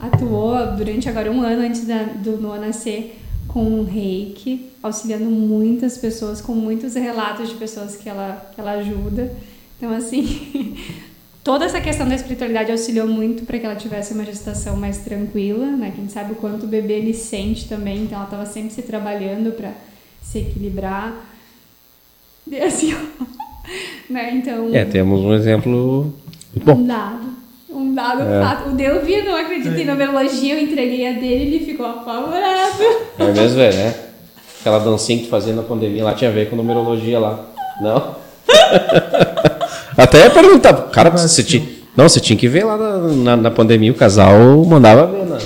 atuou 0.00 0.76
durante 0.76 1.08
agora 1.08 1.30
um 1.30 1.42
ano 1.42 1.62
antes 1.62 1.86
da, 1.86 2.04
do 2.04 2.40
Noah 2.40 2.58
nascer 2.58 3.20
com 3.48 3.62
um 3.64 3.84
reiki, 3.84 4.70
auxiliando 4.82 5.24
muitas 5.24 5.98
pessoas, 5.98 6.40
com 6.40 6.52
muitos 6.52 6.94
relatos 6.94 7.48
de 7.48 7.54
pessoas 7.56 7.96
que 7.96 8.08
ela, 8.08 8.50
que 8.54 8.60
ela 8.60 8.72
ajuda. 8.72 9.34
Então, 9.76 9.90
assim, 9.94 10.76
toda 11.48 11.64
essa 11.64 11.80
questão 11.80 12.06
da 12.06 12.14
espiritualidade 12.14 12.70
auxiliou 12.70 13.08
muito 13.08 13.46
para 13.46 13.58
que 13.58 13.64
ela 13.64 13.74
tivesse 13.74 14.12
uma 14.12 14.22
gestação 14.22 14.76
mais 14.76 14.98
tranquila, 14.98 15.64
né? 15.64 15.94
Quem 15.96 16.06
sabe 16.06 16.32
o 16.32 16.34
quanto 16.34 16.64
o 16.64 16.66
bebê 16.66 16.98
ele 16.98 17.14
sente 17.14 17.66
também, 17.66 18.02
então 18.02 18.18
ela 18.18 18.26
estava 18.26 18.44
sempre 18.44 18.68
se 18.68 18.82
trabalhando 18.82 19.52
para 19.52 19.70
se 20.20 20.40
equilibrar. 20.40 21.14
E 22.46 22.60
assim, 22.60 22.94
né? 24.10 24.34
Então. 24.34 24.74
É, 24.74 24.84
temos 24.84 25.22
um 25.22 25.32
exemplo 25.32 26.12
bom. 26.54 26.74
Um 26.74 26.86
dado. 26.86 27.28
Um 27.70 27.94
dado 27.94 28.22
é. 28.24 28.42
fato. 28.42 28.68
O 28.68 28.72
Delvio 28.72 29.24
não 29.24 29.34
acredita 29.34 29.80
em 29.80 29.86
numerologia, 29.86 30.54
eu 30.54 30.62
entreguei 30.62 31.08
a 31.08 31.12
dele 31.12 31.44
e 31.44 31.54
ele 31.54 31.64
ficou 31.64 31.86
apavorado. 31.86 32.82
É 33.18 33.32
mesmo, 33.32 33.58
é, 33.58 33.72
né? 33.72 33.94
Aquela 34.60 34.80
dancinha 34.80 35.20
que 35.20 35.24
tu 35.24 35.30
fazia 35.30 35.54
na 35.54 35.62
pandemia 35.62 36.04
lá 36.04 36.12
tinha 36.12 36.28
a 36.28 36.34
ver 36.34 36.50
com 36.50 36.56
numerologia 36.56 37.18
lá. 37.18 37.42
Não? 37.80 38.16
Até 39.98 40.30
perguntar, 40.30 40.72
cara, 40.92 41.10
você 41.10 41.42
tinha. 41.42 41.66
Não, 41.96 42.08
você 42.08 42.20
tinha 42.20 42.38
que 42.38 42.46
ver 42.46 42.64
lá 42.64 42.76
na, 42.76 42.98
na, 42.98 43.36
na 43.36 43.50
pandemia, 43.50 43.90
o 43.90 43.94
casal 43.94 44.64
mandava 44.64 45.04
ver 45.06 45.26
na, 45.26 45.38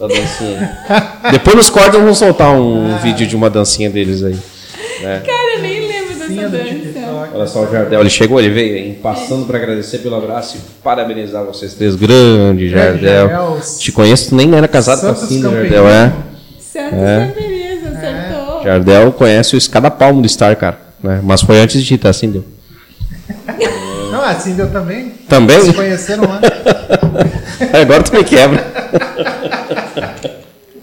na 0.00 0.06
dancinha. 0.06 0.78
Depois 1.30 1.54
nos 1.54 1.68
cortes 1.68 2.00
vão 2.00 2.14
soltar 2.14 2.54
um 2.54 2.94
ah. 2.94 2.96
vídeo 2.96 3.26
de 3.26 3.36
uma 3.36 3.50
dancinha 3.50 3.90
deles 3.90 4.24
aí. 4.24 4.38
Né? 5.02 5.22
Cara, 5.26 5.56
eu 5.56 5.62
nem 5.62 5.86
lembro 5.86 6.14
dessa 6.14 6.48
dança. 6.48 7.30
Olha 7.34 7.46
só 7.46 7.64
o 7.64 7.70
Jardel, 7.70 8.00
ele 8.00 8.08
chegou, 8.08 8.40
ele 8.40 8.48
veio 8.48 8.76
hein, 8.76 8.98
passando 9.02 9.44
para 9.46 9.58
agradecer 9.58 9.98
pelo 9.98 10.16
abraço 10.16 10.56
e 10.56 10.60
parabenizar 10.82 11.44
vocês 11.44 11.74
três. 11.74 11.94
Grande 11.94 12.70
Jardel. 12.70 13.28
Jardel. 13.28 13.60
Te 13.78 13.92
conheço, 13.92 14.34
nem 14.34 14.54
era 14.54 14.66
casado 14.66 15.02
com 15.02 15.08
a 15.08 15.52
Jardel, 15.52 15.86
é? 15.86 16.12
Santos 16.58 16.98
é. 16.98 17.34
beleza, 17.36 17.88
acertou. 17.90 18.64
Jardel 18.64 19.12
conhece 19.12 19.54
o 19.54 19.58
escada 19.58 19.90
palmo 19.90 20.22
do 20.22 20.28
Star, 20.28 20.56
cara. 20.56 20.78
Né? 21.02 21.20
Mas 21.22 21.42
foi 21.42 21.60
antes 21.60 21.82
de 21.82 21.86
ti, 21.86 21.98
tá? 21.98 22.08
Assim 22.08 22.30
deu. 22.30 22.44
Não, 24.10 24.22
assim 24.22 24.54
deu 24.54 24.70
também. 24.70 25.12
Também? 25.28 25.60
Se 25.60 25.72
conheceram 25.72 26.24
lá. 26.24 26.40
Agora 27.80 28.02
tu 28.02 28.12
me 28.14 28.24
quebra. 28.24 28.66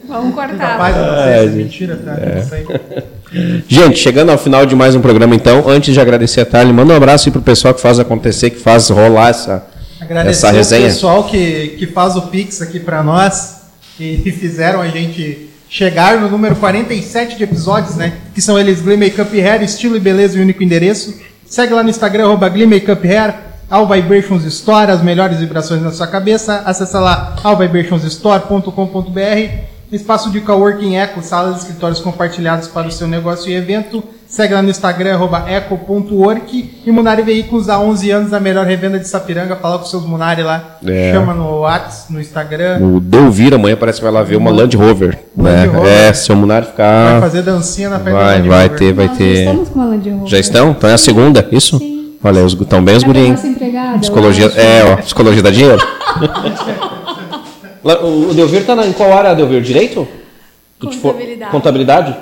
Vamos 0.08 0.34
cortar. 0.34 0.58
Capaz, 0.58 0.96
é, 0.96 1.44
gente. 1.44 1.56
Mentira, 1.56 1.96
tá? 1.98 2.14
É. 2.14 3.62
Gente, 3.68 4.00
chegando 4.00 4.32
ao 4.32 4.38
final 4.38 4.66
de 4.66 4.76
mais 4.76 4.96
um 4.96 5.02
programa, 5.02 5.36
então, 5.36 5.68
antes 5.68 5.94
de 5.94 6.00
agradecer 6.00 6.42
a 6.42 6.46
Thalia, 6.46 6.74
manda 6.74 6.94
um 6.94 6.96
abraço 6.96 7.28
aí 7.28 7.32
pro 7.32 7.42
pessoal 7.42 7.74
que 7.74 7.82
faz 7.82 8.00
acontecer, 8.00 8.52
que 8.52 8.60
faz 8.60 8.90
rolar 8.90 9.30
essa, 9.30 9.66
agradecer 10.00 10.48
essa 10.48 10.52
resenha. 10.52 10.86
o 10.86 10.90
pessoal 10.90 11.24
que, 11.26 11.76
que 11.78 11.88
faz 11.88 12.16
o 12.16 12.22
Pix 12.24 12.62
aqui 12.62 12.80
para 12.80 13.04
nós, 13.04 13.64
que 13.98 14.32
fizeram 14.32 14.80
a 14.80 14.88
gente 14.88 15.50
chegar 15.70 16.20
no 16.20 16.30
número 16.30 16.56
47 16.56 17.38
de 17.38 17.44
episódios, 17.44 17.96
né? 17.96 18.14
Que 18.34 18.42
são 18.42 18.58
eles 18.58 18.82
Glee 18.82 18.98
Makeup 18.98 19.42
Hair, 19.42 19.62
estilo 19.62 19.98
e 19.98 20.00
beleza 20.00 20.38
e 20.38 20.42
único 20.42 20.64
endereço. 20.64 21.14
Segue 21.50 21.74
lá 21.74 21.82
no 21.82 21.90
Instagram, 21.90 22.26
arroba 22.26 22.52
All 23.70 23.88
Vibrations 23.88 24.44
Store, 24.44 24.92
as 24.92 25.02
melhores 25.02 25.40
vibrações 25.40 25.82
na 25.82 25.92
sua 25.92 26.08
cabeça. 26.08 26.62
Acesse 26.66 26.98
lá 26.98 27.38
allvibrationsstore.com.br. 27.42 29.62
Espaço 29.90 30.30
de 30.30 30.42
coworking 30.42 30.98
Eco, 30.98 31.24
salas 31.24 31.56
e 31.56 31.60
escritórios 31.60 32.02
compartilhados 32.02 32.68
para 32.68 32.88
o 32.88 32.92
seu 32.92 33.08
negócio 33.08 33.50
e 33.50 33.56
evento. 33.56 34.04
Segue 34.28 34.54
lá 34.54 34.62
no 34.62 34.70
Instagram, 34.70 35.14
arroba 35.14 35.46
eco.work. 35.50 36.82
E 36.86 36.92
Munari 36.92 37.22
Veículos, 37.22 37.70
há 37.70 37.80
11 37.80 38.12
anos, 38.12 38.34
a 38.34 38.40
melhor 38.42 38.66
revenda 38.66 39.00
de 39.00 39.08
Sapiranga. 39.08 39.56
Fala 39.56 39.80
com 39.80 39.86
seus 39.86 40.06
Munari 40.06 40.44
lá. 40.44 40.78
É. 40.86 41.14
Chama 41.14 41.34
no 41.34 41.60
WhatsApp, 41.62 42.12
no 42.14 42.20
Instagram. 42.20 42.78
O 42.80 43.00
Delvir 43.00 43.54
amanhã 43.54 43.78
parece 43.78 44.00
que 44.00 44.04
vai 44.04 44.12
lá 44.14 44.22
ver 44.24 44.36
uma 44.36 44.52
Land 44.52 44.76
Rover. 44.76 45.18
Land 45.38 45.56
né? 45.56 45.66
Rover. 45.78 45.92
É, 45.92 46.12
se 46.14 46.30
o 46.32 46.36
Munari 46.36 46.66
Vai 46.66 46.72
ficar. 46.72 47.22
fazer 47.22 47.42
dancinha 47.42 47.90
na 47.90 48.00
frente 48.00 48.16
Vai, 48.16 48.26
da 48.26 48.32
Land 48.36 48.50
vai 48.50 48.64
Rover. 48.68 48.80
ter, 48.80 48.94
vai 48.94 49.08
Nós 49.08 49.18
ter. 49.18 49.34
estamos 49.40 49.70
com 49.70 49.80
uma 49.80 49.86
Land 49.88 50.10
Rover. 50.10 50.28
Já 50.28 50.40
estão? 50.40 50.72
Então 50.72 50.90
é 50.90 50.94
a 50.94 50.98
segunda, 50.98 51.48
isso? 51.52 51.78
Sim. 51.80 52.14
Olha, 52.22 52.40
estão 52.46 52.84
bem 52.84 52.98
os 52.98 53.04
gurinhos. 53.04 53.40
Psicologia. 54.02 54.48
É, 54.58 54.84
ó, 54.92 54.98
psicologia 54.98 55.42
dá 55.42 55.52
dinheiro. 55.52 55.82
O 58.30 58.34
Delvir 58.34 58.66
tá 58.66 58.76
na, 58.76 58.86
em 58.86 58.92
qual 58.92 59.18
área, 59.18 59.34
Delvir? 59.34 59.62
Direito? 59.62 60.06
Tu 60.78 60.88
te 60.88 60.98
for- 60.98 61.14
Contabilidade. 61.14 61.52
Contabilidade? 61.52 62.16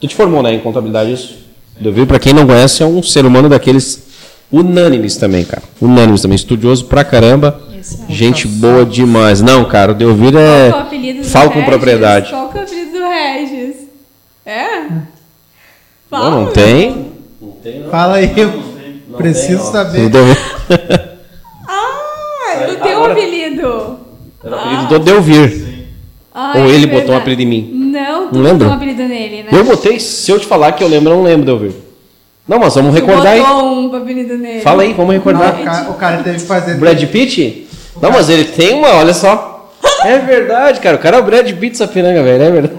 Tu 0.00 0.06
te 0.08 0.14
formou, 0.14 0.42
né, 0.42 0.54
em 0.54 0.60
contabilidade, 0.60 1.12
isso? 1.12 1.41
Delvir, 1.80 2.06
pra 2.06 2.18
quem 2.18 2.32
não 2.32 2.46
conhece, 2.46 2.82
é 2.82 2.86
um 2.86 3.02
ser 3.02 3.24
humano 3.26 3.48
daqueles 3.48 4.02
unânimes 4.50 5.16
também, 5.16 5.44
cara. 5.44 5.62
Unânimes 5.80 6.22
também, 6.22 6.36
estudioso 6.36 6.84
pra 6.86 7.04
caramba. 7.04 7.60
Isso. 7.80 8.04
Gente 8.08 8.46
boa 8.46 8.84
demais. 8.84 9.40
Não, 9.40 9.64
cara, 9.64 9.92
o 9.92 9.94
Delvir 9.94 10.32
Qual 10.32 10.32
que 10.32 10.38
é 10.38 10.70
o 10.72 10.76
é. 10.76 10.80
apelido 10.80 11.18
do 11.22 11.24
Fala 11.24 11.48
com 11.48 11.54
Regis? 11.54 11.68
propriedade. 11.68 12.30
Qual 12.30 12.48
que 12.50 12.58
é 12.58 12.60
o 12.60 12.64
apelido 12.64 12.90
do 12.92 12.98
Regis? 12.98 13.76
É? 14.46 14.86
Fala. 16.08 16.30
Não, 16.30 16.44
não 16.44 16.52
tem. 16.52 17.12
Fala 17.90 18.16
aí, 18.16 18.32
eu 18.36 18.62
preciso 19.16 19.62
O 19.62 19.72
saber. 19.72 20.10
Ah, 22.54 22.64
eu 22.68 22.80
tenho 22.80 23.00
um 23.00 23.04
apelido. 23.04 23.98
Era 24.44 24.56
o 24.56 24.58
apelido 24.58 24.86
do 24.88 24.98
Delvir. 24.98 25.86
Ah, 26.34 26.52
Ou 26.56 26.64
é 26.64 26.68
ele 26.70 26.86
botou 26.86 27.14
um 27.14 27.18
apelido 27.18 27.42
em 27.42 27.46
mim. 27.46 27.70
Não, 27.92 28.11
Não 28.32 28.40
lembra? 28.42 28.68
botou 28.68 28.70
um 28.70 28.76
apelido 28.76 29.02
nele, 29.08 29.42
né? 29.44 29.48
Eu 29.52 29.64
botei, 29.64 29.98
se 30.00 30.30
eu 30.30 30.38
te 30.38 30.46
falar 30.46 30.72
que 30.72 30.82
eu 30.82 30.88
lembro, 30.88 31.12
eu 31.12 31.16
não 31.16 31.22
lembro, 31.24 31.46
Delvir. 31.46 31.72
Não, 32.48 32.58
mas 32.58 32.74
vamos 32.74 32.92
Tu 32.94 33.00
recordar 33.00 33.32
aí. 33.34 33.40
botou 33.40 33.72
um 33.90 33.96
apelido 33.96 34.36
nele. 34.36 34.60
Fala 34.62 34.82
aí, 34.82 34.92
vamos 34.92 35.06
Não, 35.06 35.14
recordar. 35.14 35.60
o, 35.60 35.64
cara, 35.64 35.90
o 35.90 35.94
cara 35.94 36.16
teve 36.22 36.38
que 36.40 36.46
fazer. 36.46 36.74
Brad 36.74 37.02
Pitt? 37.06 37.68
Não, 38.00 38.10
mas 38.10 38.28
ele 38.28 38.44
tem 38.44 38.74
uma, 38.74 38.88
olha 38.96 39.14
só. 39.14 39.50
É 40.04 40.18
verdade, 40.18 40.80
cara. 40.80 40.96
O 40.96 40.98
cara 40.98 41.16
é 41.16 41.20
o 41.20 41.22
Brad 41.22 41.48
Pitt 41.52 41.76
Sapiranga, 41.76 42.24
velho. 42.24 42.42
É 42.42 42.50
verdade. 42.50 42.74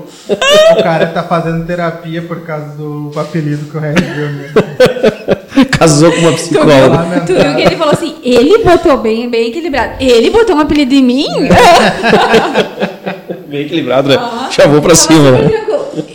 O 0.77 0.83
cara 0.83 1.05
tá 1.07 1.23
fazendo 1.23 1.65
terapia 1.65 2.21
por 2.21 2.41
causa 2.41 2.65
do 2.75 3.11
apelido 3.15 3.65
que 3.69 3.77
o 3.77 3.79
Regis 3.79 4.03
deu. 4.03 5.65
Casou 5.79 6.11
com 6.11 6.19
uma 6.19 6.31
Tu 6.31 6.35
psicóloga. 6.35 6.97
viu, 7.03 7.25
tu 7.25 7.33
viu 7.41 7.55
que 7.55 7.61
ele 7.61 7.75
falou 7.77 7.93
assim, 7.93 8.15
ele 8.23 8.57
botou 8.63 8.97
bem, 8.97 9.29
bem 9.29 9.47
equilibrado. 9.49 9.93
Ele 10.01 10.29
botou 10.31 10.55
um 10.57 10.59
apelido 10.59 10.93
em 10.93 11.03
mim? 11.03 11.25
Bem 13.53 13.65
equilibrado, 13.67 14.09
né? 14.09 14.15
Ah, 14.19 14.47
Chamou 14.49 14.81
pra 14.81 14.95
cima, 14.95 15.29
né? 15.31 15.41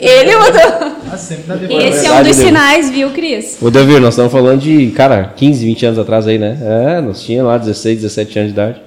Ele 0.01 0.37
botou. 0.37 0.93
Ah, 1.13 1.17
sempre 1.17 1.45
dá 1.47 1.55
Esse 1.87 2.05
é 2.05 2.11
um 2.13 2.17
dos 2.17 2.25
Deus. 2.25 2.37
sinais, 2.37 2.91
viu, 2.91 3.11
Cris? 3.11 3.57
Ô, 3.63 3.71
Delvir, 3.71 4.01
nós 4.01 4.15
estamos 4.15 4.33
falando 4.33 4.61
de, 4.61 4.89
cara, 4.89 5.33
15, 5.37 5.65
20 5.65 5.87
anos 5.87 5.99
atrás 6.01 6.27
aí, 6.27 6.37
né? 6.37 6.59
É, 6.61 7.01
nós 7.01 7.23
tínhamos 7.23 7.53
lá 7.53 7.59
16, 7.59 8.01
17 8.01 8.39
anos 8.41 8.53
de 8.53 8.59
idade. 8.61 8.83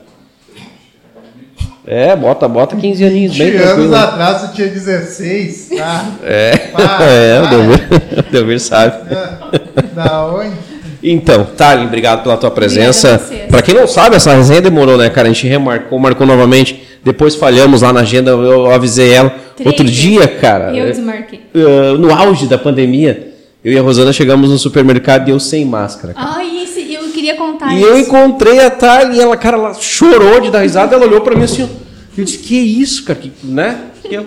É, 1.88 2.14
bota, 2.14 2.46
bota 2.50 2.76
15 2.76 3.06
aninhos, 3.06 3.38
bem 3.38 3.52
20 3.52 3.56
anos 3.56 3.68
tranquilo. 3.70 3.92
né? 3.92 3.98
atrás 4.00 4.42
tu 4.42 4.54
tinha 4.54 4.68
16. 4.68 5.70
Tá? 5.78 6.06
É, 6.24 6.58
Para, 6.58 7.06
é, 7.08 7.40
o 7.42 7.48
para. 7.48 8.20
O 8.20 8.32
Delvir 8.34 8.60
sabe. 8.60 9.16
É, 9.16 9.96
Da 9.96 10.26
onde? 10.28 10.71
Então, 11.04 11.46
Thalin, 11.58 11.86
obrigado 11.86 12.24
pela 12.24 12.38
tua 12.38 12.52
presença. 12.52 13.16
Obrigada 13.16 13.24
a 13.26 13.28
vocês. 13.38 13.50
Pra 13.50 13.62
quem 13.62 13.74
não 13.76 13.88
sabe, 13.88 14.16
essa 14.16 14.34
resenha 14.36 14.62
demorou, 14.62 14.98
né, 14.98 15.10
cara? 15.10 15.28
A 15.28 15.32
gente 15.34 15.48
remarcou, 15.48 15.98
marcou 16.00 16.28
novamente. 16.28 16.84
Depois 17.04 17.34
falhamos 17.36 17.82
lá 17.82 17.92
na 17.92 18.02
agenda, 18.02 18.32
eu 18.32 18.70
avisei 18.72 19.12
ela. 19.12 19.34
Três 19.56 19.66
Outro 19.68 19.86
dia, 19.86 20.28
cara, 20.28 20.76
Eu 20.76 20.86
eh, 20.88 20.92
desmarquei. 20.92 21.42
eh, 21.56 21.98
no 21.98 22.14
auge 22.14 22.46
da 22.46 22.58
pandemia, 22.60 23.34
eu 23.66 23.74
e 23.74 23.78
a 23.78 23.82
Rosana 23.82 24.14
chegamos 24.14 24.50
no 24.52 24.58
supermercado 24.60 25.28
e 25.28 25.32
eu 25.32 25.40
sem 25.40 25.66
máscara. 25.66 26.14
cara. 26.14 26.28
Ai, 26.36 26.64
esse, 26.64 26.94
eu 26.94 27.02
queria 27.10 27.36
contar 27.36 27.74
E 27.74 27.78
isso. 27.80 27.88
eu 27.88 27.98
encontrei 27.98 28.60
a 28.60 28.70
Thalin 28.70 29.16
e 29.18 29.20
ela, 29.22 29.36
cara, 29.36 29.58
ela 29.58 29.74
chorou 29.74 30.40
de 30.42 30.52
dar 30.52 30.60
risada, 30.62 30.96
ela 30.96 31.06
olhou 31.06 31.22
pra 31.22 31.36
mim 31.36 31.44
assim, 31.44 31.68
eu 32.16 32.24
disse, 32.24 32.38
que 32.38 32.56
isso, 32.56 33.04
cara, 33.04 33.18
que, 33.20 33.32
né? 33.44 33.80
E 34.10 34.14
eu, 34.14 34.26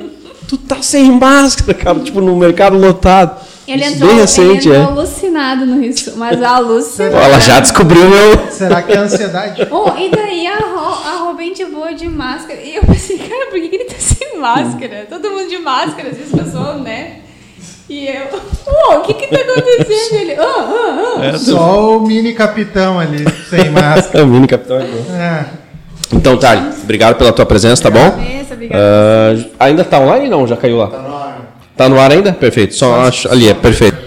tu 0.49 0.57
tá 0.57 0.83
sem 0.83 1.11
máscara, 1.13 1.75
cara, 1.75 1.99
tipo, 2.01 2.21
no 2.21 2.35
mercado 2.37 2.77
lotado. 2.77 3.41
Ele 3.67 3.85
entrou, 3.85 4.09
bem 4.11 4.19
recente, 4.19 4.69
ele 4.69 4.77
é. 4.77 4.81
entrou 4.81 4.99
alucinado 4.99 5.65
no 5.65 5.83
isso, 5.83 6.13
mas 6.17 6.43
alucinado. 6.43 7.17
Ela 7.17 7.41
já 7.41 7.61
descobriu 7.61 8.09
meu... 8.09 8.51
Será 8.51 8.83
que 8.83 8.93
é 8.93 8.99
ansiedade? 8.99 9.67
Oh, 9.73 9.91
e 9.99 10.11
daí 10.11 10.47
a, 10.47 10.59
Ro, 10.59 11.09
a 11.09 11.25
Robin 11.25 11.53
de 11.53 11.65
boa 11.65 11.95
de 11.95 12.09
máscara. 12.09 12.61
E 12.61 12.77
eu 12.77 12.83
pensei, 12.83 13.19
cara, 13.19 13.47
por 13.47 13.59
que, 13.59 13.69
que 13.69 13.77
ele 13.77 13.85
tá 13.85 13.97
sem 13.99 14.39
máscara? 14.39 15.07
Todo 15.09 15.31
mundo 15.31 15.49
de 15.49 15.59
máscara, 15.59 16.11
vezes 16.11 16.31
pessoas, 16.31 16.81
né? 16.83 17.21
E 17.89 18.07
eu, 18.07 18.29
oh, 18.67 18.95
o 18.97 19.01
que 19.01 19.15
que 19.15 19.27
tá 19.27 19.41
acontecendo? 19.41 20.21
Ele, 20.21 20.35
ah, 20.35 20.45
ah, 20.47 21.31
ah. 21.35 21.39
Só 21.39 21.99
o 21.99 22.07
mini 22.07 22.33
capitão 22.33 22.99
ali, 22.99 23.25
sem 23.49 23.71
máscara. 23.71 24.21
É 24.21 24.23
o 24.25 24.27
mini 24.27 24.47
capitão. 24.47 24.79
é 24.79 24.85
bom. 24.85 25.15
É. 25.15 25.47
Então, 26.13 26.37
Thalin, 26.37 26.71
obrigado 26.83 27.17
pela 27.17 27.33
tua 27.33 27.45
presença, 27.45 27.83
tá 27.83 27.91
bom? 27.91 28.11
Beleza, 28.11 28.55
obrigada. 28.55 28.83
Ah, 29.59 29.65
ainda 29.67 29.85
tá 29.85 29.99
online 29.99 30.29
não? 30.29 30.47
Já 30.47 30.57
caiu 30.57 30.79
lá? 30.79 30.87
Tá 30.87 31.34
no 31.89 31.99
ar 31.99 32.13
ainda? 32.13 32.33
Perfeito. 32.33 32.75
Só 32.75 33.01
acho 33.03 33.29
ali, 33.31 33.49
é 33.49 33.55
perfeito. 33.55 33.99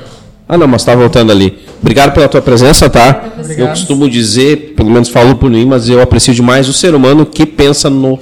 Ah, 0.49 0.57
não, 0.57 0.67
mas 0.67 0.83
tá 0.83 0.95
voltando 0.95 1.31
ali. 1.31 1.59
Obrigado 1.81 2.13
pela 2.13 2.27
tua 2.29 2.41
presença, 2.41 2.89
tá? 2.89 3.31
Obrigado. 3.37 3.59
Eu 3.59 3.67
costumo 3.67 4.09
dizer, 4.09 4.73
pelo 4.77 4.89
menos 4.89 5.09
falo 5.09 5.35
por 5.35 5.49
mim, 5.49 5.65
mas 5.65 5.89
eu 5.89 6.01
aprecio 6.01 6.33
demais 6.33 6.69
o 6.69 6.73
ser 6.73 6.95
humano 6.95 7.25
que 7.25 7.45
pensa 7.45 7.89
no 7.89 8.17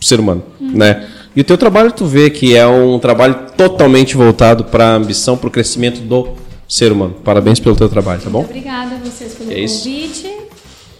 ser 0.00 0.20
humano, 0.20 0.42
né? 0.60 1.06
E 1.34 1.40
o 1.40 1.44
teu 1.44 1.56
trabalho 1.56 1.90
tu 1.90 2.04
vê 2.04 2.28
que 2.28 2.54
é 2.54 2.66
um 2.66 2.98
trabalho 2.98 3.34
totalmente 3.56 4.14
voltado 4.16 4.64
para 4.64 4.84
a 4.92 4.94
ambição, 4.96 5.34
para 5.36 5.48
o 5.48 5.50
crescimento 5.50 6.00
do 6.02 6.28
ser 6.68 6.92
humano. 6.92 7.14
Parabéns 7.24 7.58
pelo 7.58 7.74
teu 7.74 7.88
trabalho, 7.88 8.20
tá 8.20 8.28
bom? 8.28 8.40
Obrigada 8.40 8.96
a 8.96 8.98
vocês 8.98 9.32
pelo 9.34 9.50
É 9.50 9.58
isso. 9.60 9.84
convite. 9.84 10.30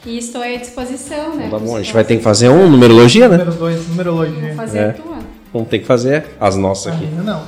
E 0.06 0.18
estou 0.18 0.40
à 0.42 0.48
disposição, 0.56 1.36
né? 1.36 1.48
Tá 1.50 1.58
bom, 1.58 1.76
a 1.76 1.82
gente 1.82 1.92
vai 1.92 2.02
ter 2.02 2.16
que 2.16 2.22
fazer 2.22 2.48
um 2.48 2.68
numerologia, 2.68 3.28
né? 3.28 3.36
Número 3.38 3.52
2, 3.56 3.88
numerologia. 3.88 4.40
Vou 4.48 4.54
fazer 4.56 4.78
É. 4.78 4.88
tua. 4.92 5.11
Vamos 5.52 5.68
ter 5.68 5.80
que 5.80 5.86
fazer 5.86 6.24
as 6.40 6.56
nossas 6.56 6.94
aqui. 6.94 7.04
Ainda 7.04 7.22
não. 7.22 7.42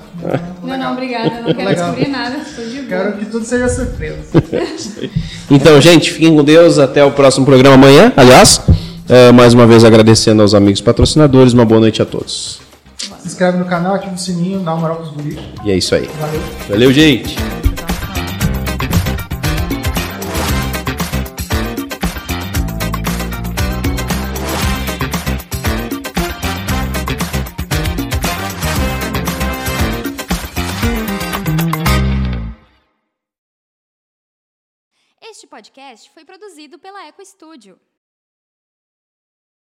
Não, 0.63 0.79
não, 0.79 0.93
obrigada. 0.93 1.41
Não 1.41 1.55
quero 1.55 1.69
Legal. 1.69 1.75
descobrir 1.75 2.09
nada. 2.09 2.37
Estou 2.37 2.65
de 2.65 2.77
boa. 2.77 2.87
Quero 2.89 3.13
que 3.17 3.25
tudo 3.27 3.45
seja 3.45 3.69
surpresa. 3.69 4.19
Então, 5.51 5.79
gente, 5.81 6.11
fiquem 6.11 6.35
com 6.35 6.43
Deus. 6.43 6.79
Até 6.79 7.05
o 7.05 7.11
próximo 7.11 7.45
programa 7.45 7.75
amanhã. 7.75 8.13
Aliás, 8.17 8.61
eh, 9.09 9.31
mais 9.33 9.53
uma 9.53 9.67
vez 9.67 9.85
agradecendo 9.85 10.41
aos 10.41 10.55
amigos 10.55 10.81
patrocinadores. 10.81 11.53
Uma 11.53 11.65
boa 11.67 11.81
noite 11.81 12.01
a 12.01 12.07
todos. 12.07 12.61
Se 13.19 13.29
inscreve 13.29 13.59
no 13.59 13.67
canal, 13.67 13.95
ativa 13.95 14.15
o 14.15 14.19
sininho, 14.19 14.61
dá 14.61 14.73
uma 14.73 14.81
moral 14.81 14.97
pros 14.97 15.11
guris. 15.11 15.39
E 15.65 15.71
é 15.71 15.77
isso 15.77 15.95
aí. 15.95 16.09
Valeu. 16.19 16.41
Valeu, 16.69 16.93
gente. 16.93 17.37
Podcast 35.55 36.11
foi 36.11 36.25
produzido 36.25 36.81
pela 36.81 37.07
Eco 37.07 37.25
Studio. 37.25 37.79